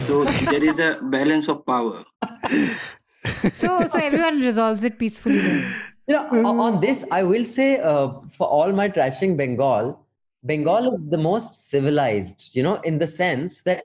So 0.00 0.24
there 0.24 0.64
is 0.64 0.78
a 0.78 0.98
balance 1.02 1.48
of 1.48 1.64
power. 1.66 2.04
So, 3.52 3.86
so 3.86 3.98
everyone 3.98 4.40
resolves 4.40 4.84
it 4.84 4.98
peacefully. 4.98 5.38
Then. 5.38 5.74
You 6.08 6.14
know, 6.14 6.28
o- 6.32 6.60
on 6.60 6.80
this, 6.80 7.04
I 7.10 7.22
will 7.24 7.44
say 7.44 7.80
uh, 7.80 8.08
for 8.30 8.46
all 8.46 8.72
my 8.72 8.88
trashing 8.88 9.36
Bengal, 9.36 9.98
Bengal 10.44 10.94
is 10.94 11.04
the 11.08 11.18
most 11.18 11.68
civilized, 11.68 12.50
you 12.54 12.62
know, 12.62 12.76
in 12.82 12.98
the 12.98 13.06
sense 13.06 13.62
that, 13.62 13.82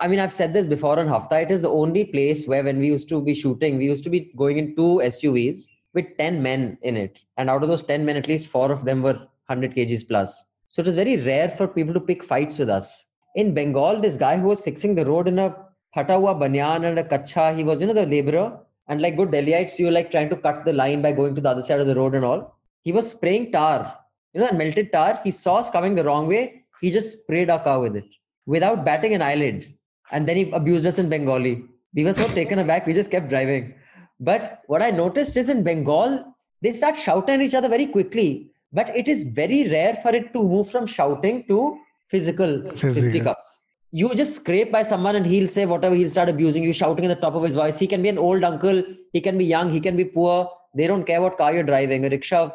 I 0.00 0.06
mean, 0.06 0.20
I've 0.20 0.32
said 0.32 0.52
this 0.52 0.66
before 0.66 0.98
on 0.98 1.08
Hafta, 1.08 1.40
it 1.40 1.50
is 1.50 1.62
the 1.62 1.70
only 1.70 2.04
place 2.04 2.46
where 2.46 2.62
when 2.62 2.78
we 2.78 2.88
used 2.88 3.08
to 3.08 3.22
be 3.22 3.32
shooting, 3.32 3.78
we 3.78 3.86
used 3.86 4.04
to 4.04 4.10
be 4.10 4.30
going 4.36 4.58
in 4.58 4.76
two 4.76 5.00
SUVs 5.02 5.68
with 5.94 6.06
10 6.18 6.42
men 6.42 6.78
in 6.82 6.96
it. 6.96 7.20
And 7.38 7.48
out 7.48 7.62
of 7.62 7.68
those 7.68 7.82
10 7.82 8.04
men, 8.04 8.16
at 8.16 8.28
least 8.28 8.48
four 8.48 8.70
of 8.70 8.84
them 8.84 9.02
were 9.02 9.14
100 9.46 9.74
kgs 9.74 10.06
plus. 10.06 10.44
So 10.68 10.80
it 10.80 10.86
was 10.86 10.96
very 10.96 11.16
rare 11.16 11.48
for 11.48 11.66
people 11.66 11.94
to 11.94 12.00
pick 12.00 12.22
fights 12.22 12.58
with 12.58 12.70
us. 12.70 13.06
In 13.34 13.54
Bengal, 13.54 14.00
this 14.00 14.16
guy 14.16 14.36
who 14.36 14.48
was 14.48 14.60
fixing 14.60 14.94
the 14.94 15.06
road 15.06 15.28
in 15.28 15.38
a 15.38 15.56
phata 15.96 16.38
banyan 16.38 16.84
and 16.84 16.98
a 16.98 17.04
kacha, 17.04 17.54
he 17.54 17.64
was, 17.64 17.80
you 17.80 17.86
know, 17.86 17.92
the 17.94 18.06
laborer. 18.06 18.58
And 18.88 19.00
like 19.00 19.16
good 19.16 19.30
Delhiites, 19.30 19.78
you 19.78 19.86
were 19.86 19.92
like 19.92 20.10
trying 20.10 20.28
to 20.30 20.36
cut 20.36 20.64
the 20.64 20.72
line 20.72 21.02
by 21.02 21.12
going 21.12 21.34
to 21.34 21.40
the 21.40 21.48
other 21.48 21.62
side 21.62 21.80
of 21.80 21.86
the 21.86 21.94
road 21.94 22.14
and 22.14 22.24
all. 22.24 22.56
He 22.82 22.92
was 22.92 23.10
spraying 23.10 23.52
tar. 23.52 23.96
You 24.32 24.40
know 24.40 24.46
that 24.46 24.56
melted 24.56 24.92
tar? 24.92 25.20
He 25.22 25.30
saw 25.30 25.56
us 25.56 25.70
coming 25.70 25.94
the 25.94 26.04
wrong 26.04 26.26
way. 26.26 26.64
He 26.80 26.90
just 26.90 27.20
sprayed 27.20 27.48
our 27.50 27.62
car 27.62 27.80
with 27.80 27.96
it 27.96 28.04
without 28.46 28.84
batting 28.84 29.14
an 29.14 29.22
eyelid. 29.22 29.72
And 30.10 30.26
then 30.26 30.36
he 30.36 30.50
abused 30.50 30.84
us 30.84 30.98
in 30.98 31.08
Bengali. 31.08 31.64
We 31.94 32.04
were 32.04 32.14
so 32.14 32.26
taken 32.28 32.58
aback, 32.58 32.86
we 32.86 32.92
just 32.92 33.10
kept 33.10 33.28
driving. 33.28 33.74
But 34.18 34.62
what 34.66 34.82
I 34.82 34.90
noticed 34.90 35.36
is 35.36 35.48
in 35.48 35.62
Bengal, 35.62 36.24
they 36.60 36.72
start 36.72 36.96
shouting 36.96 37.36
at 37.36 37.40
each 37.40 37.54
other 37.54 37.68
very 37.68 37.86
quickly. 37.86 38.50
But 38.72 38.88
it 38.96 39.08
is 39.08 39.24
very 39.24 39.68
rare 39.68 39.94
for 39.94 40.14
it 40.14 40.32
to 40.32 40.42
move 40.42 40.70
from 40.70 40.86
shouting 40.86 41.44
to 41.48 41.78
physical 42.08 42.62
Physical. 42.72 42.94
fisticuffs. 42.94 43.61
You 43.94 44.14
just 44.14 44.36
scrape 44.36 44.72
by 44.72 44.82
someone 44.82 45.16
and 45.16 45.26
he'll 45.26 45.48
say 45.48 45.66
whatever, 45.66 45.94
he'll 45.94 46.08
start 46.08 46.30
abusing 46.30 46.62
you, 46.62 46.72
shouting 46.72 47.04
at 47.04 47.08
the 47.08 47.20
top 47.20 47.34
of 47.34 47.42
his 47.42 47.54
voice. 47.54 47.78
He 47.78 47.86
can 47.86 48.02
be 48.02 48.08
an 48.08 48.18
old 48.18 48.42
uncle, 48.42 48.82
he 49.12 49.20
can 49.20 49.36
be 49.36 49.44
young, 49.44 49.70
he 49.70 49.80
can 49.80 49.96
be 49.96 50.04
poor. 50.04 50.50
They 50.74 50.86
don't 50.86 51.04
care 51.04 51.20
what 51.20 51.36
car 51.36 51.52
you're 51.52 51.62
driving. 51.62 52.06
A 52.06 52.08
rickshaw 52.08 52.50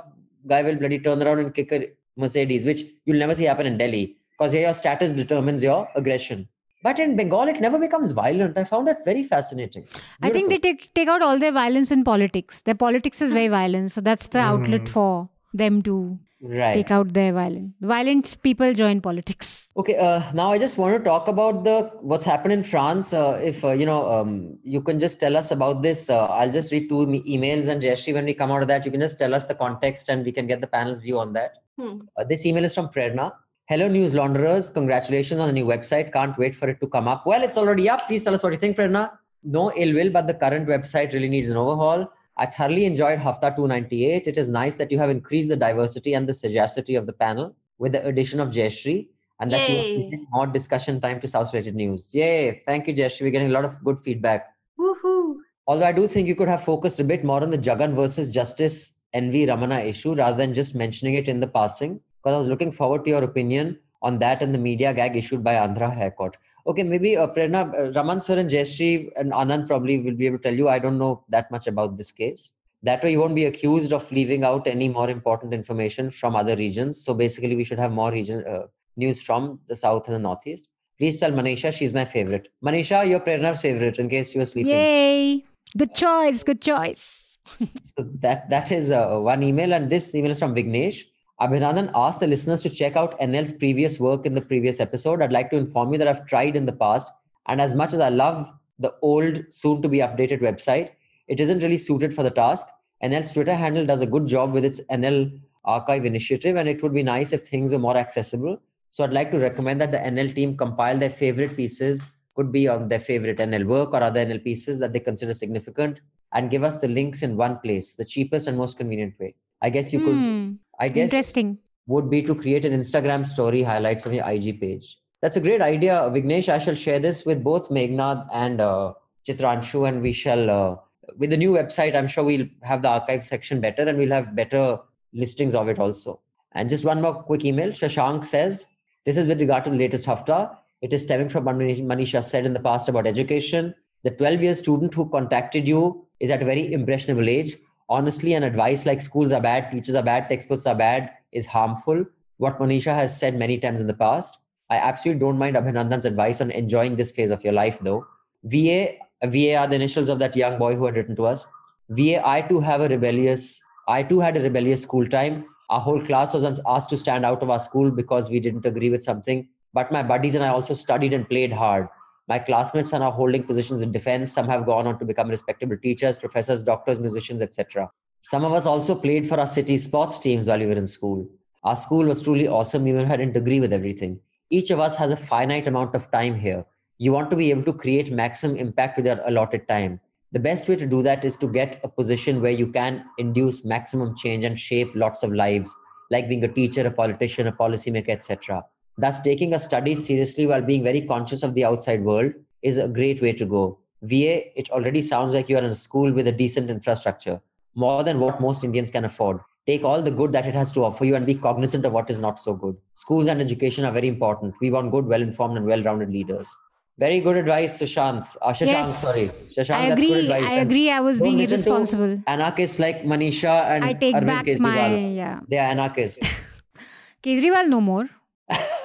guy 0.48 0.64
will 0.64 0.76
bloody 0.76 0.98
turn 0.98 1.22
around 1.22 1.40
and 1.40 1.54
kick 1.54 1.72
a 1.72 1.90
Mercedes, 2.16 2.66
which 2.66 2.86
you'll 3.06 3.20
never 3.20 3.36
see 3.36 3.44
happen 3.44 3.68
in 3.68 3.78
Delhi 3.78 4.18
because 4.32 4.52
here 4.52 4.64
your 4.64 4.74
status 4.74 5.12
determines 5.12 5.64
your 5.64 5.88
aggression. 5.96 6.48
But 6.84 7.00
in 7.00 7.16
Bengal, 7.16 7.48
it 7.48 7.60
never 7.60 7.80
becomes 7.80 8.12
violent. 8.12 8.58
I 8.58 8.64
found 8.64 8.88
that 8.88 9.04
very 9.04 9.24
fascinating. 9.24 9.88
I 10.22 10.30
think 10.30 10.50
they 10.50 10.60
take 10.60 10.94
take 10.94 11.08
out 11.08 11.22
all 11.22 11.40
their 11.40 11.52
violence 11.52 11.92
in 11.92 12.04
politics. 12.04 12.62
Their 12.62 12.76
politics 12.76 13.22
is 13.22 13.32
very 13.32 13.48
hmm. 13.48 13.54
violent, 13.54 13.92
so 13.92 14.02
that's 14.02 14.28
the 14.28 14.40
outlet 14.40 14.82
hmm. 14.82 14.88
for 14.88 15.30
them 15.54 15.82
to 15.84 16.20
right. 16.42 16.74
take 16.74 16.92
out 16.92 17.14
their 17.14 17.34
violence. 17.34 17.74
Violent 17.82 18.38
people 18.42 18.74
join 18.74 19.02
politics. 19.02 19.68
Okay, 19.76 19.96
uh, 19.96 20.22
now 20.34 20.52
I 20.52 20.58
just 20.58 20.78
want 20.78 20.98
to 20.98 21.04
talk 21.04 21.28
about 21.28 21.64
the 21.64 21.92
what's 22.02 22.26
happened 22.26 22.54
in 22.54 22.64
France. 22.64 23.14
Uh, 23.14 23.40
if 23.44 23.64
uh, 23.64 23.72
you 23.72 23.86
know, 23.86 24.12
um, 24.12 24.58
you 24.64 24.82
can 24.82 25.00
just 25.00 25.20
tell 25.20 25.38
us 25.38 25.52
about 25.52 25.84
this. 25.84 26.10
Uh, 26.10 26.26
I'll 26.26 26.52
just 26.52 26.72
read 26.72 26.90
two 26.90 27.06
me- 27.06 27.24
emails, 27.24 27.68
and 27.68 27.82
Jayashree, 27.82 28.14
when 28.14 28.26
we 28.26 28.34
come 28.34 28.52
out 28.52 28.62
of 28.62 28.68
that, 28.70 28.86
you 28.86 28.92
can 28.92 29.00
just 29.00 29.20
tell 29.20 29.36
us 29.36 29.46
the 29.46 29.56
context, 29.56 30.10
and 30.10 30.26
we 30.26 30.32
can 30.32 30.48
get 30.48 30.62
the 30.62 30.68
panel's 30.68 31.00
view 31.00 31.20
on 31.20 31.34
that. 31.34 31.58
Hmm. 31.78 32.00
Uh, 32.18 32.24
this 32.24 32.46
email 32.46 32.66
is 32.66 32.74
from 32.74 32.88
Prerna. 32.88 33.34
Hello, 33.66 33.88
news 33.88 34.14
launderers. 34.14 34.70
Congratulations 34.70 35.40
on 35.40 35.48
the 35.48 35.54
new 35.54 35.66
website. 35.66 36.12
Can't 36.14 36.38
wait 36.38 36.56
for 36.56 36.70
it 36.70 36.80
to 36.82 36.88
come 36.88 37.08
up. 37.08 37.26
Well, 37.26 37.44
it's 37.44 37.58
already 37.58 37.90
up. 37.90 38.08
Please 38.08 38.24
tell 38.24 38.34
us 38.34 38.42
what 38.42 38.52
you 38.54 38.58
think, 38.58 38.78
Prerna. 38.78 39.12
No 39.44 39.72
ill 39.76 39.94
will, 39.94 40.10
but 40.10 40.26
the 40.26 40.34
current 40.34 40.68
website 40.68 41.14
really 41.14 41.30
needs 41.30 41.50
an 41.50 41.58
overhaul. 41.58 42.12
I 42.40 42.46
thoroughly 42.46 42.86
enjoyed 42.86 43.20
Hafta 43.20 43.54
298. 43.56 44.28
It 44.28 44.38
is 44.38 44.48
nice 44.48 44.76
that 44.76 44.92
you 44.92 45.00
have 45.00 45.10
increased 45.10 45.50
the 45.50 45.56
diversity 45.56 46.14
and 46.14 46.30
the 46.30 46.36
sagacity 46.36 46.94
of 46.94 47.08
the 47.08 47.14
panel 47.14 47.56
with 47.80 47.94
the 47.94 48.06
addition 48.06 48.40
of 48.40 48.50
Jayashree 48.50 49.08
and 49.40 49.52
that 49.52 49.68
you 49.68 49.76
have 49.76 49.86
given 49.86 50.28
more 50.32 50.46
discussion 50.46 51.02
time 51.02 51.20
to 51.20 51.28
South 51.28 51.52
Related 51.52 51.76
News. 51.76 52.14
Yay. 52.14 52.62
Thank 52.64 52.88
you, 52.88 52.94
Jayashree. 52.94 53.22
We're 53.22 53.32
getting 53.32 53.50
a 53.50 53.54
lot 53.54 53.66
of 53.66 53.84
good 53.84 53.98
feedback. 53.98 54.54
Woohoo. 54.80 55.38
Although 55.66 55.86
I 55.86 55.92
do 55.92 56.08
think 56.08 56.28
you 56.28 56.36
could 56.36 56.48
have 56.48 56.64
focused 56.64 57.00
a 57.00 57.04
bit 57.04 57.24
more 57.24 57.42
on 57.42 57.50
the 57.50 57.58
Jagan 57.58 57.96
versus 57.96 58.30
Justice 58.30 58.94
NV 59.16 59.48
Ramana 59.48 59.84
issue 59.84 60.14
rather 60.14 60.38
than 60.38 60.54
just 60.54 60.76
mentioning 60.76 61.16
it 61.16 61.28
in 61.28 61.40
the 61.40 61.48
passing, 61.48 62.00
because 62.18 62.36
I 62.36 62.38
was 62.38 62.48
looking 62.48 62.72
forward 62.72 63.04
to 63.06 63.10
your 63.10 63.24
opinion 63.24 63.80
on 64.04 64.20
that 64.20 64.44
and 64.44 64.54
the 64.54 64.60
media 64.60 64.94
gag 64.94 65.16
issued 65.16 65.44
by 65.44 65.56
Andhra 65.56 65.92
High 65.92 66.12
Court. 66.12 66.38
Okay, 66.68 66.84
maybe 66.84 67.16
uh, 67.16 67.28
Prerna, 67.28 67.74
uh, 67.74 67.92
Raman 67.94 68.20
sir 68.20 68.38
and 68.38 68.50
Jayashree 68.50 69.10
and 69.16 69.32
Anand 69.32 69.68
probably 69.68 70.00
will 70.00 70.16
be 70.16 70.26
able 70.26 70.38
to 70.38 70.44
tell 70.44 70.54
you. 70.54 70.68
I 70.68 70.80
don't 70.80 70.98
know 70.98 71.24
that 71.30 71.50
much 71.50 71.66
about 71.68 71.98
this 71.98 72.12
case. 72.12 72.52
That 72.84 73.02
way, 73.04 73.14
you 73.14 73.22
won't 73.22 73.36
be 73.36 73.46
accused 73.46 73.94
of 73.94 74.12
leaving 74.12 74.44
out 74.44 74.68
any 74.68 74.90
more 74.90 75.10
important 75.10 75.54
information 75.54 76.12
from 76.12 76.36
other 76.36 76.56
regions. 76.58 77.02
So 77.04 77.14
basically, 77.14 77.56
we 77.56 77.64
should 77.64 77.80
have 77.80 77.92
more 77.92 78.12
region 78.12 78.46
uh, 78.46 78.68
news 78.98 79.22
from 79.22 79.60
the 79.68 79.76
south 79.76 80.08
and 80.08 80.16
the 80.16 80.20
northeast. 80.20 80.68
Please 80.98 81.20
tell 81.20 81.32
Manisha 81.32 81.72
she's 81.72 81.94
my 81.94 82.04
favorite. 82.04 82.50
Manisha, 82.64 83.08
you're 83.08 83.22
Prerna's 83.22 83.62
favorite 83.62 83.98
in 83.98 84.10
case 84.10 84.36
you 84.36 84.42
were 84.42 84.46
sleeping. 84.46 84.74
Yay! 84.74 85.46
Good 85.78 85.96
choice. 85.96 86.44
Good 86.44 86.62
choice. 86.62 87.24
so 87.78 88.04
that 88.20 88.50
that 88.50 88.72
is 88.74 88.92
uh, 88.92 89.18
one 89.18 89.42
email 89.42 89.74
and 89.74 89.90
this 89.90 90.14
email 90.14 90.32
is 90.32 90.40
from 90.40 90.54
vignesh 90.54 91.06
Abhinandan 91.40 91.92
asked 91.94 92.20
the 92.20 92.26
listeners 92.26 92.64
to 92.64 92.70
check 92.70 92.96
out 92.96 93.20
NL's 93.20 93.52
previous 93.52 94.00
work 94.00 94.26
in 94.26 94.34
the 94.34 94.42
previous 94.42 94.80
episode. 94.80 95.22
I'd 95.22 95.32
like 95.32 95.52
to 95.52 95.58
inform 95.58 95.92
you 95.94 96.00
that 96.00 96.08
I've 96.08 96.26
tried 96.26 96.56
in 96.56 96.66
the 96.66 96.74
past, 96.74 97.12
and 97.48 97.62
as 97.62 97.76
much 97.76 97.94
as 97.94 98.00
I 98.00 98.10
love 98.10 98.52
the 98.80 98.96
old, 99.04 99.44
soon 99.50 99.84
to 99.84 99.90
be 99.90 100.00
updated 100.00 100.42
website, 100.42 100.90
it 101.28 101.40
isn't 101.40 101.62
really 101.62 101.78
suited 101.78 102.12
for 102.12 102.24
the 102.24 102.32
task. 102.32 102.66
NL's 103.04 103.32
Twitter 103.32 103.54
handle 103.54 103.86
does 103.86 104.02
a 104.02 104.08
good 104.08 104.26
job 104.26 104.52
with 104.52 104.66
its 104.66 104.82
NL 104.90 105.40
archive 105.64 106.06
initiative, 106.06 106.56
and 106.56 106.68
it 106.68 106.82
would 106.82 106.94
be 106.94 107.04
nice 107.04 107.32
if 107.34 107.48
things 107.48 107.72
were 107.72 107.78
more 107.78 107.98
accessible. 107.98 108.60
So 108.90 109.04
I'd 109.04 109.14
like 109.14 109.30
to 109.30 109.38
recommend 109.38 109.80
that 109.82 109.92
the 109.92 110.00
NL 110.00 110.34
team 110.34 110.58
compile 110.58 110.98
their 110.98 111.12
favorite 111.12 111.56
pieces, 111.56 112.08
could 112.36 112.52
be 112.52 112.68
on 112.68 112.88
their 112.88 113.00
favorite 113.00 113.38
NL 113.38 113.66
work 113.66 113.94
or 113.94 114.02
other 114.02 114.26
NL 114.26 114.44
pieces 114.44 114.80
that 114.80 114.92
they 114.92 115.00
consider 115.00 115.36
significant, 115.36 116.02
and 116.34 116.50
give 116.50 116.64
us 116.64 116.78
the 116.78 116.88
links 116.88 117.22
in 117.22 117.38
one 117.38 117.60
place, 117.60 117.96
the 117.96 118.06
cheapest 118.06 118.48
and 118.48 118.58
most 118.58 118.78
convenient 118.78 119.20
way. 119.20 119.36
I 119.62 119.70
guess 119.70 119.94
you 119.94 120.00
could. 120.00 120.16
Hmm. 120.16 120.54
I 120.80 120.90
guess 120.90 121.12
Interesting. 121.12 121.60
would 121.88 122.10
be 122.10 122.22
to 122.24 122.36
create 122.36 122.66
an 122.66 122.74
Instagram 122.74 123.26
story 123.26 123.64
highlights 123.64 124.06
of 124.06 124.14
your 124.14 124.28
IG 124.30 124.60
page. 124.60 124.98
That's 125.22 125.36
a 125.36 125.42
great 125.42 125.62
idea, 125.62 125.94
Vignesh. 126.14 126.50
I 126.50 126.60
shall 126.60 126.76
share 126.76 127.00
this 127.00 127.26
with 127.26 127.44
both 127.44 127.70
Meghnad 127.70 128.28
and 128.32 128.62
uh, 128.62 128.94
Chitranshu, 129.28 129.88
and 129.88 130.02
we 130.02 130.14
shall. 130.14 130.50
Uh, 130.50 130.76
with 131.18 131.30
the 131.32 131.38
new 131.38 131.54
website, 131.54 131.96
I'm 131.96 132.08
sure 132.08 132.24
we'll 132.24 132.48
have 132.62 132.82
the 132.82 132.90
archive 132.90 133.24
section 133.24 133.60
better, 133.60 133.84
and 133.84 133.98
we'll 133.98 134.12
have 134.12 134.36
better 134.36 134.80
listings 135.14 135.56
of 135.56 135.70
it 135.70 135.80
also. 135.80 136.20
And 136.52 136.70
just 136.70 136.86
one 136.86 137.02
more 137.02 137.24
quick 137.24 137.46
email. 137.46 137.70
Shashank 137.70 138.26
says, 138.26 138.68
"This 139.06 139.18
is 139.18 139.26
with 139.26 139.40
regard 139.40 139.64
to 139.64 139.72
the 139.72 139.78
latest 139.78 140.06
hafta. 140.06 140.52
It 140.82 140.94
is 140.94 141.04
stemming 141.04 141.30
from 141.30 141.46
what 141.46 141.56
Manisha 141.56 142.24
said 142.24 142.46
in 142.46 142.54
the 142.54 142.60
past 142.60 142.88
about 142.88 143.08
education. 143.08 143.74
The 144.04 144.12
12 144.12 144.44
year 144.44 144.56
student 144.56 144.94
who 144.94 145.10
contacted 145.10 145.68
you 145.68 146.06
is 146.20 146.30
at 146.30 146.44
a 146.44 146.46
very 146.46 146.72
impressionable 146.72 147.28
age. 147.28 147.58
Honestly, 147.90 148.34
an 148.34 148.44
advice 148.44 148.86
like 148.86 149.02
schools 149.02 149.32
are 149.32 149.42
bad, 149.42 149.72
teachers 149.72 149.96
are 149.96 150.04
bad, 150.04 150.30
textbooks 150.30 150.66
are 150.66 150.76
bad 150.76 151.12
is 151.32 151.46
harmful. 151.46 152.06
What 152.38 152.60
Manisha 152.60 152.94
has 152.94 153.18
said 153.18 153.36
many 153.36 153.58
times 153.58 153.82
in 153.82 153.88
the 153.88 153.94
past. 153.94 154.38
I 154.70 154.78
absolutely 154.78 155.22
don't 155.22 155.38
mind 155.38 155.56
Abhinandan's 155.56 156.06
advice 156.06 156.42
on 156.42 156.52
enjoying 156.52 156.96
this 156.98 157.12
phase 157.12 157.32
of 157.32 157.44
your 157.44 157.54
life, 157.54 157.80
though. 157.80 158.06
VA, 158.44 158.96
VA 159.24 159.56
are 159.56 159.68
the 159.68 159.76
initials 159.76 160.10
of 160.10 160.20
that 160.20 160.36
young 160.36 160.58
boy 160.60 160.76
who 160.76 160.86
had 160.86 160.98
written 160.98 161.16
to 161.16 161.26
us. 161.26 161.48
VA, 161.90 162.22
I 162.28 162.42
too 162.42 162.60
have 162.60 162.82
a 162.82 162.90
rebellious, 162.90 163.62
I 163.88 164.04
too 164.04 164.20
had 164.20 164.36
a 164.36 164.42
rebellious 164.42 164.82
school 164.82 165.08
time. 165.08 165.46
Our 165.70 165.80
whole 165.80 166.06
class 166.06 166.34
was 166.34 166.60
asked 166.68 166.90
to 166.90 166.98
stand 166.98 167.26
out 167.26 167.42
of 167.42 167.50
our 167.50 167.60
school 167.60 167.92
because 167.92 168.30
we 168.30 168.42
didn't 168.42 168.66
agree 168.66 168.90
with 168.90 169.04
something. 169.04 169.48
But 169.74 169.92
my 169.92 170.04
buddies 170.04 170.36
and 170.36 170.44
I 170.44 170.50
also 170.50 170.74
studied 170.74 171.14
and 171.14 171.28
played 171.28 171.54
hard. 171.54 171.88
My 172.28 172.40
classmates 172.40 172.92
are 172.94 173.00
now 173.00 173.12
holding 173.12 173.44
positions 173.44 173.82
in 173.82 173.92
defense. 173.94 174.34
Some 174.34 174.50
have 174.50 174.66
gone 174.66 174.86
on 174.86 175.00
to 175.00 175.06
become 175.06 175.30
respectable 175.30 175.78
teachers, 175.78 176.18
professors, 176.18 176.62
doctors, 176.62 177.00
musicians, 177.00 177.42
etc. 177.42 177.90
Some 178.22 178.44
of 178.44 178.52
us 178.52 178.66
also 178.66 178.96
played 178.96 179.26
for 179.26 179.40
our 179.40 179.48
city 179.48 179.78
sports 179.78 180.20
teams 180.20 180.48
while 180.48 180.60
we 180.60 180.66
were 180.66 180.74
in 180.74 180.88
school. 180.88 181.30
Our 181.64 181.78
school 181.78 182.06
was 182.06 182.22
truly 182.22 182.48
awesome, 182.48 182.86
even 182.88 183.06
if 183.06 183.12
I 183.12 183.16
didn't 183.18 183.38
agree 183.38 183.62
with 183.62 183.72
everything. 183.72 184.20
Each 184.50 184.72
of 184.72 184.80
us 184.80 184.98
has 184.98 185.12
a 185.12 185.18
finite 185.18 185.68
amount 185.68 185.96
of 185.96 186.12
time 186.12 186.36
here. 186.36 186.66
You 186.98 187.14
want 187.14 187.30
to 187.32 187.38
be 187.38 187.50
able 187.50 187.64
to 187.64 187.74
create 187.74 188.12
maximum 188.12 188.58
impact 188.58 188.98
with 188.98 189.06
your 189.06 189.22
allotted 189.26 189.68
time. 189.68 190.02
The 190.34 190.40
best 190.40 190.68
way 190.68 190.76
to 190.76 190.86
do 190.86 191.02
that 191.04 191.24
is 191.24 191.38
to 191.38 191.48
get 191.48 191.80
a 191.84 191.88
position 191.88 192.42
where 192.42 192.52
you 192.52 192.68
can 192.68 193.06
induce 193.18 193.64
maximum 193.64 194.16
change 194.18 194.44
and 194.44 194.60
shape 194.60 194.92
lots 194.96 195.24
of 195.24 195.32
lives, 195.32 195.74
like 196.12 196.28
being 196.28 196.44
a 196.44 196.48
teacher, 196.50 196.86
a 196.86 196.92
politician, 196.92 197.48
a 197.48 197.52
policymaker, 197.54 198.10
etc. 198.10 198.66
Thus, 198.98 199.20
taking 199.22 199.54
a 199.54 199.60
study 199.60 199.96
seriously 199.96 200.48
while 200.48 200.62
being 200.62 200.84
very 200.84 201.02
conscious 201.02 201.44
of 201.44 201.54
the 201.54 201.64
outside 201.66 202.04
world 202.04 202.34
is 202.64 202.78
a 202.80 202.88
great 202.88 203.22
way 203.22 203.32
to 203.34 203.46
go. 203.46 203.78
VA, 204.02 204.58
it 204.60 204.70
already 204.72 205.02
sounds 205.02 205.34
like 205.34 205.50
you 205.50 205.58
are 205.58 205.64
in 205.64 205.70
a 205.70 205.76
school 205.76 206.12
with 206.12 206.28
a 206.28 206.32
decent 206.32 206.70
infrastructure, 206.70 207.40
more 207.76 208.04
than 208.04 208.20
what 208.20 208.42
most 208.42 208.64
Indians 208.64 208.90
can 208.92 209.06
afford. 209.06 209.40
Take 209.68 209.84
all 209.84 210.02
the 210.02 210.10
good 210.12 210.32
that 210.32 210.46
it 210.48 210.56
has 210.56 210.72
to 210.72 210.84
offer 210.84 211.06
you 211.06 211.16
and 211.16 211.26
be 211.26 211.36
cognizant 211.36 211.86
of 211.86 211.94
what 211.94 212.10
is 212.10 212.20
not 212.20 212.40
so 212.40 212.54
good. 212.56 212.76
Schools 212.94 213.28
and 213.28 213.40
education 213.42 213.86
are 213.86 213.92
very 213.92 214.08
important. 214.08 214.56
We 214.62 214.72
want 214.72 214.92
good, 214.92 215.06
well 215.06 215.22
informed, 215.22 215.58
and 215.58 215.66
well 215.66 215.84
rounded 215.84 216.10
leaders. 216.10 216.56
Very 216.98 217.20
good 217.20 217.38
advice, 217.38 217.80
Sushant. 217.80 218.36
Uh, 218.42 218.50
Shashank, 218.54 218.66
Yes. 218.68 219.02
sorry. 219.04 219.30
Shashank, 219.56 219.76
I 219.76 219.90
that's 219.90 220.02
good 220.02 220.10
agree. 220.12 220.20
advice. 220.22 220.50
I 220.50 220.54
And 220.56 220.72
agree. 220.72 220.90
I 220.90 221.00
was 221.02 221.22
being 221.22 221.40
irresponsible. 221.40 222.24
Anarchists 222.26 222.80
like 222.80 223.04
Manisha 223.04 223.66
and 223.70 223.84
I 223.86 223.94
take 223.94 224.16
Arvind 224.16 224.26
back 224.26 224.46
Kejriwal. 224.46 224.60
my 224.60 224.96
yeah. 225.22 225.40
They 225.48 225.58
are 225.60 225.70
anarchists. 225.70 226.40
Kejriwal 227.24 227.68
no 227.68 227.82
more. 227.82 228.10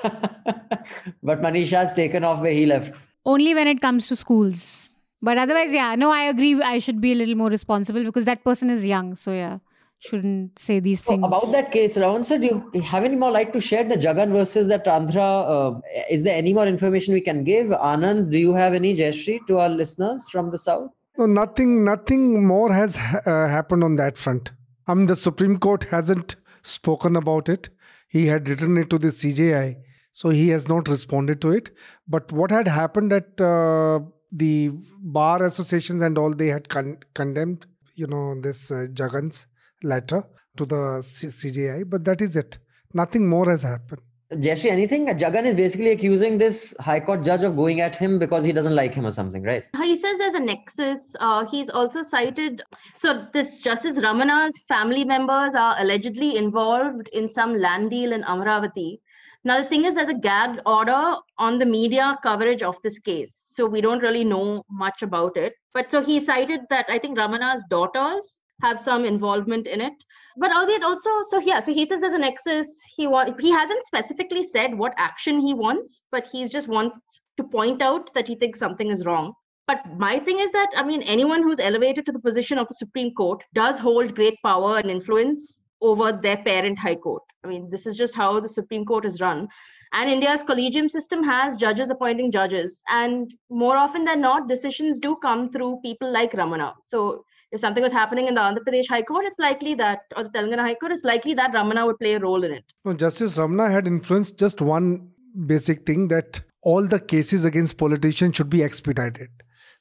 but 1.22 1.40
Manisha 1.40 1.78
has 1.78 1.92
taken 1.92 2.24
off 2.24 2.40
where 2.40 2.52
he 2.52 2.66
left. 2.66 2.92
Only 3.24 3.54
when 3.54 3.68
it 3.68 3.80
comes 3.80 4.06
to 4.06 4.16
schools. 4.16 4.90
But 5.22 5.38
otherwise, 5.38 5.72
yeah, 5.72 5.94
no, 5.94 6.10
I 6.10 6.22
agree. 6.22 6.60
I 6.60 6.78
should 6.80 7.00
be 7.00 7.12
a 7.12 7.14
little 7.14 7.36
more 7.36 7.48
responsible 7.48 8.02
because 8.04 8.24
that 8.24 8.42
person 8.44 8.70
is 8.70 8.84
young. 8.84 9.14
So 9.14 9.32
yeah, 9.32 9.58
shouldn't 10.00 10.58
say 10.58 10.80
these 10.80 11.04
So 11.04 11.12
things. 11.12 11.24
about 11.24 11.52
that 11.52 11.70
case, 11.70 11.96
Raman 11.96 12.24
sir, 12.24 12.38
do 12.38 12.68
you 12.74 12.80
have 12.80 13.04
any 13.04 13.14
more 13.14 13.30
light 13.30 13.52
to 13.52 13.60
share? 13.60 13.84
The 13.84 13.94
Jagan 13.94 14.32
versus 14.32 14.66
the 14.66 14.78
Andhra. 14.80 15.76
Uh, 15.76 15.80
is 16.10 16.24
there 16.24 16.36
any 16.36 16.52
more 16.52 16.66
information 16.66 17.14
we 17.14 17.20
can 17.20 17.44
give? 17.44 17.68
Anand, 17.68 18.32
do 18.32 18.38
you 18.38 18.54
have 18.54 18.74
any 18.74 18.94
Jayashree 18.94 19.46
to 19.46 19.58
our 19.58 19.68
listeners 19.68 20.28
from 20.28 20.50
the 20.50 20.58
south? 20.58 20.90
No, 21.18 21.26
nothing, 21.26 21.84
nothing 21.84 22.44
more 22.44 22.72
has 22.72 22.96
ha- 22.96 23.20
uh, 23.26 23.46
happened 23.46 23.84
on 23.84 23.96
that 23.96 24.16
front. 24.16 24.50
I 24.88 24.94
mean, 24.94 25.06
the 25.06 25.14
Supreme 25.14 25.58
Court 25.58 25.84
hasn't 25.84 26.34
spoken 26.62 27.14
about 27.14 27.48
it. 27.48 27.68
He 28.08 28.26
had 28.26 28.48
written 28.48 28.76
it 28.78 28.90
to 28.90 28.98
the 28.98 29.08
CJI, 29.08 29.76
so 30.12 30.28
he 30.28 30.48
has 30.50 30.68
not 30.68 30.88
responded 30.88 31.40
to 31.40 31.50
it. 31.50 31.70
But 32.06 32.30
what 32.30 32.50
had 32.50 32.68
happened 32.68 33.12
at 33.12 33.40
uh, 33.40 34.00
the 34.30 34.70
bar 35.00 35.42
associations 35.42 36.02
and 36.02 36.16
all, 36.18 36.32
they 36.32 36.48
had 36.48 36.68
con- 36.68 36.98
condemned, 37.14 37.66
you 37.94 38.06
know, 38.06 38.40
this 38.40 38.70
uh, 38.70 38.86
Jagan's 38.96 39.46
letter 39.82 40.22
to 40.58 40.66
the 40.66 41.02
C- 41.02 41.28
CJI. 41.28 41.88
But 41.88 42.04
that 42.04 42.20
is 42.20 42.36
it. 42.36 42.58
Nothing 42.94 43.26
more 43.26 43.48
has 43.48 43.62
happened. 43.62 44.02
Jayashree, 44.34 44.70
anything? 44.70 45.06
Jagan 45.08 45.44
is 45.44 45.54
basically 45.54 45.90
accusing 45.90 46.38
this 46.38 46.74
High 46.80 47.00
Court 47.00 47.22
judge 47.22 47.42
of 47.42 47.54
going 47.54 47.80
at 47.82 47.94
him 47.94 48.18
because 48.18 48.44
he 48.44 48.52
doesn't 48.52 48.74
like 48.74 48.94
him 48.94 49.04
or 49.04 49.10
something, 49.10 49.42
right? 49.42 49.64
He 49.76 49.94
says 49.94 50.16
there's 50.16 50.34
a 50.34 50.40
nexus. 50.40 51.14
Uh, 51.20 51.44
he's 51.50 51.68
also 51.68 52.00
cited. 52.00 52.62
So, 52.96 53.26
this 53.34 53.58
Justice 53.60 53.98
Ramana's 53.98 54.58
family 54.68 55.04
members 55.04 55.54
are 55.54 55.76
allegedly 55.78 56.36
involved 56.36 57.08
in 57.12 57.28
some 57.28 57.54
land 57.54 57.90
deal 57.90 58.12
in 58.12 58.22
Amaravati. 58.22 59.00
Now, 59.44 59.62
the 59.62 59.68
thing 59.68 59.84
is, 59.84 59.94
there's 59.94 60.08
a 60.08 60.14
gag 60.14 60.60
order 60.66 61.16
on 61.38 61.58
the 61.58 61.66
media 61.66 62.18
coverage 62.22 62.62
of 62.62 62.76
this 62.82 62.98
case. 62.98 63.34
So, 63.52 63.66
we 63.66 63.80
don't 63.80 64.02
really 64.02 64.24
know 64.24 64.64
much 64.70 65.02
about 65.02 65.36
it. 65.36 65.54
But 65.74 65.90
so 65.90 66.02
he 66.02 66.20
cited 66.20 66.60
that 66.70 66.86
I 66.88 66.98
think 66.98 67.18
Ramana's 67.18 67.64
daughters 67.68 68.40
have 68.62 68.78
some 68.78 69.04
involvement 69.04 69.66
in 69.66 69.80
it. 69.80 69.92
But 70.36 70.52
albeit 70.52 70.84
also, 70.84 71.10
so 71.28 71.40
yeah, 71.40 71.60
so 71.60 71.74
he 71.74 71.84
says 71.84 72.00
there's 72.00 72.12
a 72.12 72.18
nexus. 72.18 72.80
He 72.96 73.06
wa- 73.06 73.34
he 73.38 73.50
hasn't 73.50 73.84
specifically 73.84 74.44
said 74.44 74.76
what 74.78 74.94
action 74.96 75.40
he 75.40 75.54
wants, 75.54 76.02
but 76.12 76.28
he 76.30 76.46
just 76.46 76.68
wants 76.68 76.98
to 77.36 77.44
point 77.44 77.82
out 77.82 78.12
that 78.14 78.28
he 78.28 78.36
thinks 78.36 78.58
something 78.58 78.90
is 78.90 79.04
wrong. 79.04 79.32
But 79.66 79.80
my 79.98 80.18
thing 80.18 80.38
is 80.38 80.52
that, 80.52 80.70
I 80.76 80.84
mean, 80.84 81.02
anyone 81.02 81.42
who's 81.42 81.58
elevated 81.58 82.06
to 82.06 82.12
the 82.12 82.18
position 82.20 82.58
of 82.58 82.68
the 82.68 82.74
Supreme 82.74 83.14
Court 83.14 83.42
does 83.54 83.78
hold 83.78 84.14
great 84.14 84.36
power 84.44 84.78
and 84.78 84.90
influence 84.90 85.61
over 85.82 86.12
their 86.12 86.38
parent 86.38 86.78
High 86.78 86.94
Court. 86.94 87.22
I 87.44 87.48
mean, 87.48 87.68
this 87.70 87.86
is 87.86 87.96
just 87.96 88.14
how 88.14 88.40
the 88.40 88.48
Supreme 88.48 88.84
Court 88.84 89.04
is 89.04 89.20
run. 89.20 89.48
And 89.92 90.08
India's 90.08 90.42
collegium 90.42 90.88
system 90.88 91.22
has 91.22 91.56
judges 91.58 91.90
appointing 91.90 92.32
judges. 92.32 92.82
And 92.88 93.34
more 93.50 93.76
often 93.76 94.04
than 94.04 94.22
not, 94.22 94.48
decisions 94.48 94.98
do 94.98 95.16
come 95.16 95.50
through 95.50 95.80
people 95.84 96.10
like 96.10 96.32
Ramana. 96.32 96.72
So 96.86 97.24
if 97.50 97.60
something 97.60 97.82
was 97.82 97.92
happening 97.92 98.26
in 98.26 98.34
the 98.34 98.40
Andhra 98.40 98.60
Pradesh 98.66 98.88
High 98.88 99.02
Court, 99.02 99.26
it's 99.26 99.38
likely 99.38 99.74
that, 99.74 100.00
or 100.16 100.24
the 100.24 100.30
Telangana 100.30 100.60
High 100.60 100.76
Court, 100.76 100.92
it's 100.92 101.04
likely 101.04 101.34
that 101.34 101.52
Ramana 101.52 101.84
would 101.84 101.98
play 101.98 102.14
a 102.14 102.18
role 102.18 102.42
in 102.42 102.52
it. 102.52 102.64
No, 102.86 102.94
Justice 102.94 103.36
Ramana 103.36 103.70
had 103.70 103.86
influenced 103.86 104.38
just 104.38 104.62
one 104.62 105.10
basic 105.46 105.84
thing 105.84 106.08
that 106.08 106.40
all 106.62 106.86
the 106.86 107.00
cases 107.00 107.44
against 107.44 107.76
politicians 107.76 108.36
should 108.36 108.48
be 108.48 108.62
expedited. 108.62 109.28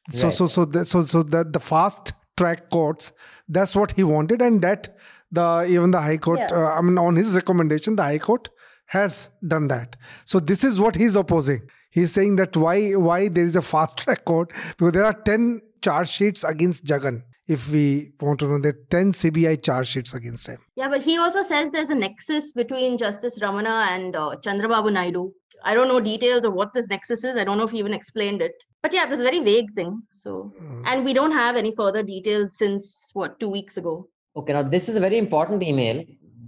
So, 0.10 0.30
so, 0.30 0.48
so, 0.48 0.66
the, 0.66 0.84
so, 0.84 1.04
so 1.04 1.24
that 1.24 1.54
the 1.54 1.60
fast 1.60 2.12
track 2.36 2.70
courts, 2.72 3.14
that's 3.48 3.76
what 3.76 3.92
he 3.92 4.04
wanted, 4.04 4.42
and 4.42 4.62
that 4.64 4.90
the 5.32 5.66
even 5.70 5.92
the 5.92 6.02
High 6.02 6.18
Court, 6.18 6.40
Yeah. 6.40 6.48
uh, 6.52 6.74
I 6.78 6.82
mean, 6.82 6.98
on 6.98 7.16
his 7.16 7.34
recommendation, 7.36 7.96
the 7.96 8.04
High 8.04 8.20
Court 8.20 8.50
has 8.88 9.30
done 9.48 9.68
that. 9.68 9.96
So 10.26 10.40
this 10.40 10.64
is 10.64 10.80
what 10.80 10.96
he's 10.96 11.16
opposing. 11.16 11.62
He's 11.92 12.12
saying 12.12 12.36
that 12.38 12.56
why 12.56 12.92
why 12.94 13.28
there 13.30 13.44
is 13.44 13.56
a 13.56 13.62
fast 13.62 13.98
track 13.98 14.26
court 14.26 14.52
because 14.78 14.92
there 14.94 15.06
are 15.06 15.14
ten 15.14 15.62
charge 15.82 16.10
sheets 16.10 16.44
against 16.44 16.86
Jagan. 16.86 17.22
If 17.48 17.70
we 17.70 18.14
want 18.22 18.40
to 18.40 18.48
know, 18.48 18.60
there 18.60 18.72
are 18.72 18.86
ten 18.90 19.12
CBI 19.12 19.62
charge 19.64 19.88
sheets 19.88 20.14
against 20.14 20.48
him. 20.48 20.58
Yeah, 20.76 20.90
but 20.90 21.02
he 21.02 21.18
also 21.18 21.42
says 21.42 21.72
there's 21.72 21.90
a 21.90 21.96
nexus 21.96 22.52
between 22.54 22.98
Justice 22.98 23.40
Ramana 23.40 23.88
and 23.96 24.16
uh, 24.16 24.36
Chandrababu 24.46 24.92
Naidu. 24.92 25.32
I 25.64 25.74
don't 25.74 25.88
know 25.90 26.00
details 26.00 26.44
of 26.46 26.54
what 26.54 26.74
this 26.74 26.88
nexus 26.88 27.24
is. 27.24 27.36
I 27.38 27.44
don't 27.44 27.58
know 27.58 27.66
if 27.66 27.72
he 27.72 27.80
even 27.80 27.94
explained 27.94 28.42
it. 28.42 28.54
But 28.84 28.94
yeah, 28.94 29.04
it 29.04 29.10
was 29.10 29.20
a 29.20 29.24
very 29.24 29.40
vague 29.44 29.74
thing. 29.76 30.02
So, 30.12 30.54
and 30.86 31.06
we 31.06 31.14
don't 31.14 31.32
have 31.34 31.56
any 31.56 31.72
further 31.76 32.02
details 32.02 32.58
since 32.58 33.12
what 33.14 33.40
two 33.40 33.50
weeks 33.50 33.78
ago. 33.78 34.08
Okay, 34.34 34.54
now 34.54 34.64
this 34.64 34.88
is 34.88 34.96
a 34.96 35.00
very 35.02 35.18
important 35.18 35.62
email. 35.62 36.06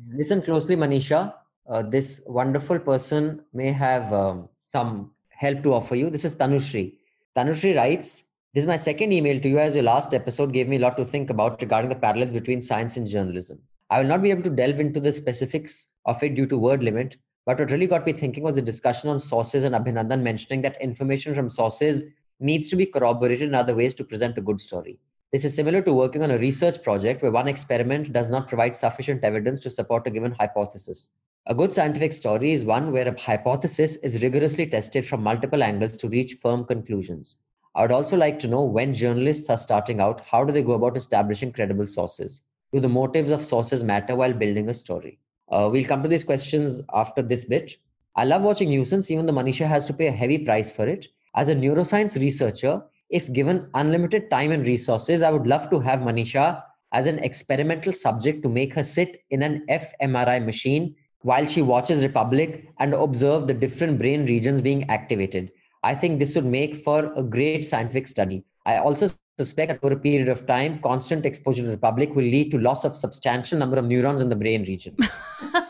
Listen 0.09 0.41
closely, 0.41 0.73
Manisha. 0.73 1.33
Uh, 1.67 1.81
this 1.81 2.21
wonderful 2.25 2.79
person 2.79 3.41
may 3.53 3.73
have 3.73 4.13
um, 4.13 4.47
some 4.63 5.11
help 5.29 5.61
to 5.63 5.73
offer 5.73 5.95
you. 5.95 6.09
This 6.09 6.23
is 6.23 6.33
Tanushri. 6.33 6.95
Tanushri 7.35 7.75
writes, 7.75 8.23
This 8.53 8.63
is 8.63 8.67
my 8.69 8.77
second 8.77 9.11
email 9.11 9.37
to 9.41 9.49
you 9.49 9.59
as 9.59 9.75
your 9.75 9.83
last 9.83 10.13
episode 10.13 10.53
gave 10.53 10.69
me 10.69 10.77
a 10.77 10.79
lot 10.79 10.95
to 10.95 11.03
think 11.03 11.29
about 11.29 11.61
regarding 11.61 11.89
the 11.89 11.97
parallels 11.97 12.31
between 12.31 12.61
science 12.61 12.95
and 12.95 13.05
journalism. 13.05 13.59
I 13.89 13.99
will 13.99 14.07
not 14.07 14.21
be 14.21 14.31
able 14.31 14.43
to 14.43 14.49
delve 14.49 14.79
into 14.79 15.01
the 15.01 15.11
specifics 15.11 15.87
of 16.05 16.23
it 16.23 16.35
due 16.35 16.47
to 16.47 16.57
word 16.57 16.83
limit, 16.83 17.17
but 17.45 17.59
what 17.59 17.69
really 17.69 17.87
got 17.87 18.05
me 18.05 18.13
thinking 18.13 18.43
was 18.43 18.55
the 18.55 18.61
discussion 18.61 19.09
on 19.09 19.19
sources 19.19 19.65
and 19.65 19.75
Abhinandan 19.75 20.21
mentioning 20.21 20.61
that 20.61 20.81
information 20.81 21.35
from 21.35 21.49
sources 21.49 22.03
needs 22.39 22.69
to 22.69 22.77
be 22.77 22.85
corroborated 22.85 23.49
in 23.49 23.55
other 23.55 23.75
ways 23.75 23.93
to 23.95 24.05
present 24.05 24.37
a 24.37 24.41
good 24.41 24.61
story. 24.61 24.99
This 25.33 25.45
is 25.45 25.55
similar 25.55 25.81
to 25.81 25.93
working 25.95 26.21
on 26.21 26.29
a 26.29 26.37
research 26.37 26.83
project 26.83 27.23
where 27.23 27.31
one 27.31 27.47
experiment 27.47 28.13
does 28.13 28.29
not 28.29 28.47
provide 28.47 28.77
sufficient 28.77 29.23
evidence 29.23 29.59
to 29.61 29.69
support 29.71 30.05
a 30.05 30.11
given 30.11 30.35
hypothesis. 30.39 31.09
A 31.47 31.55
good 31.55 31.73
scientific 31.73 32.13
story 32.13 32.53
is 32.53 32.65
one 32.65 32.91
where 32.91 33.07
a 33.07 33.19
hypothesis 33.19 33.95
is 34.03 34.21
rigorously 34.21 34.67
tested 34.67 35.07
from 35.07 35.23
multiple 35.23 35.63
angles 35.63 35.97
to 35.97 36.07
reach 36.07 36.35
firm 36.35 36.65
conclusions. 36.65 37.37
I 37.73 37.81
would 37.81 37.91
also 37.91 38.15
like 38.15 38.37
to 38.39 38.47
know 38.47 38.63
when 38.63 38.93
journalists 38.93 39.49
are 39.49 39.57
starting 39.57 39.99
out, 39.99 40.21
how 40.21 40.43
do 40.43 40.53
they 40.53 40.61
go 40.61 40.73
about 40.73 40.97
establishing 40.97 41.51
credible 41.51 41.87
sources? 41.87 42.43
Do 42.71 42.79
the 42.79 42.87
motives 42.87 43.31
of 43.31 43.43
sources 43.43 43.83
matter 43.83 44.15
while 44.15 44.33
building 44.33 44.69
a 44.69 44.73
story? 44.75 45.17
Uh, 45.51 45.67
we'll 45.71 45.85
come 45.85 46.03
to 46.03 46.09
these 46.09 46.23
questions 46.23 46.79
after 46.93 47.23
this 47.23 47.43
bit. 47.43 47.77
I 48.15 48.25
love 48.25 48.43
watching 48.43 48.69
NewsAnce, 48.69 49.09
even 49.09 49.25
though 49.25 49.33
Manisha 49.33 49.65
has 49.65 49.87
to 49.87 49.93
pay 49.93 50.05
a 50.05 50.11
heavy 50.11 50.37
price 50.37 50.71
for 50.71 50.87
it. 50.87 51.07
As 51.33 51.49
a 51.49 51.55
neuroscience 51.55 52.21
researcher, 52.21 52.83
if 53.13 53.31
given 53.31 53.69
unlimited 53.75 54.29
time 54.31 54.51
and 54.51 54.65
resources, 54.65 55.21
I 55.21 55.29
would 55.29 55.45
love 55.45 55.69
to 55.69 55.79
have 55.79 55.99
Manisha 55.99 56.63
as 56.91 57.05
an 57.05 57.19
experimental 57.19 57.93
subject 57.93 58.41
to 58.43 58.49
make 58.49 58.73
her 58.73 58.83
sit 58.83 59.23
in 59.29 59.43
an 59.43 59.65
fMRI 59.69 60.43
machine 60.43 60.95
while 61.21 61.45
she 61.45 61.61
watches 61.61 62.03
Republic 62.03 62.67
and 62.79 62.93
observe 62.93 63.45
the 63.47 63.53
different 63.53 63.99
brain 63.99 64.25
regions 64.25 64.61
being 64.61 64.89
activated. 64.89 65.51
I 65.83 65.93
think 65.93 66.19
this 66.19 66.33
would 66.35 66.45
make 66.45 66.75
for 66.75 67.13
a 67.15 67.21
great 67.21 67.63
scientific 67.65 68.07
study. 68.07 68.43
I 68.65 68.77
also 68.77 69.09
suspect 69.37 69.69
that 69.69 69.79
over 69.83 69.93
a 69.93 69.99
period 69.99 70.27
of 70.27 70.47
time, 70.47 70.79
constant 70.79 71.25
exposure 71.25 71.63
to 71.63 71.69
Republic 71.69 72.15
will 72.15 72.23
lead 72.23 72.49
to 72.51 72.57
loss 72.57 72.83
of 72.83 72.97
substantial 72.97 73.59
number 73.59 73.77
of 73.77 73.85
neurons 73.85 74.21
in 74.21 74.29
the 74.29 74.35
brain 74.35 74.63
region. 74.63 74.97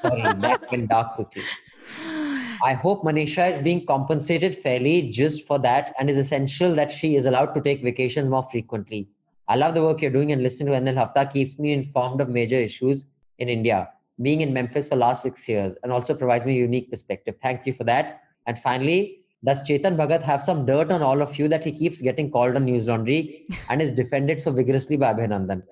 Sorry, 0.01 0.21
that 0.21 0.63
went 0.71 0.89
dark 0.89 1.15
quickly. 1.15 1.43
I 2.63 2.71
hope 2.71 3.03
Manisha 3.03 3.51
is 3.51 3.59
being 3.59 3.85
compensated 3.85 4.55
fairly 4.55 5.09
just 5.09 5.45
for 5.45 5.59
that 5.59 5.93
and 5.99 6.09
is 6.09 6.17
essential 6.17 6.73
that 6.75 6.93
she 6.93 7.17
is 7.17 7.25
allowed 7.25 7.53
to 7.55 7.61
take 7.61 7.83
vacations 7.83 8.29
more 8.29 8.43
frequently. 8.43 9.09
I 9.49 9.57
love 9.57 9.75
the 9.75 9.83
work 9.83 10.01
you're 10.01 10.11
doing 10.11 10.31
and 10.31 10.41
listening 10.41 10.71
to 10.71 10.79
NL 10.79 10.95
Hafta 10.95 11.29
keeps 11.29 11.59
me 11.59 11.73
informed 11.73 12.21
of 12.21 12.29
major 12.29 12.55
issues 12.55 13.05
in 13.39 13.49
India 13.49 13.89
being 14.21 14.39
in 14.39 14.53
Memphis 14.53 14.87
for 14.87 14.95
last 14.95 15.23
six 15.23 15.49
years 15.49 15.75
and 15.83 15.91
also 15.91 16.13
provides 16.13 16.45
me 16.45 16.53
a 16.53 16.59
unique 16.61 16.89
perspective. 16.89 17.35
Thank 17.43 17.65
you 17.65 17.73
for 17.73 17.83
that. 17.83 18.21
And 18.47 18.57
finally, 18.57 19.19
does 19.43 19.61
Chetan 19.67 19.97
Bhagat 19.97 20.21
have 20.21 20.41
some 20.41 20.65
dirt 20.65 20.89
on 20.89 21.01
all 21.01 21.21
of 21.21 21.37
you 21.37 21.49
that 21.49 21.65
he 21.65 21.71
keeps 21.73 22.01
getting 22.01 22.31
called 22.31 22.55
on 22.55 22.63
News 22.63 22.87
Laundry 22.87 23.45
and 23.69 23.81
is 23.81 23.91
defended 23.91 24.39
so 24.39 24.51
vigorously 24.51 24.95
by 24.95 25.13
Abhinandan? 25.13 25.63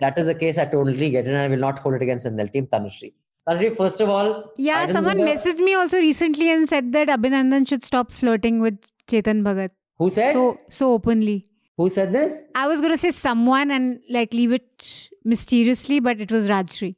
that 0.00 0.16
is 0.16 0.24
the 0.24 0.34
case, 0.34 0.56
I 0.56 0.64
totally 0.64 1.10
get 1.10 1.26
it 1.26 1.28
and 1.28 1.36
I 1.36 1.48
will 1.48 1.58
not 1.58 1.80
hold 1.80 1.96
it 1.96 2.02
against 2.02 2.24
NL 2.24 2.50
team 2.50 2.66
Tanushree. 2.66 3.12
Tanushree, 3.48 3.76
first 3.76 4.00
of 4.00 4.08
all, 4.08 4.52
yeah, 4.56 4.86
someone 4.86 5.18
messaged 5.18 5.58
me 5.58 5.74
also 5.74 5.98
recently 5.98 6.50
and 6.50 6.68
said 6.68 6.92
that 6.92 7.08
Abhinandan 7.08 7.66
should 7.68 7.82
stop 7.84 8.12
flirting 8.12 8.60
with 8.60 8.78
Chetan 9.08 9.42
Bhagat. 9.42 9.70
Who 9.98 10.10
said? 10.10 10.32
So 10.32 10.58
so 10.68 10.92
openly. 10.92 11.46
Who 11.76 11.88
said 11.88 12.12
this? 12.12 12.42
I 12.54 12.68
was 12.68 12.80
gonna 12.80 12.98
say 12.98 13.10
someone 13.10 13.70
and 13.70 14.00
like 14.10 14.34
leave 14.34 14.52
it 14.52 15.08
mysteriously, 15.24 16.00
but 16.00 16.20
it 16.20 16.30
was 16.30 16.48
Rajshri. 16.48 16.96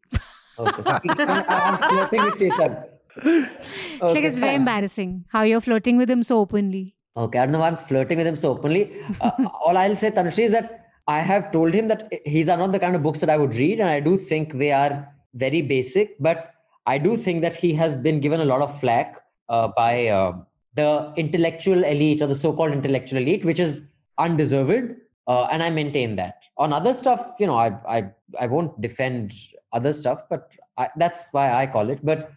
Okay, 0.58 0.82
so 0.82 0.98
I'm 1.08 1.78
flirting 1.78 2.24
with 2.24 2.34
Chetan. 2.34 2.84
Okay, 3.18 3.46
it's 3.46 4.00
like 4.02 4.24
it's 4.24 4.38
very 4.38 4.54
embarrassing 4.54 5.24
how 5.28 5.42
you're 5.42 5.60
flirting 5.60 5.96
with 5.96 6.10
him 6.10 6.22
so 6.22 6.38
openly. 6.40 6.94
Okay, 7.16 7.38
I 7.38 7.46
don't 7.46 7.52
know 7.52 7.60
why 7.60 7.68
I'm 7.68 7.76
flirting 7.76 8.18
with 8.18 8.26
him 8.26 8.36
so 8.36 8.50
openly. 8.50 9.00
Uh, 9.20 9.30
all 9.64 9.76
I'll 9.76 9.96
say, 9.96 10.10
Tanushree, 10.10 10.44
is 10.44 10.52
that 10.52 10.86
I 11.06 11.18
have 11.18 11.52
told 11.52 11.74
him 11.74 11.88
that 11.88 12.10
these 12.24 12.48
are 12.48 12.56
not 12.56 12.72
the 12.72 12.78
kind 12.78 12.96
of 12.96 13.02
books 13.02 13.20
that 13.20 13.30
I 13.30 13.36
would 13.36 13.54
read, 13.54 13.80
and 13.80 13.88
I 13.88 14.00
do 14.00 14.16
think 14.16 14.54
they 14.54 14.72
are 14.72 15.11
very 15.34 15.62
basic. 15.62 16.16
But 16.20 16.54
I 16.86 16.98
do 16.98 17.16
think 17.16 17.42
that 17.42 17.54
he 17.54 17.72
has 17.74 17.96
been 17.96 18.20
given 18.20 18.40
a 18.40 18.44
lot 18.44 18.62
of 18.62 18.78
flack 18.80 19.20
uh, 19.48 19.68
by 19.76 20.08
uh, 20.08 20.36
the 20.74 21.12
intellectual 21.16 21.84
elite 21.84 22.22
or 22.22 22.26
the 22.26 22.34
so-called 22.34 22.72
intellectual 22.72 23.20
elite, 23.20 23.44
which 23.44 23.60
is 23.60 23.82
undeserved. 24.18 24.94
Uh, 25.28 25.44
and 25.52 25.62
I 25.62 25.70
maintain 25.70 26.16
that. 26.16 26.42
On 26.58 26.72
other 26.72 26.92
stuff, 26.92 27.32
you 27.38 27.46
know, 27.46 27.54
I 27.54 27.68
I 27.86 28.10
I 28.40 28.46
won't 28.48 28.80
defend 28.80 29.32
other 29.72 29.92
stuff, 29.92 30.24
but 30.28 30.48
I, 30.76 30.88
that's 30.96 31.28
why 31.30 31.54
I 31.54 31.66
call 31.66 31.90
it. 31.90 32.04
But 32.04 32.32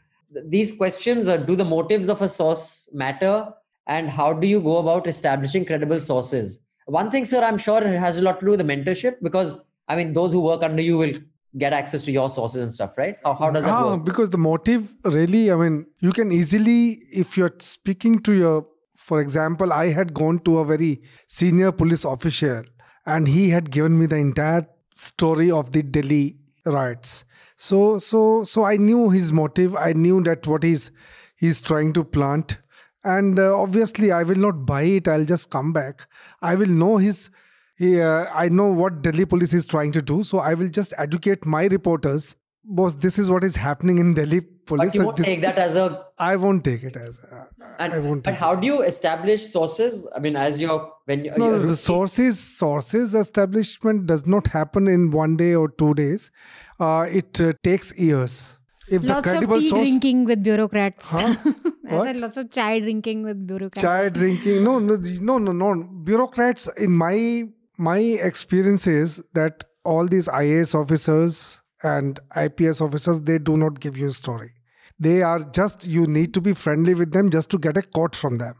these 0.45 0.71
questions 0.71 1.27
are: 1.27 1.37
Do 1.37 1.55
the 1.55 1.65
motives 1.65 2.09
of 2.09 2.21
a 2.21 2.29
source 2.29 2.87
matter, 2.93 3.51
and 3.87 4.07
how 4.07 4.33
do 4.33 4.45
you 4.45 4.61
go 4.61 4.77
about 4.77 5.07
establishing 5.07 5.65
credible 5.65 5.99
sources? 5.99 6.59
One 6.85 7.09
thing, 7.09 7.25
sir, 7.25 7.43
I'm 7.43 7.57
sure 7.57 7.81
it 7.81 7.99
has 7.99 8.19
a 8.19 8.21
lot 8.21 8.39
to 8.39 8.45
do 8.45 8.51
with 8.51 8.59
the 8.59 8.65
mentorship 8.65 9.15
because 9.23 9.57
I 9.87 9.95
mean, 9.95 10.13
those 10.13 10.31
who 10.31 10.41
work 10.41 10.63
under 10.63 10.81
you 10.81 10.97
will 10.97 11.13
get 11.57 11.73
access 11.73 12.03
to 12.03 12.11
your 12.11 12.29
sources 12.29 12.61
and 12.61 12.73
stuff, 12.73 12.97
right? 12.97 13.17
How, 13.23 13.33
how 13.33 13.49
does 13.51 13.63
that 13.63 13.71
ah, 13.71 13.93
work? 13.93 14.05
Because 14.05 14.29
the 14.29 14.37
motive 14.37 14.93
really, 15.03 15.51
I 15.51 15.55
mean, 15.55 15.85
you 15.99 16.11
can 16.11 16.31
easily, 16.31 17.01
if 17.11 17.37
you're 17.37 17.55
speaking 17.59 18.19
to 18.19 18.33
your, 18.33 18.67
for 18.95 19.21
example, 19.21 19.71
I 19.71 19.91
had 19.91 20.13
gone 20.13 20.39
to 20.39 20.59
a 20.59 20.65
very 20.65 21.01
senior 21.27 21.71
police 21.71 22.05
official 22.05 22.63
and 23.05 23.27
he 23.27 23.49
had 23.49 23.71
given 23.71 23.97
me 23.97 24.05
the 24.05 24.17
entire 24.17 24.67
story 24.95 25.51
of 25.51 25.71
the 25.71 25.83
Delhi 25.83 26.37
riots. 26.65 27.25
So 27.57 27.99
so 27.99 28.43
so 28.43 28.65
I 28.65 28.77
knew 28.77 29.09
his 29.09 29.31
motive. 29.31 29.75
I 29.75 29.93
knew 29.93 30.21
that 30.23 30.45
what 30.45 30.63
he's 30.63 30.91
he's 31.37 31.61
trying 31.61 31.93
to 31.93 32.03
plant, 32.03 32.57
and 33.03 33.39
uh, 33.39 33.57
obviously 33.57 34.11
I 34.11 34.23
will 34.23 34.35
not 34.35 34.65
buy 34.65 34.83
it. 34.83 35.07
I'll 35.07 35.25
just 35.25 35.49
come 35.49 35.71
back. 35.71 36.07
I 36.41 36.55
will 36.55 36.67
know 36.67 36.97
his. 36.97 37.29
He, 37.75 37.99
uh, 37.99 38.25
I 38.33 38.49
know 38.49 38.67
what 38.67 39.01
Delhi 39.01 39.25
police 39.25 39.53
is 39.53 39.65
trying 39.65 39.91
to 39.93 40.01
do, 40.01 40.23
so 40.23 40.39
I 40.39 40.53
will 40.53 40.69
just 40.69 40.93
educate 40.97 41.45
my 41.45 41.65
reporters. 41.65 42.35
Boss, 42.63 42.95
this 42.95 43.19
is 43.19 43.29
what 43.29 43.43
is 43.43 43.55
happening 43.55 43.97
in 43.99 44.13
Delhi 44.13 44.41
police. 44.41 44.87
But 44.87 44.95
you 44.95 45.05
won't 45.05 45.17
this, 45.17 45.25
take 45.25 45.41
that 45.41 45.57
as 45.57 45.75
a. 45.75 46.05
I 46.17 46.35
won't 46.35 46.63
take 46.63 46.83
it 46.83 46.95
as. 46.95 47.19
A, 47.19 47.47
and, 47.77 47.93
I 47.93 47.99
won't. 47.99 48.23
But 48.23 48.33
how 48.35 48.55
do 48.55 48.65
you 48.65 48.81
establish 48.81 49.45
sources? 49.45 50.07
I 50.15 50.19
mean, 50.19 50.35
as 50.35 50.59
you're 50.59 50.91
when 51.05 51.23
no, 51.37 51.49
you're, 51.49 51.59
the 51.59 51.75
sources 51.75 52.39
sources 52.39 53.13
establishment 53.13 54.07
does 54.07 54.25
not 54.25 54.47
happen 54.47 54.87
in 54.87 55.11
one 55.11 55.35
day 55.35 55.53
or 55.53 55.69
two 55.69 55.93
days 55.93 56.31
uh, 56.79 57.07
it 57.09 57.41
uh, 57.41 57.53
takes 57.63 57.97
years. 57.97 58.57
If 58.87 59.03
lots 59.03 59.27
of 59.27 59.39
tea 59.39 59.67
source, 59.67 59.89
drinking 59.89 60.25
with 60.25 60.43
bureaucrats. 60.43 61.09
Huh? 61.09 61.35
I 61.89 62.03
said 62.03 62.17
lots 62.17 62.37
of 62.37 62.51
chai 62.51 62.79
drinking 62.79 63.23
with 63.23 63.47
bureaucrats. 63.47 63.81
Chai 63.81 64.09
drinking. 64.09 64.63
No, 64.63 64.77
no, 64.77 64.97
no, 64.97 65.37
no, 65.39 65.51
no. 65.51 65.83
Bureaucrats. 65.83 66.67
In 66.77 66.91
my 66.91 67.47
my 67.77 67.97
experience 67.97 68.87
is 68.87 69.23
that 69.33 69.63
all 69.83 70.07
these 70.07 70.27
IAS 70.27 70.73
officers 70.75 71.61
and 71.83 72.19
IPS 72.35 72.81
officers 72.81 73.21
they 73.21 73.37
do 73.37 73.57
not 73.57 73.79
give 73.79 73.97
you 73.97 74.07
a 74.07 74.11
story. 74.11 74.51
They 74.99 75.21
are 75.21 75.39
just 75.39 75.85
you 75.85 76.07
need 76.07 76.33
to 76.33 76.41
be 76.41 76.53
friendly 76.53 76.93
with 76.93 77.11
them 77.11 77.29
just 77.29 77.49
to 77.51 77.57
get 77.57 77.77
a 77.77 77.81
quote 77.81 78.15
from 78.15 78.37
them. 78.37 78.55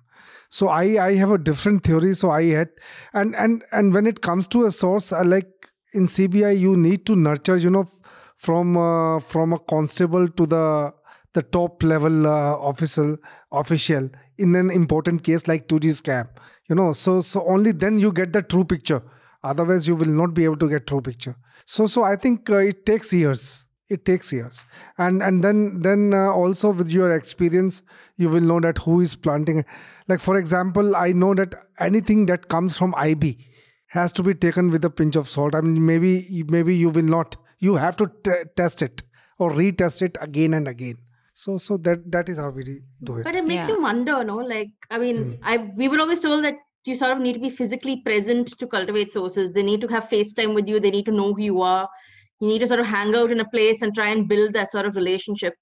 So 0.50 0.68
I 0.68 1.06
I 1.06 1.16
have 1.16 1.32
a 1.32 1.38
different 1.38 1.84
theory. 1.84 2.14
So 2.14 2.30
I 2.30 2.44
had 2.46 2.70
and 3.14 3.36
and 3.36 3.64
and 3.72 3.94
when 3.94 4.06
it 4.06 4.22
comes 4.22 4.48
to 4.50 4.66
a 4.66 4.72
source, 4.72 5.12
I 5.12 5.22
like 5.22 5.70
in 5.94 6.06
CBI 6.06 6.60
you 6.60 6.76
need 6.76 7.06
to 7.06 7.16
nurture 7.16 7.56
you 7.56 7.70
know 7.70 7.90
from 8.36 8.78
uh, 8.78 9.20
from 9.20 9.54
a 9.54 9.60
constable 9.60 10.28
to 10.28 10.46
the 10.46 10.94
the 11.34 11.42
top 11.42 11.84
level 11.84 12.28
uh, 12.28 12.58
official 12.58 13.18
official 13.52 14.10
in 14.38 14.56
an 14.56 14.70
important 14.70 15.24
case 15.24 15.48
like 15.48 15.68
2G 15.68 16.02
scam. 16.02 16.28
You 16.70 16.76
know, 16.76 16.94
so 16.94 17.22
so 17.22 17.46
only 17.48 17.72
then 17.72 18.00
you 18.00 18.12
get 18.12 18.34
the 18.34 18.42
true 18.42 18.66
picture. 18.66 19.02
Otherwise, 19.44 19.88
you 19.88 19.96
will 19.96 20.08
not 20.08 20.34
be 20.34 20.44
able 20.44 20.58
to 20.58 20.70
get 20.70 20.88
true 20.88 21.02
picture. 21.02 21.36
So 21.66 21.86
so 21.86 22.04
I 22.04 22.16
think 22.16 22.50
uh, 22.50 22.58
it 22.58 22.86
takes 22.86 23.14
years. 23.14 23.66
It 23.88 24.04
takes 24.04 24.34
years, 24.34 24.66
and 24.98 25.22
and 25.22 25.44
then 25.44 25.80
then 25.82 26.12
uh, 26.12 26.32
also 26.32 26.72
with 26.72 26.90
your 26.90 27.12
experience, 27.16 27.84
you 28.18 28.30
will 28.30 28.42
know 28.42 28.60
that 28.60 28.80
who 28.80 29.02
is 29.02 29.16
planting. 29.16 29.64
Like 30.08 30.20
for 30.20 30.38
example, 30.38 30.96
I 30.96 31.12
know 31.12 31.36
that 31.36 31.54
anything 31.80 32.26
that 32.26 32.48
comes 32.48 32.80
from 32.80 32.96
IB 32.98 33.38
has 33.88 34.12
to 34.14 34.24
be 34.24 34.34
taken 34.34 34.72
with 34.72 34.84
a 34.86 34.90
pinch 34.90 35.16
of 35.16 35.30
salt. 35.30 35.54
I 35.54 35.62
mean, 35.62 35.86
maybe 35.86 36.44
maybe 36.50 36.76
you 36.76 36.90
will 36.90 37.04
not 37.04 37.38
you 37.60 37.76
have 37.76 37.96
to 37.98 38.12
t- 38.24 38.50
test 38.56 38.82
it 38.82 39.04
or 39.38 39.52
retest 39.52 40.02
it 40.02 40.18
again 40.20 40.56
and 40.56 40.68
again 40.68 40.98
so 41.38 41.58
so 41.58 41.76
that 41.76 42.10
that 42.10 42.30
is 42.30 42.38
how 42.38 42.50
we 42.50 42.64
do 42.64 43.18
it. 43.18 43.24
But 43.26 43.36
it 43.36 43.46
makes 43.46 43.68
yeah. 43.68 43.76
you 43.76 43.82
wonder 43.82 44.24
no? 44.24 44.38
Like 44.38 44.70
i 44.90 44.98
mean 44.98 45.18
mm. 45.18 45.40
i 45.44 45.58
we 45.76 45.90
were 45.90 46.00
always 46.00 46.22
told 46.22 46.46
that 46.46 46.56
you 46.86 46.96
sort 46.96 47.12
of 47.12 47.20
need 47.20 47.34
to 47.34 47.40
be 47.40 47.50
physically 47.50 47.96
present 48.06 48.58
to 48.58 48.68
cultivate 48.68 49.12
sources. 49.12 49.52
They 49.52 49.64
need 49.64 49.82
to 49.82 49.88
have 49.88 50.08
face 50.08 50.32
time 50.32 50.54
with 50.54 50.68
you. 50.68 50.80
They 50.80 50.92
need 50.92 51.06
to 51.08 51.12
know 51.12 51.34
who 51.34 51.42
you 51.42 51.62
are. 51.62 51.90
You 52.40 52.48
need 52.48 52.60
to 52.60 52.68
sort 52.68 52.80
of 52.80 52.86
hang 52.86 53.14
out 53.16 53.32
in 53.32 53.42
a 53.42 53.50
place 53.50 53.82
and 53.82 53.94
try 53.94 54.10
and 54.12 54.30
build 54.30 54.54
that 54.54 54.72
sort 54.72 54.86
of 54.86 54.96
relationship. 54.96 55.56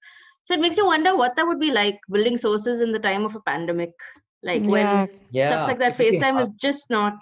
So 0.44 0.54
it 0.54 0.60
makes 0.60 0.76
you 0.76 0.86
wonder 0.86 1.16
what 1.16 1.34
that 1.36 1.46
would 1.46 1.58
be 1.58 1.70
like 1.70 1.98
building 2.10 2.36
sources 2.36 2.80
in 2.80 2.92
the 2.92 2.98
time 2.98 3.24
of 3.24 3.34
a 3.34 3.40
pandemic 3.40 3.90
like 4.44 4.62
yeah. 4.62 4.68
when 4.74 5.08
yeah. 5.30 5.48
stuff 5.48 5.68
like 5.68 5.78
that 5.78 5.96
facetime 5.98 6.40
is 6.42 6.48
just 6.64 6.88
not 6.90 7.14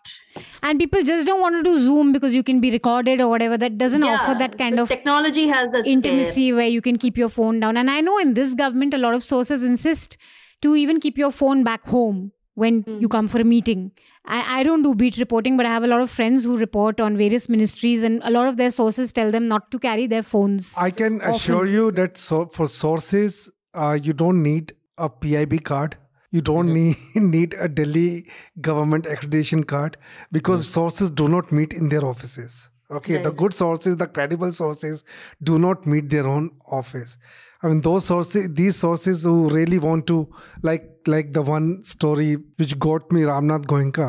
and 0.62 0.78
people 0.78 1.02
just 1.10 1.26
don't 1.26 1.40
want 1.40 1.54
to 1.56 1.62
do 1.70 1.78
zoom 1.78 2.12
because 2.12 2.34
you 2.34 2.42
can 2.42 2.60
be 2.60 2.70
recorded 2.70 3.20
or 3.20 3.28
whatever 3.28 3.56
that 3.64 3.78
doesn't 3.78 4.02
yeah. 4.02 4.14
offer 4.14 4.34
that 4.38 4.58
kind 4.58 4.76
so 4.76 4.82
of 4.84 4.88
technology 4.88 5.46
has 5.48 5.70
that 5.70 5.86
intimacy 5.86 6.46
scale. 6.48 6.56
where 6.56 6.66
you 6.76 6.80
can 6.90 6.96
keep 7.06 7.16
your 7.24 7.28
phone 7.38 7.60
down 7.60 7.76
and 7.76 7.90
i 7.96 8.00
know 8.00 8.18
in 8.18 8.34
this 8.34 8.54
government 8.54 8.92
a 9.00 9.02
lot 9.06 9.14
of 9.14 9.22
sources 9.24 9.62
insist 9.72 10.16
to 10.60 10.74
even 10.76 11.00
keep 11.00 11.16
your 11.18 11.30
phone 11.42 11.62
back 11.64 11.84
home 11.96 12.32
when 12.54 12.82
Mm. 12.84 13.00
you 13.02 13.08
come 13.12 13.28
for 13.32 13.40
a 13.40 13.44
meeting. 13.50 13.90
I, 14.26 14.40
I 14.60 14.62
don't 14.62 14.82
do 14.86 14.94
beat 14.94 15.16
reporting, 15.20 15.56
but 15.56 15.64
I 15.66 15.70
have 15.70 15.84
a 15.84 15.86
lot 15.92 16.02
of 16.02 16.10
friends 16.10 16.44
who 16.44 16.56
report 16.58 17.00
on 17.00 17.16
various 17.16 17.48
ministries, 17.48 18.02
and 18.08 18.20
a 18.22 18.30
lot 18.30 18.46
of 18.46 18.58
their 18.58 18.70
sources 18.70 19.10
tell 19.18 19.30
them 19.36 19.48
not 19.48 19.70
to 19.70 19.78
carry 19.78 20.06
their 20.06 20.22
phones. 20.22 20.74
I 20.76 20.90
can 20.90 21.16
Often- 21.22 21.34
assure 21.34 21.66
you 21.66 21.90
that 21.92 22.18
so 22.18 22.44
for 22.58 22.66
sources, 22.68 23.50
uh, 23.72 23.98
you 24.02 24.12
don't 24.12 24.42
need 24.42 24.74
a 24.98 25.08
PIB 25.08 25.64
card. 25.64 25.96
You 26.32 26.40
don't 26.48 26.72
need 26.72 26.96
need 27.14 27.54
a 27.54 27.68
Delhi 27.78 28.26
government 28.68 29.04
accreditation 29.14 29.64
card 29.72 29.96
because 30.40 30.68
sources 30.74 31.10
do 31.22 31.28
not 31.38 31.52
meet 31.60 31.72
in 31.80 31.88
their 31.94 32.04
offices. 32.10 32.60
Okay, 32.98 33.16
the 33.26 33.30
good 33.40 33.54
sources, 33.54 33.96
the 33.96 34.06
credible 34.06 34.52
sources, 34.52 35.02
do 35.50 35.58
not 35.58 35.86
meet 35.86 36.10
their 36.14 36.26
own 36.28 36.50
office. 36.78 37.16
I 37.62 37.68
mean, 37.68 37.80
those 37.86 38.04
sources, 38.04 38.48
these 38.52 38.76
sources 38.76 39.22
who 39.24 39.48
really 39.48 39.78
want 39.78 40.06
to, 40.08 40.16
like, 40.62 40.88
like 41.06 41.32
the 41.32 41.42
one 41.42 41.68
story 41.84 42.36
which 42.56 42.78
got 42.78 43.10
me 43.12 43.22
Ramnath 43.22 43.64
Goenka. 43.74 44.08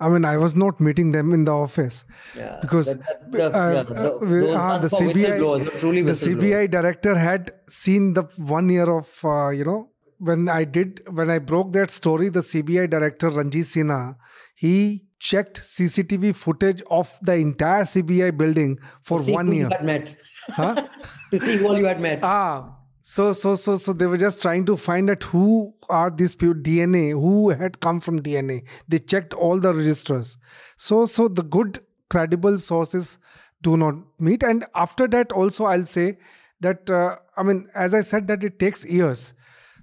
I 0.00 0.08
mean, 0.08 0.24
I 0.24 0.36
was 0.38 0.56
not 0.56 0.80
meeting 0.80 1.10
them 1.12 1.32
in 1.34 1.44
the 1.44 1.52
office 1.52 2.04
Yeah, 2.36 2.58
because 2.62 2.94
that- 2.94 3.30
that- 3.32 3.54
uh, 3.54 3.72
yeah, 3.72 3.80
uh, 3.80 4.18
the- 4.18 4.46
ones 4.54 4.82
the 4.86 4.96
CBI, 4.96 5.38
were 5.40 5.78
truly 5.82 6.02
the. 6.02 6.12
CBI 6.22 6.66
director 6.70 7.14
had 7.14 7.52
seen 7.68 8.12
the 8.14 8.24
one 8.56 8.70
year 8.70 8.88
of 8.98 9.12
uh, 9.24 9.50
you 9.50 9.64
know 9.64 9.90
when 10.24 10.48
I 10.48 10.64
did 10.64 11.02
when 11.10 11.30
I 11.30 11.38
broke 11.38 11.72
that 11.72 11.90
story. 11.90 12.28
The 12.28 12.40
CBI 12.40 12.88
director 12.90 13.30
Ranjit 13.30 13.64
Sinha 13.72 14.16
he 14.54 15.04
checked 15.18 15.60
CCTV 15.60 16.36
footage 16.36 16.82
of 16.90 17.12
the 17.22 17.34
entire 17.34 17.82
CBI 17.82 18.36
building 18.36 18.78
for 19.02 19.18
To 19.18 19.24
see 19.24 19.32
one 19.32 19.46
who 19.46 19.52
year. 19.54 19.62
You 19.62 19.68
had 19.70 19.84
met. 19.84 20.16
Huh? 20.48 20.88
to 21.30 21.38
see 21.38 21.56
who 21.56 21.68
all 21.68 21.78
you 21.78 21.86
had 21.86 22.00
met. 22.00 22.20
Ah, 22.22 22.76
so 23.00 23.32
so 23.32 23.54
so 23.54 23.76
so 23.76 23.92
they 23.92 24.06
were 24.06 24.18
just 24.18 24.42
trying 24.42 24.64
to 24.66 24.76
find 24.76 25.10
out 25.10 25.24
who 25.24 25.74
are 25.88 26.10
these 26.10 26.34
people 26.34 26.54
DNA, 26.54 27.10
who 27.10 27.50
had 27.50 27.80
come 27.80 28.00
from 28.00 28.22
DNA. 28.22 28.64
They 28.88 28.98
checked 28.98 29.34
all 29.34 29.58
the 29.58 29.74
registers. 29.74 30.38
So 30.76 31.06
so 31.06 31.28
the 31.28 31.42
good 31.42 31.80
credible 32.10 32.58
sources 32.58 33.18
do 33.62 33.76
not 33.76 33.94
meet. 34.20 34.42
And 34.42 34.64
after 34.74 35.08
that, 35.08 35.32
also 35.32 35.64
I'll 35.64 35.86
say 35.86 36.18
that 36.60 36.88
uh, 36.88 37.16
I 37.36 37.42
mean, 37.42 37.68
as 37.74 37.94
I 37.94 38.02
said, 38.02 38.28
that 38.28 38.44
it 38.44 38.58
takes 38.58 38.84
years. 38.84 39.34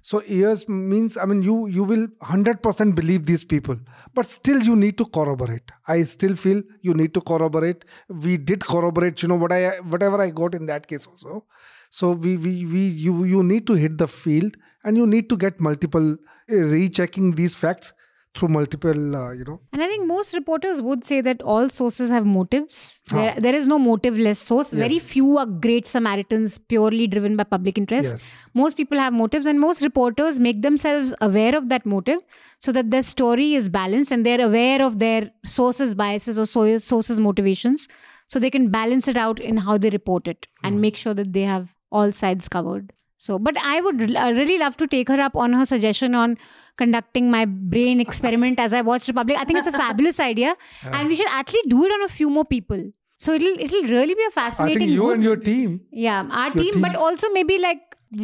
So 0.04 0.20
years 0.22 0.68
means 0.68 1.16
I 1.16 1.24
mean 1.26 1.42
you 1.42 1.66
you 1.68 1.84
will 1.84 2.08
hundred 2.20 2.62
percent 2.62 2.94
believe 2.96 3.24
these 3.26 3.44
people, 3.44 3.76
but 4.14 4.26
still 4.26 4.60
you 4.62 4.74
need 4.74 4.98
to 4.98 5.04
corroborate. 5.06 5.70
I 5.86 6.02
still 6.02 6.34
feel 6.34 6.62
you 6.80 6.94
need 6.94 7.14
to 7.14 7.20
corroborate. 7.20 7.84
We 8.08 8.36
did 8.36 8.64
corroborate. 8.64 9.22
You 9.22 9.28
know 9.28 9.36
what 9.36 9.52
I 9.52 9.78
whatever 9.94 10.20
I 10.20 10.30
got 10.30 10.54
in 10.54 10.66
that 10.66 10.88
case 10.88 11.06
also. 11.06 11.44
So 11.90 12.10
we 12.12 12.36
we 12.36 12.66
we 12.66 12.80
you 13.06 13.24
you 13.24 13.42
need 13.44 13.66
to 13.68 13.74
hit 13.74 13.98
the 13.98 14.08
field 14.08 14.56
and 14.84 14.96
you 14.96 15.06
need 15.06 15.28
to 15.30 15.36
get 15.36 15.60
multiple 15.60 16.12
uh, 16.14 16.54
rechecking 16.74 17.34
these 17.36 17.54
facts 17.54 17.92
through 18.34 18.48
multiple 18.48 19.16
uh, 19.16 19.32
you 19.38 19.44
know 19.48 19.60
And 19.72 19.82
I 19.82 19.86
think 19.88 20.06
most 20.06 20.34
reporters 20.34 20.80
would 20.80 21.04
say 21.04 21.20
that 21.20 21.42
all 21.42 21.68
sources 21.68 22.10
have 22.10 22.24
motives. 22.26 23.00
There, 23.10 23.34
there 23.46 23.54
is 23.54 23.66
no 23.72 23.78
motiveless 23.78 24.38
source. 24.50 24.72
Very 24.72 24.98
few 24.98 25.36
are 25.42 25.44
great 25.66 25.86
Samaritans 25.86 26.56
purely 26.72 27.06
driven 27.06 27.36
by 27.36 27.44
public 27.44 27.76
interest. 27.82 28.08
yes 28.10 28.50
Most 28.54 28.78
people 28.78 28.98
have 28.98 29.12
motives, 29.12 29.44
and 29.46 29.60
most 29.60 29.82
reporters 29.82 30.40
make 30.48 30.62
themselves 30.62 31.12
aware 31.20 31.54
of 31.60 31.68
that 31.74 31.84
motive 31.84 32.20
so 32.58 32.72
that 32.72 32.90
their 32.90 33.02
story 33.02 33.54
is 33.60 33.68
balanced 33.68 34.12
and 34.12 34.24
they're 34.24 34.46
aware 34.46 34.80
of 34.88 34.98
their 35.04 35.30
sources' 35.44 35.94
biases 35.94 36.38
or 36.38 36.46
so- 36.46 36.78
sources' 36.78 37.20
motivations 37.20 37.86
so 38.28 38.38
they 38.38 38.50
can 38.50 38.70
balance 38.70 39.08
it 39.08 39.16
out 39.26 39.40
in 39.52 39.58
how 39.68 39.76
they 39.76 39.90
report 39.90 40.26
it 40.26 40.48
and 40.64 40.80
make 40.80 40.96
sure 40.96 41.14
that 41.22 41.32
they 41.34 41.42
have 41.42 41.74
all 41.90 42.12
sides 42.12 42.48
covered. 42.48 42.92
So, 43.24 43.38
but 43.38 43.56
I 43.72 43.80
would 43.80 44.00
uh, 44.16 44.32
really 44.36 44.58
love 44.60 44.76
to 44.78 44.86
take 44.92 45.08
her 45.14 45.20
up 45.24 45.36
on 45.36 45.52
her 45.58 45.64
suggestion 45.72 46.14
on 46.20 46.36
conducting 46.76 47.30
my 47.30 47.44
brain 47.74 48.00
experiment 48.04 48.58
as 48.58 48.72
I 48.78 48.80
watch 48.88 49.06
Republic. 49.06 49.36
I 49.38 49.44
think 49.44 49.60
it's 49.60 49.68
a 49.68 49.72
fabulous 49.84 50.18
idea, 50.18 50.56
and 50.84 51.08
we 51.08 51.14
should 51.20 51.28
actually 51.40 51.62
do 51.74 51.84
it 51.84 51.92
on 51.96 52.02
a 52.06 52.08
few 52.14 52.28
more 52.38 52.44
people. 52.44 52.80
So 53.18 53.34
it'll 53.38 53.60
it'll 53.66 53.84
really 53.90 54.16
be 54.20 54.24
a 54.28 54.32
fascinating. 54.36 54.76
I 54.76 54.80
think 54.80 54.90
you 54.94 55.02
good- 55.02 55.14
and 55.18 55.24
your 55.28 55.36
team 55.36 55.80
yeah, 56.06 56.26
our 56.40 56.48
Your 56.48 56.64
team, 56.64 56.80
but 56.86 56.96
also 56.96 57.30
maybe 57.36 57.58
like 57.58 57.78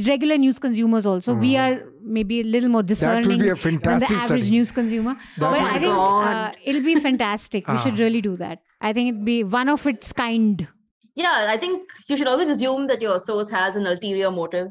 regular 0.09 0.39
news 0.47 0.59
consumers 0.65 1.07
also. 1.07 1.35
We 1.45 1.53
are 1.67 1.77
maybe 2.17 2.41
a 2.41 2.49
little 2.57 2.69
more 2.79 2.83
discerning 2.83 3.39
be 3.45 3.49
a 3.51 3.55
than 3.55 3.79
the 3.85 3.93
average 3.93 4.25
study. 4.25 4.51
news 4.57 4.73
consumer. 4.81 5.15
That 5.37 5.53
but 5.53 5.61
I 5.61 5.79
think 5.79 5.95
uh, 6.09 6.51
it'll 6.65 6.83
be 6.89 6.99
fantastic. 7.07 7.69
We 7.69 7.79
should 7.87 8.01
Ah. 8.01 8.05
really 8.09 8.21
do 8.21 8.35
that. 8.43 8.67
I 8.81 8.93
think 8.99 9.15
it'd 9.15 9.25
be 9.31 9.39
one 9.61 9.69
of 9.77 9.87
its 9.95 10.13
kind. 10.25 10.67
Yeah, 11.15 11.47
I 11.55 11.57
think 11.59 11.89
you 12.09 12.17
should 12.17 12.29
always 12.35 12.49
assume 12.49 12.87
that 12.89 13.01
your 13.09 13.19
source 13.31 13.49
has 13.51 13.77
an 13.77 13.87
ulterior 13.95 14.31
motive. 14.31 14.69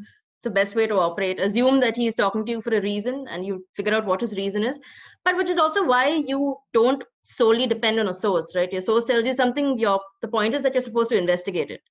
The 0.48 0.54
best 0.54 0.76
way 0.76 0.88
to 0.88 0.96
operate. 0.96 1.42
Assume 1.42 1.82
that 1.82 1.98
he's 1.98 2.16
talking 2.16 2.46
to 2.46 2.52
you 2.54 2.62
for 2.62 2.74
a 2.74 2.80
reason 2.82 3.26
and 3.30 3.46
you 3.46 3.66
figure 3.76 3.94
out 3.94 4.06
what 4.06 4.22
his 4.22 4.34
reason 4.38 4.64
is. 4.64 4.80
But 5.26 5.36
which 5.36 5.50
is 5.50 5.58
also 5.58 5.86
why 5.86 6.24
you 6.26 6.56
don't 6.74 7.04
solely 7.24 7.68
depend 7.68 8.00
on 8.00 8.08
a 8.08 8.14
source, 8.14 8.54
right? 8.56 8.72
Your 8.72 8.80
source 8.80 9.04
tells 9.04 9.26
you 9.26 9.34
something, 9.34 9.78
your 9.78 10.00
the 10.22 10.30
point 10.30 10.56
is 10.56 10.62
that 10.62 10.74
you're 10.74 10.88
supposed 10.90 11.10
to 11.10 11.18
investigate 11.18 11.70
it. 11.70 11.82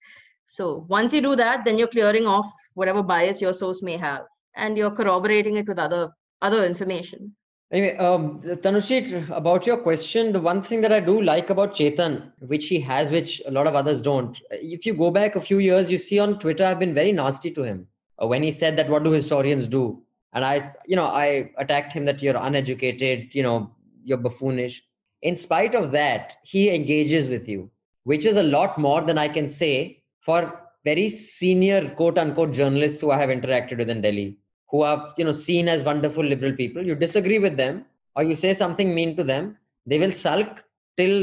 So 0.46 0.86
once 0.88 1.12
you 1.12 1.20
do 1.20 1.36
that, 1.36 1.66
then 1.66 1.76
you're 1.76 1.88
clearing 1.96 2.26
off 2.26 2.50
whatever 2.72 3.02
bias 3.02 3.42
your 3.42 3.52
source 3.52 3.82
may 3.82 3.98
have 3.98 4.22
and 4.56 4.78
you're 4.78 4.90
corroborating 4.90 5.56
it 5.56 5.68
with 5.68 5.78
other 5.78 6.08
other 6.40 6.64
information. 6.64 7.36
Anyway, 7.70 7.94
um, 7.98 8.40
Tanushri, 8.40 9.28
about 9.36 9.66
your 9.66 9.76
question, 9.76 10.32
the 10.32 10.40
one 10.40 10.62
thing 10.62 10.80
that 10.80 10.92
I 10.92 11.00
do 11.00 11.20
like 11.20 11.50
about 11.50 11.74
Chetan, 11.74 12.32
which 12.38 12.68
he 12.68 12.80
has, 12.80 13.12
which 13.12 13.42
a 13.46 13.50
lot 13.50 13.66
of 13.66 13.74
others 13.74 14.00
don't, 14.00 14.40
if 14.50 14.86
you 14.86 14.94
go 14.94 15.10
back 15.10 15.36
a 15.36 15.42
few 15.42 15.58
years, 15.58 15.90
you 15.90 15.98
see 15.98 16.18
on 16.18 16.38
Twitter, 16.38 16.64
I've 16.64 16.78
been 16.78 16.94
very 16.94 17.12
nasty 17.12 17.50
to 17.50 17.62
him 17.64 17.88
Uh, 18.20 18.26
when 18.26 18.42
he 18.42 18.52
said 18.52 18.76
that, 18.76 18.88
what 18.88 19.04
do 19.04 19.10
historians 19.10 19.66
do? 19.66 20.02
And 20.32 20.44
I, 20.44 20.72
you 20.86 20.96
know, 20.96 21.06
I 21.06 21.50
attacked 21.58 21.92
him 21.92 22.04
that 22.06 22.22
you're 22.22 22.36
uneducated, 22.36 23.34
you 23.34 23.42
know, 23.42 23.70
you're 24.04 24.18
buffoonish. 24.18 24.80
In 25.22 25.34
spite 25.36 25.74
of 25.74 25.92
that, 25.92 26.36
he 26.42 26.74
engages 26.74 27.28
with 27.28 27.48
you, 27.48 27.70
which 28.04 28.24
is 28.24 28.36
a 28.36 28.42
lot 28.42 28.78
more 28.78 29.00
than 29.00 29.18
I 29.18 29.28
can 29.28 29.48
say 29.48 30.02
for 30.20 30.62
very 30.84 31.08
senior 31.08 31.88
quote 31.90 32.18
unquote 32.18 32.52
journalists 32.52 33.00
who 33.00 33.10
I 33.10 33.18
have 33.18 33.30
interacted 33.30 33.78
with 33.78 33.90
in 33.90 34.00
Delhi 34.00 34.38
who 34.70 34.82
are 34.82 35.12
you 35.16 35.24
know 35.24 35.32
seen 35.32 35.68
as 35.68 35.84
wonderful 35.84 36.24
liberal 36.24 36.52
people 36.52 36.84
you 36.90 36.94
disagree 36.94 37.38
with 37.46 37.56
them 37.56 37.84
or 38.14 38.22
you 38.22 38.36
say 38.44 38.52
something 38.54 38.94
mean 38.94 39.16
to 39.16 39.24
them 39.32 39.56
they 39.86 39.98
will 40.02 40.12
sulk 40.12 40.50
till 40.96 41.16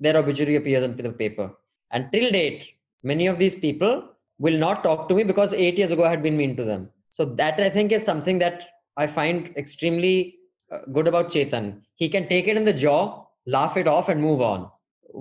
their 0.00 0.16
obituary 0.16 0.56
appears 0.56 0.84
in 0.84 0.96
the 0.96 1.12
paper 1.24 1.48
and 1.90 2.10
till 2.12 2.30
date 2.30 2.64
many 3.02 3.26
of 3.32 3.38
these 3.42 3.54
people 3.54 3.94
will 4.38 4.58
not 4.58 4.82
talk 4.84 5.08
to 5.08 5.14
me 5.14 5.24
because 5.24 5.52
8 5.52 5.78
years 5.78 5.90
ago 5.90 6.04
i 6.04 6.10
had 6.10 6.22
been 6.22 6.36
mean 6.36 6.56
to 6.56 6.64
them 6.64 6.88
so 7.12 7.24
that 7.42 7.60
i 7.60 7.68
think 7.68 7.92
is 7.92 8.04
something 8.04 8.38
that 8.38 8.68
i 8.96 9.06
find 9.06 9.52
extremely 9.56 10.16
uh, 10.72 10.78
good 10.92 11.08
about 11.12 11.30
chetan 11.30 11.68
he 11.94 12.08
can 12.08 12.28
take 12.32 12.48
it 12.48 12.56
in 12.56 12.64
the 12.64 12.78
jaw 12.84 13.00
laugh 13.46 13.76
it 13.76 13.88
off 13.88 14.08
and 14.08 14.20
move 14.20 14.40
on 14.40 14.68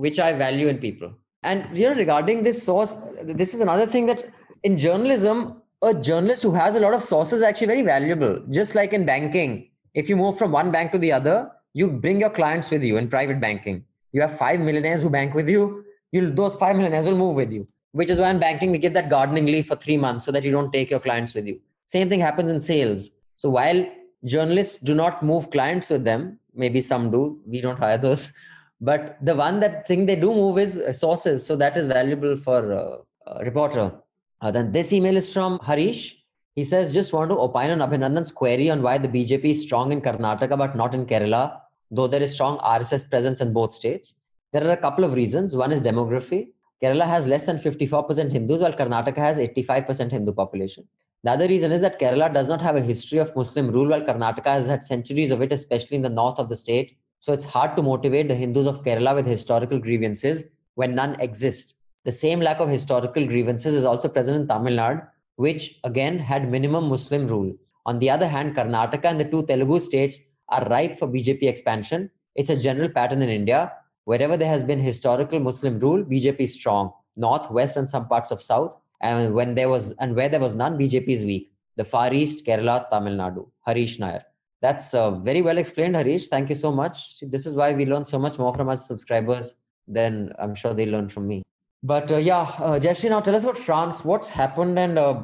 which 0.06 0.20
i 0.20 0.32
value 0.46 0.68
in 0.68 0.78
people 0.88 1.12
and 1.44 1.78
you 1.78 1.88
know 1.90 1.96
regarding 1.96 2.42
this 2.44 2.64
source 2.70 2.96
this 3.42 3.54
is 3.54 3.62
another 3.68 3.86
thing 3.86 4.06
that 4.12 4.26
in 4.64 4.78
journalism 4.78 5.46
a 5.82 5.94
journalist 5.94 6.44
who 6.44 6.52
has 6.52 6.76
a 6.76 6.80
lot 6.80 6.94
of 6.94 7.04
sources 7.04 7.40
is 7.40 7.46
actually 7.46 7.68
very 7.68 7.82
valuable. 7.82 8.42
Just 8.50 8.76
like 8.76 8.94
in 8.94 9.06
banking, 9.06 9.70
if 9.94 10.10
you 10.10 10.16
move 10.16 10.38
from 10.38 10.52
one 10.52 10.72
bank 10.72 10.92
to 10.94 10.98
the 10.98 11.12
other, 11.12 11.52
you 11.74 11.90
bring 11.90 12.20
your 12.20 12.30
clients 12.30 12.70
with 12.70 12.84
you 12.84 12.98
in 12.98 13.10
private 13.10 13.40
banking. 13.40 13.84
You 14.12 14.22
have 14.22 14.38
five 14.38 14.60
millionaires 14.60 15.04
who 15.04 15.10
bank 15.10 15.34
with 15.34 15.50
you. 15.50 15.84
You'll 16.12 16.34
those 16.34 16.56
five 16.56 16.76
millionaires 16.76 17.06
will 17.06 17.18
move 17.18 17.36
with 17.36 17.52
you. 17.52 17.68
Which 18.00 18.10
is 18.10 18.20
why 18.20 18.30
in 18.30 18.40
banking 18.40 18.74
they 18.74 18.78
give 18.78 18.94
that 18.94 19.10
gardening 19.10 19.46
leave 19.46 19.68
for 19.68 19.78
three 19.78 19.96
months 19.96 20.26
so 20.26 20.32
that 20.34 20.44
you 20.44 20.52
don't 20.52 20.74
take 20.74 20.90
your 20.90 21.00
clients 21.00 21.34
with 21.34 21.46
you. 21.48 21.62
Same 21.88 22.10
thing 22.10 22.20
happens 22.20 22.52
in 22.52 22.60
sales. 22.60 23.12
So 23.38 23.50
while 23.50 23.86
journalists 24.26 24.78
do 24.90 24.94
not 24.94 25.24
move 25.24 25.50
clients 25.50 25.90
with 25.90 26.04
them, 26.04 26.38
maybe 26.54 26.82
some 26.82 27.10
do. 27.10 27.40
We 27.48 27.62
don't 27.62 27.80
hire 27.80 27.98
those. 27.98 28.32
But 28.82 29.18
the 29.22 29.34
one 29.34 29.62
that 29.62 29.88
thing 29.88 30.06
they 30.06 30.18
do 30.18 30.34
move 30.34 30.58
is 30.60 30.72
sources. 31.00 31.46
So 31.46 31.56
that 31.56 31.78
is 31.78 31.88
valuable 31.88 32.36
for 32.36 32.60
a 32.72 33.44
reporter. 33.46 33.94
Uh, 34.42 34.52
then 34.52 34.74
this 34.74 34.92
email 34.92 35.16
is 35.16 35.32
from 35.32 35.60
Harish. 35.64 36.22
He 36.56 36.66
says, 36.66 36.94
just 36.94 37.14
want 37.14 37.32
to 37.32 37.38
opine 37.38 37.72
on 37.72 37.80
Abhinandan's 37.80 38.34
query 38.34 38.70
on 38.70 38.82
why 38.82 38.98
the 38.98 39.08
BJP 39.08 39.46
is 39.46 39.62
strong 39.62 39.94
in 39.94 40.02
Karnataka 40.02 40.58
but 40.58 40.76
not 40.76 40.94
in 40.94 41.06
Kerala, 41.06 41.62
though 41.90 42.08
there 42.08 42.22
is 42.22 42.34
strong 42.34 42.58
RSS 42.60 43.10
presence 43.10 43.40
in 43.40 43.54
both 43.54 43.74
states. 43.74 44.16
There 44.52 44.68
are 44.68 44.72
a 44.72 44.78
couple 44.78 45.06
of 45.06 45.14
reasons. 45.14 45.56
One 45.56 45.72
is 45.72 45.82
demography. 45.82 46.50
Kerala 46.86 47.08
has 47.08 47.28
less 47.28 47.48
than 47.48 47.58
54% 47.58 48.32
Hindus, 48.32 48.62
while 48.62 48.72
Karnataka 48.72 49.18
has 49.18 49.40
85% 49.40 50.12
Hindu 50.12 50.34
population. 50.34 50.88
The 51.24 51.32
other 51.32 51.48
reason 51.48 51.72
is 51.72 51.82
that 51.82 52.00
Kerala 52.00 52.32
does 52.32 52.48
not 52.48 52.62
have 52.62 52.76
a 52.76 52.82
history 52.82 53.18
of 53.18 53.36
Muslim 53.36 53.72
rule, 53.72 53.88
while 53.88 54.02
Karnataka 54.02 54.46
has 54.58 54.68
had 54.68 54.84
centuries 54.84 55.32
of 55.32 55.42
it, 55.42 55.52
especially 55.52 55.96
in 55.96 56.04
the 56.04 56.10
north 56.10 56.38
of 56.38 56.48
the 56.48 56.56
state. 56.56 56.96
So 57.22 57.34
it's 57.34 57.44
hard 57.44 57.76
to 57.78 57.82
motivate 57.82 58.28
the 58.28 58.36
Hindus 58.36 58.68
of 58.68 58.84
Kerala 58.84 59.16
with 59.16 59.26
historical 59.26 59.80
grievances 59.80 60.44
when 60.76 60.94
none 60.94 61.20
exist. 61.20 61.74
The 62.04 62.12
same 62.12 62.40
lack 62.40 62.60
of 62.60 62.70
historical 62.70 63.26
grievances 63.26 63.74
is 63.74 63.84
also 63.84 64.08
present 64.08 64.38
in 64.40 64.48
Tamil 64.48 64.78
Nadu, 64.78 65.08
which 65.38 65.80
again 65.84 66.20
had 66.20 66.52
minimum 66.52 66.88
Muslim 66.88 67.26
rule. 67.26 67.52
On 67.88 67.98
the 67.98 68.12
other 68.12 68.28
hand, 68.28 68.56
Karnataka 68.56 69.06
and 69.06 69.20
the 69.20 69.26
two 69.26 69.44
Telugu 69.44 69.80
states 69.80 70.20
are 70.50 70.64
ripe 70.66 71.00
for 71.00 71.08
BJP 71.08 71.44
expansion. 71.44 72.12
It's 72.36 72.52
a 72.52 72.56
general 72.56 72.90
pattern 72.90 73.24
in 73.24 73.30
India. 73.30 73.72
Wherever 74.06 74.38
there 74.38 74.48
has 74.48 74.64
been 74.64 74.80
historical 74.80 75.40
Muslim 75.40 75.80
rule, 75.80 76.04
BJP 76.04 76.40
is 76.40 76.54
strong. 76.54 76.92
North, 77.16 77.50
West, 77.52 77.78
and 77.78 77.88
some 77.88 78.08
parts 78.08 78.32
of 78.32 78.42
South. 78.42 78.76
And 79.02 79.34
when 79.34 79.56
there 79.56 79.70
was 79.70 79.92
and 80.00 80.16
where 80.16 80.30
there 80.30 80.40
was 80.40 80.56
none, 80.56 80.78
BJP 80.78 81.08
is 81.08 81.26
weak. 81.26 81.52
The 81.76 81.84
Far 81.84 82.14
East, 82.14 82.46
Kerala, 82.46 82.90
Tamil 82.90 83.14
Nadu. 83.14 83.48
Harish 83.66 84.00
Nair. 84.00 84.24
That's 84.62 84.94
uh, 84.94 85.12
very 85.12 85.42
well 85.42 85.58
explained, 85.58 85.96
Harish. 85.96 86.28
Thank 86.30 86.50
you 86.50 86.56
so 86.56 86.72
much. 86.72 87.20
This 87.22 87.46
is 87.46 87.56
why 87.56 87.74
we 87.74 87.86
learn 87.86 88.06
so 88.06 88.18
much 88.18 88.40
more 88.40 88.54
from 88.54 88.70
our 88.70 88.78
subscribers 88.78 89.56
than 89.88 90.32
I'm 90.40 90.56
sure 90.56 90.74
they 90.74 90.86
learn 90.86 91.10
from 91.10 91.28
me. 91.28 91.44
But 91.84 92.12
uh, 92.12 92.18
yeah, 92.18 92.42
uh, 92.42 92.80
Jayashree, 92.80 93.10
now 93.10 93.20
tell 93.20 93.36
us 93.36 93.44
about 93.44 93.58
France. 93.58 94.04
What's 94.04 94.30
happened? 94.30 94.80
And 94.80 94.98
uh, 94.98 95.24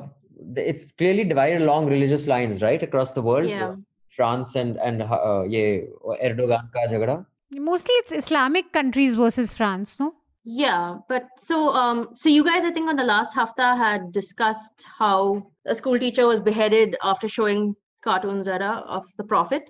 it's 0.55 0.85
clearly 0.97 1.23
divided 1.23 1.61
along 1.61 1.87
religious 1.87 2.27
lines, 2.27 2.61
right, 2.61 2.81
across 2.83 3.13
the 3.13 3.21
world. 3.21 3.49
Yeah. 3.49 3.75
France 4.09 4.55
and 4.55 4.77
and 4.77 5.01
uh, 5.01 5.43
yeah, 5.47 5.81
Erdogan 6.21 6.69
ka 6.73 6.81
jagda. 6.91 7.25
Mostly 7.53 7.93
it's 7.95 8.11
Islamic 8.11 8.71
countries 8.71 9.15
versus 9.15 9.53
France, 9.53 9.97
no? 9.99 10.15
Yeah, 10.43 10.97
but 11.07 11.27
so 11.37 11.69
um 11.69 12.09
so 12.15 12.29
you 12.29 12.43
guys 12.43 12.63
I 12.63 12.71
think 12.71 12.89
on 12.89 12.95
the 12.95 13.03
last 13.03 13.33
hafta 13.33 13.75
had 13.75 14.11
discussed 14.11 14.83
how 14.97 15.43
a 15.67 15.75
school 15.75 15.99
teacher 15.99 16.25
was 16.25 16.39
beheaded 16.39 16.95
after 17.03 17.27
showing 17.27 17.75
cartoons 18.03 18.45
Zara 18.45 18.83
of 18.87 19.05
the 19.17 19.23
Prophet. 19.23 19.69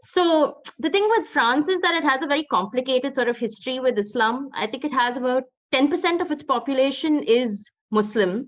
So 0.00 0.62
the 0.78 0.90
thing 0.90 1.06
with 1.10 1.28
France 1.28 1.68
is 1.68 1.80
that 1.80 1.94
it 1.94 2.04
has 2.04 2.22
a 2.22 2.26
very 2.26 2.44
complicated 2.44 3.14
sort 3.14 3.28
of 3.28 3.36
history 3.36 3.80
with 3.80 3.98
Islam. 3.98 4.48
I 4.54 4.66
think 4.66 4.84
it 4.84 4.92
has 4.92 5.16
about 5.16 5.44
10% 5.74 6.20
of 6.20 6.30
its 6.30 6.42
population 6.42 7.22
is 7.22 7.68
Muslim. 7.90 8.46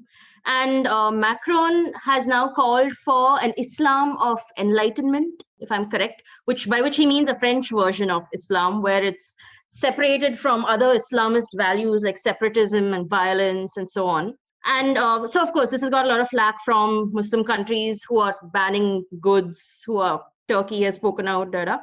And 0.49 0.87
uh, 0.87 1.11
Macron 1.11 1.93
has 2.03 2.27
now 2.27 2.49
called 2.49 2.91
for 3.05 3.39
an 3.43 3.53
Islam 3.59 4.17
of 4.17 4.41
enlightenment, 4.57 5.43
if 5.61 5.71
I'm 5.71 5.91
correct, 5.91 6.23
which 6.47 6.67
by 6.67 6.81
which 6.81 6.97
he 6.97 7.07
means 7.07 7.29
a 7.29 7.39
French 7.39 7.71
version 7.71 8.11
of 8.11 8.23
Islam, 8.33 8.81
where 8.81 9.05
it's 9.05 9.35
separated 9.69 10.39
from 10.39 10.65
other 10.65 10.99
Islamist 10.99 11.49
values 11.55 12.01
like 12.03 12.17
separatism 12.17 12.95
and 12.95 13.11
violence 13.11 13.77
and 13.77 13.89
so 13.89 14.07
on. 14.07 14.35
And 14.65 14.97
uh, 14.97 15.27
so, 15.27 15.43
of 15.43 15.53
course, 15.53 15.69
this 15.69 15.83
has 15.83 15.91
got 15.91 16.07
a 16.07 16.09
lot 16.09 16.21
of 16.21 16.31
flack 16.31 16.57
from 16.65 17.11
Muslim 17.13 17.45
countries 17.45 18.03
who 18.09 18.19
are 18.19 18.35
banning 18.55 19.05
goods, 19.21 19.83
who 19.87 19.99
are 19.99 20.25
Turkey 20.49 20.83
has 20.85 20.95
spoken 20.95 21.29
out, 21.29 21.53
da, 21.53 21.67
da. 21.67 21.77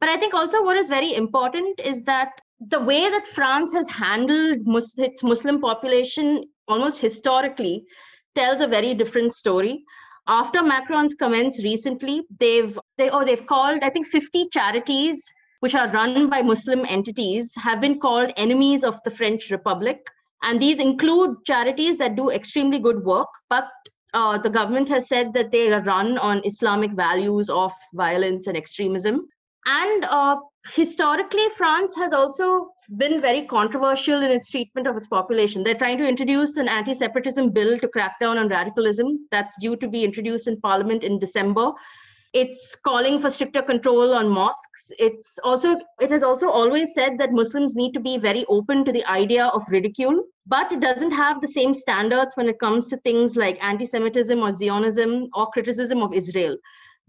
But 0.00 0.08
I 0.08 0.18
think 0.18 0.32
also 0.32 0.64
what 0.64 0.78
is 0.78 0.88
very 0.88 1.14
important 1.14 1.78
is 1.80 2.02
that 2.04 2.30
the 2.60 2.80
way 2.80 3.10
that 3.10 3.26
France 3.26 3.74
has 3.74 3.86
handled 3.88 4.58
its 4.96 5.22
Muslim 5.22 5.60
population 5.60 6.44
almost 6.68 6.98
historically 6.98 7.84
tells 8.34 8.60
a 8.60 8.66
very 8.66 8.94
different 8.94 9.32
story. 9.32 9.84
After 10.28 10.62
Macron's 10.62 11.14
comments 11.14 11.62
recently, 11.62 12.26
they've 12.40 12.78
they 12.98 13.10
oh 13.10 13.24
they've 13.24 13.46
called 13.46 13.80
I 13.82 13.90
think 13.90 14.06
50 14.06 14.48
charities 14.52 15.22
which 15.60 15.74
are 15.74 15.90
run 15.90 16.28
by 16.28 16.42
Muslim 16.42 16.84
entities 16.86 17.52
have 17.56 17.80
been 17.80 17.98
called 17.98 18.32
enemies 18.36 18.84
of 18.84 19.00
the 19.04 19.10
French 19.10 19.50
Republic, 19.50 20.06
and 20.42 20.60
these 20.60 20.78
include 20.78 21.44
charities 21.44 21.96
that 21.98 22.16
do 22.16 22.30
extremely 22.30 22.78
good 22.78 23.04
work, 23.04 23.28
but 23.48 23.68
uh, 24.14 24.38
the 24.38 24.50
government 24.50 24.88
has 24.88 25.08
said 25.08 25.32
that 25.32 25.50
they 25.50 25.72
are 25.72 25.82
run 25.82 26.18
on 26.18 26.42
Islamic 26.44 26.92
values 26.92 27.48
of 27.50 27.72
violence 27.94 28.46
and 28.46 28.56
extremism. 28.56 29.26
And 29.66 30.04
uh, 30.04 30.36
historically, 30.74 31.48
France 31.56 31.94
has 31.96 32.12
also 32.12 32.70
been 32.96 33.20
very 33.20 33.46
controversial 33.46 34.22
in 34.22 34.30
its 34.30 34.50
treatment 34.50 34.86
of 34.86 34.96
its 34.96 35.06
population. 35.06 35.62
They're 35.62 35.74
trying 35.74 35.98
to 35.98 36.08
introduce 36.08 36.56
an 36.56 36.68
anti 36.68 36.94
separatism 36.94 37.50
bill 37.50 37.78
to 37.78 37.88
crack 37.88 38.18
down 38.20 38.38
on 38.38 38.48
radicalism 38.48 39.26
that's 39.30 39.56
due 39.60 39.76
to 39.76 39.88
be 39.88 40.04
introduced 40.04 40.46
in 40.46 40.60
parliament 40.60 41.02
in 41.02 41.18
December. 41.18 41.72
It's 42.32 42.76
calling 42.84 43.18
for 43.18 43.30
stricter 43.30 43.62
control 43.62 44.12
on 44.14 44.28
mosques. 44.28 44.92
It's 44.98 45.38
also 45.42 45.76
it 46.00 46.10
has 46.10 46.22
also 46.22 46.48
always 46.48 46.92
said 46.94 47.18
that 47.18 47.32
Muslims 47.32 47.74
need 47.74 47.92
to 47.92 48.00
be 48.00 48.18
very 48.18 48.44
open 48.48 48.84
to 48.84 48.92
the 48.92 49.04
idea 49.06 49.46
of 49.46 49.62
ridicule, 49.68 50.22
but 50.46 50.70
it 50.70 50.80
doesn't 50.80 51.12
have 51.12 51.40
the 51.40 51.48
same 51.48 51.74
standards 51.74 52.36
when 52.36 52.48
it 52.48 52.60
comes 52.60 52.88
to 52.88 52.98
things 52.98 53.36
like 53.36 53.58
anti-Semitism 53.62 54.38
or 54.38 54.52
Zionism 54.52 55.28
or 55.34 55.50
criticism 55.50 56.02
of 56.02 56.12
Israel. 56.12 56.56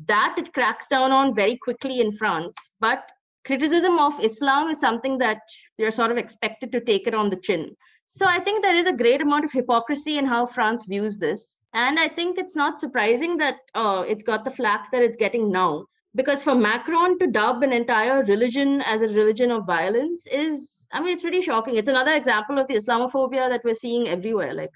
That 0.05 0.35
it 0.37 0.53
cracks 0.53 0.87
down 0.87 1.11
on 1.11 1.35
very 1.35 1.57
quickly 1.57 1.99
in 1.99 2.15
France, 2.15 2.55
but 2.79 3.09
criticism 3.47 3.97
of 3.97 4.23
Islam 4.23 4.69
is 4.69 4.79
something 4.79 5.17
that 5.17 5.39
you're 5.77 5.97
sort 5.99 6.11
of 6.11 6.17
expected 6.17 6.71
to 6.73 6.81
take 6.81 7.07
it 7.07 7.15
on 7.15 7.29
the 7.29 7.41
chin. 7.47 7.75
So 8.05 8.25
I 8.25 8.39
think 8.39 8.63
there 8.63 8.75
is 8.75 8.85
a 8.85 8.99
great 9.03 9.21
amount 9.21 9.45
of 9.45 9.51
hypocrisy 9.51 10.17
in 10.17 10.25
how 10.25 10.45
France 10.47 10.85
views 10.85 11.17
this. 11.17 11.57
And 11.73 11.99
I 11.99 12.09
think 12.09 12.37
it's 12.37 12.55
not 12.55 12.79
surprising 12.79 13.37
that 13.37 13.55
uh, 13.73 14.03
it's 14.07 14.23
got 14.23 14.43
the 14.43 14.51
flack 14.51 14.91
that 14.91 15.01
it's 15.01 15.17
getting 15.17 15.51
now. 15.51 15.85
Because 16.15 16.41
for 16.43 16.55
Macron 16.55 17.19
to 17.19 17.27
dub 17.27 17.63
an 17.63 17.71
entire 17.71 18.23
religion 18.23 18.81
as 18.81 19.01
a 19.01 19.07
religion 19.07 19.51
of 19.51 19.67
violence 19.67 20.23
is, 20.31 20.85
I 20.91 20.99
mean, 20.99 21.13
it's 21.13 21.21
pretty 21.21 21.41
shocking. 21.41 21.75
It's 21.75 21.89
another 21.89 22.13
example 22.13 22.57
of 22.57 22.67
the 22.67 22.75
Islamophobia 22.75 23.49
that 23.49 23.61
we're 23.63 23.75
seeing 23.75 24.07
everywhere. 24.07 24.53
Like 24.53 24.71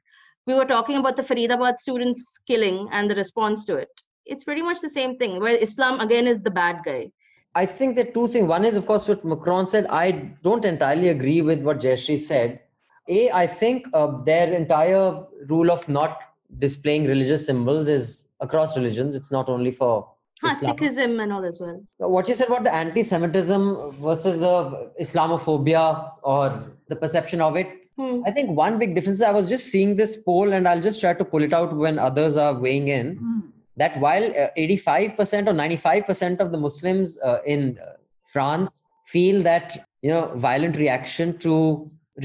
we 0.46 0.54
were 0.54 0.66
talking 0.66 0.98
about 0.98 1.16
the 1.16 1.24
Faridabad 1.24 1.78
students 1.78 2.38
killing 2.48 2.88
and 2.92 3.10
the 3.10 3.16
response 3.16 3.66
to 3.66 3.78
it. 3.78 3.90
It's 4.26 4.44
pretty 4.44 4.62
much 4.62 4.82
the 4.82 4.90
same 4.90 5.18
thing, 5.18 5.40
where 5.40 5.56
Islam 5.56 6.00
again 6.00 6.28
is 6.28 6.42
the 6.42 6.52
bad 6.52 6.82
guy. 6.86 7.12
I 7.54 7.66
think 7.66 7.96
that 7.98 8.14
two 8.14 8.28
things. 8.28 8.48
One 8.48 8.64
is, 8.64 8.76
of 8.76 8.86
course, 8.86 9.08
what 9.08 9.26
Macron 9.26 9.68
said. 9.68 9.86
I 9.90 10.12
don't 10.42 10.64
entirely 10.64 11.10
agree 11.10 11.42
with 11.42 11.62
what 11.62 11.82
Jayashree 11.82 12.18
said. 12.18 12.62
A, 13.10 13.32
I 13.32 13.46
think 13.48 13.88
uh, 13.94 14.24
their 14.24 14.54
entire 14.54 15.24
rule 15.48 15.72
of 15.72 15.88
not 15.90 16.20
displaying 16.60 17.06
religious 17.06 17.46
symbols 17.46 17.88
is 17.88 18.28
across 18.40 18.78
religions. 18.78 19.16
It's 19.16 19.32
not 19.32 19.50
only 19.50 19.72
for 19.72 20.08
Huh, 20.42 20.50
Islam. 20.54 20.76
Sikhism 20.76 21.22
and 21.22 21.34
all 21.34 21.46
as 21.46 21.60
well. 21.60 21.84
What 21.98 22.28
you 22.28 22.34
said 22.34 22.48
about 22.48 22.64
the 22.64 22.74
anti-Semitism 22.74 23.98
versus 24.02 24.40
the 24.40 24.92
Islamophobia 25.00 26.14
or 26.24 26.64
the 26.88 26.96
perception 26.96 27.42
of 27.42 27.56
it. 27.58 27.68
Hmm. 27.98 28.22
I 28.26 28.32
think 28.32 28.50
one 28.50 28.80
big 28.80 28.96
difference. 28.96 29.22
I 29.22 29.32
was 29.32 29.50
just 29.50 29.66
seeing 29.66 29.96
this 29.98 30.18
poll, 30.18 30.54
and 30.54 30.68
I'll 30.68 30.82
just 30.82 31.00
try 31.00 31.14
to 31.14 31.24
pull 31.24 31.44
it 31.44 31.54
out 31.54 31.76
when 31.76 32.00
others 32.00 32.38
are 32.38 32.54
weighing 32.56 32.88
in. 32.88 33.44
That 33.82 33.98
while 34.06 34.26
uh, 34.44 34.50
85% 34.58 35.48
or 35.48 35.54
95% 35.54 36.40
of 36.40 36.52
the 36.52 36.58
Muslims 36.58 37.18
uh, 37.30 37.40
in 37.54 37.80
uh, 37.80 37.94
France 38.34 38.84
feel 39.06 39.42
that 39.42 39.88
you 40.04 40.12
know 40.12 40.24
violent 40.36 40.76
reaction 40.78 41.38
to 41.40 41.54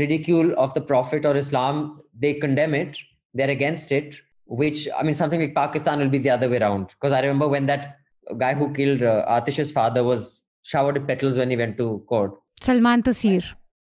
ridicule 0.02 0.54
of 0.64 0.74
the 0.74 0.82
Prophet 0.92 1.24
or 1.24 1.34
Islam, 1.36 2.02
they 2.18 2.34
condemn 2.34 2.74
it. 2.74 2.98
They're 3.34 3.54
against 3.58 3.90
it. 3.90 4.20
Which 4.44 4.88
I 4.98 5.02
mean, 5.02 5.14
something 5.14 5.40
like 5.40 5.54
Pakistan 5.54 5.98
will 5.98 6.12
be 6.16 6.18
the 6.18 6.30
other 6.30 6.48
way 6.48 6.58
around. 6.58 6.88
Because 6.88 7.12
I 7.12 7.20
remember 7.20 7.48
when 7.48 7.66
that 7.66 7.98
guy 8.38 8.54
who 8.54 8.72
killed 8.72 9.02
uh, 9.02 9.24
Aatish's 9.26 9.72
father 9.72 10.04
was 10.04 10.32
showered 10.62 10.98
with 10.98 11.08
petals 11.08 11.38
when 11.38 11.50
he 11.50 11.56
went 11.56 11.76
to 11.78 12.04
court. 12.06 12.32
Salman 12.60 13.02
Taseer. 13.02 13.44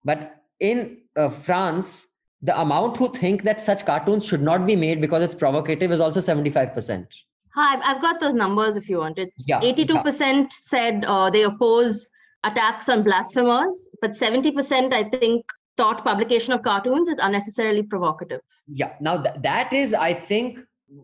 But 0.04 0.42
in 0.60 0.98
uh, 1.16 1.28
France, 1.30 2.08
the 2.42 2.60
amount 2.60 2.98
who 2.98 3.08
think 3.12 3.42
that 3.44 3.60
such 3.60 3.86
cartoons 3.86 4.26
should 4.26 4.42
not 4.42 4.66
be 4.66 4.76
made 4.76 5.00
because 5.00 5.22
it's 5.22 5.34
provocative 5.34 5.92
is 5.92 6.00
also 6.00 6.20
75%. 6.20 7.06
Hi, 7.54 7.74
I've- 7.74 7.82
I've 7.84 8.02
got 8.02 8.20
those 8.20 8.34
numbers 8.34 8.76
if 8.76 8.88
you 8.88 8.98
want. 8.98 9.18
It's 9.18 9.32
Yeah, 9.46 9.60
82% 9.60 10.52
said 10.52 11.04
uh, 11.06 11.30
they 11.30 11.42
oppose 11.42 12.08
attacks 12.44 12.88
on 12.88 13.02
blasphemers, 13.02 13.88
but 14.00 14.12
70% 14.12 14.92
I 14.92 15.04
think 15.04 15.44
thought 15.76 16.04
publication 16.04 16.52
of 16.52 16.62
cartoons 16.62 17.08
is 17.08 17.18
unnecessarily 17.18 17.82
provocative. 17.84 18.40
Yeah. 18.66 18.92
Now, 19.00 19.16
th- 19.18 19.36
that 19.42 19.72
is, 19.72 19.94
I 19.94 20.12
think, 20.12 20.58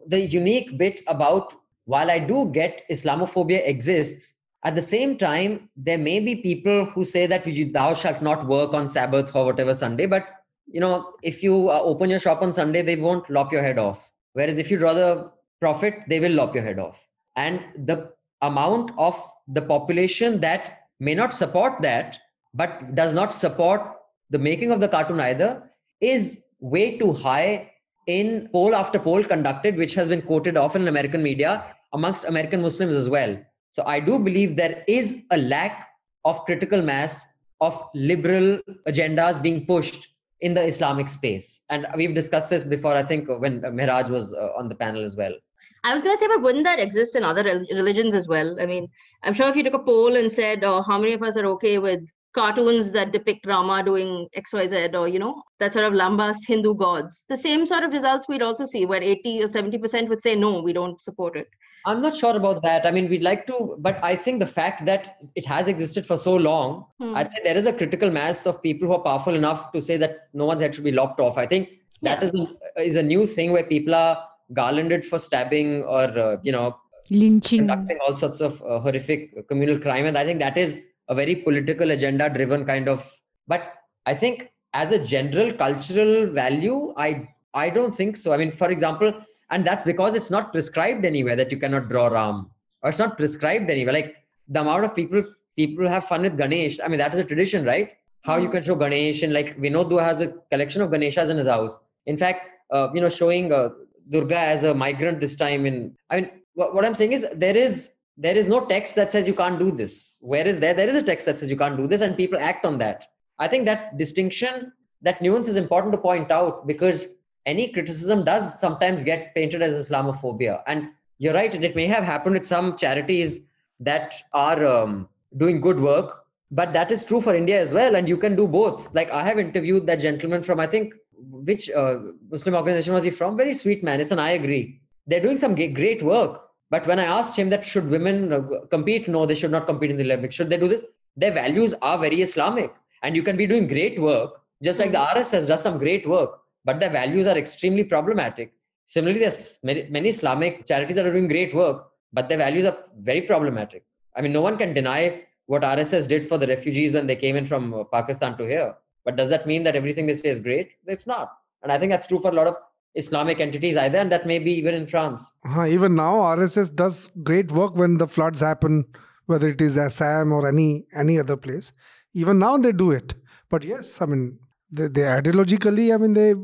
the 0.07 0.21
unique 0.21 0.77
bit 0.79 1.01
about 1.07 1.55
while 1.87 2.11
I 2.11 2.19
do 2.19 2.51
get 2.53 2.83
Islamophobia 2.91 3.67
exists, 3.67 4.35
at 4.65 4.75
the 4.77 4.83
same 4.83 5.17
time, 5.17 5.71
there 5.77 5.99
may 5.99 6.21
be 6.21 6.37
people 6.37 6.85
who 6.85 7.05
say 7.05 7.27
that 7.27 7.47
you, 7.47 7.73
thou 7.73 7.95
shalt 7.95 8.23
not 8.23 8.47
work 8.47 8.75
on 8.75 8.89
Sabbath 8.89 9.35
or 9.35 9.45
whatever 9.47 9.75
Sunday, 9.75 10.07
but 10.07 10.27
you 10.71 10.81
know, 10.81 11.15
if 11.23 11.43
you 11.43 11.69
uh, 11.71 11.81
open 11.81 12.11
your 12.11 12.21
shop 12.21 12.43
on 12.43 12.53
Sunday, 12.53 12.83
they 12.83 12.95
won't 12.97 13.29
lop 13.31 13.51
your 13.53 13.63
head 13.63 13.79
off. 13.79 14.13
Whereas 14.35 14.59
if 14.59 14.71
you 14.71 14.79
draw 14.79 14.93
the 14.93 15.31
profit, 15.61 16.03
they 16.09 16.21
will 16.21 16.33
lop 16.33 16.55
your 16.55 16.65
head 16.65 16.79
off. 16.79 16.99
And 17.37 17.61
the 17.87 18.13
amount 18.43 18.93
of 18.99 19.21
the 19.49 19.63
population 19.63 20.41
that 20.41 20.79
may 20.99 21.15
not 21.15 21.33
support 21.35 21.83
that, 21.83 22.19
but 22.55 22.95
does 22.95 23.13
not 23.13 23.33
support 23.33 23.83
the 24.31 24.39
making 24.39 24.71
of 24.73 24.81
the 24.81 24.89
cartoon 24.89 25.21
either, 25.21 25.71
is 26.01 26.43
way 26.61 26.99
too 26.99 27.13
high 27.13 27.71
in 28.07 28.49
poll 28.53 28.75
after 28.75 28.99
poll 28.99 29.23
conducted, 29.23 29.77
which 29.77 29.95
has 29.95 30.09
been 30.09 30.23
quoted 30.23 30.57
often 30.57 30.83
in 30.83 30.89
American 30.89 31.23
media 31.23 31.65
amongst 31.93 32.25
American 32.25 32.63
Muslims 32.63 32.97
as 32.97 33.09
well. 33.09 33.37
So 33.73 33.83
I 33.87 34.01
do 34.01 34.19
believe 34.19 34.57
there 34.57 34.85
is 34.89 35.23
a 35.31 35.37
lack 35.37 35.89
of 36.25 36.45
critical 36.45 36.83
mass 36.83 37.27
of 37.61 37.83
liberal 37.95 38.59
agendas 38.89 39.41
being 39.41 39.67
pushed 39.67 40.09
in 40.41 40.55
the 40.55 40.63
Islamic 40.63 41.09
space. 41.09 41.61
And 41.69 41.87
we've 41.97 42.15
discussed 42.15 42.51
this 42.51 42.65
before, 42.65 42.95
I 42.95 43.03
think, 43.03 43.29
when 43.29 43.61
Miraj 43.61 44.09
was 44.09 44.33
uh, 44.33 44.51
on 44.57 44.69
the 44.69 44.75
panel 44.75 45.05
as 45.05 45.15
well. 45.15 45.35
I 45.83 45.93
was 45.93 46.03
going 46.03 46.15
to 46.17 46.21
say, 46.21 46.27
but 46.27 46.43
wouldn't 46.43 46.65
that 46.65 46.79
exist 46.79 47.17
in 47.17 47.25
other 47.25 47.43
rel- 47.43 47.67
religions 47.73 48.15
as 48.15 48.29
well? 48.29 48.57
I 48.61 48.67
mean, 48.67 48.89
I'm 49.23 49.35
sure 49.35 49.49
if 49.49 49.57
you 49.57 49.63
took 49.63 49.75
a 49.75 49.79
poll 49.79 50.17
and 50.17 50.31
said, 50.33 50.63
oh, 50.65 50.83
how 50.83 50.99
many 50.99 51.15
of 51.15 51.23
us 51.23 51.37
are 51.37 51.47
okay 51.47 51.79
with 51.79 52.01
cartoons 52.35 52.91
that 52.93 53.13
depict 53.13 53.47
Rama 53.47 53.83
doing 53.83 54.29
XYZ 54.37 54.95
or, 54.95 55.09
you 55.09 55.19
know, 55.19 55.43
that 55.59 55.73
sort 55.73 55.87
of 55.87 55.93
lambast 55.95 56.47
Hindu 56.47 56.75
gods, 56.75 57.25
the 57.29 57.37
same 57.37 57.67
sort 57.67 57.83
of 57.83 57.93
results 57.93 58.29
we'd 58.29 58.43
also 58.43 58.65
see 58.65 58.87
where 58.87 59.03
80 59.03 59.43
or 59.43 59.47
70% 59.47 60.09
would 60.09 60.23
say, 60.23 60.35
no, 60.37 60.61
we 60.63 60.73
don't 60.73 61.01
support 61.01 61.37
it. 61.37 61.49
I'm 61.87 62.01
not 62.01 62.15
sure 62.15 62.37
about 62.37 62.63
that. 62.63 62.87
I 62.87 62.91
mean, 62.91 63.09
we'd 63.09 63.23
like 63.23 63.47
to, 63.47 63.75
but 63.79 63.99
I 64.05 64.15
think 64.15 64.39
the 64.39 64.47
fact 64.47 64.85
that 64.85 65.17
it 65.35 65.47
has 65.47 65.67
existed 65.67 66.07
for 66.07 66.19
so 66.19 66.35
long, 66.37 66.85
Hmm. 67.01 67.17
I'd 67.17 67.31
say 67.31 67.39
there 67.43 67.57
is 67.57 67.67
a 67.67 67.73
critical 67.73 68.11
mass 68.11 68.47
of 68.47 68.63
people 68.63 68.87
who 68.87 68.95
are 68.95 69.01
powerful 69.03 69.35
enough 69.35 69.73
to 69.73 69.81
say 69.81 69.97
that 69.97 70.29
no 70.35 70.45
one's 70.45 70.61
head 70.61 70.75
should 70.75 70.85
be 70.85 70.93
lopped 70.93 71.21
off. 71.21 71.39
I 71.39 71.47
think 71.47 71.71
that 72.03 72.19
Yeah. 72.21 72.29
is 72.29 72.39
a, 72.39 72.81
is 72.83 72.97
a 72.97 73.03
new 73.03 73.27
thing 73.27 73.51
where 73.53 73.65
people 73.65 73.95
are 73.95 74.23
garlanded 74.53 75.05
for 75.05 75.19
stabbing 75.19 75.83
or 75.85 76.07
uh, 76.19 76.37
you 76.43 76.53
know 76.53 76.77
lynching. 77.11 77.61
conducting 77.61 77.99
all 78.07 78.15
sorts 78.15 78.41
of 78.41 78.63
uh, 78.63 78.81
horrific 78.81 79.49
communal 79.49 79.79
crime. 79.79 80.07
And 80.07 80.17
i 80.17 80.25
think 80.25 80.39
that 80.41 80.57
is 80.57 80.79
a 81.09 81.15
very 81.15 81.37
political 81.37 81.91
agenda 81.91 82.29
driven 82.29 82.65
kind 82.65 82.89
of 82.89 83.17
but 83.49 83.75
i 84.07 84.15
think 84.15 84.51
as 84.75 84.93
a 84.93 85.05
general 85.05 85.53
cultural 85.53 86.27
value 86.29 86.95
i 86.97 87.29
i 87.55 87.69
don't 87.69 87.95
think 87.95 88.17
so. 88.17 88.33
I 88.33 88.37
mean 88.37 88.53
for 88.53 88.71
example 88.71 89.13
and 89.51 89.65
that's 89.65 89.85
because 89.85 90.15
it's 90.15 90.31
not 90.31 90.53
prescribed 90.53 91.05
anywhere 91.05 91.37
that 91.37 91.51
you 91.51 91.59
cannot 91.59 91.89
draw 91.89 92.07
ram 92.07 92.51
or 92.83 92.91
it's 92.91 92.99
not 92.99 93.19
prescribed 93.19 93.71
anywhere. 93.71 93.93
Like 93.93 94.17
the 94.49 94.61
amount 94.61 94.85
of 94.85 94.95
people 94.95 95.25
people 95.57 95.89
have 95.89 96.05
fun 96.07 96.23
with 96.23 96.39
ganesh. 96.39 96.79
I 96.83 96.89
mean 96.89 96.99
that 96.99 97.13
is 97.15 97.21
a 97.21 97.25
tradition 97.25 97.65
right? 97.65 97.91
How 98.23 98.37
you 98.37 98.49
can 98.49 98.63
show 98.63 98.75
ganesh 98.75 99.23
and 99.23 99.33
like 99.33 99.57
vinod 99.59 99.99
has 100.01 100.21
a 100.21 100.29
collection 100.51 100.83
of 100.83 100.91
ganeshas 100.91 101.31
in 101.31 101.37
his 101.37 101.47
house. 101.47 101.79
In 102.07 102.17
fact 102.17 102.47
uh, 102.71 102.89
you 102.95 103.01
know 103.01 103.09
showing 103.09 103.53
uh, 103.53 103.71
durga 104.09 104.39
as 104.39 104.65
a 104.65 104.75
migrant 104.75 105.21
this 105.21 105.37
time 105.37 105.67
in 105.67 105.95
i 106.11 106.21
mean 106.21 106.31
what, 106.55 106.85
i'm 106.85 106.95
saying 106.95 107.13
is 107.13 107.27
there 107.35 107.57
is 107.57 107.91
there 108.17 108.37
is 108.37 108.49
no 108.49 108.65
text 108.67 108.95
that 108.95 109.11
says 109.11 109.27
you 109.27 109.35
can't 109.35 109.59
do 109.59 109.71
this 109.71 110.19
where 110.21 110.47
is 110.47 110.59
there 110.61 110.75
there 110.75 110.89
is 110.89 110.95
a 110.95 111.03
text 111.03 111.27
that 111.27 111.39
says 111.39 111.51
you 111.51 111.57
can't 111.57 111.77
do 111.77 111.87
this 111.87 112.01
and 112.01 112.17
people 112.17 112.39
act 112.39 112.65
on 112.65 112.79
that 112.79 113.07
i 113.39 113.49
think 113.49 113.65
that 113.67 113.97
distinction 113.99 114.73
that 115.03 115.23
nuance 115.23 115.49
is 115.49 115.57
important 115.57 115.93
to 115.93 115.99
point 115.99 116.31
out 116.31 116.67
because 116.67 117.07
any 117.47 117.69
criticism 117.69 118.25
does 118.25 118.59
sometimes 118.59 119.05
get 119.05 119.35
painted 119.35 119.63
as 119.63 119.89
Islamophobia. 119.89 120.63
And 120.67 120.89
you're 121.19 121.35
right, 121.35 121.55
and 121.55 121.65
it 121.65 121.77
may 121.77 121.87
have 121.87 122.05
happened 122.05 122.35
with 122.35 122.47
some 122.47 122.77
charities 122.77 123.41
that 123.81 124.15
are 124.33 124.67
um, 124.67 125.09
doing 125.37 125.61
good 125.61 125.81
work, 125.81 126.25
but 126.51 126.73
that 126.73 126.91
is 126.91 127.05
true 127.05 127.21
for 127.21 127.35
India 127.35 127.61
as 127.61 127.73
well. 127.73 127.97
And 127.97 128.09
you 128.09 128.17
can 128.17 128.37
do 128.37 128.47
both. 128.47 128.95
Like 128.95 129.11
I 129.11 129.23
have 129.25 129.39
interviewed 129.39 129.87
that 129.87 129.97
gentleman 129.97 130.43
from, 130.43 130.61
I 130.61 130.67
think, 130.67 130.95
which 131.31 131.71
uh, 131.71 131.99
Muslim 132.31 132.55
organization 132.55 132.95
was 132.95 133.05
he 133.05 133.11
from? 133.11 133.37
Very 133.37 133.55
sweet 133.55 133.83
man. 133.83 134.01
It's 134.01 134.11
an 134.11 134.19
I 134.19 134.31
agree. 134.31 134.81
They're 135.07 135.21
doing 135.21 135.39
some 135.39 135.55
great 135.55 136.03
work. 136.03 136.43
But 136.71 136.87
when 136.87 137.01
I 137.01 137.05
asked 137.05 137.37
him 137.37 137.49
that 137.51 137.65
should 137.65 137.89
women 137.91 138.33
uh, 138.33 138.43
compete, 138.71 139.09
no, 139.09 139.27
they 139.27 139.35
should 139.35 139.51
not 139.51 139.67
compete 139.67 139.91
in 139.91 139.97
the 139.97 140.05
Olympics. 140.05 140.37
Should 140.37 140.51
they 140.51 140.57
do 140.57 140.69
this? 140.69 140.85
Their 141.17 141.33
values 141.33 141.75
are 141.83 141.99
very 141.99 142.23
Islamic, 142.23 142.73
and 143.03 143.17
you 143.17 143.23
can 143.23 143.37
be 143.37 143.47
doing 143.47 143.67
great 143.67 144.01
work, 144.01 144.41
just 144.63 144.79
like 144.79 144.93
the. 144.93 144.99
RSS 144.99 145.49
does 145.49 145.63
some 145.63 145.79
great 145.79 146.07
work 146.07 146.41
but 146.65 146.81
their 146.81 146.91
values 146.91 147.27
are 147.27 147.39
extremely 147.39 147.85
problematic. 147.85 148.53
Similarly, 148.87 149.21
there's 149.21 149.59
many, 149.63 149.87
many 149.89 150.09
Islamic 150.09 150.67
charities 150.67 150.97
that 150.97 151.07
are 151.07 151.13
doing 151.13 151.29
great 151.29 151.55
work, 151.55 151.87
but 152.13 152.29
their 152.29 152.39
values 152.39 152.67
are 152.67 152.77
very 152.99 153.23
problematic. 153.23 153.85
I 154.17 154.21
mean, 154.21 154.33
no 154.33 154.41
one 154.41 154.59
can 154.59 154.75
deny 154.75 155.25
what 155.47 155.63
RSS 155.63 156.09
did 156.09 156.27
for 156.27 156.39
the 156.39 156.47
refugees 156.47 156.95
when 156.95 157.07
they 157.07 157.17
came 157.17 157.37
in 157.37 157.47
from 157.47 157.73
uh, 157.73 157.85
Pakistan 157.85 158.37
to 158.39 158.45
here. 158.47 158.75
But 159.05 159.17
does 159.17 159.31
that 159.31 159.47
mean 159.47 159.63
that 159.65 159.77
everything 159.77 160.07
they 160.07 160.15
say 160.15 160.29
is 160.31 160.41
great? 160.41 160.73
It's 160.87 161.07
not. 161.07 161.33
And 161.63 161.73
I 161.73 161.79
think 161.79 161.91
that's 161.91 162.07
true 162.07 162.21
for 162.21 162.29
a 162.31 162.35
lot 162.35 162.47
of 162.47 162.57
Islamic 162.95 163.41
entities 163.41 163.77
either, 163.77 163.99
and 163.99 164.11
that 164.11 164.27
may 164.27 164.39
be 164.39 164.53
even 164.53 164.75
in 164.75 164.87
France. 164.87 165.33
Uh, 165.49 165.67
even 165.67 165.95
now, 165.95 166.15
RSS 166.17 166.75
does 166.75 167.11
great 167.23 167.53
work 167.53 167.77
when 167.77 167.99
the 167.99 168.07
floods 168.07 168.41
happen, 168.41 168.85
whether 169.27 169.49
it 169.49 169.61
is 169.61 169.79
Assam 169.79 170.33
or 170.33 170.49
any 170.49 170.87
any 170.95 171.19
other 171.19 171.37
place. 171.37 171.73
Even 172.15 172.39
now, 172.39 172.57
they 172.59 172.73
do 172.73 172.91
it. 172.91 173.15
But 173.49 173.65
yes, 173.65 174.03
I 174.03 174.07
mean, 174.07 174.39
they, 174.71 174.89
they 174.89 175.03
ideologically, 175.03 175.95
I 175.95 175.99
mean, 175.99 176.15
they 176.15 176.35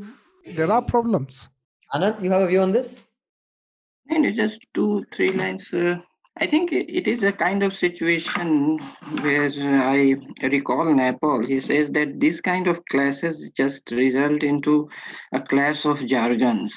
there 0.55 0.71
are 0.71 0.81
problems. 0.81 1.49
Anand, 1.93 2.21
you 2.21 2.31
have 2.31 2.41
a 2.41 2.47
view 2.47 2.61
on 2.61 2.71
this? 2.71 3.01
And 4.09 4.33
just 4.35 4.59
two, 4.73 5.05
three 5.13 5.29
lines. 5.29 5.73
Uh, 5.73 5.97
I 6.39 6.45
think 6.45 6.71
it 6.71 7.07
is 7.07 7.23
a 7.23 7.31
kind 7.31 7.63
of 7.63 7.75
situation 7.75 8.77
where 9.21 9.49
I 9.49 10.15
recall 10.43 10.93
Nepal. 10.93 11.43
He 11.45 11.59
says 11.59 11.89
that 11.91 12.19
this 12.19 12.41
kind 12.41 12.67
of 12.67 12.85
classes 12.91 13.49
just 13.55 13.89
result 13.89 14.43
into 14.43 14.87
a 15.33 15.41
class 15.41 15.85
of 15.85 16.05
jargons 16.05 16.75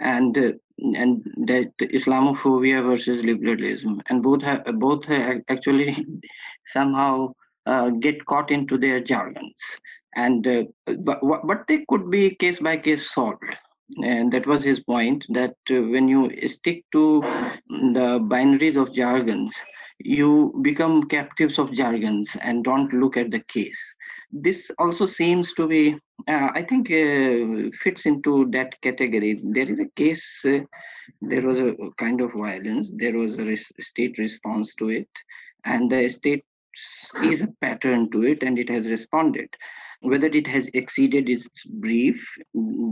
and 0.00 0.36
and 0.78 1.24
that 1.46 1.72
Islamophobia 1.80 2.82
versus 2.84 3.24
liberalism, 3.24 4.00
and 4.08 4.22
both 4.22 4.42
have, 4.42 4.64
both 4.78 5.04
have 5.06 5.42
actually 5.48 6.06
somehow 6.66 7.34
uh, 7.66 7.90
get 7.90 8.24
caught 8.26 8.50
into 8.50 8.78
their 8.78 9.00
jargons. 9.00 9.56
And 10.16 10.46
uh, 10.46 10.64
but, 10.86 11.20
but 11.22 11.66
they 11.68 11.84
could 11.88 12.10
be 12.10 12.34
case 12.36 12.60
by 12.60 12.76
case 12.78 13.10
solved 13.12 13.44
and 14.02 14.32
that 14.32 14.46
was 14.46 14.62
his 14.64 14.80
point 14.80 15.24
that 15.30 15.54
uh, 15.70 15.80
when 15.92 16.08
you 16.08 16.30
stick 16.48 16.84
to 16.92 17.20
the 17.68 18.08
binaries 18.32 18.76
of 18.76 18.92
jargons 18.94 19.54
you 20.00 20.52
become 20.62 21.02
captives 21.08 21.58
of 21.58 21.72
jargons 21.72 22.28
and 22.40 22.64
don't 22.64 22.92
look 22.92 23.16
at 23.16 23.30
the 23.30 23.40
case. 23.48 23.80
This 24.30 24.70
also 24.78 25.06
seems 25.06 25.52
to 25.54 25.66
be 25.66 25.96
uh, 26.28 26.48
i 26.54 26.62
think 26.68 26.90
uh, 26.90 27.70
fits 27.82 28.06
into 28.06 28.48
that 28.52 28.80
category. 28.82 29.40
There 29.42 29.70
is 29.70 29.78
a 29.80 29.88
case 29.96 30.44
uh, 30.46 30.60
there 31.22 31.42
was 31.42 31.58
a 31.58 31.74
kind 31.98 32.20
of 32.20 32.32
violence 32.32 32.90
there 32.96 33.16
was 33.16 33.34
a 33.36 33.44
res- 33.44 33.72
state 33.80 34.18
response 34.18 34.74
to 34.76 34.88
it 34.90 35.08
and 35.64 35.90
the 35.90 36.08
state 36.08 36.44
sees 36.74 37.42
a 37.42 37.48
pattern 37.60 38.10
to 38.10 38.22
it 38.24 38.42
and 38.42 38.58
it 38.58 38.68
has 38.68 38.88
responded 38.88 39.48
whether 40.00 40.26
it 40.26 40.46
has 40.46 40.68
exceeded 40.74 41.28
its 41.28 41.48
brief, 41.64 42.26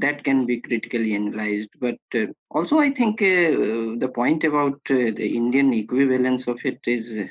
that 0.00 0.24
can 0.24 0.46
be 0.46 0.60
critically 0.60 1.14
analyzed. 1.14 1.70
But 1.80 1.98
uh, 2.14 2.26
also, 2.50 2.78
I 2.78 2.90
think 2.90 3.22
uh, 3.22 3.96
the 3.98 4.10
point 4.14 4.44
about 4.44 4.80
uh, 4.90 5.12
the 5.16 5.26
Indian 5.36 5.72
equivalence 5.72 6.46
of 6.46 6.58
it 6.64 6.80
is 6.86 7.12
uh, 7.16 7.26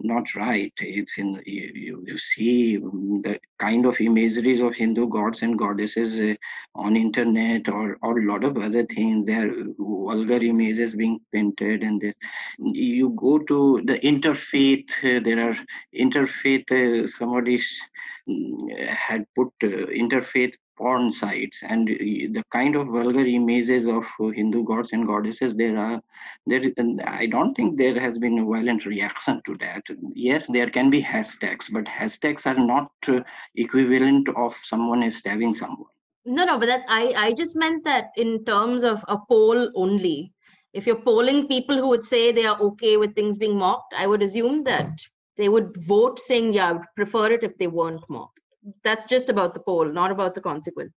not 0.00 0.34
right. 0.34 0.72
It's 0.80 1.18
in 1.18 1.40
you, 1.46 2.02
you 2.06 2.18
see 2.18 2.76
the 2.76 3.38
kind 3.58 3.86
of 3.86 4.00
imageries 4.00 4.60
of 4.60 4.74
Hindu 4.74 5.08
gods 5.08 5.42
and 5.42 5.58
goddesses 5.58 6.18
uh, 6.20 6.34
on 6.74 6.96
internet 6.96 7.68
or 7.68 7.98
or 8.02 8.18
a 8.18 8.26
lot 8.26 8.44
of 8.44 8.56
other 8.56 8.84
things. 8.86 9.26
There 9.26 9.52
vulgar 9.78 10.42
images 10.42 10.94
being 10.94 11.20
painted, 11.32 11.82
and 11.82 12.00
there, 12.00 12.14
you 12.58 13.10
go 13.10 13.38
to 13.38 13.82
the 13.84 13.98
interfaith. 14.00 14.90
Uh, 15.04 15.20
there 15.22 15.50
are 15.50 15.56
interfaith. 15.94 17.08
Somebody 17.10 17.58
mm, 17.58 18.11
had 18.28 19.24
put 19.34 19.48
uh, 19.64 19.86
interfaith 20.02 20.54
porn 20.78 21.12
sites 21.12 21.62
and 21.62 21.88
the 21.88 22.42
kind 22.52 22.76
of 22.76 22.86
vulgar 22.86 23.24
images 23.24 23.86
of 23.86 24.04
hindu 24.34 24.64
gods 24.64 24.92
and 24.92 25.06
goddesses 25.06 25.54
there 25.54 25.76
are 25.76 26.00
there 26.46 26.62
i 27.06 27.26
don't 27.26 27.54
think 27.54 27.76
there 27.76 27.98
has 28.00 28.18
been 28.18 28.38
a 28.38 28.44
violent 28.44 28.86
reaction 28.86 29.40
to 29.46 29.56
that. 29.58 29.82
Yes 30.14 30.46
there 30.46 30.70
can 30.70 30.90
be 30.90 31.02
hashtags 31.02 31.70
but 31.70 31.84
hashtags 31.84 32.46
are 32.46 32.58
not 32.58 32.90
uh, 33.08 33.20
equivalent 33.56 34.28
of 34.36 34.54
someone 34.64 35.02
is 35.02 35.16
stabbing 35.16 35.54
someone. 35.54 35.90
No 36.24 36.44
no 36.44 36.58
but 36.58 36.66
that 36.66 36.84
i 36.88 37.12
i 37.16 37.32
just 37.32 37.56
meant 37.56 37.84
that 37.84 38.10
in 38.16 38.44
terms 38.44 38.82
of 38.82 39.04
a 39.08 39.18
poll 39.28 39.70
only. 39.74 40.32
If 40.72 40.86
you're 40.86 41.02
polling 41.02 41.48
people 41.48 41.76
who 41.76 41.88
would 41.88 42.06
say 42.06 42.32
they 42.32 42.46
are 42.46 42.58
okay 42.58 42.96
with 42.96 43.14
things 43.14 43.36
being 43.36 43.58
mocked 43.58 43.92
i 43.94 44.06
would 44.06 44.22
assume 44.22 44.64
that 44.64 44.88
they 45.36 45.48
would 45.48 45.74
vote 45.86 46.20
saying 46.20 46.52
yeah 46.52 46.68
i 46.68 46.72
would 46.72 46.88
prefer 46.96 47.30
it 47.30 47.42
if 47.42 47.56
they 47.58 47.66
weren't 47.66 48.08
mocked 48.08 48.42
that's 48.84 49.04
just 49.04 49.28
about 49.28 49.54
the 49.54 49.60
poll, 49.60 49.84
not 49.84 50.10
about 50.10 50.34
the 50.34 50.40
consequence. 50.40 50.92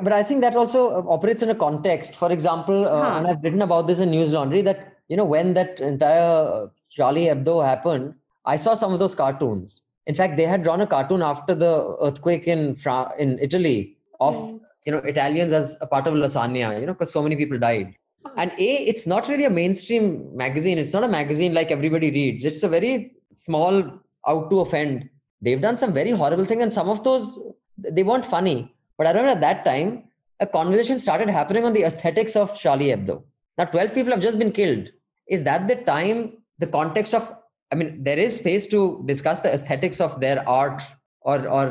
But 0.00 0.12
I 0.12 0.22
think 0.22 0.40
that 0.42 0.54
also 0.54 0.90
uh, 0.90 1.08
operates 1.08 1.42
in 1.42 1.50
a 1.50 1.54
context. 1.54 2.14
For 2.14 2.30
example, 2.30 2.86
uh, 2.86 3.02
huh. 3.02 3.18
and 3.18 3.26
I've 3.26 3.42
written 3.42 3.62
about 3.62 3.86
this 3.86 4.00
in 4.00 4.10
News 4.10 4.32
Laundry 4.32 4.62
that 4.62 4.94
you 5.08 5.16
know 5.16 5.24
when 5.24 5.54
that 5.54 5.80
entire 5.80 6.46
uh, 6.46 6.66
Charlie 6.90 7.26
Hebdo 7.26 7.64
happened, 7.64 8.14
I 8.44 8.56
saw 8.56 8.74
some 8.74 8.92
of 8.92 8.98
those 8.98 9.14
cartoons. 9.14 9.82
In 10.06 10.14
fact, 10.14 10.36
they 10.36 10.44
had 10.44 10.62
drawn 10.62 10.80
a 10.80 10.86
cartoon 10.86 11.22
after 11.22 11.54
the 11.54 11.96
earthquake 12.00 12.46
in 12.46 12.76
Fra- 12.76 13.12
in 13.18 13.38
Italy 13.40 13.96
of 14.20 14.36
mm. 14.36 14.60
you 14.86 14.92
know 14.92 14.98
Italians 14.98 15.52
as 15.52 15.76
a 15.80 15.86
part 15.86 16.06
of 16.06 16.14
lasagna. 16.14 16.80
You 16.80 16.86
know, 16.86 16.92
because 16.92 17.12
so 17.12 17.22
many 17.22 17.34
people 17.34 17.58
died. 17.58 17.96
And 18.36 18.52
a, 18.58 18.74
it's 18.84 19.06
not 19.06 19.28
really 19.28 19.46
a 19.46 19.50
mainstream 19.50 20.36
magazine. 20.36 20.78
It's 20.78 20.92
not 20.92 21.02
a 21.02 21.08
magazine 21.08 21.52
like 21.52 21.72
everybody 21.72 22.10
reads. 22.10 22.44
It's 22.44 22.62
a 22.62 22.68
very 22.68 23.16
small, 23.32 24.00
out 24.26 24.50
to 24.50 24.60
offend. 24.60 25.08
They've 25.40 25.60
done 25.60 25.76
some 25.76 25.92
very 25.92 26.10
horrible 26.10 26.44
things 26.44 26.62
and 26.62 26.72
some 26.72 26.88
of 26.88 27.02
those 27.02 27.38
they 27.78 28.02
weren't 28.02 28.24
funny. 28.24 28.74
But 28.98 29.06
i 29.06 29.10
remember 29.10 29.30
at 29.30 29.40
that 29.40 29.64
time 29.64 30.04
a 30.40 30.46
conversation 30.46 30.98
started 30.98 31.30
happening 31.30 31.64
on 31.64 31.72
the 31.72 31.84
aesthetics 31.84 32.36
of 32.36 32.58
charlie 32.58 32.88
hebdo. 32.88 33.22
Now 33.56 33.64
12 33.64 33.94
people 33.94 34.12
have 34.12 34.22
just 34.22 34.38
been 34.38 34.52
killed. 34.52 34.88
Is 35.28 35.44
that 35.44 35.68
the 35.68 35.76
time 35.76 36.38
the 36.58 36.66
context 36.66 37.14
of 37.14 37.32
i 37.72 37.74
mean 37.74 38.02
there 38.02 38.18
is 38.18 38.36
space 38.36 38.66
to 38.68 39.02
discuss 39.06 39.40
the 39.40 39.52
aesthetics 39.52 40.00
of 40.00 40.20
their 40.20 40.46
art 40.48 40.82
or 41.22 41.48
or 41.48 41.64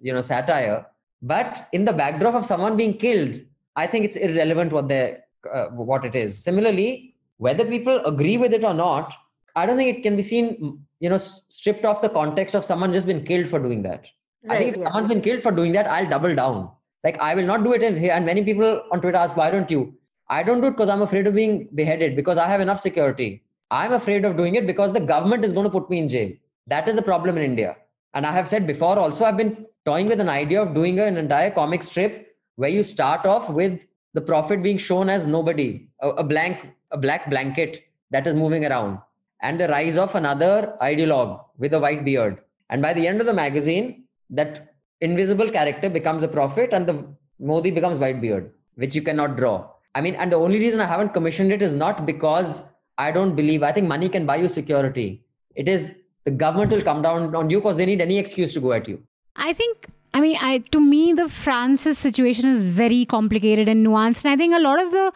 you 0.00 0.12
know 0.12 0.20
satire. 0.20 0.86
But 1.22 1.68
in 1.72 1.84
the 1.84 1.92
backdrop 1.92 2.34
of 2.34 2.46
someone 2.46 2.76
being 2.76 2.96
killed 2.98 3.40
i 3.76 3.86
think 3.86 4.04
it's 4.04 4.16
irrelevant 4.16 4.72
what 4.72 4.88
they 4.88 5.18
uh, 5.52 5.66
what 5.68 6.04
it 6.04 6.14
is. 6.14 6.42
Similarly 6.42 7.14
whether 7.38 7.64
people 7.64 8.04
agree 8.06 8.36
with 8.36 8.52
it 8.52 8.64
or 8.64 8.74
not 8.74 9.12
I 9.54 9.66
don't 9.66 9.76
think 9.76 9.98
it 9.98 10.02
can 10.02 10.16
be 10.16 10.22
seen, 10.22 10.80
you 11.00 11.10
know, 11.10 11.18
stripped 11.18 11.84
off 11.84 12.00
the 12.00 12.08
context 12.08 12.54
of 12.54 12.64
someone 12.64 12.92
just 12.92 13.06
been 13.06 13.24
killed 13.24 13.48
for 13.48 13.58
doing 13.58 13.82
that. 13.82 14.06
Right, 14.44 14.56
I 14.56 14.58
think 14.58 14.70
if 14.72 14.76
yeah. 14.78 14.84
someone's 14.84 15.08
been 15.08 15.20
killed 15.20 15.42
for 15.42 15.52
doing 15.52 15.72
that, 15.72 15.86
I'll 15.86 16.08
double 16.08 16.34
down. 16.34 16.70
Like 17.04 17.18
I 17.18 17.34
will 17.34 17.44
not 17.46 17.64
do 17.64 17.72
it 17.74 17.82
in 17.82 17.98
here. 17.98 18.12
And 18.12 18.24
many 18.24 18.42
people 18.42 18.82
on 18.90 19.00
Twitter 19.00 19.18
ask, 19.18 19.36
why 19.36 19.50
don't 19.50 19.70
you? 19.70 19.94
I 20.28 20.42
don't 20.42 20.60
do 20.60 20.68
it 20.68 20.70
because 20.72 20.88
I'm 20.88 21.02
afraid 21.02 21.26
of 21.26 21.34
being 21.34 21.68
beheaded 21.74 22.16
because 22.16 22.38
I 22.38 22.48
have 22.48 22.60
enough 22.60 22.80
security. 22.80 23.42
I'm 23.70 23.92
afraid 23.92 24.24
of 24.24 24.36
doing 24.36 24.54
it 24.54 24.66
because 24.66 24.92
the 24.92 25.00
government 25.00 25.44
is 25.44 25.52
going 25.52 25.64
to 25.64 25.70
put 25.70 25.90
me 25.90 25.98
in 25.98 26.08
jail. 26.08 26.32
That 26.66 26.88
is 26.88 26.94
the 26.94 27.02
problem 27.02 27.36
in 27.36 27.42
India. 27.42 27.76
And 28.14 28.26
I 28.26 28.32
have 28.32 28.48
said 28.48 28.66
before 28.66 28.98
also, 28.98 29.24
I've 29.24 29.36
been 29.36 29.66
toying 29.84 30.06
with 30.06 30.20
an 30.20 30.28
idea 30.28 30.62
of 30.62 30.74
doing 30.74 31.00
an 31.00 31.16
entire 31.16 31.50
comic 31.50 31.82
strip 31.82 32.36
where 32.56 32.70
you 32.70 32.82
start 32.82 33.26
off 33.26 33.50
with 33.50 33.86
the 34.14 34.20
prophet 34.20 34.62
being 34.62 34.78
shown 34.78 35.08
as 35.08 35.26
nobody, 35.26 35.88
a, 36.00 36.10
a 36.10 36.24
blank, 36.24 36.68
a 36.90 36.98
black 36.98 37.28
blanket 37.28 37.84
that 38.10 38.26
is 38.26 38.34
moving 38.34 38.64
around 38.64 38.98
and 39.42 39.60
the 39.60 39.68
rise 39.68 39.96
of 39.96 40.14
another 40.14 40.76
ideologue 40.80 41.44
with 41.58 41.74
a 41.74 41.80
white 41.80 42.04
beard. 42.04 42.38
And 42.70 42.80
by 42.80 42.92
the 42.92 43.06
end 43.06 43.20
of 43.20 43.26
the 43.26 43.34
magazine, 43.34 44.04
that 44.30 44.74
invisible 45.00 45.50
character 45.50 45.90
becomes 45.90 46.22
a 46.22 46.28
prophet 46.28 46.70
and 46.72 46.86
the 46.86 47.04
Modi 47.38 47.70
becomes 47.70 47.98
white 47.98 48.20
beard, 48.20 48.52
which 48.76 48.94
you 48.94 49.02
cannot 49.02 49.36
draw. 49.36 49.68
I 49.94 50.00
mean, 50.00 50.14
and 50.14 50.30
the 50.30 50.36
only 50.36 50.58
reason 50.58 50.80
I 50.80 50.86
haven't 50.86 51.12
commissioned 51.12 51.52
it 51.52 51.60
is 51.60 51.74
not 51.74 52.06
because 52.06 52.62
I 52.98 53.10
don't 53.10 53.34
believe, 53.34 53.62
I 53.62 53.72
think 53.72 53.88
money 53.88 54.08
can 54.08 54.26
buy 54.26 54.36
you 54.36 54.48
security. 54.48 55.24
It 55.54 55.68
is 55.68 55.94
the 56.24 56.30
government 56.30 56.70
will 56.70 56.82
come 56.82 57.02
down 57.02 57.34
on 57.34 57.50
you 57.50 57.58
because 57.58 57.76
they 57.76 57.86
need 57.86 58.00
any 58.00 58.18
excuse 58.18 58.54
to 58.54 58.60
go 58.60 58.72
at 58.72 58.86
you. 58.88 59.02
I 59.36 59.52
think 59.52 59.88
I 60.14 60.20
mean, 60.20 60.36
I 60.40 60.58
to 60.70 60.80
me 60.80 61.14
the 61.14 61.28
France's 61.28 61.98
situation 61.98 62.46
is 62.46 62.62
very 62.62 63.04
complicated 63.04 63.68
and 63.68 63.86
nuanced, 63.86 64.24
and 64.24 64.32
I 64.32 64.36
think 64.36 64.54
a 64.54 64.60
lot 64.60 64.80
of 64.80 64.90
the 64.90 65.12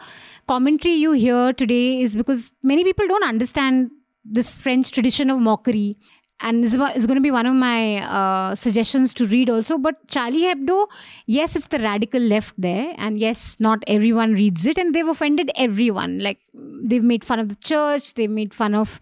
commentary 0.47 0.95
you 0.95 1.11
hear 1.11 1.53
today 1.53 2.01
is 2.01 2.15
because 2.15 2.51
many 2.63 2.83
people 2.83 3.07
don't 3.07 3.23
understand 3.23 3.91
this 4.29 4.55
French 4.55 4.91
tradition 4.91 5.29
of 5.29 5.39
mockery. 5.39 5.95
And 6.39 6.63
this 6.63 6.73
is 6.73 7.07
going 7.07 7.15
to 7.15 7.21
be 7.21 7.31
one 7.31 7.47
of 7.47 7.55
my 7.55 7.97
uh, 8.03 8.53
suggestions 8.53 9.11
to 9.15 9.25
read 9.25 9.49
also. 9.49 9.79
But 9.79 10.07
Charlie 10.07 10.43
Hebdo, 10.43 10.87
yes, 11.25 11.55
it's 11.55 11.67
the 11.67 11.79
radical 11.79 12.21
left 12.21 12.53
there. 12.57 12.93
And 12.97 13.17
yes, 13.19 13.57
not 13.59 13.83
everyone 13.87 14.33
reads 14.33 14.65
it. 14.67 14.77
And 14.77 14.93
they've 14.93 15.07
offended 15.07 15.49
everyone. 15.55 16.19
Like, 16.19 16.39
they've 16.53 17.03
made 17.03 17.23
fun 17.23 17.39
of 17.39 17.49
the 17.49 17.55
church, 17.55 18.13
they've 18.13 18.29
made 18.29 18.53
fun 18.53 18.75
of 18.75 18.99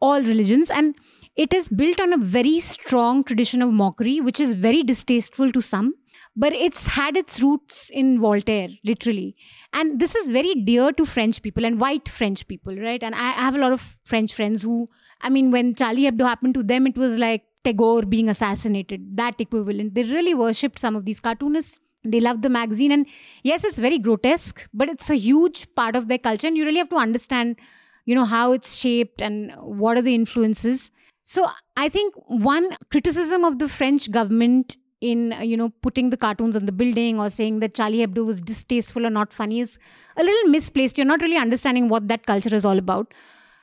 all 0.00 0.22
religions. 0.22 0.70
And 0.70 0.94
it 1.34 1.52
is 1.52 1.68
built 1.68 2.00
on 2.00 2.12
a 2.12 2.18
very 2.18 2.60
strong 2.60 3.24
tradition 3.24 3.60
of 3.60 3.72
mockery, 3.72 4.20
which 4.20 4.38
is 4.38 4.52
very 4.52 4.84
distasteful 4.84 5.50
to 5.50 5.60
some 5.60 5.94
but 6.38 6.52
it's 6.52 6.86
had 6.86 7.16
its 7.16 7.42
roots 7.42 7.90
in 7.90 8.20
Voltaire, 8.20 8.68
literally. 8.84 9.34
And 9.72 9.98
this 9.98 10.14
is 10.14 10.28
very 10.28 10.54
dear 10.54 10.92
to 10.92 11.04
French 11.04 11.42
people 11.42 11.64
and 11.64 11.80
white 11.80 12.08
French 12.08 12.46
people, 12.46 12.76
right? 12.76 13.02
And 13.02 13.12
I 13.16 13.30
have 13.32 13.56
a 13.56 13.58
lot 13.58 13.72
of 13.72 13.98
French 14.04 14.32
friends 14.32 14.62
who, 14.62 14.88
I 15.20 15.30
mean, 15.30 15.50
when 15.50 15.74
Charlie 15.74 16.04
Hebdo 16.04 16.24
happened 16.24 16.54
to 16.54 16.62
them, 16.62 16.86
it 16.86 16.96
was 16.96 17.18
like 17.18 17.42
Tagore 17.64 18.02
being 18.02 18.28
assassinated, 18.28 19.16
that 19.16 19.40
equivalent. 19.40 19.96
They 19.96 20.04
really 20.04 20.32
worshipped 20.32 20.78
some 20.78 20.94
of 20.94 21.04
these 21.04 21.18
cartoonists. 21.18 21.80
They 22.04 22.20
loved 22.20 22.42
the 22.42 22.50
magazine. 22.50 22.92
And 22.92 23.08
yes, 23.42 23.64
it's 23.64 23.80
very 23.80 23.98
grotesque, 23.98 24.64
but 24.72 24.88
it's 24.88 25.10
a 25.10 25.16
huge 25.16 25.74
part 25.74 25.96
of 25.96 26.06
their 26.06 26.18
culture. 26.18 26.46
And 26.46 26.56
you 26.56 26.64
really 26.64 26.78
have 26.78 26.90
to 26.90 26.96
understand, 26.96 27.56
you 28.04 28.14
know, 28.14 28.24
how 28.24 28.52
it's 28.52 28.76
shaped 28.76 29.20
and 29.20 29.50
what 29.56 29.96
are 29.96 30.02
the 30.02 30.14
influences. 30.14 30.92
So 31.24 31.48
I 31.76 31.88
think 31.88 32.14
one 32.28 32.76
criticism 32.92 33.44
of 33.44 33.58
the 33.58 33.68
French 33.68 34.12
government 34.12 34.76
in 35.00 35.32
uh, 35.32 35.40
you 35.40 35.56
know 35.56 35.70
putting 35.82 36.10
the 36.10 36.16
cartoons 36.16 36.56
on 36.56 36.66
the 36.66 36.72
building 36.72 37.20
or 37.20 37.30
saying 37.30 37.60
that 37.60 37.74
Charlie 37.74 37.98
Hebdo 37.98 38.24
was 38.26 38.40
distasteful 38.40 39.06
or 39.06 39.10
not 39.10 39.32
funny 39.32 39.60
is 39.60 39.78
a 40.16 40.22
little 40.22 40.50
misplaced. 40.50 40.98
You're 40.98 41.06
not 41.06 41.22
really 41.22 41.36
understanding 41.36 41.88
what 41.88 42.08
that 42.08 42.26
culture 42.26 42.54
is 42.54 42.64
all 42.64 42.78
about. 42.78 43.14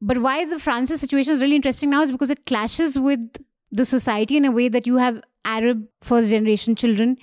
But 0.01 0.19
why 0.19 0.45
the 0.45 0.59
France's 0.59 0.99
situation 0.99 1.33
is 1.33 1.41
really 1.41 1.55
interesting 1.55 1.89
now 1.89 2.03
is 2.03 2.11
because 2.11 2.29
it 2.29 2.45
clashes 2.45 2.99
with 2.99 3.37
the 3.71 3.85
society 3.85 4.37
in 4.37 4.45
a 4.45 4.51
way 4.51 4.67
that 4.69 4.85
you 4.85 4.97
have 4.97 5.21
Arab 5.43 5.85
first 6.01 6.29
generation 6.29 6.75
children. 6.75 7.17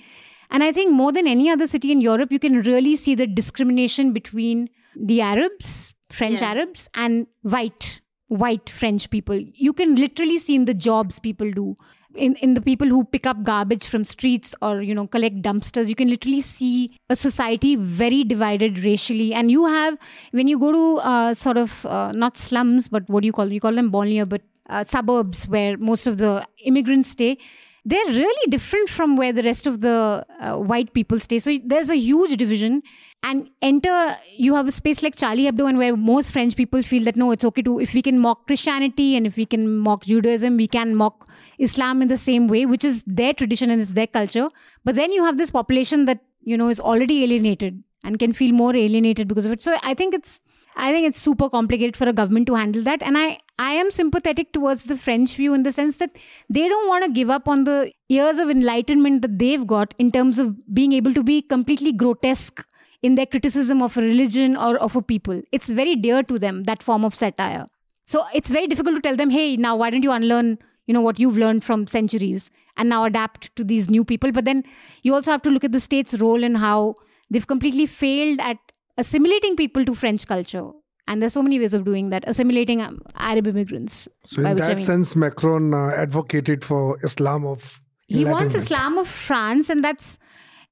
And 0.49 0.63
I 0.63 0.71
think 0.71 0.91
more 0.91 1.11
than 1.11 1.27
any 1.27 1.49
other 1.49 1.67
city 1.67 1.91
in 1.91 2.01
Europe, 2.01 2.31
you 2.31 2.39
can 2.39 2.61
really 2.61 2.95
see 2.95 3.15
the 3.15 3.25
discrimination 3.25 4.13
between 4.13 4.69
the 4.95 5.21
Arabs, 5.21 5.93
French 6.09 6.41
yeah. 6.41 6.51
Arabs, 6.51 6.89
and 6.93 7.27
white 7.41 8.01
white 8.27 8.69
French 8.69 9.09
people. 9.09 9.39
You 9.53 9.73
can 9.73 9.95
literally 9.95 10.39
see 10.39 10.55
in 10.55 10.65
the 10.65 10.73
jobs 10.73 11.19
people 11.19 11.51
do 11.51 11.75
in, 12.15 12.35
in 12.35 12.53
the 12.53 12.61
people 12.61 12.87
who 12.87 13.03
pick 13.03 13.25
up 13.25 13.43
garbage 13.43 13.85
from 13.85 14.05
streets 14.05 14.55
or 14.61 14.81
you 14.81 14.93
know 14.93 15.07
collect 15.07 15.41
dumpsters 15.41 15.87
you 15.87 15.95
can 15.95 16.09
literally 16.09 16.41
see 16.41 16.97
a 17.09 17.15
society 17.15 17.75
very 17.75 18.23
divided 18.23 18.79
racially 18.83 19.33
and 19.33 19.51
you 19.51 19.65
have 19.65 19.97
when 20.31 20.47
you 20.47 20.59
go 20.59 20.71
to 20.71 20.97
uh, 20.97 21.33
sort 21.33 21.57
of 21.57 21.85
uh, 21.85 22.11
not 22.11 22.37
slums 22.37 22.87
but 22.87 23.07
what 23.09 23.21
do 23.21 23.25
you 23.27 23.33
call 23.33 23.45
them? 23.45 23.53
you 23.53 23.61
call 23.61 23.73
them 23.73 23.91
banlieue 23.91 24.27
but 24.27 24.41
uh, 24.69 24.83
suburbs 24.83 25.47
where 25.47 25.77
most 25.77 26.07
of 26.07 26.17
the 26.17 26.45
immigrants 26.63 27.09
stay 27.09 27.37
they're 27.85 28.05
really 28.05 28.49
different 28.49 28.89
from 28.89 29.17
where 29.17 29.33
the 29.33 29.43
rest 29.43 29.67
of 29.67 29.81
the 29.81 30.25
uh, 30.39 30.57
white 30.57 30.93
people 30.93 31.19
stay. 31.19 31.39
So 31.39 31.57
there's 31.65 31.89
a 31.89 31.97
huge 31.97 32.37
division. 32.37 32.81
And 33.23 33.49
enter, 33.61 34.15
you 34.35 34.55
have 34.55 34.67
a 34.67 34.71
space 34.71 35.01
like 35.01 35.15
Charlie 35.15 35.43
Hebdo, 35.43 35.67
and 35.67 35.77
where 35.77 35.95
most 35.95 36.31
French 36.31 36.55
people 36.57 36.83
feel 36.83 37.03
that 37.05 37.15
no, 37.15 37.31
it's 37.31 37.45
okay 37.45 37.61
to, 37.61 37.79
if 37.79 37.93
we 37.93 38.01
can 38.01 38.19
mock 38.19 38.47
Christianity 38.47 39.15
and 39.15 39.25
if 39.25 39.37
we 39.37 39.45
can 39.45 39.77
mock 39.77 40.03
Judaism, 40.03 40.57
we 40.57 40.67
can 40.67 40.95
mock 40.95 41.29
Islam 41.57 42.01
in 42.01 42.09
the 42.09 42.17
same 42.17 42.47
way, 42.47 42.65
which 42.65 42.83
is 42.83 43.03
their 43.05 43.33
tradition 43.33 43.69
and 43.69 43.81
it's 43.81 43.91
their 43.91 44.07
culture. 44.07 44.49
But 44.83 44.95
then 44.95 45.11
you 45.11 45.23
have 45.23 45.37
this 45.37 45.51
population 45.51 46.05
that, 46.05 46.19
you 46.41 46.57
know, 46.57 46.67
is 46.67 46.81
already 46.81 47.23
alienated 47.23 47.81
and 48.03 48.19
can 48.19 48.33
feel 48.33 48.53
more 48.53 48.75
alienated 48.75 49.29
because 49.29 49.45
of 49.45 49.53
it. 49.53 49.61
So 49.61 49.77
I 49.81 49.93
think 49.93 50.13
it's, 50.13 50.41
I 50.75 50.91
think 50.91 51.07
it's 51.07 51.19
super 51.19 51.49
complicated 51.49 51.95
for 51.95 52.07
a 52.07 52.13
government 52.13 52.47
to 52.47 52.55
handle 52.55 52.81
that. 52.83 53.01
And 53.01 53.17
I, 53.17 53.39
I 53.59 53.73
am 53.73 53.91
sympathetic 53.91 54.51
towards 54.51 54.85
the 54.85 54.97
French 54.97 55.35
view 55.35 55.53
in 55.53 55.63
the 55.63 55.71
sense 55.71 55.97
that 55.97 56.15
they 56.49 56.67
don't 56.67 56.87
want 56.87 57.03
to 57.05 57.11
give 57.11 57.29
up 57.29 57.47
on 57.47 57.65
the 57.65 57.91
years 58.09 58.39
of 58.39 58.49
enlightenment 58.49 59.21
that 59.21 59.37
they've 59.37 59.65
got 59.65 59.93
in 59.99 60.11
terms 60.11 60.39
of 60.39 60.73
being 60.73 60.91
able 60.91 61.13
to 61.13 61.23
be 61.23 61.41
completely 61.41 61.91
grotesque 61.91 62.65
in 63.03 63.15
their 63.15 63.25
criticism 63.27 63.81
of 63.81 63.95
a 63.95 64.01
religion 64.01 64.57
or 64.57 64.77
of 64.77 64.95
a 64.95 65.01
people. 65.01 65.41
It's 65.51 65.67
very 65.67 65.95
dear 65.95 66.23
to 66.23 66.39
them, 66.39 66.63
that 66.63 66.81
form 66.81 67.05
of 67.05 67.13
satire. 67.13 67.67
So 68.07 68.23
it's 68.33 68.49
very 68.49 68.67
difficult 68.67 68.95
to 68.95 69.01
tell 69.01 69.15
them, 69.15 69.29
hey, 69.29 69.55
now 69.55 69.75
why 69.75 69.91
don't 69.91 70.03
you 70.03 70.11
unlearn, 70.11 70.57
you 70.87 70.93
know, 70.93 71.01
what 71.01 71.19
you've 71.19 71.37
learned 71.37 71.63
from 71.63 71.85
centuries 71.85 72.49
and 72.75 72.89
now 72.89 73.03
adapt 73.03 73.55
to 73.55 73.63
these 73.63 73.89
new 73.89 74.03
people. 74.03 74.31
But 74.31 74.45
then 74.45 74.63
you 75.03 75.13
also 75.13 75.31
have 75.31 75.43
to 75.43 75.49
look 75.49 75.63
at 75.63 75.71
the 75.71 75.79
state's 75.79 76.19
role 76.19 76.43
and 76.43 76.57
how 76.57 76.95
they've 77.29 77.45
completely 77.45 77.85
failed 77.85 78.39
at 78.39 78.57
assimilating 78.97 79.55
people 79.55 79.85
to 79.85 79.93
French 79.93 80.25
culture. 80.25 80.71
And 81.07 81.21
there's 81.21 81.33
so 81.33 81.43
many 81.43 81.59
ways 81.59 81.73
of 81.73 81.83
doing 81.83 82.09
that, 82.11 82.23
assimilating 82.27 82.81
um, 82.81 83.01
Arab 83.15 83.47
immigrants. 83.47 84.07
So, 84.23 84.41
in 84.41 84.55
that 84.55 84.69
I 84.69 84.75
mean, 84.75 84.85
sense, 84.85 85.15
Macron 85.15 85.73
uh, 85.73 85.89
advocated 85.89 86.63
for 86.63 86.97
Islam 87.03 87.45
of. 87.45 87.81
He 88.07 88.25
wants 88.25 88.55
Islam 88.55 88.97
of 88.97 89.07
France, 89.07 89.69
and 89.69 89.83
that's 89.83 90.17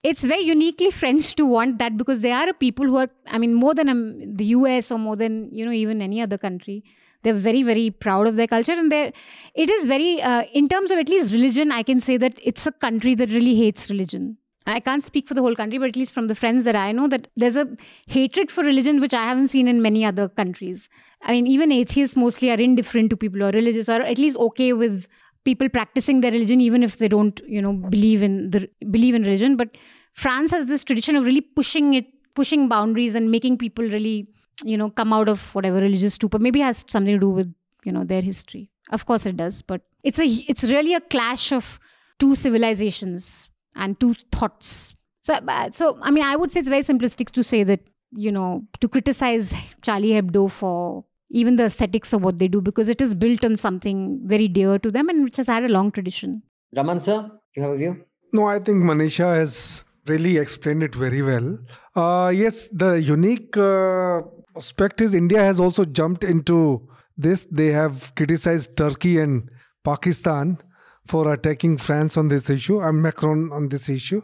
it's 0.04 0.24
very 0.24 0.42
uniquely 0.42 0.90
French 0.90 1.36
to 1.36 1.46
want 1.46 1.78
that 1.80 1.98
because 1.98 2.22
they 2.22 2.32
are 2.32 2.50
a 2.50 2.54
people 2.54 2.86
who 2.86 2.98
are, 2.98 3.10
I 3.28 3.38
mean, 3.38 3.54
more 3.54 3.74
than 3.74 3.90
um, 3.90 4.36
the 4.36 4.46
US 4.46 4.92
or 4.92 4.98
more 4.98 5.16
than 5.16 5.50
you 5.52 5.66
know 5.66 5.72
even 5.72 6.02
any 6.02 6.22
other 6.22 6.38
country. 6.38 6.84
They're 7.24 7.36
very, 7.36 7.62
very 7.62 7.92
proud 7.92 8.26
of 8.26 8.36
their 8.36 8.48
culture, 8.48 8.72
and 8.72 8.92
they're 8.92 9.12
it 9.54 9.70
is 9.70 9.86
very, 9.86 10.22
uh, 10.22 10.44
in 10.54 10.68
terms 10.68 10.92
of 10.92 10.98
at 10.98 11.10
least 11.10 11.32
religion, 11.32 11.72
I 11.72 11.84
can 11.84 12.02
say 12.02 12.18
that 12.18 12.40
it's 12.42 12.66
a 12.66 12.72
country 12.72 13.14
that 13.16 13.30
really 13.30 13.56
hates 13.56 13.90
religion. 13.90 14.38
I 14.68 14.80
can't 14.80 15.04
speak 15.04 15.28
for 15.28 15.34
the 15.34 15.42
whole 15.42 15.56
country, 15.56 15.80
but 15.80 15.90
at 15.90 15.96
least 15.96 16.14
from 16.14 16.28
the 16.28 16.36
friends 16.36 16.66
that 16.66 16.76
I 16.76 16.92
know, 16.92 17.08
that 17.08 17.28
there's 17.36 17.56
a 17.56 17.68
hatred 18.08 18.52
for 18.52 18.64
religion 18.64 19.00
which 19.00 19.14
I 19.14 19.24
haven't 19.24 19.48
seen 19.48 19.68
in 19.68 19.82
many 19.82 20.06
other 20.06 20.30
countries. 20.30 20.88
I 21.24 21.32
mean, 21.32 21.48
even 21.48 21.72
atheists 21.72 22.16
mostly 22.16 22.52
are 22.52 22.60
indifferent 22.60 23.10
to 23.10 23.18
people 23.18 23.40
who 23.40 23.46
are 23.46 23.52
religious, 23.52 23.90
or 23.90 24.02
at 24.02 24.18
least 24.18 24.38
okay 24.38 24.74
with 24.74 25.08
people 25.44 25.68
practicing 25.70 26.22
their 26.22 26.32
religion, 26.32 26.62
even 26.62 26.84
if 26.84 26.98
they 26.98 27.08
don't, 27.08 27.42
you 27.48 27.62
know, 27.62 27.74
believe 27.74 28.22
in 28.22 28.52
the 28.52 28.70
believe 28.92 29.16
in 29.16 29.24
religion. 29.24 29.56
But 29.56 29.78
France 30.14 30.52
has 30.52 30.68
this 30.68 30.84
tradition 30.84 31.16
of 31.16 31.26
really 31.26 31.42
pushing 31.42 31.94
it, 31.96 32.06
pushing 32.36 32.68
boundaries, 32.70 33.16
and 33.16 33.32
making 33.32 33.58
people 33.58 33.84
really, 33.86 34.28
you 34.64 34.78
know, 34.78 34.90
come 34.92 35.12
out 35.12 35.28
of 35.28 35.54
whatever 35.56 35.80
religious 35.80 36.16
stupor. 36.16 36.38
Maybe 36.38 36.60
has 36.60 36.86
something 36.88 37.14
to 37.14 37.20
do 37.20 37.30
with 37.30 37.54
you 37.84 37.92
know 37.92 38.04
their 38.04 38.22
history. 38.22 38.70
Of 38.92 39.06
course, 39.08 39.26
it 39.26 39.38
does, 39.38 39.64
but 39.64 39.82
it's 40.04 40.20
a 40.20 40.28
it's 40.48 40.66
really 40.66 40.94
a 40.94 41.02
clash 41.02 41.52
of 41.52 41.80
two 42.20 42.36
civilizations 42.36 43.50
and 43.76 44.00
two 44.00 44.16
thoughts. 44.32 44.94
So, 45.24 45.34
uh, 45.34 45.72
so 45.72 45.98
I 46.02 46.12
mean, 46.12 46.24
I 46.24 46.36
would 46.36 46.52
say 46.52 46.60
it's 46.60 46.70
very 46.70 46.84
simplistic 46.84 47.32
to 47.32 47.44
say 47.44 47.64
that 47.64 47.82
you 48.12 48.32
know 48.32 48.66
to 48.80 48.88
criticize 48.88 49.54
Charlie 49.82 50.10
Hebdo 50.10 50.50
for 50.52 51.06
even 51.30 51.56
the 51.56 51.66
aesthetics 51.66 52.14
of 52.14 52.24
what 52.24 52.40
they 52.40 52.48
do 52.48 52.62
because 52.62 52.90
it 52.90 53.02
is 53.02 53.16
built 53.16 53.46
on 53.46 53.56
something 53.58 54.20
very 54.26 54.48
dear 54.48 54.78
to 54.80 54.92
them 54.92 55.10
and 55.10 55.24
which 55.24 55.38
has 55.38 55.48
had 55.48 55.64
a 55.64 55.70
long 55.70 55.92
tradition. 55.92 56.42
Raman 56.76 57.00
sir, 57.00 57.22
do 57.22 57.62
you 57.62 57.64
have 57.64 57.72
a 57.72 57.78
view? 57.78 58.06
No, 58.34 58.46
I 58.46 58.60
think 58.60 58.84
Manisha 58.84 59.36
has 59.36 59.84
really 60.08 60.38
explained 60.38 60.84
it 60.84 60.96
very 60.96 61.22
well. 61.22 61.58
Uh, 61.96 62.32
yes, 62.34 62.68
the 62.70 63.02
unique 63.02 63.56
uh, 63.58 64.22
aspect 64.56 65.02
is 65.02 65.14
India 65.14 65.40
has 65.40 65.60
also 65.60 65.86
jumped 65.86 66.24
into 66.24 66.88
this. 67.18 67.46
They 67.52 67.68
have 67.68 68.14
criticized 68.16 68.76
Turkey 68.76 69.20
and 69.20 69.50
Pakistan 69.84 70.58
for 71.07 71.33
attacking 71.33 71.79
France 71.79 72.17
on 72.17 72.29
this 72.29 72.51
issue 72.51 72.81
and 72.81 73.03
Macron 73.03 73.51
on 73.53 73.69
this 73.69 73.89
issue. 73.89 74.23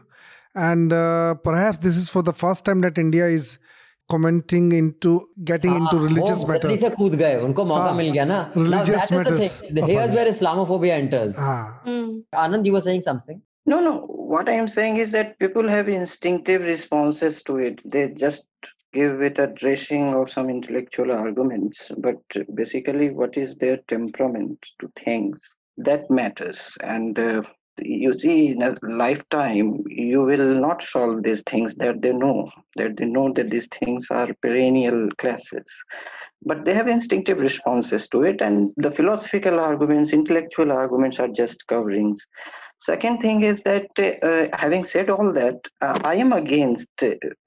And 0.55 0.93
uh, 0.93 1.35
perhaps 1.35 1.79
this 1.79 1.97
is 1.97 2.09
for 2.09 2.23
the 2.23 2.33
first 2.33 2.65
time 2.65 2.81
that 2.83 2.99
India 2.99 3.27
is 3.27 3.59
commenting 4.11 4.73
into 4.73 5.29
getting 5.45 5.73
ah, 5.73 5.77
into 5.77 5.97
religious 5.99 6.43
oh, 6.45 6.49
matters. 6.49 6.81
से 6.81 6.91
कूद 6.97 7.15
गए 7.23 7.37
उनको 7.45 7.65
मौका 7.65 7.93
मिल 7.97 8.11
गया 8.13 8.25
ना 8.25 8.41
religious 8.57 9.11
now, 9.11 9.19
matters 9.19 9.61
here's 9.91 10.13
where 10.19 10.29
islamophobia 10.31 10.99
enters 11.03 11.39
ah. 11.39 11.81
mm. 11.87 12.23
anand 12.45 12.67
you 12.67 12.73
were 12.73 12.85
saying 12.89 13.01
something 13.09 13.41
no 13.73 13.79
no 13.87 13.93
what 14.35 14.49
i 14.49 14.57
am 14.65 14.69
saying 14.69 14.99
is 15.05 15.13
that 15.13 15.39
people 15.45 15.73
have 15.75 15.89
instinctive 15.89 16.67
responses 16.73 17.41
to 17.51 17.59
it 17.69 17.81
they 17.95 18.05
just 18.25 18.45
give 18.93 19.23
it 19.23 19.39
a 19.39 19.47
dressing 19.63 20.13
of 20.21 20.31
some 20.31 20.51
intellectual 20.51 21.13
arguments 21.13 21.91
but 22.07 22.41
basically 22.63 23.11
what 23.23 23.37
is 23.45 23.57
their 23.65 23.79
temperament 23.95 24.73
to 24.81 24.91
things 25.05 25.49
That 25.78 26.10
matters. 26.10 26.78
And 26.82 27.18
uh, 27.18 27.42
you 27.80 28.18
see 28.18 28.48
in 28.48 28.62
a 28.64 28.76
lifetime 28.82 29.84
you 29.88 30.24
will 30.24 30.56
not 30.56 30.82
solve 30.84 31.24
these 31.24 31.44
things 31.44 31.76
that 31.76 32.02
they 32.02 32.12
know 32.12 32.50
that 32.76 32.98
they 32.98 33.06
know 33.06 33.32
that 33.34 33.52
these 33.52 33.68
things 33.68 34.08
are 34.10 34.30
perennial 34.42 35.10
classes. 35.18 35.68
But 36.44 36.66
they 36.66 36.74
have 36.74 36.88
instinctive 36.88 37.40
responses 37.40 38.08
to 38.10 38.24
it 38.24 38.42
and 38.42 38.72
the 38.78 38.92
philosophical 38.92 39.60
arguments 39.60 40.14
intellectual 40.14 40.72
arguments 40.72 41.20
are 41.20 41.28
just 41.28 41.66
coverings. 41.68 42.26
Second 42.80 43.20
thing 43.20 43.42
is 43.42 43.64
that 43.64 43.88
uh, 43.98 44.56
having 44.56 44.86
said 44.86 45.10
all 45.10 45.34
that 45.34 45.58
uh, 45.82 45.98
i 46.06 46.14
am 46.16 46.32
against 46.34 46.88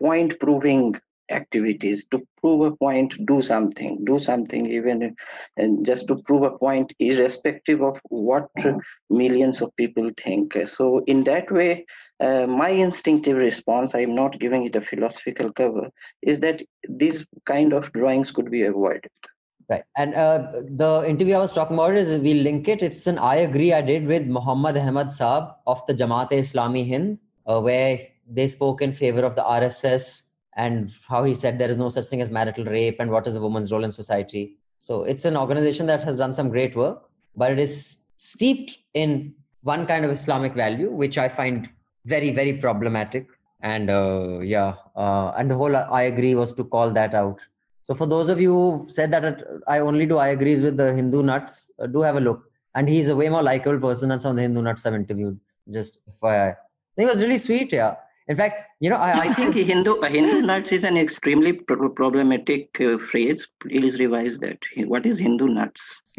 point 0.00 0.38
proving 0.40 0.94
activities 1.30 2.04
to 2.10 2.22
prove 2.40 2.60
a 2.66 2.76
point 2.76 3.14
do 3.26 3.40
something 3.40 4.04
do 4.04 4.18
something 4.18 4.66
even 4.66 5.14
and 5.56 5.86
just 5.86 6.06
to 6.08 6.16
prove 6.26 6.42
a 6.42 6.58
point 6.58 6.92
irrespective 6.98 7.82
of 7.82 7.98
what 8.08 8.48
millions 9.10 9.60
of 9.62 9.74
people 9.76 10.10
think 10.22 10.56
so 10.66 11.02
in 11.06 11.24
that 11.24 11.50
way 11.50 11.84
uh, 12.20 12.46
my 12.46 12.68
instinctive 12.68 13.36
response 13.36 13.94
i'm 13.94 14.14
not 14.14 14.38
giving 14.38 14.64
it 14.66 14.76
a 14.76 14.80
philosophical 14.80 15.52
cover 15.52 15.88
is 16.22 16.40
that 16.40 16.62
these 16.88 17.26
kind 17.46 17.72
of 17.72 17.92
drawings 17.92 18.30
could 18.30 18.50
be 18.50 18.62
avoided 18.62 19.10
Right. 19.70 19.84
And 19.96 20.16
uh, 20.16 20.50
the 20.68 21.04
interview 21.06 21.36
I 21.36 21.38
was 21.38 21.52
talking 21.52 21.76
about 21.76 21.94
is 21.94 22.10
we'll 22.18 22.42
link 22.42 22.66
it. 22.66 22.82
It's 22.82 23.06
an 23.06 23.18
I 23.18 23.36
agree 23.36 23.72
I 23.72 23.80
did 23.80 24.04
with 24.04 24.26
Muhammad 24.26 24.76
Ahmad 24.76 25.08
Saab 25.08 25.54
of 25.64 25.86
the 25.86 25.94
Jamaat 25.94 26.32
Islami 26.32 26.88
Hind, 26.88 27.20
uh, 27.46 27.60
where 27.60 28.08
they 28.28 28.48
spoke 28.48 28.82
in 28.82 28.92
favor 28.92 29.22
of 29.22 29.36
the 29.36 29.42
RSS 29.42 30.22
and 30.56 30.92
how 31.08 31.24
he 31.24 31.34
said 31.34 31.58
there 31.58 31.70
is 31.70 31.76
no 31.76 31.88
such 31.88 32.06
thing 32.06 32.20
as 32.20 32.30
marital 32.30 32.64
rape 32.64 32.96
and 32.98 33.10
what 33.10 33.26
is 33.26 33.36
a 33.36 33.40
woman's 33.40 33.70
role 33.72 33.84
in 33.84 33.92
society. 33.92 34.56
So 34.78 35.02
it's 35.04 35.24
an 35.24 35.36
organization 35.36 35.86
that 35.86 36.02
has 36.02 36.18
done 36.18 36.32
some 36.32 36.48
great 36.48 36.74
work, 36.74 37.08
but 37.36 37.52
it 37.52 37.58
is 37.58 37.98
steeped 38.16 38.78
in 38.94 39.34
one 39.62 39.86
kind 39.86 40.04
of 40.04 40.10
Islamic 40.10 40.54
value, 40.54 40.90
which 40.90 41.18
I 41.18 41.28
find 41.28 41.68
very, 42.06 42.32
very 42.32 42.54
problematic. 42.54 43.26
And 43.62 43.90
uh, 43.90 44.40
yeah, 44.40 44.74
uh, 44.96 45.32
and 45.36 45.50
the 45.50 45.54
whole 45.54 45.76
I 45.76 46.02
agree 46.02 46.34
was 46.34 46.52
to 46.54 46.64
call 46.64 46.90
that 46.90 47.14
out. 47.14 47.38
So 47.82 47.94
for 47.94 48.06
those 48.06 48.28
of 48.28 48.40
you 48.40 48.52
who 48.52 48.86
said 48.88 49.10
that 49.12 49.44
I 49.68 49.80
only 49.80 50.06
do 50.06 50.18
I 50.18 50.28
agrees 50.28 50.62
with 50.62 50.76
the 50.76 50.94
Hindu 50.94 51.22
nuts, 51.22 51.70
uh, 51.78 51.86
do 51.86 52.00
have 52.00 52.16
a 52.16 52.20
look. 52.20 52.44
And 52.74 52.88
he's 52.88 53.08
a 53.08 53.16
way 53.16 53.28
more 53.28 53.42
likable 53.42 53.80
person 53.80 54.08
than 54.08 54.20
some 54.20 54.30
of 54.30 54.36
the 54.36 54.42
Hindu 54.42 54.62
nuts 54.62 54.86
I've 54.86 54.94
interviewed. 54.94 55.38
Just 55.70 55.98
FYI. 56.22 56.56
He 56.96 57.04
was 57.04 57.22
really 57.22 57.38
sweet, 57.38 57.72
yeah. 57.72 57.96
In 58.30 58.36
fact, 58.36 58.62
you 58.78 58.88
know, 58.88 58.96
I, 58.96 59.22
I 59.22 59.26
think 59.26 59.56
Hindu 59.56 60.00
Hindu 60.02 60.42
nuts 60.42 60.70
is 60.70 60.84
an 60.84 60.96
extremely 60.96 61.52
pro- 61.52 61.88
problematic 61.88 62.80
uh, 62.80 62.96
phrase. 63.10 63.48
Please 63.60 63.98
revise 63.98 64.38
that. 64.38 64.58
What 64.86 65.04
is 65.04 65.18
Hindu 65.18 65.48
nuts? 65.48 65.82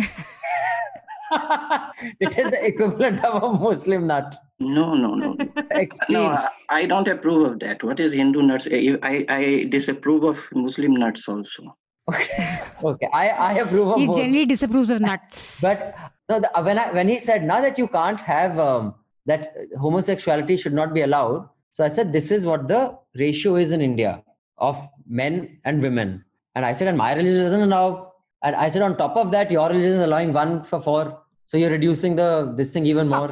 it 2.19 2.37
is 2.37 2.51
the 2.51 2.65
equivalent 2.65 3.23
of 3.23 3.41
a 3.41 3.53
Muslim 3.53 4.07
nut. 4.07 4.35
No, 4.59 4.93
no, 4.93 5.15
no. 5.15 5.37
no, 6.09 6.25
I, 6.25 6.49
I 6.67 6.85
don't 6.85 7.07
approve 7.07 7.49
of 7.49 7.59
that. 7.59 7.81
What 7.81 8.01
is 8.01 8.11
Hindu 8.11 8.41
nuts? 8.41 8.67
I, 8.69 9.25
I 9.29 9.67
disapprove 9.69 10.25
of 10.25 10.45
Muslim 10.53 10.91
nuts 10.95 11.29
also. 11.29 11.77
Okay, 12.09 12.59
okay. 12.83 13.07
I, 13.13 13.29
I 13.29 13.53
approve 13.53 13.87
of. 13.87 13.99
He 13.99 14.07
both. 14.07 14.17
generally 14.17 14.45
disapproves 14.45 14.89
of 14.89 14.99
nuts. 14.99 15.61
But 15.61 15.95
no, 16.27 16.41
the, 16.41 16.51
when 16.61 16.77
I 16.77 16.91
when 16.91 17.07
he 17.07 17.19
said 17.19 17.45
now 17.45 17.61
that 17.61 17.77
you 17.77 17.87
can't 17.87 18.19
have 18.19 18.59
um, 18.59 18.95
that 19.27 19.55
homosexuality 19.79 20.57
should 20.57 20.73
not 20.73 20.93
be 20.93 21.03
allowed, 21.03 21.47
so 21.71 21.83
I 21.83 21.87
said, 21.87 22.11
this 22.11 22.31
is 22.31 22.45
what 22.45 22.67
the 22.67 22.97
ratio 23.15 23.55
is 23.55 23.71
in 23.71 23.81
India 23.81 24.23
of 24.57 24.77
men 25.07 25.59
and 25.63 25.81
women. 25.81 26.23
And 26.55 26.65
I 26.65 26.73
said, 26.73 26.87
and 26.87 26.97
my 26.97 27.13
religion 27.13 27.43
doesn't 27.43 27.61
allow. 27.61 28.13
And 28.43 28.55
I 28.55 28.69
said, 28.69 28.81
on 28.81 28.97
top 28.97 29.15
of 29.15 29.31
that, 29.31 29.49
your 29.51 29.67
religion 29.69 29.91
is 29.91 30.01
allowing 30.01 30.33
one 30.33 30.63
for 30.63 30.81
four. 30.81 31.21
So 31.45 31.57
you're 31.57 31.71
reducing 31.71 32.15
the 32.15 32.53
this 32.55 32.71
thing 32.71 32.85
even 32.85 33.07
more. 33.07 33.29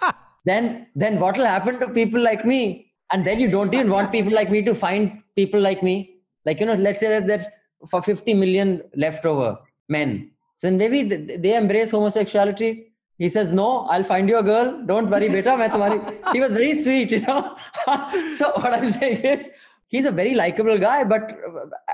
then 0.44 0.86
then 0.94 1.18
what 1.18 1.36
will 1.36 1.46
happen 1.46 1.80
to 1.80 1.88
people 1.88 2.20
like 2.20 2.44
me? 2.44 2.92
And 3.10 3.24
then 3.24 3.40
you 3.40 3.50
don't 3.50 3.72
even 3.72 3.90
want 3.90 4.12
people 4.12 4.32
like 4.32 4.50
me 4.50 4.62
to 4.62 4.74
find 4.74 5.22
people 5.34 5.60
like 5.60 5.82
me. 5.82 6.16
Like, 6.44 6.60
you 6.60 6.66
know, 6.66 6.74
let's 6.74 7.00
say 7.00 7.08
that, 7.08 7.26
that 7.26 7.52
for 7.88 8.02
50 8.02 8.34
million 8.34 8.82
leftover 8.96 9.58
men. 9.88 10.30
So 10.56 10.66
then 10.66 10.76
maybe 10.76 11.02
they 11.02 11.56
embrace 11.56 11.90
homosexuality 11.90 12.87
he 13.18 13.28
says, 13.28 13.52
No, 13.52 13.80
I'll 13.90 14.04
find 14.04 14.28
you 14.28 14.38
a 14.38 14.42
girl. 14.42 14.80
Don't 14.86 15.10
worry, 15.10 15.28
beta. 15.28 15.56
Main 15.56 15.70
tumhari. 15.70 15.98
He 16.32 16.40
was 16.40 16.54
very 16.54 16.74
sweet, 16.74 17.10
you 17.10 17.20
know. 17.20 17.56
so, 18.36 18.52
what 18.52 18.72
I'm 18.72 18.88
saying 18.88 19.22
is, 19.24 19.50
he's 19.88 20.04
a 20.04 20.12
very 20.12 20.34
likable 20.34 20.78
guy, 20.78 21.02
but 21.02 21.36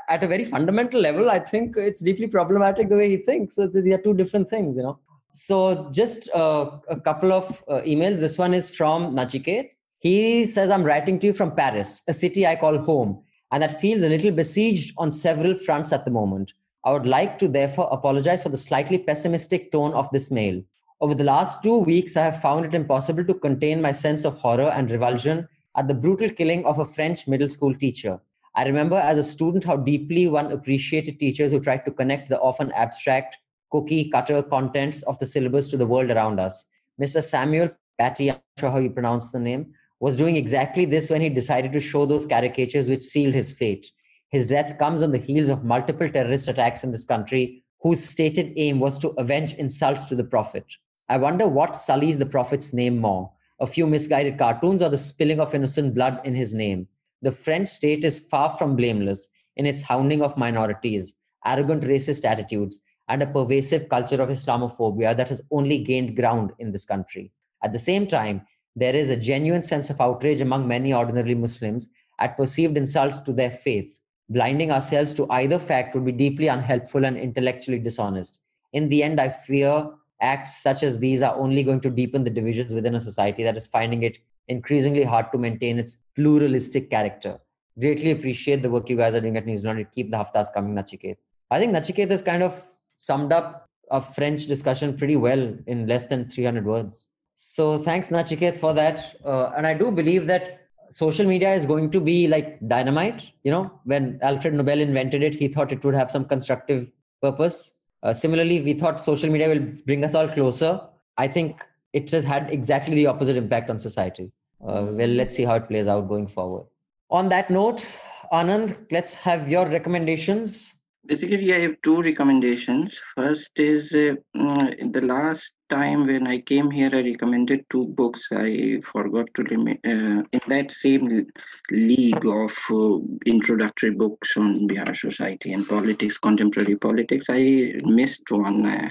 at 0.08 0.22
a 0.22 0.28
very 0.28 0.44
fundamental 0.44 1.00
level, 1.00 1.30
I 1.30 1.38
think 1.38 1.76
it's 1.76 2.02
deeply 2.02 2.26
problematic 2.26 2.90
the 2.90 2.96
way 2.96 3.08
he 3.08 3.16
thinks. 3.16 3.56
So, 3.56 3.66
they 3.66 3.92
are 3.92 4.02
two 4.02 4.14
different 4.14 4.48
things, 4.48 4.76
you 4.76 4.82
know. 4.82 4.98
So, 5.32 5.88
just 5.90 6.28
uh, 6.34 6.70
a 6.88 7.00
couple 7.00 7.32
of 7.32 7.64
uh, 7.68 7.80
emails. 7.86 8.20
This 8.20 8.36
one 8.36 8.52
is 8.52 8.70
from 8.70 9.16
Nachiket. 9.16 9.70
He 10.00 10.44
says, 10.44 10.70
I'm 10.70 10.84
writing 10.84 11.18
to 11.20 11.28
you 11.28 11.32
from 11.32 11.56
Paris, 11.56 12.02
a 12.06 12.12
city 12.12 12.46
I 12.46 12.56
call 12.56 12.76
home, 12.76 13.22
and 13.50 13.62
that 13.62 13.80
feels 13.80 14.02
a 14.02 14.10
little 14.10 14.30
besieged 14.30 14.92
on 14.98 15.10
several 15.10 15.54
fronts 15.54 15.90
at 15.90 16.04
the 16.04 16.10
moment. 16.10 16.52
I 16.84 16.92
would 16.92 17.06
like 17.06 17.38
to 17.38 17.48
therefore 17.48 17.88
apologize 17.90 18.42
for 18.42 18.50
the 18.50 18.58
slightly 18.58 18.98
pessimistic 18.98 19.72
tone 19.72 19.94
of 19.94 20.10
this 20.10 20.30
mail. 20.30 20.62
Over 21.04 21.14
the 21.14 21.22
last 21.22 21.62
two 21.62 21.80
weeks, 21.80 22.16
I 22.16 22.22
have 22.22 22.40
found 22.40 22.64
it 22.64 22.72
impossible 22.72 23.26
to 23.26 23.34
contain 23.34 23.82
my 23.82 23.92
sense 23.92 24.24
of 24.24 24.38
horror 24.38 24.70
and 24.70 24.90
revulsion 24.90 25.46
at 25.76 25.86
the 25.86 25.92
brutal 25.92 26.30
killing 26.30 26.64
of 26.64 26.78
a 26.78 26.86
French 26.86 27.28
middle 27.28 27.50
school 27.50 27.74
teacher. 27.74 28.18
I 28.54 28.64
remember 28.64 28.96
as 28.96 29.18
a 29.18 29.22
student 29.22 29.64
how 29.64 29.76
deeply 29.76 30.28
one 30.28 30.50
appreciated 30.50 31.20
teachers 31.20 31.52
who 31.52 31.60
tried 31.60 31.84
to 31.84 31.90
connect 31.90 32.30
the 32.30 32.40
often 32.40 32.72
abstract, 32.72 33.36
cookie 33.70 34.08
cutter 34.08 34.42
contents 34.42 35.02
of 35.02 35.18
the 35.18 35.26
syllabus 35.26 35.68
to 35.68 35.76
the 35.76 35.86
world 35.86 36.10
around 36.10 36.40
us. 36.40 36.64
Mr. 36.98 37.22
Samuel 37.22 37.68
Paty, 38.00 38.30
I'm 38.30 38.36
not 38.36 38.60
sure 38.60 38.70
how 38.70 38.78
you 38.78 38.88
pronounce 38.88 39.30
the 39.30 39.40
name, 39.40 39.74
was 40.00 40.16
doing 40.16 40.36
exactly 40.36 40.86
this 40.86 41.10
when 41.10 41.20
he 41.20 41.28
decided 41.28 41.74
to 41.74 41.80
show 41.80 42.06
those 42.06 42.24
caricatures 42.24 42.88
which 42.88 43.02
sealed 43.02 43.34
his 43.34 43.52
fate. 43.52 43.92
His 44.30 44.46
death 44.46 44.78
comes 44.78 45.02
on 45.02 45.12
the 45.12 45.18
heels 45.18 45.50
of 45.50 45.64
multiple 45.64 46.08
terrorist 46.08 46.48
attacks 46.48 46.82
in 46.82 46.92
this 46.92 47.04
country, 47.04 47.62
whose 47.82 48.02
stated 48.02 48.54
aim 48.56 48.80
was 48.80 48.98
to 49.00 49.10
avenge 49.18 49.52
insults 49.52 50.06
to 50.06 50.14
the 50.14 50.24
Prophet. 50.24 50.64
I 51.08 51.18
wonder 51.18 51.46
what 51.46 51.76
sullies 51.76 52.18
the 52.18 52.26
Prophet's 52.26 52.72
name 52.72 52.98
more 52.98 53.30
a 53.60 53.66
few 53.66 53.86
misguided 53.86 54.36
cartoons 54.36 54.82
or 54.82 54.88
the 54.88 54.98
spilling 54.98 55.38
of 55.38 55.54
innocent 55.54 55.94
blood 55.94 56.20
in 56.24 56.34
his 56.34 56.54
name. 56.54 56.88
The 57.22 57.30
French 57.30 57.68
state 57.68 58.04
is 58.04 58.18
far 58.18 58.56
from 58.56 58.74
blameless 58.74 59.28
in 59.56 59.64
its 59.64 59.80
hounding 59.80 60.22
of 60.22 60.36
minorities, 60.36 61.14
arrogant 61.46 61.84
racist 61.84 62.24
attitudes, 62.24 62.80
and 63.08 63.22
a 63.22 63.26
pervasive 63.26 63.88
culture 63.88 64.20
of 64.20 64.28
Islamophobia 64.28 65.16
that 65.16 65.28
has 65.28 65.40
only 65.50 65.78
gained 65.78 66.16
ground 66.16 66.52
in 66.58 66.72
this 66.72 66.84
country. 66.84 67.30
At 67.62 67.72
the 67.72 67.78
same 67.78 68.06
time, 68.06 68.42
there 68.74 68.94
is 68.94 69.08
a 69.08 69.16
genuine 69.16 69.62
sense 69.62 69.88
of 69.88 70.00
outrage 70.00 70.40
among 70.40 70.66
many 70.66 70.92
ordinary 70.92 71.34
Muslims 71.34 71.90
at 72.18 72.36
perceived 72.36 72.76
insults 72.76 73.20
to 73.20 73.32
their 73.32 73.50
faith. 73.50 74.00
Blinding 74.30 74.72
ourselves 74.72 75.12
to 75.14 75.30
either 75.30 75.58
fact 75.58 75.94
would 75.94 76.04
be 76.04 76.12
deeply 76.12 76.48
unhelpful 76.48 77.04
and 77.04 77.16
intellectually 77.16 77.78
dishonest. 77.78 78.40
In 78.72 78.88
the 78.88 79.02
end, 79.02 79.20
I 79.20 79.28
fear 79.28 79.90
acts 80.20 80.62
such 80.62 80.82
as 80.82 80.98
these 80.98 81.22
are 81.22 81.36
only 81.36 81.62
going 81.62 81.80
to 81.80 81.90
deepen 81.90 82.24
the 82.24 82.30
divisions 82.30 82.72
within 82.72 82.94
a 82.94 83.00
society 83.00 83.42
that 83.42 83.56
is 83.56 83.66
finding 83.66 84.02
it 84.02 84.18
increasingly 84.48 85.04
hard 85.04 85.30
to 85.32 85.38
maintain 85.38 85.78
its 85.78 85.96
pluralistic 86.14 86.90
character. 86.90 87.38
Greatly 87.78 88.12
appreciate 88.12 88.62
the 88.62 88.70
work 88.70 88.88
you 88.88 88.96
guys 88.96 89.14
are 89.14 89.20
doing 89.20 89.36
at 89.36 89.46
News. 89.46 89.64
Keep 89.92 90.10
the 90.10 90.16
haftas 90.16 90.52
coming, 90.52 90.74
Nachiket. 90.74 91.16
I 91.50 91.58
think 91.58 91.74
Nachiket 91.74 92.10
has 92.10 92.22
kind 92.22 92.42
of 92.42 92.64
summed 92.98 93.32
up 93.32 93.68
a 93.90 94.00
French 94.00 94.46
discussion 94.46 94.96
pretty 94.96 95.16
well 95.16 95.54
in 95.66 95.86
less 95.86 96.06
than 96.06 96.28
300 96.28 96.64
words. 96.64 97.06
So 97.34 97.78
thanks, 97.78 98.10
Nachiket, 98.10 98.56
for 98.56 98.72
that. 98.74 99.16
Uh, 99.24 99.50
and 99.56 99.66
I 99.66 99.74
do 99.74 99.90
believe 99.90 100.26
that 100.28 100.68
social 100.90 101.26
media 101.26 101.52
is 101.52 101.66
going 101.66 101.90
to 101.90 102.00
be 102.00 102.28
like 102.28 102.58
dynamite. 102.68 103.30
You 103.42 103.50
know, 103.50 103.80
when 103.84 104.18
Alfred 104.22 104.54
Nobel 104.54 104.78
invented 104.78 105.22
it, 105.22 105.34
he 105.34 105.48
thought 105.48 105.72
it 105.72 105.84
would 105.84 105.94
have 105.94 106.10
some 106.10 106.24
constructive 106.24 106.92
purpose. 107.20 107.72
Uh, 108.04 108.12
similarly, 108.12 108.60
we 108.60 108.74
thought 108.74 109.00
social 109.00 109.30
media 109.30 109.48
will 109.48 109.66
bring 109.86 110.04
us 110.04 110.14
all 110.14 110.28
closer. 110.28 110.80
I 111.16 111.26
think 111.26 111.64
it 111.94 112.10
has 112.10 112.22
had 112.22 112.50
exactly 112.52 112.94
the 112.94 113.06
opposite 113.06 113.36
impact 113.36 113.70
on 113.70 113.78
society. 113.78 114.30
Uh, 114.60 114.86
well, 114.90 115.08
let's 115.08 115.34
see 115.34 115.44
how 115.44 115.54
it 115.54 115.68
plays 115.68 115.88
out 115.88 116.06
going 116.08 116.26
forward. 116.26 116.66
On 117.10 117.28
that 117.30 117.50
note, 117.50 117.86
Anand, 118.32 118.86
let's 118.90 119.14
have 119.14 119.50
your 119.50 119.66
recommendations. 119.66 120.74
Basically, 121.06 121.52
I 121.52 121.60
have 121.60 121.76
two 121.82 122.00
recommendations. 122.00 122.98
First 123.14 123.50
is 123.56 123.92
uh, 123.92 124.14
mm, 124.34 124.92
the 124.92 125.02
last 125.02 125.52
time 125.68 126.06
when 126.06 126.26
I 126.26 126.40
came 126.40 126.70
here, 126.70 126.88
I 126.92 127.02
recommended 127.02 127.66
two 127.70 127.88
books. 127.88 128.28
I 128.32 128.80
forgot 128.90 129.26
to 129.34 129.42
limit 129.42 129.80
uh, 129.84 130.22
in 130.32 130.40
that 130.48 130.72
same 130.72 131.26
league 131.70 132.24
of 132.24 132.52
uh, 132.70 132.98
introductory 133.26 133.90
books 133.90 134.36
on 134.38 134.66
Bihar 134.66 134.96
society 134.96 135.52
and 135.52 135.68
politics, 135.68 136.16
contemporary 136.16 136.76
politics. 136.76 137.26
I 137.28 137.74
missed 137.84 138.30
one, 138.30 138.64
uh, 138.64 138.88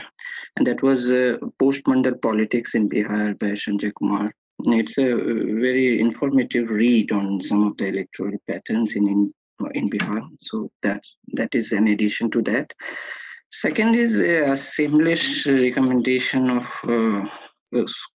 and 0.57 0.67
that 0.67 0.83
was 0.83 1.09
uh, 1.09 1.37
Postmandal 1.59 2.21
Politics 2.21 2.75
in 2.75 2.89
Bihar 2.89 3.39
by 3.39 3.53
Sanjay 3.53 3.91
Kumar. 3.97 4.31
It's 4.65 4.99
a 4.99 5.15
very 5.15 5.99
informative 5.99 6.69
read 6.69 7.11
on 7.11 7.41
some 7.41 7.65
of 7.65 7.75
the 7.77 7.87
electoral 7.87 8.37
patterns 8.47 8.95
in, 8.95 9.33
in 9.73 9.89
Bihar. 9.89 10.21
So 10.39 10.71
that's 10.81 11.17
that 11.33 11.53
is 11.55 11.71
an 11.71 11.87
addition 11.87 12.31
to 12.31 12.41
that. 12.43 12.71
Second 13.51 13.95
is 13.95 14.19
a 14.19 14.57
seamless 14.57 15.45
recommendation 15.45 16.49
of 16.49 16.65
uh, 16.87 17.29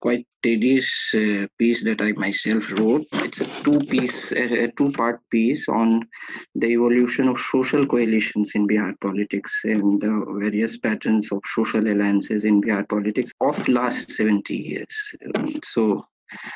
quite 0.00 0.26
tedious 0.42 0.88
uh, 1.14 1.46
piece 1.58 1.82
that 1.84 2.00
I 2.00 2.12
myself 2.12 2.70
wrote. 2.72 3.06
It's 3.14 3.40
a 3.40 3.46
two-piece, 3.62 4.32
a 4.32 4.70
two-part 4.76 5.20
piece 5.30 5.68
on 5.68 6.06
the 6.54 6.68
evolution 6.68 7.28
of 7.28 7.38
social 7.38 7.86
coalitions 7.86 8.52
in 8.54 8.68
Bihar 8.68 8.94
politics 9.00 9.52
and 9.64 10.00
the 10.00 10.24
various 10.38 10.76
patterns 10.78 11.30
of 11.32 11.40
social 11.46 11.86
alliances 11.86 12.44
in 12.44 12.60
Bihar 12.62 12.88
politics 12.88 13.32
of 13.40 13.68
last 13.68 14.12
70 14.12 14.54
years. 14.54 15.12
So 15.72 16.06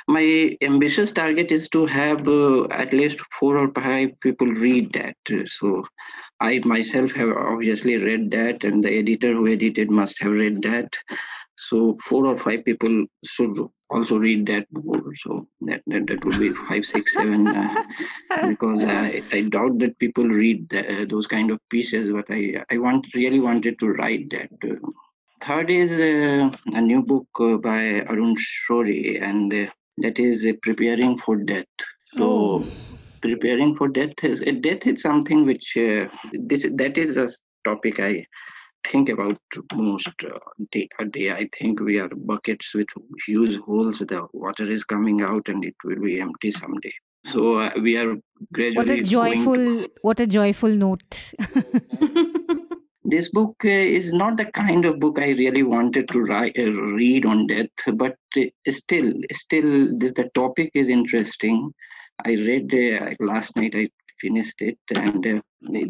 my 0.06 0.56
ambitious 0.62 1.12
target 1.12 1.50
is 1.50 1.68
to 1.70 1.86
have 1.86 2.26
uh, 2.28 2.64
at 2.68 2.92
least 2.92 3.20
four 3.38 3.58
or 3.58 3.70
five 3.72 4.10
people 4.20 4.46
read 4.46 4.92
that. 4.94 5.16
So 5.46 5.84
I 6.40 6.60
myself 6.64 7.12
have 7.12 7.30
obviously 7.30 7.96
read 7.96 8.30
that, 8.30 8.64
and 8.64 8.82
the 8.82 8.98
editor 8.98 9.32
who 9.32 9.48
edited 9.48 9.90
must 9.90 10.20
have 10.22 10.32
read 10.32 10.62
that. 10.62 10.88
So 11.56 11.96
four 12.04 12.26
or 12.26 12.38
five 12.38 12.64
people 12.64 13.06
should 13.24 13.56
also 13.90 14.16
read 14.16 14.46
that 14.46 14.70
book. 14.70 15.04
So 15.24 15.48
that, 15.62 15.82
that, 15.88 16.06
that 16.06 16.24
would 16.24 16.38
be 16.38 16.50
five, 16.50 16.84
six, 16.84 17.12
seven, 17.14 17.48
uh, 17.48 17.82
because 18.48 18.84
I, 18.84 19.22
I 19.32 19.42
doubt 19.42 19.78
that 19.80 19.98
people 19.98 20.24
read 20.24 20.68
the, 20.70 21.02
uh, 21.02 21.04
those 21.10 21.26
kind 21.26 21.50
of 21.50 21.58
pieces. 21.68 22.12
But 22.12 22.26
I 22.30 22.64
I 22.70 22.78
want 22.78 23.06
really 23.14 23.40
wanted 23.40 23.78
to 23.80 23.88
write 23.88 24.30
that. 24.30 24.50
Third 25.46 25.70
is 25.70 25.92
uh, 25.92 26.50
a 26.66 26.80
new 26.80 27.02
book 27.02 27.28
uh, 27.40 27.56
by 27.56 28.02
Arun 28.10 28.36
Shourie, 28.36 29.22
and 29.22 29.52
uh, 29.52 29.70
that 29.98 30.18
is 30.18 30.46
preparing 30.62 31.18
for 31.18 31.36
death. 31.36 31.66
So. 32.04 32.22
Oh 32.22 32.64
preparing 33.20 33.76
for 33.76 33.88
death 33.88 34.22
is 34.22 34.42
death 34.60 34.86
is 34.86 35.02
something 35.02 35.44
which 35.46 35.76
uh, 35.76 36.06
this 36.32 36.66
that 36.74 36.96
is 36.96 37.16
a 37.16 37.28
topic 37.64 38.00
i 38.00 38.24
think 38.90 39.08
about 39.08 39.38
most 39.74 40.24
uh, 40.24 40.38
day 40.72 40.88
a 41.00 41.04
day 41.04 41.30
i 41.32 41.48
think 41.58 41.80
we 41.80 41.98
are 41.98 42.08
buckets 42.32 42.74
with 42.74 42.88
huge 43.26 43.58
holes 43.66 43.98
the 43.98 44.20
water 44.32 44.70
is 44.70 44.84
coming 44.84 45.20
out 45.22 45.48
and 45.48 45.64
it 45.64 45.74
will 45.84 46.00
be 46.00 46.20
empty 46.20 46.50
someday 46.50 46.94
so 47.32 47.58
uh, 47.58 47.70
we 47.82 47.96
are 47.96 48.14
gradually 48.52 48.76
what 48.76 48.90
a 48.90 49.02
joyful 49.02 49.86
what 50.02 50.20
a 50.20 50.26
joyful 50.26 50.70
note 50.70 51.32
this 53.10 53.28
book 53.30 53.54
uh, 53.64 53.68
is 53.98 54.12
not 54.12 54.36
the 54.36 54.44
kind 54.46 54.84
of 54.84 55.00
book 55.00 55.18
i 55.18 55.30
really 55.30 55.62
wanted 55.62 56.08
to 56.08 56.20
write, 56.20 56.56
uh, 56.58 56.70
read 57.00 57.24
on 57.24 57.46
death 57.46 57.94
but 57.94 58.16
uh, 58.36 58.42
still 58.70 59.12
still 59.32 59.70
the, 59.98 60.30
topic 60.34 60.70
is 60.74 60.88
interesting 60.88 61.72
I 62.24 62.30
read 62.30 62.74
uh, 62.74 63.14
last 63.20 63.54
night. 63.56 63.74
I 63.76 63.88
finished 64.20 64.60
it, 64.60 64.78
and 64.94 65.24
uh, 65.24 65.40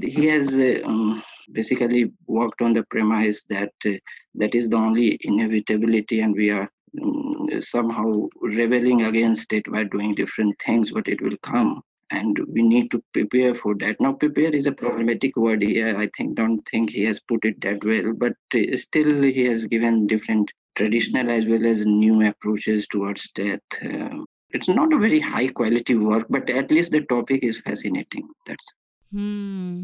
he 0.03 0.27
has 0.27 0.53
uh, 0.53 0.87
um, 0.87 1.23
basically 1.53 2.13
worked 2.27 2.61
on 2.61 2.75
the 2.75 2.85
premise 2.91 3.45
that 3.45 3.73
that 4.35 4.55
is 4.55 4.69
the 4.69 4.77
only 4.77 5.19
inevitability, 5.23 6.21
and 6.21 6.35
we 6.35 6.51
are 6.51 6.69
um, 7.03 7.49
somehow 7.61 8.27
rebelling 8.43 9.03
against 9.03 9.53
it 9.53 9.71
by 9.73 9.85
doing 9.85 10.15
different 10.15 10.55
things, 10.65 10.91
but 10.91 11.09
it 11.09 11.23
will 11.23 11.37
come. 11.43 11.83
And 12.11 12.39
we 12.49 12.63
need 12.63 12.91
to 12.93 13.03
prepare 13.13 13.55
for 13.55 13.75
that. 13.77 14.01
Now, 14.01 14.13
prepare 14.15 14.55
is 14.55 14.67
a 14.67 14.73
problematic 14.73 15.37
word 15.37 15.63
here. 15.63 15.99
I 15.99 16.09
think 16.17 16.37
don't 16.37 16.63
think 16.71 16.91
he 16.91 17.05
has 17.05 17.21
put 17.21 17.45
it 17.45 17.61
that 17.61 17.85
well, 17.85 18.15
but 18.15 18.35
uh, 18.55 18.77
still 18.77 19.23
he 19.23 19.45
has 19.45 19.67
given 19.67 20.07
different 20.07 20.51
traditional 20.75 21.31
as 21.31 21.47
well 21.47 21.67
as 21.67 21.85
new 21.85 22.27
approaches 22.27 22.87
towards 22.87 23.31
death. 23.33 23.61
Uh, 23.85 24.25
it's 24.51 24.69
not 24.69 24.93
a 24.93 24.99
very 24.99 25.21
high 25.21 25.49
quality 25.49 25.95
work 25.95 26.27
but 26.31 26.49
at 26.49 26.71
least 26.71 26.93
the 26.93 27.01
topic 27.03 27.43
is 27.43 27.61
fascinating 27.61 28.29
that's 28.47 28.67
hmm. 29.13 29.83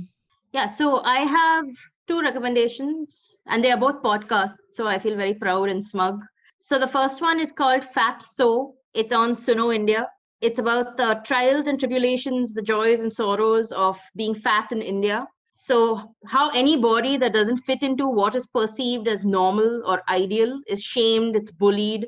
yeah 0.52 0.66
so 0.66 1.00
i 1.02 1.18
have 1.20 1.66
two 2.08 2.20
recommendations 2.20 3.36
and 3.46 3.62
they 3.62 3.70
are 3.70 3.80
both 3.80 4.02
podcasts 4.02 4.56
so 4.70 4.86
i 4.86 4.98
feel 4.98 5.16
very 5.16 5.34
proud 5.34 5.68
and 5.68 5.86
smug 5.86 6.20
so 6.60 6.78
the 6.78 6.88
first 6.88 7.20
one 7.20 7.38
is 7.38 7.52
called 7.52 7.84
fat 7.94 8.22
so 8.22 8.74
it's 8.94 9.12
on 9.12 9.34
suno 9.34 9.74
india 9.74 10.06
it's 10.40 10.58
about 10.58 10.96
the 10.96 11.20
trials 11.24 11.66
and 11.66 11.78
tribulations 11.78 12.52
the 12.52 12.62
joys 12.62 13.00
and 13.00 13.12
sorrows 13.12 13.72
of 13.72 13.98
being 14.16 14.34
fat 14.34 14.70
in 14.72 14.82
india 14.82 15.26
so 15.52 15.78
how 16.26 16.50
any 16.50 16.76
body 16.76 17.16
that 17.16 17.32
doesn't 17.32 17.58
fit 17.58 17.82
into 17.82 18.06
what 18.08 18.34
is 18.34 18.46
perceived 18.48 19.08
as 19.08 19.24
normal 19.24 19.82
or 19.86 20.02
ideal 20.08 20.60
is 20.68 20.82
shamed 20.82 21.36
it's 21.36 21.52
bullied 21.52 22.06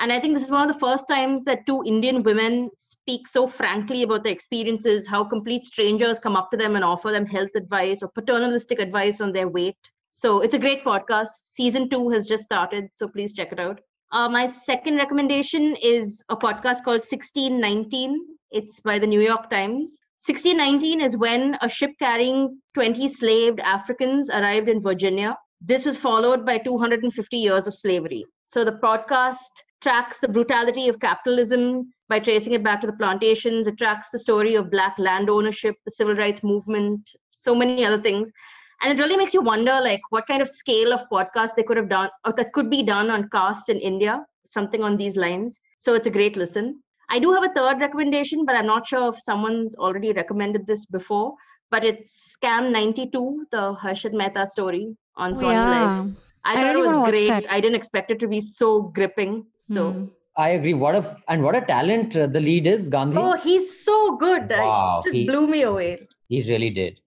and 0.00 0.12
I 0.12 0.20
think 0.20 0.34
this 0.34 0.44
is 0.44 0.50
one 0.50 0.68
of 0.68 0.72
the 0.72 0.78
first 0.78 1.08
times 1.08 1.42
that 1.44 1.66
two 1.66 1.82
Indian 1.84 2.22
women 2.22 2.70
speak 2.76 3.26
so 3.26 3.48
frankly 3.48 4.04
about 4.04 4.22
their 4.22 4.32
experiences, 4.32 5.08
how 5.08 5.24
complete 5.24 5.64
strangers 5.64 6.20
come 6.20 6.36
up 6.36 6.52
to 6.52 6.56
them 6.56 6.76
and 6.76 6.84
offer 6.84 7.10
them 7.10 7.26
health 7.26 7.50
advice 7.56 8.00
or 8.00 8.08
paternalistic 8.08 8.78
advice 8.78 9.20
on 9.20 9.32
their 9.32 9.48
weight. 9.48 9.76
So 10.12 10.40
it's 10.40 10.54
a 10.54 10.58
great 10.58 10.84
podcast. 10.84 11.28
Season 11.44 11.90
two 11.90 12.10
has 12.10 12.26
just 12.26 12.44
started, 12.44 12.90
so 12.94 13.08
please 13.08 13.32
check 13.32 13.50
it 13.50 13.58
out. 13.58 13.80
Uh, 14.10 14.28
my 14.28 14.46
second 14.46 14.96
recommendation 14.96 15.76
is 15.82 16.22
a 16.30 16.36
podcast 16.36 16.82
called 16.82 17.04
1619. 17.04 18.18
It's 18.50 18.80
by 18.80 18.98
the 18.98 19.06
New 19.06 19.20
York 19.20 19.50
Times. 19.50 19.98
1619 20.24 21.02
is 21.02 21.16
when 21.16 21.58
a 21.60 21.68
ship 21.68 21.90
carrying 21.98 22.58
20 22.72 23.06
slaved 23.08 23.60
Africans 23.60 24.30
arrived 24.30 24.70
in 24.70 24.82
Virginia. 24.82 25.36
This 25.60 25.84
was 25.84 25.98
followed 25.98 26.46
by 26.46 26.56
250 26.56 27.36
years 27.36 27.66
of 27.66 27.74
slavery. 27.74 28.24
So 28.46 28.64
the 28.64 28.78
podcast 28.82 29.36
tracks 29.82 30.18
the 30.20 30.28
brutality 30.28 30.88
of 30.88 30.98
capitalism 31.00 31.92
by 32.08 32.18
tracing 32.18 32.54
it 32.54 32.64
back 32.64 32.80
to 32.80 32.86
the 32.86 32.94
plantations. 32.94 33.66
It 33.66 33.76
tracks 33.76 34.08
the 34.10 34.18
story 34.18 34.54
of 34.54 34.70
Black 34.70 34.94
land 34.98 35.28
ownership, 35.28 35.76
the 35.84 35.90
civil 35.90 36.14
rights 36.14 36.42
movement, 36.42 37.10
so 37.30 37.54
many 37.54 37.84
other 37.84 38.00
things. 38.00 38.32
And 38.80 38.92
it 38.92 39.02
really 39.02 39.16
makes 39.16 39.34
you 39.34 39.42
wonder, 39.42 39.80
like, 39.80 40.00
what 40.10 40.26
kind 40.26 40.40
of 40.40 40.48
scale 40.48 40.92
of 40.92 41.00
podcast 41.10 41.56
they 41.56 41.62
could 41.62 41.76
have 41.76 41.88
done, 41.88 42.10
or 42.24 42.32
that 42.36 42.52
could 42.52 42.70
be 42.70 42.82
done 42.82 43.10
on 43.10 43.28
caste 43.30 43.68
in 43.68 43.78
India, 43.78 44.24
something 44.46 44.82
on 44.82 44.96
these 44.96 45.16
lines. 45.16 45.60
So 45.78 45.94
it's 45.94 46.06
a 46.06 46.10
great 46.10 46.36
listen. 46.36 46.80
I 47.10 47.18
do 47.18 47.32
have 47.32 47.44
a 47.44 47.52
third 47.54 47.80
recommendation, 47.80 48.44
but 48.44 48.54
I'm 48.54 48.66
not 48.66 48.86
sure 48.86 49.12
if 49.12 49.20
someone's 49.22 49.74
already 49.76 50.12
recommended 50.12 50.66
this 50.66 50.86
before. 50.86 51.34
But 51.70 51.84
it's 51.84 52.36
Scam 52.36 52.70
92, 52.70 53.46
the 53.50 53.74
Harshad 53.82 54.12
Mehta 54.12 54.46
story 54.46 54.96
on 55.16 55.34
Sony 55.34 55.52
yeah. 55.52 56.00
Live. 56.00 56.14
I, 56.44 56.52
I 56.52 56.54
thought 56.54 56.74
really 56.74 56.88
it 56.88 57.00
was 57.00 57.10
great. 57.10 57.46
I 57.50 57.60
didn't 57.60 57.76
expect 57.76 58.10
it 58.10 58.18
to 58.20 58.28
be 58.28 58.40
so 58.40 58.82
gripping. 58.82 59.44
So 59.62 59.92
mm. 59.92 60.10
I 60.36 60.50
agree. 60.50 60.74
What 60.74 60.94
a 60.94 61.16
and 61.28 61.42
what 61.42 61.56
a 61.56 61.60
talent 61.62 62.16
uh, 62.16 62.26
the 62.26 62.40
lead 62.40 62.66
is, 62.66 62.88
Gandhi. 62.88 63.16
Oh, 63.18 63.32
he's 63.36 63.84
so 63.84 64.16
good. 64.16 64.48
Wow, 64.50 65.02
just 65.04 65.26
blew 65.26 65.48
me 65.48 65.62
away. 65.62 66.08
He 66.28 66.42
really 66.48 66.70
did. 66.70 67.00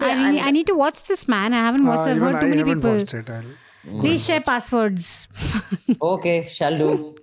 I, 0.00 0.30
need, 0.30 0.40
I 0.40 0.50
need 0.50 0.66
to 0.68 0.74
watch 0.74 1.04
this 1.04 1.28
man. 1.28 1.52
I 1.52 1.58
haven't 1.58 1.86
watched 1.86 2.06
uh, 2.06 2.10
it. 2.10 2.14
I've 2.14 2.20
heard 2.20 2.40
too 2.40 2.46
I 2.46 2.50
many 2.50 2.74
people. 2.74 2.96
Watched 2.98 3.14
it. 3.14 3.30
I'll... 3.30 4.00
Please 4.00 4.24
share 4.24 4.40
passwords. 4.40 5.28
okay, 6.02 6.48
shall 6.48 6.76
do. 6.76 7.16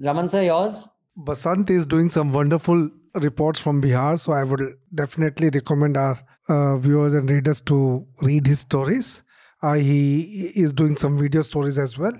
Raman 0.00 0.28
sir, 0.28 0.42
yours? 0.42 0.88
Basant 1.16 1.70
is 1.70 1.86
doing 1.86 2.10
some 2.10 2.32
wonderful 2.32 2.90
reports 3.14 3.60
from 3.60 3.82
Bihar, 3.82 4.18
so 4.18 4.32
I 4.32 4.44
would 4.44 4.60
definitely 4.94 5.50
recommend 5.52 5.96
our 5.96 6.20
uh, 6.48 6.76
viewers 6.78 7.14
and 7.14 7.30
readers 7.30 7.60
to 7.62 8.06
read 8.22 8.46
his 8.46 8.60
stories. 8.60 9.22
Uh, 9.62 9.74
he 9.74 10.52
is 10.54 10.72
doing 10.72 10.96
some 10.96 11.18
video 11.18 11.42
stories 11.42 11.78
as 11.78 11.96
well. 11.98 12.12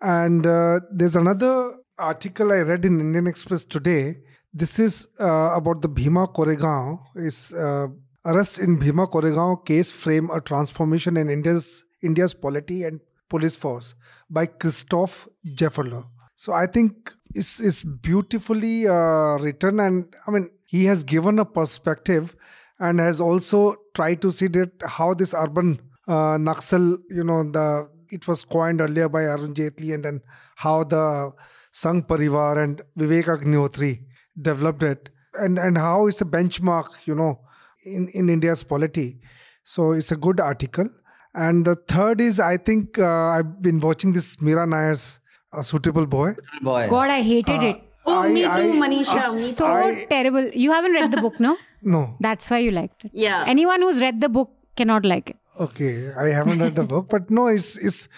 And 0.00 0.46
uh, 0.46 0.80
there's 0.92 1.16
another 1.16 1.74
article 1.98 2.52
I 2.52 2.60
read 2.60 2.84
in 2.84 3.00
Indian 3.00 3.26
Express 3.26 3.64
today. 3.64 4.16
This 4.52 4.78
is 4.78 5.06
uh, 5.20 5.52
about 5.54 5.82
the 5.82 5.88
Bhima 5.88 6.26
Koregaon. 6.26 6.98
Is 7.16 7.54
uh, 7.54 7.86
arrest 8.24 8.58
in 8.58 8.78
Bhima 8.78 9.06
Koregaon 9.06 9.64
case 9.64 9.90
frame 9.90 10.30
a 10.30 10.40
transformation 10.40 11.16
in 11.16 11.30
India's 11.30 11.84
India's 12.02 12.34
polity 12.34 12.84
and 12.84 13.00
police 13.28 13.56
force 13.56 13.94
by 14.28 14.46
Christophe 14.46 15.28
Jaffrelot. 15.46 16.04
So 16.36 16.52
I 16.52 16.66
think 16.66 17.12
it's, 17.34 17.60
it's 17.60 17.82
beautifully 17.82 18.88
uh, 18.88 19.36
written, 19.38 19.80
and 19.80 20.14
I 20.26 20.30
mean 20.30 20.50
he 20.66 20.84
has 20.86 21.04
given 21.04 21.38
a 21.38 21.44
perspective 21.44 22.34
and 22.78 22.98
has 22.98 23.20
also 23.20 23.76
tried 23.94 24.22
to 24.22 24.32
see 24.32 24.48
that 24.48 24.72
how 24.86 25.12
this 25.14 25.34
urban 25.34 25.80
uh, 26.08 26.38
Naxal, 26.38 26.96
you 27.10 27.24
know, 27.24 27.42
the 27.44 27.88
it 28.08 28.26
was 28.26 28.42
coined 28.44 28.80
earlier 28.80 29.08
by 29.08 29.22
Arun 29.22 29.54
Jaitley, 29.54 29.94
and 29.94 30.04
then 30.04 30.22
how 30.56 30.82
the 30.82 31.32
Sangh 31.72 32.06
Parivar 32.06 32.62
and 32.62 32.82
Vivek 32.98 33.26
Agnihotri 33.26 34.02
developed 34.40 34.82
it, 34.82 35.10
and 35.34 35.58
and 35.58 35.78
how 35.78 36.06
it's 36.06 36.20
a 36.20 36.24
benchmark, 36.24 36.88
you 37.04 37.14
know, 37.14 37.38
in 37.84 38.08
in 38.08 38.28
India's 38.28 38.62
polity. 38.62 39.18
So 39.62 39.92
it's 39.92 40.12
a 40.12 40.16
good 40.16 40.40
article. 40.40 40.88
And 41.34 41.64
the 41.64 41.76
third 41.86 42.20
is, 42.20 42.40
I 42.40 42.56
think 42.56 42.98
uh, 42.98 43.06
I've 43.06 43.62
been 43.62 43.78
watching 43.78 44.12
this 44.12 44.40
Mira 44.42 44.66
Nair's 44.66 45.20
A 45.52 45.62
Suitable 45.62 46.06
Boy. 46.06 46.34
Boy. 46.60 46.88
God, 46.90 47.08
I 47.10 47.22
hated 47.22 47.60
uh, 47.60 47.66
it. 47.66 47.82
Oh, 48.06 48.18
I, 48.20 48.28
me 48.28 48.42
too, 48.42 48.48
I, 48.48 48.62
Manisha. 48.62 49.34
Uh, 49.34 49.38
so 49.38 49.66
I, 49.66 50.06
terrible. 50.10 50.48
You 50.48 50.72
haven't 50.72 50.92
read 50.92 51.10
the 51.12 51.20
book, 51.20 51.38
no? 51.38 51.56
No. 51.82 52.14
That's 52.20 52.50
why 52.50 52.58
you 52.58 52.72
liked 52.72 53.06
it. 53.06 53.12
Yeah. 53.14 53.42
Anyone 53.46 53.80
who's 53.80 54.02
read 54.02 54.20
the 54.20 54.28
book 54.28 54.50
cannot 54.76 55.06
like 55.06 55.30
it. 55.30 55.36
Okay, 55.58 56.12
I 56.12 56.28
haven't 56.28 56.58
read 56.58 56.74
the 56.74 56.84
book, 56.84 57.08
but 57.08 57.30
no, 57.30 57.46
it's, 57.46 57.76
it's 57.76 58.08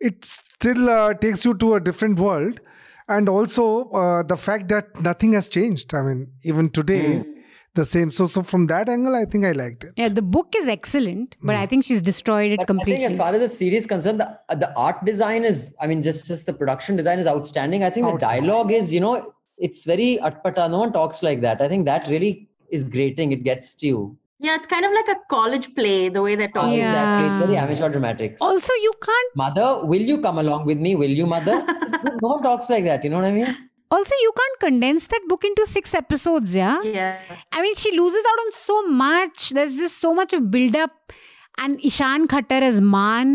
it 0.00 0.24
still 0.24 0.90
uh, 0.90 1.14
takes 1.14 1.44
you 1.44 1.54
to 1.54 1.74
a 1.74 1.80
different 1.80 2.18
world, 2.18 2.60
and 3.08 3.28
also 3.28 3.90
uh, 3.90 4.22
the 4.24 4.36
fact 4.36 4.68
that 4.68 5.00
nothing 5.00 5.34
has 5.34 5.46
changed. 5.48 5.94
I 5.94 6.02
mean, 6.02 6.32
even 6.42 6.68
today, 6.70 7.20
mm. 7.20 7.31
The 7.74 7.84
same. 7.84 8.10
So, 8.10 8.26
so 8.26 8.42
from 8.42 8.66
that 8.66 8.88
angle, 8.88 9.14
I 9.14 9.24
think 9.24 9.44
I 9.44 9.52
liked 9.52 9.84
it. 9.84 9.92
Yeah, 9.96 10.08
the 10.08 10.22
book 10.22 10.52
is 10.56 10.68
excellent, 10.68 11.36
but 11.42 11.56
I 11.56 11.66
think 11.66 11.84
she's 11.84 12.02
destroyed 12.02 12.52
it 12.52 12.56
But 12.58 12.64
I 12.64 12.66
completely. 12.66 13.00
think 13.00 13.10
as 13.12 13.16
far 13.16 13.32
as 13.32 13.40
the 13.40 13.48
series 13.48 13.86
concerned, 13.86 14.20
the, 14.20 14.38
uh, 14.48 14.54
the 14.54 14.76
art 14.76 15.04
design 15.04 15.44
is, 15.44 15.74
I 15.80 15.86
mean, 15.86 16.02
just, 16.02 16.26
just 16.26 16.46
the 16.46 16.52
production 16.52 16.96
design 16.96 17.18
is 17.18 17.26
outstanding. 17.26 17.82
I 17.84 17.90
think 17.90 18.06
the 18.06 18.18
dialogue 18.18 18.72
is, 18.72 18.92
you 18.92 19.00
know, 19.00 19.34
it's 19.58 19.84
very 19.84 20.18
atpata. 20.22 20.70
No 20.70 20.80
one 20.80 20.92
talks 20.92 21.22
like 21.22 21.40
that. 21.42 21.62
I 21.62 21.68
think 21.68 21.86
that 21.86 22.06
really 22.08 22.48
is 22.70 22.84
grating. 22.84 23.32
It 23.32 23.44
gets 23.44 23.74
to 23.76 23.86
you. 23.86 24.16
Yeah, 24.38 24.56
it's 24.56 24.66
kind 24.66 24.84
of 24.84 24.90
like 24.92 25.06
a 25.08 25.20
college 25.30 25.72
play, 25.76 26.08
the 26.08 26.20
way 26.20 26.34
they're 26.34 26.50
talking. 26.50 26.74
Yeah. 26.74 26.88
Exactly. 26.90 27.26
It's 27.36 27.46
very 27.46 27.56
amateur 27.58 27.88
dramatics. 27.88 28.40
also, 28.42 28.72
you 28.82 28.92
can't. 29.00 29.36
mother, 29.36 29.86
will 29.86 30.00
you 30.02 30.20
come 30.20 30.38
along 30.38 30.66
with 30.66 30.78
me? 30.78 30.96
Will 30.96 31.10
you, 31.10 31.26
mother? 31.26 31.64
no 32.22 32.28
one 32.28 32.42
talks 32.42 32.68
like 32.68 32.82
that. 32.84 33.04
You 33.04 33.10
know 33.10 33.16
what 33.18 33.26
I 33.26 33.32
mean? 33.32 33.56
Also, 33.92 34.14
you 34.22 34.32
can't 34.40 34.60
condense 34.66 35.06
that 35.08 35.20
book 35.28 35.44
into 35.44 35.66
six 35.66 35.94
episodes. 35.94 36.54
Yeah. 36.54 36.82
Yeah. 36.82 37.18
I 37.52 37.62
mean, 37.62 37.74
she 37.74 37.90
loses 37.98 38.24
out 38.32 38.40
on 38.46 38.52
so 38.52 38.82
much. 38.88 39.50
There's 39.50 39.76
just 39.76 39.98
so 39.98 40.14
much 40.20 40.32
of 40.32 40.50
build 40.50 40.76
up, 40.84 41.12
and 41.58 41.78
Ishaan 41.92 42.26
Khatter 42.36 42.62
as 42.72 42.80
Man. 42.80 43.34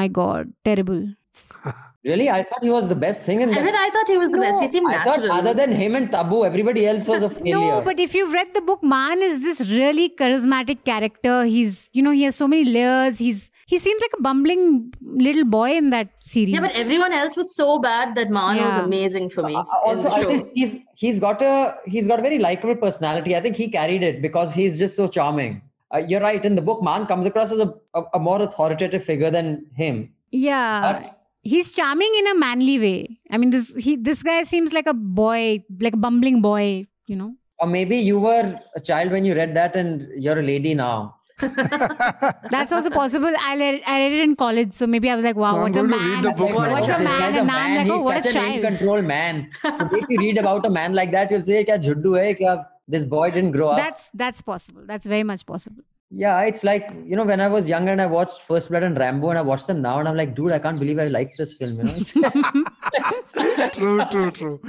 My 0.00 0.08
God, 0.08 0.52
terrible. 0.64 1.06
Really? 2.08 2.26
I 2.30 2.42
thought 2.48 2.62
he 2.62 2.70
was 2.70 2.84
the 2.88 2.94
best 2.94 3.22
thing 3.28 3.40
in 3.44 3.50
Even 3.50 3.64
that. 3.66 3.74
I 3.74 3.90
thought 3.94 4.06
he 4.06 4.16
was 4.16 4.30
the 4.30 4.38
best. 4.38 4.60
He 4.60 4.66
No, 4.66 4.72
seemed 4.74 4.90
I 4.94 5.02
thought 5.02 5.16
natural. 5.22 5.32
other 5.38 5.54
than 5.60 5.72
him 5.72 5.96
and 5.96 6.08
Tabu, 6.12 6.44
everybody 6.48 6.86
else 6.86 7.08
was 7.08 7.24
a 7.24 7.30
failure. 7.30 7.54
No, 7.56 7.80
but 7.88 7.98
if 8.04 8.14
you've 8.14 8.32
read 8.32 8.54
the 8.54 8.60
book, 8.60 8.84
Man 8.84 9.20
is 9.28 9.40
this 9.46 9.62
really 9.70 10.04
charismatic 10.20 10.84
character. 10.84 11.42
He's, 11.46 11.88
you 11.92 12.04
know, 12.04 12.12
he 12.12 12.22
has 12.22 12.36
so 12.36 12.46
many 12.46 12.64
layers. 12.76 13.18
He's 13.18 13.50
he 13.72 13.78
seems 13.84 14.00
like 14.04 14.12
a 14.18 14.22
bumbling 14.22 14.92
little 15.26 15.44
boy 15.44 15.70
in 15.76 15.90
that 15.90 16.08
series. 16.22 16.54
yeah, 16.54 16.60
but 16.66 16.74
everyone 16.82 17.12
else 17.12 17.36
was 17.36 17.54
so 17.60 17.78
bad 17.86 18.14
that 18.18 18.30
Man 18.36 18.56
Yeah. 18.56 18.66
was 18.68 18.86
amazing 18.86 19.30
for 19.36 19.42
me. 19.46 19.54
Uh, 19.60 19.64
also, 19.84 20.10
I 20.18 20.22
think 20.24 20.50
he's 20.54 20.76
he's 21.04 21.18
got 21.26 21.42
a 21.42 21.54
he's 21.94 22.06
got 22.12 22.20
a 22.20 22.26
very 22.28 22.38
likable 22.38 22.76
personality. 22.84 23.34
I 23.38 23.40
think 23.46 23.56
he 23.62 23.68
carried 23.78 24.04
it 24.10 24.20
because 24.26 24.54
he's 24.60 24.78
just 24.84 24.94
so 25.00 25.08
charming. 25.18 25.56
Uh, 25.94 26.02
you're 26.12 26.20
right. 26.28 26.44
In 26.50 26.54
the 26.60 26.62
book, 26.68 26.82
Man 26.90 27.06
comes 27.06 27.26
across 27.26 27.52
as 27.56 27.60
a, 27.66 27.68
a, 27.94 28.02
a 28.14 28.20
more 28.28 28.40
authoritative 28.42 29.04
figure 29.10 29.30
than 29.38 29.50
him. 29.82 29.98
yeah, 30.30 30.80
But- 30.86 31.12
he's 31.42 31.72
charming 31.80 32.12
in 32.20 32.26
a 32.28 32.36
manly 32.44 32.78
way. 32.86 33.18
I 33.30 33.38
mean, 33.38 33.50
this 33.56 33.74
he 33.88 33.96
this 33.96 34.22
guy 34.30 34.38
seems 34.54 34.72
like 34.78 34.86
a 34.94 34.94
boy, 35.24 35.64
like 35.88 35.94
a 36.00 36.02
bumbling 36.06 36.40
boy. 36.48 36.86
You 37.06 37.16
know. 37.16 37.34
Or 37.58 37.66
maybe 37.74 37.96
you 37.96 38.16
were 38.20 38.46
a 38.78 38.80
child 38.80 39.12
when 39.16 39.24
you 39.24 39.34
read 39.42 39.54
that, 39.58 39.76
and 39.82 40.08
you're 40.24 40.38
a 40.38 40.48
lady 40.54 40.74
now. 40.86 40.96
That's 42.50 42.72
also 42.72 42.90
possible. 42.90 43.32
I 43.40 43.56
read, 43.56 43.82
I 43.86 43.98
read 44.00 44.12
it 44.12 44.20
in 44.22 44.36
college, 44.36 44.72
so 44.72 44.86
maybe 44.86 45.10
I 45.10 45.16
was 45.16 45.24
like, 45.24 45.36
wow, 45.36 45.52
No, 45.52 45.56
I'm 45.66 45.72
what 45.72 45.76
a 45.76 45.82
man. 45.82 46.10
read 46.14 46.24
the 46.24 46.30
book 46.32 46.50
Like, 46.50 46.68
now. 46.68 46.80
What's 46.80 46.88
a 46.92 46.98
man? 46.98 47.20
guy's 47.20 47.36
And 47.36 47.46
now 47.46 47.58
I'm 47.58 47.88
like, 47.88 47.98
oh, 47.98 48.02
what 48.02 48.16
a 48.18 48.22
such 48.22 48.34
an 48.36 48.40
child. 48.42 48.54
in-control 48.56 49.02
man. 49.02 49.50
If 49.64 50.06
you 50.08 50.18
read 50.18 50.38
about 50.38 50.64
a 50.66 50.70
man 50.70 50.94
like 50.94 51.10
that, 51.12 51.30
you'll 51.30 51.42
say, 51.44 51.64
"Kya 51.64 51.78
jhuddu 51.88 52.16
hai? 52.18 52.34
Kya 52.34 52.64
this 52.88 53.04
boy 53.04 53.30
didn't 53.30 53.52
grow 53.52 53.68
up?" 53.68 53.76
That's 53.76 54.08
that's 54.14 54.40
possible. 54.40 54.82
That's 54.86 55.06
very 55.06 55.24
much 55.24 55.44
possible. 55.44 55.82
Yeah, 56.10 56.40
it's 56.42 56.62
like 56.64 56.88
you 57.04 57.16
know 57.16 57.24
when 57.24 57.40
I 57.40 57.48
was 57.48 57.68
younger 57.68 57.92
and 57.92 58.00
I 58.00 58.06
watched 58.06 58.40
First 58.42 58.70
Blood 58.70 58.84
and 58.84 58.96
Rambo, 58.96 59.30
and 59.30 59.38
I 59.38 59.42
watched 59.42 59.66
them 59.66 59.82
now, 59.82 59.98
and 59.98 60.08
I'm 60.08 60.16
like, 60.16 60.34
dude, 60.36 60.52
I 60.52 60.58
can't 60.58 60.78
believe 60.78 60.98
I 61.00 61.08
like 61.08 61.32
this 61.36 61.54
film. 61.54 61.76
You 61.78 61.84
know, 61.84 61.94
It's- 61.96 63.72
true, 63.76 64.04
true, 64.10 64.30
true. 64.30 64.60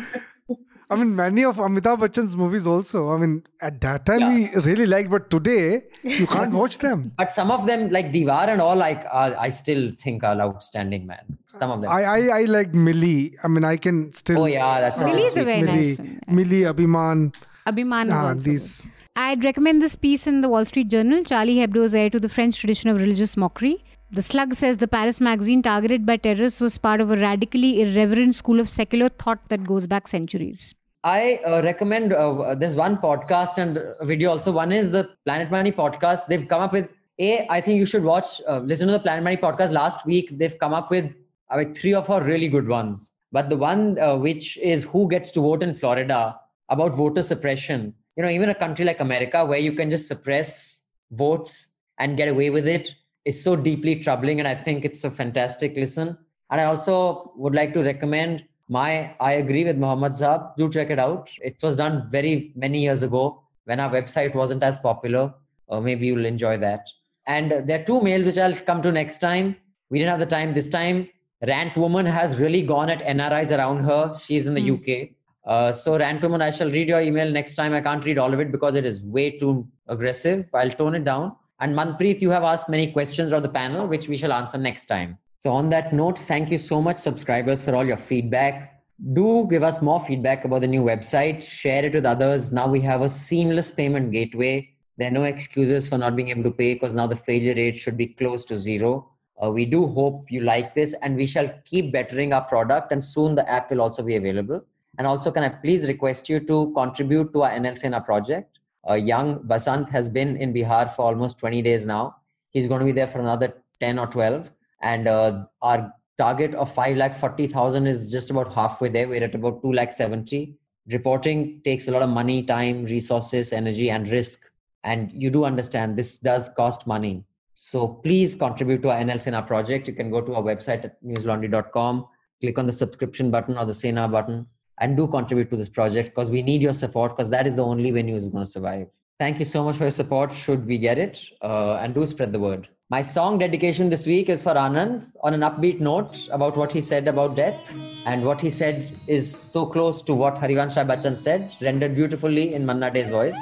I 0.90 0.96
mean, 0.96 1.16
many 1.18 1.44
of 1.44 1.58
Amitabh 1.58 2.00
Bachchan's 2.00 2.36
movies 2.38 2.66
also. 2.66 3.10
I 3.14 3.18
mean, 3.18 3.44
at 3.62 3.82
that 3.82 4.06
time 4.06 4.34
we 4.34 4.50
really 4.62 4.86
liked, 4.86 5.10
but 5.10 5.30
today 5.30 5.84
you 6.04 6.26
can't 6.36 6.54
watch 6.54 6.78
them. 6.78 7.12
but 7.18 7.30
some 7.32 7.52
of 7.52 7.68
them, 7.68 7.90
like 7.90 8.14
Deewaar 8.14 8.48
and 8.48 8.62
all, 8.62 8.76
like 8.78 9.04
are, 9.12 9.36
I 9.38 9.50
still 9.50 9.92
think 10.00 10.24
are 10.24 10.40
outstanding, 10.40 11.06
man. 11.06 11.38
Some 11.52 11.72
of 11.72 11.82
them. 11.82 11.92
I, 11.92 12.04
I, 12.04 12.20
I 12.40 12.42
like 12.46 12.72
Mili. 12.72 13.34
I 13.44 13.50
mean, 13.50 13.66
I 13.66 13.76
can 13.76 14.14
still. 14.14 14.44
oh 14.44 14.46
yeah, 14.46 14.80
that's 14.80 15.00
such 15.02 15.12
Mili 15.12 15.24
a 15.24 15.26
is 15.26 15.38
a 15.38 15.44
very 15.44 15.68
Mili, 15.68 15.98
nice 15.98 15.98
one. 16.00 16.38
Mili, 16.38 16.62
Abhiman. 16.74 17.36
Abhiman 17.68 18.10
Ah, 18.14 18.28
also 18.30 18.40
these. 18.50 18.82
good. 18.82 18.92
I'd 19.18 19.44
recommend 19.44 19.82
this 19.82 19.96
piece 19.98 20.26
in 20.28 20.42
the 20.42 20.48
Wall 20.48 20.64
Street 20.64 20.88
Journal. 20.90 21.24
Charlie 21.24 21.56
Hebdo 21.58 21.84
is 21.84 21.94
heir 21.96 22.10
to 22.12 22.20
the 22.20 22.30
French 22.30 22.58
tradition 22.60 22.90
of 22.92 22.98
religious 22.98 23.36
mockery. 23.36 23.84
The 24.10 24.22
Slug 24.22 24.54
says 24.54 24.78
the 24.78 24.88
Paris 24.88 25.20
magazine 25.20 25.62
targeted 25.62 26.06
by 26.06 26.16
terrorists 26.16 26.62
was 26.62 26.78
part 26.78 27.02
of 27.02 27.12
a 27.12 27.18
radically 27.18 27.82
irreverent 27.82 28.36
school 28.36 28.62
of 28.62 28.70
secular 28.70 29.10
thought 29.10 29.50
that 29.50 29.66
goes 29.66 29.86
back 29.86 30.08
centuries. 30.08 30.74
I 31.04 31.42
uh, 31.46 31.62
recommend 31.62 32.14
uh, 32.14 32.56
there's 32.56 32.74
one 32.74 32.98
podcast 33.00 33.58
and 33.58 33.84
video 34.08 34.32
also. 34.32 34.54
One 34.54 34.72
is 34.72 34.92
the 34.92 35.10
Planet 35.26 35.52
Money 35.52 35.74
podcast. 35.74 36.28
They've 36.28 36.48
come 36.48 36.62
up 36.62 36.72
with 36.72 36.88
a. 37.20 37.46
I 37.50 37.60
think 37.60 37.80
you 37.80 37.86
should 37.86 38.04
watch, 38.06 38.42
uh, 38.48 38.60
listen 38.60 38.88
to 38.88 38.94
the 38.94 39.00
Planet 39.02 39.26
Money 39.26 39.36
podcast. 39.36 39.72
Last 39.72 40.06
week 40.06 40.38
they've 40.38 40.58
come 40.58 40.74
up 40.74 40.90
with 40.90 41.14
uh, 41.52 41.58
like 41.58 41.76
three 41.76 41.94
or 41.94 42.02
four 42.02 42.24
really 42.24 42.48
good 42.48 42.70
ones. 42.70 43.12
But 43.34 43.50
the 43.50 43.58
one 43.58 44.00
uh, 44.00 44.16
which 44.16 44.58
is 44.60 44.86
who 44.86 45.10
gets 45.10 45.32
to 45.32 45.42
vote 45.42 45.62
in 45.64 45.74
Florida 45.74 46.40
about 46.70 46.96
voter 46.96 47.24
suppression. 47.24 47.94
You 48.16 48.24
know, 48.24 48.30
even 48.30 48.48
a 48.48 48.56
country 48.56 48.86
like 48.86 49.02
America 49.02 49.44
where 49.44 49.60
you 49.60 49.74
can 49.74 49.90
just 49.90 50.08
suppress 50.08 50.84
votes 51.12 51.76
and 52.00 52.16
get 52.16 52.30
away 52.30 52.52
with 52.52 52.70
it 52.70 52.96
is 53.28 53.44
so 53.44 53.56
deeply 53.56 53.95
troubling. 53.95 54.40
And 54.40 54.48
I 54.48 54.56
think 54.56 54.86
it's 54.86 55.04
a 55.04 55.12
fantastic 55.12 55.76
listen. 55.76 56.18
And 56.49 56.62
I 56.62 56.66
also 56.66 57.34
would 57.36 57.54
like 57.54 57.74
to 57.74 57.84
recommend 57.84 58.45
my 58.70 59.16
I 59.20 59.34
agree 59.34 59.64
with 59.64 59.78
Muhammad 59.78 60.14
Saab. 60.14 60.56
Do 60.56 60.70
check 60.70 60.90
it 60.90 60.99
out. 60.99 61.30
It 61.41 61.58
was 61.62 61.76
done 61.76 62.08
very 62.10 62.54
many 62.56 62.82
years 62.82 63.04
ago 63.04 63.44
when 63.66 63.80
our 63.80 63.90
website 63.90 64.34
wasn't 64.34 64.64
as 64.64 64.78
popular. 64.78 65.34
Or 65.68 65.82
maybe 65.82 66.08
you'll 66.08 66.26
enjoy 66.26 66.58
that. 66.58 66.90
And 67.26 67.52
uh, 67.52 67.62
there 67.62 67.82
are 67.82 67.84
two 67.84 68.02
mails 68.02 68.26
which 68.26 68.38
I'll 68.38 68.56
come 68.72 68.82
to 68.82 68.91
next 68.91 69.18
time. 69.20 69.56
We 69.90 69.99
didn't 69.99 70.12
have 70.12 70.20
the 70.20 70.26
time 70.26 70.54
this 70.54 70.70
time. 70.70 71.10
Rant 71.45 71.78
Woman 71.78 72.06
has 72.06 72.40
really 72.40 72.62
gone 72.62 72.90
at 72.90 72.99
NRIs 73.04 73.56
around 73.56 73.84
her. 73.84 74.18
She's 74.20 74.48
in 74.48 74.54
the 74.54 74.72
UK. 74.72 75.10
Uh, 75.45 75.72
so 75.72 75.98
Rant 75.98 76.22
Woman, 76.22 76.41
I 76.41 76.49
shall 76.49 76.70
read 76.70 76.88
your 76.90 77.02
email 77.02 77.32
next 77.32 77.56
time. 77.56 77.74
I 77.74 77.82
can't 77.82 78.04
read 78.04 78.18
all 78.18 78.34
of 78.34 78.40
it 78.40 78.52
because 78.52 78.76
it 78.76 78.86
is 78.86 79.04
way 79.04 79.38
too 79.38 79.68
aggressive. 79.88 80.49
I'll 80.54 80.72
tone 80.72 80.95
it 80.95 81.04
down. 81.04 81.36
And 81.60 81.76
Manpreet, 81.76 82.22
you 82.22 82.30
have 82.30 82.44
asked 82.44 82.70
many 82.70 82.92
questions 82.92 83.34
on 83.34 83.42
the 83.42 83.50
panel, 83.50 83.88
which 83.88 84.08
we 84.08 84.18
shall 84.18 84.32
answer 84.32 84.58
next 84.58 84.86
time. 84.86 85.18
So, 85.40 85.52
on 85.52 85.70
that 85.70 85.94
note, 85.94 86.20
thank 86.20 86.52
you 86.52 86.58
so 86.58 86.82
much, 86.82 86.98
subscribers, 86.98 87.64
for 87.64 87.76
all 87.76 87.86
your 87.86 87.98
feedback. 87.98 88.84
Do 89.14 89.48
give 89.50 89.64
us 89.64 89.82
more 89.82 90.00
feedback 90.00 90.46
about 90.46 90.62
the 90.62 90.68
new 90.68 90.84
website, 90.84 91.44
share 91.44 91.86
it 91.86 91.94
with 91.94 92.06
others. 92.06 92.52
Now 92.52 92.68
we 92.68 92.82
have 92.82 93.02
a 93.02 93.10
seamless 93.10 93.70
payment 93.70 94.12
gateway. 94.12 94.70
There 94.98 95.10
are 95.10 95.12
no 95.12 95.24
excuses 95.24 95.88
for 95.88 96.00
not 96.00 96.16
being 96.16 96.30
able 96.30 96.44
to 96.44 96.52
pay 96.52 96.74
because 96.74 96.96
now 96.96 97.06
the 97.06 97.16
failure 97.16 97.54
rate 97.54 97.78
should 97.78 97.98
be 97.98 98.08
close 98.08 98.44
to 98.46 98.58
zero. 98.58 99.12
Uh, 99.44 99.52
we 99.52 99.66
do 99.66 99.86
hope 99.86 100.32
you 100.32 100.42
like 100.42 100.74
this 100.74 100.96
and 101.04 101.16
we 101.16 101.28
shall 101.28 101.48
keep 101.64 101.92
bettering 101.92 102.34
our 102.34 102.42
product, 102.42 102.92
and 102.92 103.04
soon 103.04 103.36
the 103.36 103.48
app 103.50 103.70
will 103.70 103.82
also 103.82 104.02
be 104.02 104.16
available. 104.16 104.64
And 104.98 105.06
also, 105.06 105.30
can 105.30 105.44
I 105.44 105.50
please 105.50 105.88
request 105.88 106.28
you 106.28 106.40
to 106.40 106.74
contribute 106.74 107.34
to 107.34 107.44
our 107.44 107.52
NL 107.52 107.78
Sena 107.78 108.02
project? 108.02 108.57
Uh, 108.90 108.94
young 108.94 109.40
Basant 109.44 109.90
has 109.90 110.08
been 110.10 110.38
in 110.38 110.54
Bihar 110.54 110.96
for 110.96 111.06
almost 111.06 111.40
20 111.40 111.62
days 111.62 111.86
now. 111.86 112.16
He's 112.52 112.68
going 112.68 112.80
to 112.80 112.86
be 112.86 112.92
there 112.92 113.08
for 113.08 113.20
another 113.20 113.62
10 113.82 114.00
or 114.00 114.08
12. 114.08 114.52
And 114.82 115.08
uh, 115.08 115.46
our 115.62 115.94
target 116.18 116.56
of 116.56 116.74
5 116.74 116.98
lakh 116.98 117.14
40,000 117.14 117.86
is 117.88 118.12
just 118.12 118.30
about 118.30 118.54
halfway 118.54 118.90
there. 118.90 119.08
We're 119.08 119.24
at 119.24 119.36
about 119.36 119.62
2 119.62 119.74
lakh 119.74 119.92
70. 119.92 120.56
Reporting 120.90 121.62
takes 121.64 121.88
a 121.88 121.92
lot 121.92 122.02
of 122.02 122.10
money, 122.10 122.44
time, 122.44 122.86
resources, 122.86 123.52
energy, 123.52 123.90
and 123.90 124.10
risk. 124.10 124.50
And 124.84 125.12
you 125.12 125.30
do 125.30 125.44
understand 125.44 125.98
this 125.98 126.18
does 126.18 126.50
cost 126.56 126.88
money. 126.88 127.26
So 127.54 127.88
please 127.88 128.36
contribute 128.36 128.82
to 128.84 128.92
our 128.92 129.00
NL 129.00 129.20
Sena 129.20 129.42
project. 129.42 129.88
You 129.88 129.94
can 129.96 130.10
go 130.10 130.22
to 130.22 130.36
our 130.36 130.44
website 130.44 130.86
at 130.86 131.04
newslaundry.com, 131.04 132.06
click 132.40 132.58
on 132.58 132.68
the 132.68 132.72
subscription 132.72 133.32
button 133.32 133.58
or 133.58 133.66
the 133.66 133.74
Sena 133.74 134.08
button, 134.08 134.46
and 134.80 134.95
do 134.95 135.08
contribute 135.08 135.49
to 135.49 135.56
this 135.56 135.70
project 135.70 136.10
because 136.10 136.30
we 136.30 136.41
need 136.41 136.62
your 136.62 136.74
support 136.74 137.16
because 137.16 137.30
that 137.30 137.48
is 137.48 137.56
the 137.56 137.64
only 137.64 137.91
way 137.91 138.04
news 138.04 138.24
is 138.24 138.30
going 138.30 138.44
to 138.44 138.49
survive. 138.49 138.88
Thank 139.20 139.40
you 139.40 139.45
so 139.45 139.64
much 139.64 139.78
for 139.78 139.86
your 139.86 139.91
support. 139.91 140.32
Should 140.32 140.68
we 140.68 140.78
get 140.78 140.99
it? 140.99 141.20
Uh, 141.41 141.78
and 141.78 141.94
do 141.94 142.06
spread 142.06 142.32
the 142.32 142.40
word. 142.40 142.68
My 142.90 143.02
song 143.02 143.38
dedication 143.38 143.90
this 143.90 144.06
week 144.06 144.30
is 144.30 144.44
for 144.44 144.54
Anand 144.54 145.14
on 145.22 145.34
an 145.34 145.41
upbeat 145.41 145.82
note 145.82 146.30
about 146.32 146.56
what 146.56 146.72
he 146.72 146.80
said 146.80 147.08
about 147.08 147.36
death. 147.36 147.76
And 148.06 148.24
what 148.24 148.40
he 148.40 148.49
said 148.49 148.98
is 149.08 149.36
so 149.36 149.66
close 149.66 150.02
to 150.04 150.14
what 150.14 150.36
Harivansh 150.36 150.78
Rai 150.78 150.86
Bachchan 150.86 151.18
said, 151.18 151.52
rendered 151.62 151.95
beautifully 151.95 152.54
in 152.54 152.66
Manna 152.66 152.90
Dey's 152.90 153.10
voice. 153.10 153.38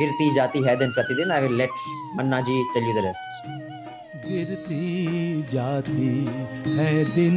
Girti 0.00 0.30
jati 0.36 0.66
hai 0.66 0.76
din 0.76 0.92
pratidin. 0.92 1.30
I 1.30 1.40
will 1.40 1.50
let 1.50 1.70
Manna 2.14 2.42
ji 2.42 2.66
tell 2.74 2.82
you 2.82 2.94
the 2.94 3.02
rest. 3.02 3.59
गिरती 4.28 5.42
जाती 5.42 6.08
है 6.66 7.04
दिन 7.04 7.36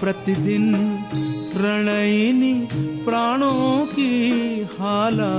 प्रतिदिन। 0.00 0.74
प्रणयिनी 1.54 2.52
प्राणों 3.04 3.86
की 3.86 4.12
हाला, 4.78 5.34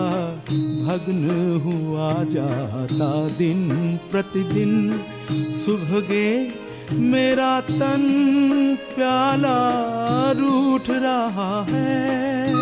भग्न 0.85 1.27
हुआ 1.65 2.09
जाता 2.23 3.38
दिन 3.38 3.61
प्रतिदिन। 4.11 4.73
सुभगे 5.31 6.47
मेरा 6.91 7.61
तन 7.61 8.03
प्याला 8.95 9.59
रूठ 10.31 10.89
रहा 10.89 11.65
है। 11.69 12.53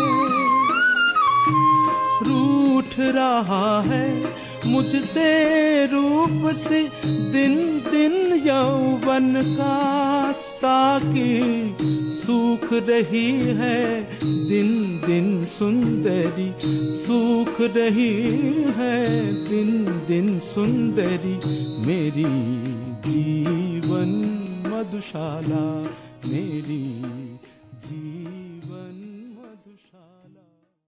रूठ 2.22 2.98
रहा 2.98 3.82
है 3.82 4.39
मुझसे 4.66 5.86
रूप 5.86 6.50
से 6.54 6.82
दिन 7.06 7.54
दिन 7.90 8.12
यौवन 8.46 9.56
का 9.56 10.32
साकी 10.32 11.40
सूख 12.20 12.72
रही 12.72 13.30
है। 13.30 14.02
दिन 14.22 15.00
दिन 15.06 15.44
सुंदरी 15.44 16.54
सूख 16.96 17.60
रही 17.60 18.12
है। 18.76 19.22
दिन 19.48 19.84
दिन 20.08 20.38
सुंदरी 20.38 21.34
मेरी 21.86 22.24
जीवन 23.10 24.10
मधुशाला 24.66 25.82
मेरी 26.26 26.84
मधुशाला 27.82 28.39